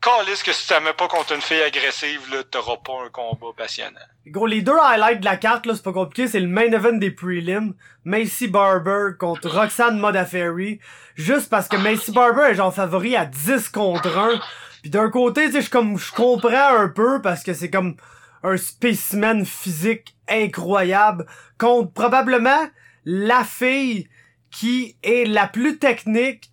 calisse 0.02 0.44
que 0.44 0.54
si 0.54 0.68
tu 0.68 0.74
mets 0.84 0.94
pas 0.94 1.08
contre 1.08 1.34
une 1.34 1.42
fille 1.42 1.62
agressive, 1.62 2.22
là, 2.32 2.44
t'auras 2.44 2.78
pas 2.78 3.06
un 3.06 3.10
combat 3.10 3.54
passionnant. 3.56 4.00
Gros, 4.28 4.48
les 4.48 4.62
deux 4.62 4.78
highlights 4.82 5.20
de 5.20 5.26
la 5.26 5.38
carte, 5.38 5.66
là, 5.66 5.74
c'est 5.76 5.84
pas 5.84 5.94
compliqué, 5.94 6.28
c'est 6.28 6.40
le 6.40 6.48
main 6.48 6.72
event 6.72 6.98
des 6.98 7.12
prelims. 7.12 7.74
Macy 8.04 8.48
Barber 8.48 9.18
contre 9.20 9.50
Roxanne 9.50 10.00
Modafferi. 10.00 10.80
Juste 11.16 11.50
parce 11.50 11.68
que 11.68 11.78
Macy 11.78 12.12
Barber 12.12 12.52
est 12.52 12.56
genre 12.56 12.74
favori 12.74 13.16
à 13.16 13.26
10 13.26 13.70
contre 13.70 14.18
1. 14.18 14.40
Puis 14.82 14.92
d'un 14.92 15.10
côté, 15.10 15.46
tu 15.46 15.54
sais, 15.54 15.62
je 15.62 15.70
comme, 15.70 15.98
je 15.98 16.12
comprends 16.12 16.78
un 16.78 16.90
peu 16.90 17.22
parce 17.22 17.44
que 17.44 17.54
c'est 17.54 17.70
comme 17.70 17.96
un 18.44 18.58
spécimen 18.58 19.46
physique 19.46 20.16
incroyable 20.28 21.26
contre 21.58 21.92
probablement 21.92 22.68
la 23.04 23.44
fille 23.44 24.08
qui 24.52 24.98
est 25.04 25.26
la 25.26 25.48
plus 25.48 25.78
technique 25.80 26.52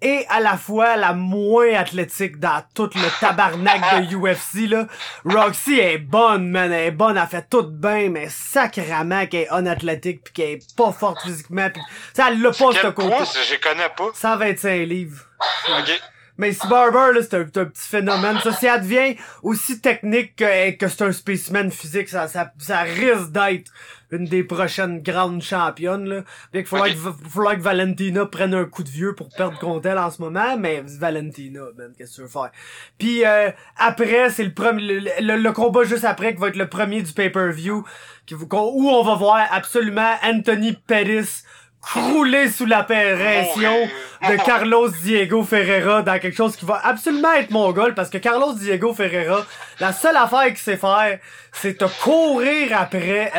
et 0.00 0.24
à 0.28 0.40
la 0.40 0.56
fois 0.56 0.96
la 0.96 1.12
moins 1.12 1.74
athlétique 1.74 2.38
dans 2.38 2.62
tout 2.74 2.90
le 2.94 3.20
tabarnak 3.20 4.08
de 4.08 4.16
UFC 4.16 4.68
là. 4.68 4.86
Roxy 5.24 5.78
est 5.78 5.98
bonne, 5.98 6.50
man, 6.50 6.72
elle 6.72 6.88
est 6.88 6.90
bonne, 6.90 7.16
elle 7.16 7.26
fait 7.26 7.46
tout 7.48 7.64
bien, 7.64 8.08
mais 8.10 8.28
sacrément 8.28 9.26
qu'elle 9.26 9.42
est 9.42 9.52
unathlétique 9.52 10.24
pis 10.24 10.32
qu'elle 10.32 10.50
est 10.50 10.76
pas 10.76 10.92
forte 10.92 11.22
physiquement 11.22 11.68
pis 11.70 11.80
ça 12.14 12.28
elle 12.28 12.40
l'a 12.40 12.50
pas 12.50 12.72
ce 12.72 12.86
côté. 12.88 13.14
je 13.50 13.56
connais 13.60 13.88
pas. 13.96 14.10
125 14.14 14.86
livres. 14.86 15.24
Ok. 15.68 16.00
Mais 16.38 16.52
si 16.52 16.66
Barber, 16.68 17.12
là, 17.18 17.20
c'est 17.22 17.34
un, 17.34 17.44
petit 17.44 17.88
phénomène. 17.88 18.38
Ça, 18.42 18.52
si 18.52 18.66
elle 18.66 18.80
devient 18.80 19.16
aussi 19.42 19.80
technique 19.80 20.36
que, 20.36 20.70
que 20.70 20.88
c'est 20.88 21.02
un 21.02 21.12
spécimen 21.12 21.70
physique, 21.70 22.08
ça, 22.08 22.28
ça, 22.28 22.52
ça 22.58 22.82
risque 22.82 23.30
d'être 23.32 23.70
une 24.10 24.24
des 24.24 24.42
prochaines 24.44 25.02
grandes 25.02 25.42
championnes, 25.42 26.08
là. 26.08 26.22
Fait 26.52 26.60
qu'il 26.60 26.66
faudrait, 26.66 26.92
que, 26.94 26.98
faudrait 27.28 27.56
que 27.56 27.62
Valentina 27.62 28.24
prenne 28.24 28.54
un 28.54 28.64
coup 28.64 28.82
de 28.82 28.88
vieux 28.88 29.14
pour 29.14 29.28
perdre 29.28 29.58
contre 29.58 29.86
elle 29.86 29.98
en 29.98 30.10
ce 30.10 30.22
moment, 30.22 30.56
mais 30.56 30.82
Valentina, 30.86 31.60
man, 31.76 31.92
qu'est-ce 31.98 32.12
que 32.12 32.16
tu 32.16 32.22
veux 32.22 32.28
faire? 32.28 32.50
Puis 32.98 33.24
euh, 33.26 33.50
après, 33.76 34.30
c'est 34.30 34.44
le 34.44 34.54
premier, 34.54 35.00
le, 35.00 35.10
le- 35.20 35.36
le 35.36 35.52
combat 35.52 35.82
juste 35.84 36.04
après 36.04 36.34
qui 36.34 36.40
va 36.40 36.48
être 36.48 36.56
le 36.56 36.68
premier 36.68 37.02
du 37.02 37.12
pay-per-view, 37.12 37.84
qui 38.24 38.34
où 38.34 38.88
on 38.90 39.02
va 39.02 39.14
voir 39.14 39.46
absolument 39.50 40.14
Anthony 40.22 40.72
Pettis 40.86 41.42
crouler 41.80 42.48
sous 42.50 42.66
la 42.66 42.82
pression 42.82 43.88
de 44.22 44.44
Carlos 44.44 44.88
Diego 44.88 45.42
Ferreira 45.44 46.02
dans 46.02 46.18
quelque 46.18 46.36
chose 46.36 46.56
qui 46.56 46.64
va 46.64 46.80
absolument 46.84 47.32
être 47.34 47.50
mongol 47.50 47.94
parce 47.94 48.10
que 48.10 48.18
Carlos 48.18 48.52
Diego 48.54 48.92
Ferreira, 48.94 49.46
la 49.80 49.92
seule 49.92 50.16
affaire 50.16 50.46
qu'il 50.48 50.58
sait 50.58 50.76
faire, 50.76 51.18
c'est 51.52 51.78
te 51.78 51.84
courir 52.02 52.78
après 52.78 53.32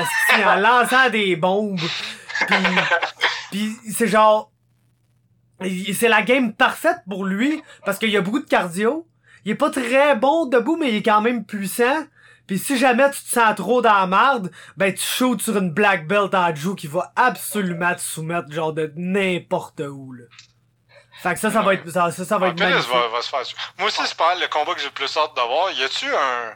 en 0.45 0.56
lançant 0.60 1.10
des 1.10 1.36
bombes. 1.36 1.80
Puis, 2.48 2.57
puis 3.52 3.76
c'est 3.91 4.07
genre 4.07 4.52
c'est 5.94 6.07
la 6.07 6.22
game 6.22 6.53
parfaite 6.53 6.99
pour 7.10 7.26
lui 7.26 7.61
parce 7.86 7.99
qu'il 7.99 8.10
y 8.10 8.18
a 8.18 8.22
beaucoup 8.22 8.40
de 8.40 8.48
cardio. 8.48 9.06
Il 9.45 9.52
est 9.52 9.56
pas 9.56 9.70
très 9.70 10.16
bon 10.16 10.45
debout 10.45 10.78
mais 10.78 10.90
il 10.90 10.95
est 10.95 11.03
quand 11.03 11.22
même 11.22 11.45
puissant. 11.45 12.06
Puis 12.50 12.58
si 12.58 12.80
jamais 12.80 13.12
tu 13.12 13.22
te 13.22 13.30
sens 13.30 13.54
trop 13.56 13.80
dans 13.80 13.94
la 13.94 14.08
merde, 14.08 14.52
ben 14.76 14.92
tu 14.92 15.04
shoots 15.06 15.40
sur 15.44 15.56
une 15.56 15.70
black 15.72 16.08
belt 16.08 16.34
en 16.34 16.56
joue 16.56 16.74
qui 16.74 16.88
va 16.88 17.14
absolument 17.16 17.94
te 17.94 18.02
soumettre 18.02 18.52
genre 18.52 18.74
de 18.74 18.92
n'importe 18.96 19.82
où 19.82 20.14
là. 20.14 20.24
Fait 21.22 21.36
que 21.36 21.40
ça 21.40 21.52
ça 21.52 21.62
va 21.62 21.76
être 21.76 21.88
ça 21.92 22.10
ça, 22.12 22.26
ça 22.26 22.38
va 22.40 22.48
Ah, 22.48 22.50
être 22.50 22.60
va, 22.60 23.08
va 23.10 23.22
se 23.22 23.30
faire. 23.30 23.44
Moi 23.78 23.88
aussi, 23.90 24.02
c'est 24.04 24.18
pas 24.18 24.30
mal 24.30 24.40
le 24.42 24.48
combat 24.48 24.74
que 24.74 24.80
j'ai 24.80 24.88
le 24.88 24.92
plus 24.94 25.16
hâte 25.16 25.36
d'avoir. 25.36 25.70
Y 25.74 25.84
a-tu 25.84 26.08
un, 26.08 26.54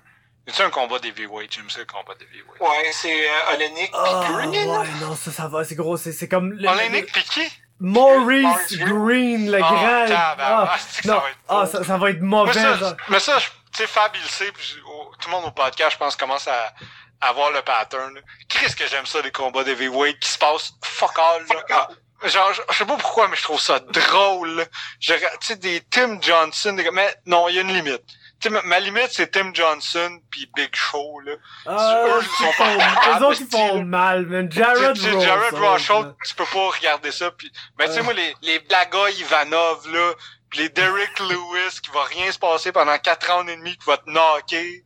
y 0.47 0.49
a-tu 0.49 0.61
un 0.63 0.71
combat 0.71 0.97
d'heavyweight? 0.97 1.53
J'aime 1.53 1.69
ça, 1.69 1.77
le 1.81 1.85
combat 1.85 2.13
d'heavyweight. 2.17 2.59
Ouais, 2.59 2.91
c'est 2.91 3.13
euh, 3.13 3.53
Olenek 3.53 3.91
pis 3.91 3.97
Ah, 4.03 4.27
Green. 4.31 4.49
ouais, 4.49 4.87
non, 4.99 5.15
ça, 5.15 5.31
ça 5.31 5.47
va, 5.47 5.63
c'est 5.63 5.75
gros, 5.75 5.95
c'est, 5.97 6.11
c'est 6.11 6.27
comme... 6.27 6.53
le- 6.53 6.67
Olenek 6.69 7.11
pis 7.13 7.23
qui? 7.23 7.41
Maurice 7.79 8.77
Green, 8.77 9.51
le 9.51 9.59
Ah, 9.61 10.05
grand... 10.07 10.15
Ah, 10.39 10.77
que 10.97 11.07
ça 11.07 11.13
va 11.17 11.29
être 11.29 11.37
ah, 11.49 11.65
ça, 11.67 11.83
ça 11.83 11.97
va 11.97 12.09
être 12.09 12.21
mauvais, 12.21 12.53
ça, 12.53 12.79
ça. 12.79 12.97
mais 13.09 13.19
ça, 13.19 13.37
je- 13.37 13.49
sais, 13.77 13.87
Fab, 13.87 14.11
il 14.15 14.21
le 14.21 14.27
sait, 14.27 14.51
pis 14.51 14.75
oh, 14.87 15.11
tout 15.19 15.29
le 15.29 15.35
monde 15.35 15.45
au 15.45 15.51
podcast, 15.51 15.91
je 15.93 15.97
pense, 15.97 16.15
commence 16.15 16.47
à, 16.47 16.73
à 17.21 17.31
voir 17.33 17.51
le 17.51 17.61
pattern. 17.61 18.13
là. 18.13 18.21
Qu'est-ce 18.49 18.75
que 18.75 18.87
j'aime 18.87 19.05
ça, 19.05 19.21
des 19.21 19.31
combats 19.31 19.63
d'heavyweight 19.63 20.19
qui 20.19 20.29
se 20.29 20.37
passent 20.37 20.73
fuck 20.83 21.17
all, 21.17 21.41
là. 21.41 21.55
Fuck 21.55 21.71
all. 21.71 21.87
Ah, 21.89 22.27
Genre, 22.29 22.53
je, 22.53 22.61
je 22.71 22.77
sais 22.77 22.85
pas 22.85 22.95
pourquoi, 22.95 23.27
mais 23.27 23.35
je 23.35 23.43
trouve 23.43 23.59
ça 23.59 23.79
drôle, 23.79 24.51
là. 24.55 24.63
Je 25.01 25.13
regarde, 25.13 25.37
Tu 25.41 25.47
sais, 25.47 25.55
des 25.57 25.81
Tim 25.91 26.21
Johnson, 26.21 26.71
des 26.73 26.83
gars- 26.85 26.91
mais 26.93 27.13
non, 27.25 27.49
il 27.49 27.55
y 27.55 27.57
a 27.57 27.61
une 27.63 27.73
limite. 27.73 28.01
Tu 28.39 28.47
sais, 28.47 28.49
ma, 28.49 28.61
ma 28.61 28.79
limite, 28.79 29.09
c'est 29.11 29.27
Tim 29.31 29.53
Johnson 29.53 30.19
puis 30.31 30.49
Big 30.55 30.73
Show, 30.73 31.19
là. 31.19 31.33
Ah, 31.65 32.03
eux, 32.07 32.21
ils 32.21 32.37
sont 32.45 32.51
font, 32.53 32.63
pas 32.63 32.73
eux 32.75 32.77
capables, 32.77 33.25
autres, 33.25 33.41
ils 33.41 33.47
font 33.49 33.83
mal, 33.83 34.25
man. 34.25 34.49
Jared 34.49 34.97
Rose. 34.97 35.21
Jared. 35.23 35.53
Rosholt, 35.53 36.15
tu 36.25 36.33
peux 36.35 36.45
pas 36.45 36.69
regarder 36.69 37.11
ça. 37.11 37.29
Puis, 37.31 37.51
ben, 37.77 37.87
tu 37.87 37.93
sais, 37.93 37.99
Euh. 37.99 38.03
moi, 38.03 38.13
les, 38.13 38.33
les 38.41 38.59
Blaga 38.59 39.09
Ivanov, 39.09 39.85
là, 39.91 40.13
les 40.55 40.69
Derek 40.69 41.19
Lewis, 41.19 41.79
qui 41.81 41.89
va 41.91 42.03
rien 42.05 42.31
se 42.31 42.39
passer 42.39 42.71
pendant 42.71 42.97
4 42.97 43.31
ans 43.31 43.47
et 43.47 43.55
demi, 43.55 43.77
qui 43.77 43.85
va 43.85 43.97
te 43.97 44.09
knocker. 44.09 44.83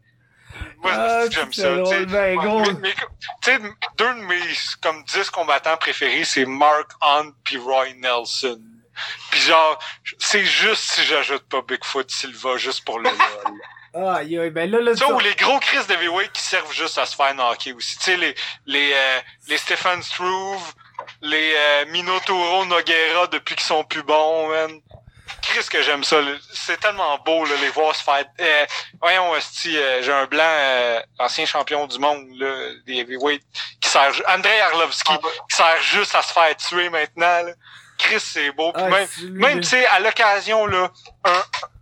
Moi, 0.77 0.91
Ah, 0.93 1.23
j'aime 1.29 1.53
ça, 1.53 1.77
tu 1.79 1.85
sais. 1.85 2.05
drôle, 2.05 2.73
ben. 2.73 2.79
Mais, 2.81 2.95
mais, 3.47 3.69
deux 3.97 4.13
de 4.13 4.21
mes, 4.21 4.39
comme 4.81 5.03
10 5.03 5.29
combattants 5.29 5.77
préférés, 5.77 6.23
c'est 6.23 6.45
Mark 6.45 6.91
Hunt 7.01 7.31
puis 7.43 7.57
Roy 7.57 7.93
Nelson. 7.97 8.59
Puis 9.29 9.41
genre, 9.41 9.77
c'est 10.17 10.45
juste 10.45 10.81
si 10.93 11.03
j'ajoute 11.03 11.47
pas 11.49 11.61
Bigfoot 11.61 12.09
Silva, 12.09 12.57
juste 12.57 12.83
pour 12.85 12.97
le 12.99 13.09
lol. 13.09 13.61
Ah, 13.93 14.15
aïe, 14.17 14.49
ben 14.51 14.69
là, 14.69 14.79
là, 14.79 14.95
Ça, 14.95 15.11
ou 15.11 15.19
les 15.19 15.35
gros 15.35 15.59
Chris 15.59 15.85
de 15.87 15.93
heavyweight 15.93 16.31
qui 16.31 16.41
servent 16.41 16.73
juste 16.73 16.97
à 16.97 17.05
se 17.05 17.15
faire 17.15 17.33
knocker 17.35 17.73
aussi. 17.73 17.97
Tu 17.97 18.03
sais, 18.05 18.17
les, 18.17 18.33
les, 18.65 18.91
euh, 18.93 19.19
les 19.47 19.57
Stephen 19.57 20.01
Struve, 20.03 20.73
les 21.21 21.53
euh, 21.55 21.85
Minotauro 21.91 22.65
Noguera 22.65 23.27
depuis 23.27 23.55
qu'ils 23.55 23.65
sont 23.65 23.83
plus 23.83 24.03
bons, 24.03 24.49
man. 24.49 24.81
Chris 25.47 25.67
que 25.69 25.81
j'aime 25.81 26.03
ça. 26.03 26.17
C'est 26.53 26.79
tellement 26.79 27.17
beau, 27.19 27.45
là, 27.45 27.55
les 27.61 27.69
voir 27.69 27.95
se 27.95 28.03
faire... 28.03 28.25
Euh, 28.39 28.65
voyons, 29.01 29.35
esti, 29.35 29.77
euh, 29.77 30.01
j'ai 30.01 30.11
un 30.11 30.25
blanc, 30.25 30.43
euh, 30.43 31.01
ancien 31.19 31.45
champion 31.45 31.87
du 31.87 31.99
monde, 31.99 32.25
là, 32.37 32.53
des 32.85 32.97
heavyweight, 32.97 33.43
qui 33.79 33.89
sert... 33.89 34.11
Andrei 34.27 34.59
Arlovski, 34.61 35.11
Ah, 35.13 35.19
bah, 35.21 35.29
qui 35.49 35.55
sert 35.55 35.81
juste 35.81 36.15
à 36.15 36.21
se 36.21 36.33
faire 36.33 36.55
tuer 36.57 36.89
maintenant, 36.89 37.43
là. 37.43 37.51
Chris, 37.97 38.19
c'est 38.19 38.51
beau. 38.51 38.71
Puis 38.73 38.83
Ah, 38.85 38.89
même, 39.31 39.61
tu 39.61 39.67
sais, 39.67 39.85
à 39.87 39.99
l'occasion, 39.99 40.65
là, 40.67 40.89
un, 41.23 41.31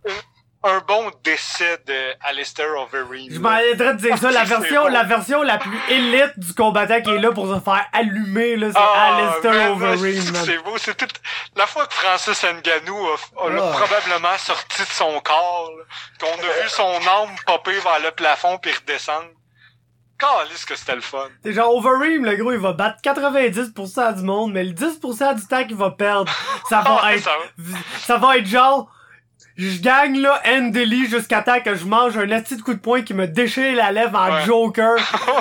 un, 0.08 0.14
un 0.62 0.80
bon 0.80 1.10
décès 1.22 1.78
de 1.86 1.94
Alistair 2.28 2.66
Overeem. 2.76 3.28
Je 3.30 3.38
m'en 3.38 3.50
allais 3.50 3.74
de 3.76 3.92
dire 3.92 4.18
ça, 4.18 4.30
la 4.32 4.42
version, 4.56 4.82
bon. 4.82 4.88
la 4.88 5.04
version 5.04 5.42
la 5.42 5.58
plus 5.58 5.78
élite 5.88 6.32
du 6.38 6.54
combattant 6.54 7.00
qui 7.02 7.10
est 7.10 7.18
là 7.18 7.30
pour 7.30 7.46
se 7.54 7.60
faire 7.60 7.86
allumer, 7.92 8.56
là, 8.56 8.68
c'est 8.72 8.78
Ah, 8.78 9.16
Alistair 9.16 9.72
Overeem, 9.72 10.22
c'est- 10.34 10.58
beau, 10.64 10.76
c'est 10.78 10.96
tout. 10.96 11.06
La 11.54 11.66
fois 11.66 11.86
que 11.86 11.94
Francis 11.94 12.42
Ngannou 12.44 12.96
a, 13.06 13.14
a 13.14 13.48
Ah. 13.58 13.72
probablement 13.76 14.36
sorti 14.38 14.82
de 14.82 14.88
son 14.88 15.20
corps, 15.20 15.70
là, 15.78 15.84
qu'on 16.20 16.34
a 16.42 16.62
vu 16.62 16.68
son 16.68 16.94
âme 16.96 17.36
popper 17.46 17.78
vers 17.78 18.00
le 18.02 18.10
plafond 18.10 18.58
puis 18.58 18.72
redescendre. 18.72 19.28
Calisse 20.18 20.64
que 20.64 20.74
c'était 20.74 20.94
le 20.94 21.02
fun. 21.02 21.28
C'est 21.44 21.52
genre 21.52 21.74
Overeem, 21.76 22.24
le 22.24 22.36
gros, 22.36 22.50
il 22.52 22.58
va 22.58 22.72
battre 22.72 22.96
90% 23.02 24.12
du 24.16 24.22
monde, 24.22 24.52
mais 24.52 24.64
le 24.64 24.72
10% 24.72 25.34
du 25.34 25.46
temps 25.46 25.62
qu'il 25.64 25.76
va 25.76 25.90
perdre, 25.90 26.32
ça 26.70 26.80
va 26.80 27.00
Ah, 27.02 27.14
être, 27.14 27.28
ça 27.98 28.16
va 28.16 28.38
être 28.38 28.46
genre, 28.46 28.88
je 29.56 29.80
gagne 29.80 30.20
là, 30.20 30.40
Endely 30.46 31.06
jusqu'à 31.08 31.40
temps 31.42 31.60
que 31.60 31.74
je 31.74 31.84
mange 31.86 32.16
un 32.18 32.26
petit 32.40 32.58
coup 32.58 32.74
de 32.74 32.78
poing 32.78 33.02
qui 33.02 33.14
me 33.14 33.26
déchire 33.26 33.74
la 33.74 33.90
lèvre 33.92 34.18
en 34.18 34.30
Ouais. 34.34 34.44
Joker 34.44 34.96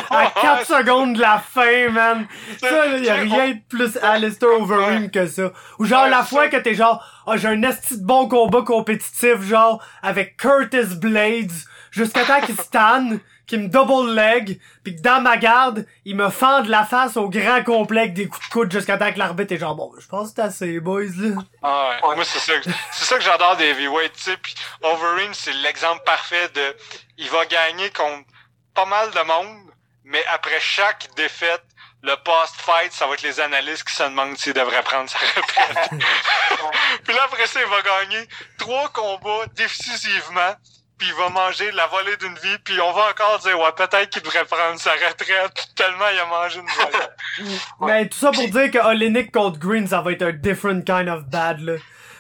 à 0.09 0.31
4 0.41 0.65
secondes 0.65 1.15
de 1.15 1.21
la 1.21 1.37
fin, 1.39 1.89
man. 1.91 2.25
Ça, 2.59 2.87
là, 2.87 2.97
y 2.97 3.09
a 3.09 3.15
rien 3.15 3.49
de 3.49 3.59
plus 3.69 3.97
Alistair 4.01 4.49
Overeem 4.61 5.11
que 5.11 5.27
ça. 5.27 5.51
Ou 5.79 5.85
genre 5.85 6.03
Ouais, 6.05 6.09
la 6.09 6.23
fois 6.23 6.47
que 6.47 6.57
t'es 6.57 6.73
genre, 6.75 7.03
ah, 7.27 7.35
j'ai 7.37 7.49
un 7.49 7.61
esti 7.63 7.99
de 7.99 8.05
bon 8.05 8.27
combat 8.27 8.61
compétitif, 8.61 9.41
genre, 9.41 9.83
avec 10.01 10.37
Curtis 10.37 10.95
Blades, 10.95 11.51
jusqu'à 11.91 12.23
temps 12.23 12.41
qu'il 12.45 12.55
stanne, 12.55 13.19
qu'il 13.47 13.59
me 13.59 13.67
double 13.67 14.13
leg, 14.13 14.59
pis 14.84 14.95
que 14.95 15.01
dans 15.01 15.22
ma 15.22 15.38
garde, 15.38 15.85
il 16.05 16.15
me 16.15 16.30
fende 16.30 16.67
la 16.67 16.84
face 16.85 17.15
au 17.17 17.30
grand 17.30 17.63
complet 17.63 18.01
avec 18.01 18.13
des 18.13 18.27
coups 18.27 18.45
de 18.47 18.51
coude 18.53 18.72
jusqu'à 18.72 18.97
temps 18.97 19.11
que 19.13 19.19
l'arbitre 19.19 19.53
est 19.53 19.57
genre, 19.57 19.76
bon, 19.76 19.91
je 19.99 20.07
pense 20.07 20.30
que 20.30 20.35
c'est 20.38 20.41
assez, 20.41 20.80
boys, 20.80 21.03
là. 21.17 21.41
Ah 21.63 21.89
ouais. 22.01 22.07
Ouais. 22.09 22.15
Moi, 22.15 22.26
c'est 22.26 22.39
ça, 22.39 22.59
que- 22.59 22.69
c'est 22.91 23.05
ça 23.05 23.17
que 23.17 23.23
j'adore 23.23 23.55
des 23.57 23.65
heavyweights, 23.65 24.13
tu 24.13 24.23
sais. 24.23 24.38
Puis 24.38 24.55
Overeem, 24.81 25.34
c'est 25.34 25.53
l'exemple 25.53 26.03
parfait 26.05 26.49
de, 26.55 26.76
il 27.17 27.30
va 27.30 27.45
gagner 27.45 27.89
contre 27.91 28.26
pas 28.73 28.85
mal 28.85 29.11
de 29.11 29.19
monde, 29.22 29.57
mais 30.03 30.23
après 30.34 30.59
chaque 30.59 31.07
défaite, 31.15 31.63
le 32.03 32.15
post-fight, 32.23 32.91
ça 32.93 33.07
va 33.07 33.13
être 33.15 33.23
les 33.23 33.39
analystes 33.39 33.84
qui 33.88 33.95
se 33.95 34.03
demandent 34.03 34.38
s'il 34.38 34.53
devrait 34.53 34.84
prendre 34.84 35.09
sa 35.09 35.17
retraite. 35.17 35.89
puis 37.03 37.13
là, 37.15 37.22
après 37.26 37.47
ça, 37.47 37.59
il 37.61 37.67
va 37.67 37.81
gagner 37.81 38.27
trois 38.59 38.89
combats 38.89 39.45
décisivement, 39.55 40.53
puis 40.97 41.07
il 41.07 41.13
va 41.15 41.30
manger 41.30 41.72
la 41.72 41.88
volée 41.88 42.15
d'une 42.17 42.35
vie, 42.35 42.57
puis 42.63 42.80
on 42.81 42.91
va 42.93 43.09
encore 43.09 43.39
dire, 43.39 43.57
ouais, 43.59 43.72
peut-être 43.76 44.09
qu'il 44.09 44.22
devrait 44.22 44.45
prendre 44.45 44.80
sa 44.80 44.91
retraite, 44.91 45.67
tellement 45.76 46.05
il 46.13 46.19
a 46.19 46.26
mangé 46.26 46.59
une 46.59 46.65
volée. 46.67 47.51
Mais 47.81 48.07
tout 48.07 48.17
ça 48.17 48.31
pour 48.31 48.47
dire 48.47 48.72
que 48.72 48.77
Olenek 48.77 49.31
contre 49.31 49.59
Green, 49.59 49.88
ça 49.88 50.01
va 50.01 50.11
être 50.11 50.22
un 50.23 50.31
different 50.31 50.84
kind 50.85 51.09
of 51.09 51.23
bad, 51.26 51.59
là. 51.61 51.73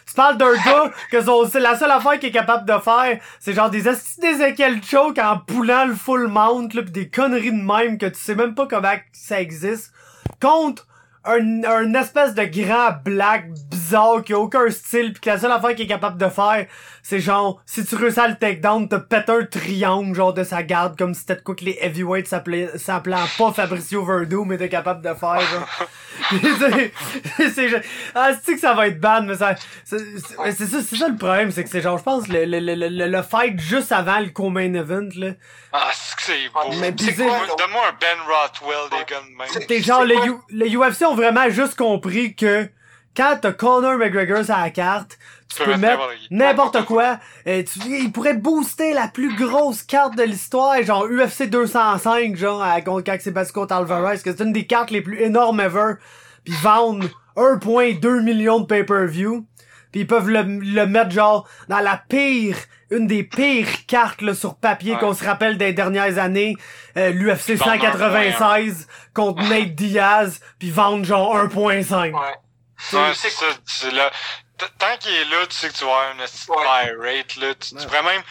Tu 0.07 0.13
parles 0.13 0.37
d'un 0.37 0.53
gars 0.53 0.91
que 1.11 1.19
son- 1.21 1.49
c'est 1.49 1.59
la 1.59 1.75
seule 1.77 1.89
affaire 1.91 2.19
qu'il 2.19 2.29
est 2.29 2.31
capable 2.31 2.65
de 2.71 2.77
faire, 2.79 3.19
c'est 3.39 3.53
genre 3.53 3.69
des 3.71 3.87
esti 3.87 4.19
d'Ezekiel 4.21 4.83
choke 4.83 5.17
en 5.17 5.39
poulant 5.39 5.85
le 5.85 5.95
full 5.95 6.27
mount, 6.27 6.69
là, 6.73 6.83
pis 6.83 6.91
des 6.91 7.09
conneries 7.09 7.51
de 7.51 7.61
même 7.63 7.97
que 7.97 8.05
tu 8.05 8.19
sais 8.19 8.35
même 8.35 8.53
pas 8.53 8.67
comment 8.67 8.93
ça 9.13 9.41
existe. 9.41 9.91
Contre 10.39 10.85
un, 11.27 11.63
un 11.63 11.93
espèce 11.95 12.35
de 12.35 12.43
grand 12.43 12.91
black 13.03 13.49
bizarre 13.71 14.21
qui 14.23 14.33
a 14.33 14.37
aucun 14.37 14.69
style 14.69 15.11
pis 15.13 15.21
que 15.21 15.29
la 15.31 15.39
seule 15.39 15.51
affaire 15.51 15.71
qu'il 15.73 15.85
est 15.85 15.87
capable 15.87 16.19
de 16.19 16.29
faire, 16.29 16.67
c'est 17.07 17.19
genre, 17.19 17.61
si 17.67 17.85
tu 17.85 17.93
réussis 17.97 18.19
à 18.19 18.27
le 18.27 18.35
takedown, 18.35 18.89
te 18.89 18.95
péter 18.95 19.31
un 19.31 19.45
triangle 19.45 20.15
genre 20.15 20.33
de 20.33 20.43
sa 20.43 20.63
garde 20.63 20.97
comme 20.97 21.13
si 21.13 21.19
c'était 21.19 21.35
de 21.35 21.41
quoi 21.41 21.53
que 21.53 21.63
les 21.63 21.77
heavyweights 21.79 22.25
s'appelaient, 22.25 22.79
s'appelant 22.79 23.23
pas 23.37 23.51
Fabricio 23.51 24.03
Verdou 24.03 24.43
mais 24.43 24.57
t'es 24.57 24.69
capable 24.69 25.03
de 25.03 25.13
faire, 25.13 25.39
genre. 25.39 25.87
Pis 26.29 26.39
c'est, 27.37 27.49
c'est, 27.51 27.81
ah, 28.15 28.31
c'est 28.43 28.55
que 28.55 28.59
ça 28.59 28.73
va 28.73 28.87
être 28.87 28.99
bad, 28.99 29.25
mais 29.25 29.35
ça, 29.35 29.53
c'est, 29.83 29.99
c'est, 29.99 30.35
mais 30.43 30.51
c'est 30.51 30.65
ça, 30.65 30.79
c'est 30.81 30.95
ça 30.95 31.07
le 31.07 31.15
problème, 31.15 31.51
c'est 31.51 31.63
que 31.63 31.69
c'est 31.69 31.81
genre, 31.81 31.99
je 31.99 32.03
pense, 32.03 32.27
le, 32.27 32.43
le, 32.43 32.59
le, 32.59 32.73
le, 32.73 33.05
le 33.05 33.21
fight 33.21 33.59
juste 33.59 33.91
avant 33.91 34.19
le 34.19 34.29
co-main 34.29 34.73
event, 34.73 35.09
là. 35.15 35.33
Ah, 35.73 35.91
c'est 35.93 36.15
que 36.15 36.21
c'est 36.23 36.49
beau. 36.51 36.75
Mais 36.79 36.91
c'est? 36.97 37.17
Donne-moi 37.17 37.83
un 37.87 37.97
Ben 38.01 38.17
Rothwell, 38.25 38.89
des 38.89 39.05
gars 39.05 39.21
de 39.21 39.37
même. 39.37 39.67
T'es 39.67 39.83
genre, 39.83 40.03
le 40.03 40.75
UFC 40.75 41.03
ont 41.03 41.13
vraiment 41.13 41.47
juste 41.51 41.75
compris 41.75 42.33
que 42.33 42.67
quand 43.15 43.37
t'as 43.41 43.53
Conor 43.53 43.97
McGregor 43.97 44.43
sur 44.43 44.57
la 44.57 44.69
carte, 44.69 45.17
tu 45.57 45.63
peux 45.63 45.77
mettre 45.77 46.09
n'importe 46.31 46.85
quoi. 46.85 47.19
Euh, 47.47 47.63
tu, 47.63 47.79
il 48.03 48.11
pourrait 48.11 48.33
booster 48.35 48.93
la 48.93 49.07
plus 49.07 49.35
grosse 49.35 49.83
carte 49.83 50.15
de 50.15 50.23
l'histoire, 50.23 50.81
genre 50.83 51.05
UFC 51.05 51.43
205, 51.49 52.35
genre, 52.35 52.61
à, 52.63 52.81
contre- 52.81 53.51
contre 53.53 53.73
Alvarez, 53.75 54.17
que 54.23 54.35
c'est 54.35 54.43
une 54.43 54.53
des 54.53 54.65
cartes 54.67 54.91
les 54.91 55.01
plus 55.01 55.21
énormes 55.21 55.59
ever, 55.61 55.93
puis 56.43 56.53
vendre 56.61 57.07
1.2 57.37 58.21
millions 58.23 58.59
de 58.59 58.65
pay-per-view. 58.65 59.45
Puis 59.91 60.01
ils 60.01 60.07
peuvent 60.07 60.29
le, 60.29 60.41
le 60.41 60.85
mettre 60.85 61.11
genre 61.11 61.47
dans 61.69 61.79
la 61.79 61.95
pire, 62.09 62.57
une 62.91 63.07
des 63.07 63.23
pires 63.23 63.85
cartes 63.87 64.21
là, 64.21 64.33
sur 64.33 64.55
papier 64.55 64.93
Ouais. 64.93 64.99
qu'on 64.99 65.13
se 65.13 65.23
rappelle 65.23 65.57
des 65.57 65.71
dernières 65.71 66.17
années, 66.17 66.55
euh, 66.97 67.11
l'UFC 67.11 67.51
Vendre 67.55 67.71
196 67.71 68.87
contre 69.13 69.41
Nate 69.49 69.73
Diaz, 69.73 70.41
puis 70.59 70.69
vendre 70.69 71.05
genre 71.05 71.35
1.5. 71.37 72.11
Ouais. 72.13 72.19
Ouais, 72.19 73.13
C'est 73.13 73.29
c'est 73.29 73.29
ça. 73.29 74.11
Tant 74.77 74.97
qu'il 74.99 75.13
est 75.13 75.25
là, 75.25 75.45
tu 75.47 75.55
sais 75.55 75.69
que 75.69 75.73
tu 75.73 75.83
vas 75.85 75.91
avoir 75.91 76.11
une 76.11 76.21
Ouais. 76.21 77.17
rate, 77.17 77.35
là. 77.37 77.53
Tu, 77.55 77.75
tu 77.75 77.85
pourrais 77.85 78.03
même, 78.03 78.21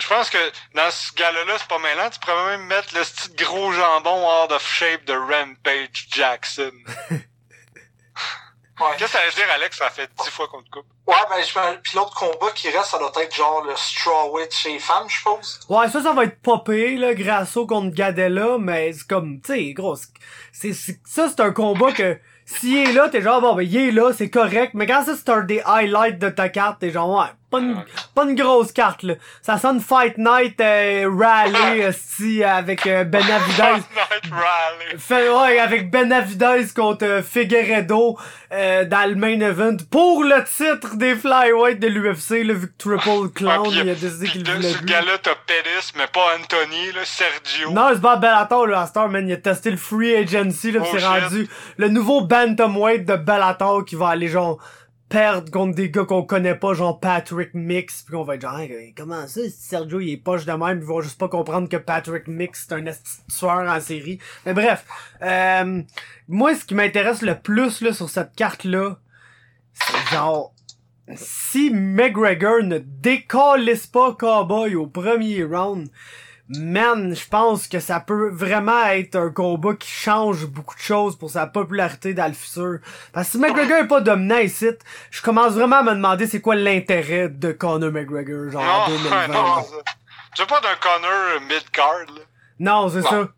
je 0.00 0.08
pense 0.08 0.30
que 0.30 0.38
dans 0.74 0.90
ce 0.90 1.12
gars-là, 1.14 1.42
c'est 1.58 1.68
pas 1.68 1.78
mêlant, 1.78 2.08
tu 2.10 2.18
pourrais 2.20 2.56
même 2.56 2.66
mettre 2.66 2.94
le 2.94 3.00
petit 3.02 3.44
gros 3.44 3.72
jambon 3.72 4.44
out 4.44 4.52
of 4.52 4.66
shape 4.66 5.04
de 5.04 5.14
Rampage 5.14 6.06
Jackson. 6.10 6.72
Ouais. 8.80 8.88
Qu'est-ce 8.98 9.12
que 9.12 9.18
ça 9.18 9.24
veut 9.24 9.32
dire, 9.32 9.44
Alex? 9.54 9.76
Ça 9.76 9.88
fait 9.88 10.10
dix 10.20 10.30
fois 10.30 10.48
qu'on 10.48 10.60
te 10.60 10.68
coupe. 10.68 10.86
Ouais, 11.06 11.14
ben, 11.30 11.40
je. 11.40 11.76
Puis 11.80 11.92
l'autre 11.94 12.12
combat 12.16 12.50
qui 12.52 12.68
reste, 12.70 12.86
ça 12.86 12.98
doit 12.98 13.12
être 13.22 13.32
genre 13.32 13.62
le 13.62 13.76
strawweight 13.76 14.52
chez 14.52 14.72
les 14.72 14.78
femmes, 14.80 15.08
je 15.08 15.16
suppose. 15.16 15.60
Ouais, 15.68 15.88
ça, 15.88 16.02
ça 16.02 16.12
va 16.12 16.24
être 16.24 16.40
popé, 16.42 16.96
là, 16.96 17.14
Grasso 17.14 17.68
contre 17.68 17.94
Gadella, 17.94 18.56
mais 18.58 18.92
c'est 18.92 19.06
comme, 19.06 19.40
tu 19.40 19.52
sais, 19.54 19.72
gros, 19.74 19.94
c'est- 20.52 20.72
ça, 21.06 21.28
c'est 21.28 21.38
un 21.40 21.52
combat 21.52 21.92
que, 21.92 22.18
s'il 22.44 22.76
est 22.76 22.92
là, 22.92 23.08
t'es 23.08 23.22
genre, 23.22 23.40
bon, 23.40 23.54
ben, 23.54 23.62
il 23.62 23.76
est 23.76 23.90
là, 23.90 24.12
c'est 24.12 24.30
correct, 24.30 24.72
mais 24.74 24.86
quand 24.86 25.02
ça, 25.04 25.14
c'est 25.16 25.30
un 25.30 25.42
des 25.42 25.62
highlights 25.64 26.18
de 26.18 26.28
ta 26.28 26.48
carte, 26.48 26.80
t'es 26.80 26.90
genre, 26.90 27.18
ouais, 27.18 27.30
pas 27.54 27.60
une, 27.60 27.84
pas 28.14 28.24
une 28.24 28.34
grosse 28.34 28.72
carte, 28.72 29.02
là. 29.02 29.14
Ça 29.42 29.58
sonne 29.58 29.80
Fight 29.80 30.18
Night, 30.18 30.60
euh, 30.60 31.08
Rally, 31.16 31.92
si 31.92 32.42
avec 32.42 32.86
euh, 32.86 33.04
Benavidez. 33.04 33.62
Night 33.62 34.32
Rally. 34.32 34.98
Fait, 34.98 35.28
ouais, 35.28 35.58
avec 35.58 35.90
Benavidez 35.90 36.66
contre 36.74 37.04
euh, 37.04 37.22
Figueredo 37.22 38.18
euh, 38.52 38.84
dans 38.84 39.08
le 39.08 39.16
main 39.16 39.40
event 39.40 39.76
pour 39.90 40.24
le 40.24 40.42
titre 40.44 40.96
des 40.96 41.14
flyweight 41.14 41.78
de 41.78 41.88
l'UFC, 41.88 42.44
là, 42.44 42.54
vu 42.54 42.68
que 42.68 42.76
Triple 42.78 43.28
Clown, 43.34 43.70
il 43.70 43.90
a 43.90 43.94
décidé 43.94 44.26
qu'il 44.26 44.48
voulait 44.48 44.72
Ce 44.72 44.82
gars-là, 44.82 45.18
t'as 45.22 45.34
Pettis, 45.46 45.92
mais 45.96 46.06
pas 46.06 46.36
Anthony, 46.38 46.92
là, 46.92 47.04
Sergio. 47.04 47.70
Non, 47.70 47.90
c'est 47.92 48.00
pas 48.00 48.16
Bellator, 48.16 48.66
là, 48.66 48.82
à 48.82 48.86
Star, 48.86 49.08
man. 49.08 49.28
Il 49.28 49.32
a 49.32 49.36
testé 49.36 49.70
le 49.70 49.76
free 49.76 50.14
agency, 50.14 50.72
là, 50.72 50.80
Oh, 50.82 50.88
c'est 50.90 51.04
rendu 51.04 51.48
le 51.76 51.88
nouveau 51.88 52.22
bantamweight 52.22 53.06
de 53.06 53.16
Bellator 53.16 53.84
qui 53.84 53.96
va 53.96 54.08
aller, 54.08 54.28
genre, 54.28 54.58
perdre 55.08 55.50
contre 55.50 55.74
des 55.74 55.90
gars 55.90 56.04
qu'on 56.04 56.24
connaît 56.24 56.54
pas, 56.54 56.74
genre 56.74 56.98
Patrick 56.98 57.54
Mix, 57.54 58.02
pis 58.02 58.14
on 58.14 58.24
va 58.24 58.34
être 58.34 58.42
genre, 58.42 58.58
Hey, 58.58 58.94
comment 58.96 59.26
ça, 59.26 59.40
Sergio, 59.50 60.00
il 60.00 60.12
est 60.12 60.16
poche 60.16 60.44
de 60.44 60.52
même, 60.52 60.78
ils 60.78 60.84
vont 60.84 61.00
juste 61.00 61.18
pas 61.18 61.28
comprendre 61.28 61.68
que 61.68 61.76
Patrick 61.76 62.26
Mix, 62.26 62.66
c'est 62.68 62.74
un 62.74 62.84
tueur 63.28 63.68
en 63.68 63.80
série. 63.80 64.18
Mais 64.46 64.54
bref, 64.54 64.84
euh, 65.22 65.82
moi, 66.28 66.54
ce 66.54 66.64
qui 66.64 66.74
m'intéresse 66.74 67.22
le 67.22 67.38
plus, 67.38 67.80
là, 67.80 67.92
sur 67.92 68.08
cette 68.08 68.34
carte-là, 68.34 68.98
c'est 69.72 70.14
genre, 70.14 70.54
si 71.14 71.70
McGregor 71.70 72.62
ne 72.62 72.78
décalisse 72.78 73.86
pas 73.86 74.14
Cowboy 74.14 74.74
au 74.74 74.86
premier 74.86 75.44
round, 75.44 75.88
man, 76.48 77.14
je 77.14 77.26
pense 77.28 77.66
que 77.68 77.80
ça 77.80 78.00
peut 78.00 78.30
vraiment 78.30 78.86
être 78.88 79.16
un 79.16 79.30
combat 79.30 79.74
qui 79.74 79.88
change 79.90 80.46
beaucoup 80.46 80.74
de 80.74 80.80
choses 80.80 81.16
pour 81.16 81.30
sa 81.30 81.46
popularité 81.46 82.12
dans 82.14 82.26
le 82.26 82.34
futur. 82.34 82.78
Parce 83.12 83.28
que 83.28 83.32
si 83.32 83.38
McGregor 83.38 83.78
est 83.78 83.88
pas 83.88 84.00
dominant 84.00 84.38
ici, 84.38 84.68
je 85.10 85.22
commence 85.22 85.52
vraiment 85.54 85.76
à 85.76 85.82
me 85.82 85.94
demander 85.94 86.26
c'est 86.26 86.40
quoi 86.40 86.54
l'intérêt 86.54 87.28
de 87.28 87.52
Conor 87.52 87.90
McGregor, 87.92 88.50
genre 88.50 88.62
en 88.62 88.90
Non, 88.90 88.96
2020. 88.96 89.20
ouais, 89.20 89.28
non, 89.28 89.62
ça. 89.62 89.76
Tu 90.34 90.42
veux 90.42 90.48
pas 90.48 90.60
d'un 90.60 90.74
Connor 90.80 91.40
mid-card, 91.48 92.06
là? 92.14 92.22
Non, 92.58 92.88
c'est 92.88 93.02
ça. 93.02 93.28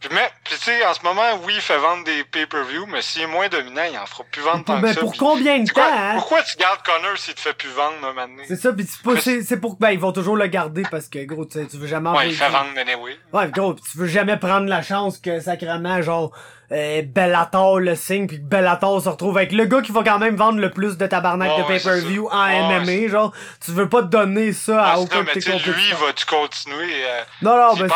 Puis, 0.00 0.08
mais, 0.12 0.30
puis 0.44 0.54
tu 0.56 0.60
sais, 0.64 0.86
en 0.86 0.94
ce 0.94 1.02
moment, 1.02 1.22
oui, 1.44 1.54
il 1.56 1.60
fait 1.60 1.76
vendre 1.76 2.04
des 2.04 2.22
pay-per-view, 2.22 2.86
mais 2.86 3.02
s'il 3.02 3.22
est 3.22 3.26
moins 3.26 3.48
dominant, 3.48 3.82
il 3.90 3.98
en 3.98 4.06
fera 4.06 4.22
plus 4.30 4.40
vendre 4.42 4.64
tant 4.64 4.78
Mais 4.78 4.90
que 4.90 4.94
ça. 4.94 5.00
pour 5.00 5.10
puis- 5.10 5.18
combien 5.18 5.58
de 5.58 5.66
temps, 5.66 5.74
quoi- 5.74 5.90
hein? 5.92 6.12
Pourquoi 6.14 6.42
tu 6.44 6.56
gardes 6.56 6.80
Connor 6.84 7.18
s'il 7.18 7.34
te 7.34 7.40
fait 7.40 7.52
plus 7.54 7.70
vendre, 7.70 7.94
un 8.04 8.12
moment? 8.12 8.42
C'est 8.46 8.54
ça, 8.56 8.72
pis 8.72 8.86
c'est 8.86 9.02
pas- 9.02 9.20
c'est 9.20 9.42
c'est 9.42 9.56
pour 9.60 9.74
que, 9.74 9.80
ben, 9.80 9.90
ils 9.90 9.98
vont 9.98 10.12
toujours 10.12 10.36
le 10.36 10.46
garder 10.46 10.84
parce 10.88 11.08
que, 11.08 11.24
gros, 11.24 11.44
tu 11.46 11.58
sais, 11.58 11.66
tu 11.66 11.78
veux 11.78 11.88
jamais 11.88 12.10
Ouais, 12.10 12.28
il 12.28 12.34
fait 12.36 12.48
vendre 12.48 12.70
anyway. 12.78 13.18
Ouais, 13.32 13.48
gros, 13.50 13.74
pis 13.74 13.82
tu 13.90 13.98
veux 13.98 14.06
jamais 14.06 14.36
prendre 14.36 14.68
la 14.68 14.82
chance 14.82 15.18
que, 15.18 15.40
sacrément, 15.40 16.00
genre, 16.00 16.30
euh, 16.72 17.02
Bellator 17.02 17.80
le 17.80 17.94
signe, 17.96 18.26
pis 18.26 18.36
que 18.36 18.42
Bellator 18.44 19.02
se 19.02 19.08
retrouve 19.08 19.36
avec 19.38 19.52
le 19.52 19.64
gars 19.64 19.80
qui 19.80 19.92
va 19.92 20.02
quand 20.02 20.18
même 20.18 20.36
vendre 20.36 20.58
le 20.60 20.70
plus 20.70 20.96
de 20.98 21.06
tabarnak 21.06 21.56
de 21.58 21.62
pay-per-view 21.64 22.28
en. 22.30 22.46
Ouais, 22.46 22.80
MMA, 22.80 23.08
genre, 23.08 23.32
tu 23.64 23.70
veux 23.72 23.88
pas 23.88 24.02
te 24.02 24.08
donner 24.08 24.52
ça 24.52 24.84
à 24.84 24.98
aucun 24.98 25.22
de 25.22 25.30
tes 25.30 25.40
tu 25.40 25.50
lui, 25.50 25.58
compétiteurs. 25.58 25.98
vas-tu 26.00 26.26
continuer? 26.26 27.04
euh, 27.04 27.22
Non, 27.42 27.56
non, 27.56 27.74
ben, 27.74 27.88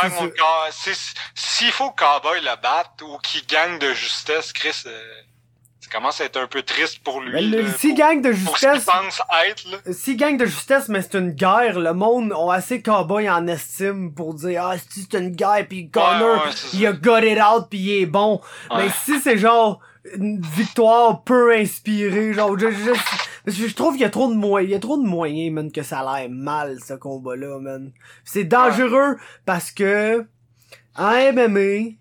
c'est 0.70 0.94
S'il 1.34 1.70
faut 1.72 1.90
que 1.90 2.02
Cowboy 2.02 2.40
le 2.40 2.60
batte 2.62 3.02
ou 3.02 3.18
qu'il 3.18 3.46
gagne 3.46 3.78
de 3.78 3.92
justesse, 3.92 4.52
Chris, 4.52 4.82
euh, 4.86 5.00
commence 5.92 6.20
à 6.20 6.24
être 6.24 6.38
un 6.40 6.46
peu 6.46 6.62
triste 6.62 7.00
pour 7.04 7.20
lui. 7.20 7.32
Ben, 7.32 7.50
le- 7.50 7.60
là, 7.62 7.72
si 7.76 7.88
pour- 7.88 7.98
gang 7.98 8.20
de 8.22 8.32
justesse, 8.32 8.84
pense 8.84 9.20
être, 9.48 9.70
là. 9.70 9.78
si 9.92 10.16
gang 10.16 10.36
de 10.36 10.46
justesse, 10.46 10.88
mais 10.88 11.02
c'est 11.02 11.14
une 11.18 11.30
guerre, 11.32 11.78
le 11.78 11.92
monde 11.92 12.32
ont 12.32 12.50
assez 12.50 12.80
cowboy 12.82 13.28
en 13.28 13.46
estime 13.46 14.12
pour 14.14 14.34
dire, 14.34 14.64
ah, 14.66 14.78
si 14.78 15.06
c'est 15.10 15.18
une 15.18 15.30
guerre 15.30 15.66
pis 15.68 15.90
Connor, 15.90 16.44
ouais, 16.46 16.50
il 16.74 16.86
a 16.86 16.92
got 16.92 17.18
it 17.18 17.38
out 17.38 17.68
pis 17.70 17.78
il 17.78 18.02
est 18.02 18.06
bon. 18.06 18.40
Mais 18.76 18.88
si 19.04 19.20
c'est 19.20 19.36
genre, 19.38 19.80
une 20.16 20.40
victoire 20.40 21.22
peu 21.22 21.54
inspirée, 21.54 22.32
genre, 22.32 22.58
je, 22.58 22.70
je, 22.70 22.92
je, 23.52 23.66
je 23.68 23.74
trouve 23.74 23.92
qu'il 23.92 24.02
y 24.02 24.06
a 24.06 24.10
trop 24.10 24.28
de 24.28 24.34
moyens, 24.36 24.68
il 24.70 24.72
y 24.72 24.76
a 24.76 24.80
trop 24.80 24.96
de 24.96 25.06
moyens, 25.06 25.52
man, 25.52 25.70
que 25.70 25.82
ça 25.82 26.00
a 26.00 26.20
l'air 26.20 26.28
mal, 26.30 26.78
ce 26.84 26.94
combat-là, 26.94 27.58
man. 27.60 27.92
C'est 28.24 28.44
dangereux 28.44 29.16
parce 29.46 29.70
que, 29.70 30.26
en 30.96 31.12
MMA, 31.32 31.92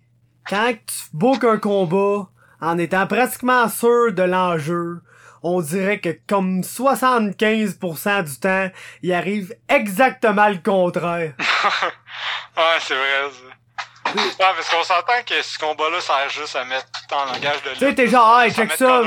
quand 0.48 0.72
tu 0.72 0.94
bookes 1.12 1.44
un 1.44 1.58
combat 1.58 2.28
en 2.62 2.78
étant 2.78 3.06
pratiquement 3.06 3.68
sûr 3.68 4.12
de 4.12 4.22
l'enjeu, 4.22 5.00
on 5.42 5.60
dirait 5.60 5.98
que 6.00 6.10
comme 6.28 6.62
75% 6.62 8.22
du 8.24 8.38
temps, 8.38 8.70
il 9.02 9.12
arrive 9.12 9.54
exactement 9.68 10.48
le 10.48 10.58
contraire. 10.64 11.32
Ouais, 12.54 12.78
c'est 12.80 12.94
vrai, 12.94 13.30
ça. 13.32 14.12
Ouais, 14.14 14.20
parce 14.38 14.68
qu'on 14.68 14.82
s'entend 14.82 15.22
que 15.26 15.40
ce 15.40 15.58
combat-là 15.58 16.00
sert 16.02 16.28
juste 16.28 16.54
à 16.54 16.64
mettre 16.66 16.84
en 17.12 17.24
langage 17.32 17.62
de 17.62 17.70
Tu 17.70 17.76
sais, 17.78 17.86
lutte. 17.86 17.96
t'es 17.96 18.08
genre, 18.08 18.40
hey, 18.42 18.52
check 18.52 18.70
ça. 18.72 19.00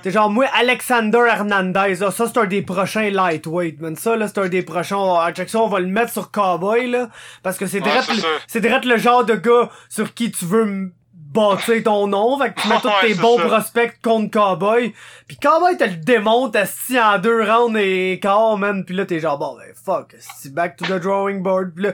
T'es 0.00 0.12
genre, 0.12 0.30
moi, 0.30 0.46
Alexander 0.54 1.24
Hernandez, 1.28 1.96
là, 1.96 2.12
ça, 2.12 2.26
c'est 2.28 2.38
un 2.38 2.44
des 2.44 2.62
prochains 2.62 3.10
lightweight, 3.10 3.80
man. 3.80 3.96
Ça, 3.96 4.14
là, 4.14 4.28
c'est 4.28 4.38
un 4.38 4.46
des 4.48 4.62
prochains, 4.62 4.96
ah, 5.20 5.32
check 5.32 5.48
ça, 5.48 5.58
on 5.58 5.66
va 5.66 5.80
le 5.80 5.86
mettre 5.88 6.12
sur 6.12 6.30
Cowboy, 6.30 6.86
là. 6.88 7.08
Parce 7.42 7.58
que 7.58 7.66
c'est 7.66 7.78
Ouais, 7.82 7.90
direct, 7.90 8.12
c'est 8.46 8.60
le- 8.60 8.68
direct 8.68 8.84
le 8.84 8.96
genre 8.98 9.24
de 9.24 9.34
gars 9.34 9.70
sur 9.88 10.14
qui 10.14 10.30
tu 10.30 10.44
veux 10.44 10.92
bâtir 11.38 11.82
ton 11.84 12.06
nom. 12.06 12.38
Fait 12.38 12.52
que 12.52 12.60
tu 12.60 12.68
mets 12.68 12.80
tous 12.82 12.90
tes 13.00 13.14
bons 13.14 13.38
prospects 13.38 14.00
contre 14.02 14.30
Cowboy. 14.30 14.94
Pis 15.26 15.36
Cowboy 15.38 15.76
te 15.76 15.84
le 15.84 15.96
démonte 15.96 16.56
assis 16.56 16.98
en 17.00 17.18
deux 17.18 17.42
rounds 17.42 17.76
et 17.78 18.18
quart, 18.22 18.56
man. 18.58 18.84
Pis 18.84 18.92
là, 18.94 19.06
t'es 19.06 19.20
genre, 19.20 19.38
bon, 19.38 19.56
ben, 19.56 19.72
fuck, 19.84 20.14
c'est 20.18 20.52
back 20.52 20.76
to 20.76 20.84
the 20.86 21.00
drawing 21.00 21.42
board. 21.42 21.72
Pis 21.74 21.82
là, 21.82 21.92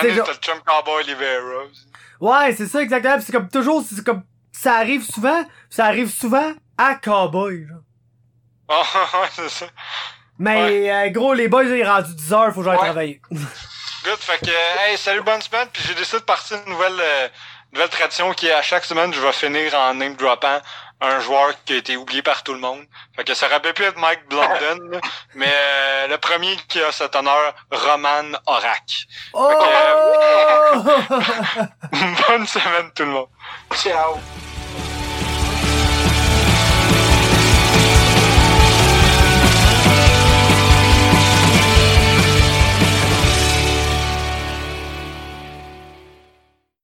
c'est- 0.00 0.10
genre- 0.14 0.26
t'as 0.26 0.32
le 0.32 0.38
chum 0.38 0.58
Cowboy. 0.64 1.04
Ouais, 2.20 2.54
c'est 2.54 2.66
ça 2.66 2.82
exactement. 2.82 3.16
Pis 3.18 3.24
c'est 3.26 3.32
comme 3.32 3.48
toujours, 3.48 3.82
c'est 3.88 4.04
comme 4.04 4.22
ça 4.52 4.74
arrive 4.76 5.04
souvent, 5.04 5.44
ça 5.68 5.86
arrive 5.86 6.10
souvent 6.10 6.52
à 6.78 6.94
Cowboy. 6.94 7.66
Genre. 7.66 7.78
Ah, 8.68 8.82
ouais, 9.22 9.28
c'est 9.34 9.48
ça. 9.48 9.66
Mais 10.38 10.90
euh, 10.90 11.10
gros, 11.10 11.32
les 11.34 11.48
boys, 11.48 11.64
il 11.64 11.72
est 11.80 11.86
rendu 11.88 12.14
10 12.14 12.32
heures, 12.32 12.52
faut 12.52 12.60
que 12.60 12.64
j'aille 12.66 12.76
Ouais. 12.78 12.84
travailler. 12.84 13.20
Good, 13.30 14.18
fait 14.18 14.38
que, 14.44 14.50
euh, 14.50 14.88
hey, 14.90 14.98
salut, 14.98 15.22
bonne 15.22 15.40
semaine, 15.40 15.68
puis 15.72 15.82
j'ai 15.86 15.94
décidé 15.94 16.18
de 16.18 16.24
partir 16.24 16.58
une 16.66 16.72
nouvelle, 16.72 16.92
euh, 17.00 17.28
nouvelle 17.74 17.90
tradition 17.90 18.32
qui 18.32 18.46
est 18.46 18.52
à 18.52 18.62
chaque 18.62 18.84
semaine, 18.84 19.12
je 19.12 19.20
vais 19.20 19.32
finir 19.32 19.74
en 19.74 19.94
name 19.94 20.14
droppant 20.14 20.60
un 21.00 21.20
joueur 21.20 21.52
qui 21.64 21.74
a 21.74 21.76
été 21.76 21.96
oublié 21.96 22.22
par 22.22 22.42
tout 22.42 22.54
le 22.54 22.60
monde. 22.60 22.84
Fait 23.16 23.24
que 23.24 23.34
ça 23.34 23.46
aurait 23.46 23.60
pu 23.60 23.82
être 23.82 23.98
Mike 23.98 24.28
Blunden, 24.28 24.90
là, 24.90 25.00
mais 25.34 25.52
euh, 25.52 26.06
le 26.08 26.18
premier 26.18 26.56
qui 26.68 26.80
a 26.80 26.92
cet 26.92 27.16
honneur, 27.16 27.54
Roman 27.70 28.38
Orak. 28.46 29.06
Oh! 29.32 29.52
Bonne 32.28 32.46
semaine 32.46 32.90
tout 32.94 33.04
le 33.04 33.10
monde. 33.10 33.28
Ciao. 33.74 34.18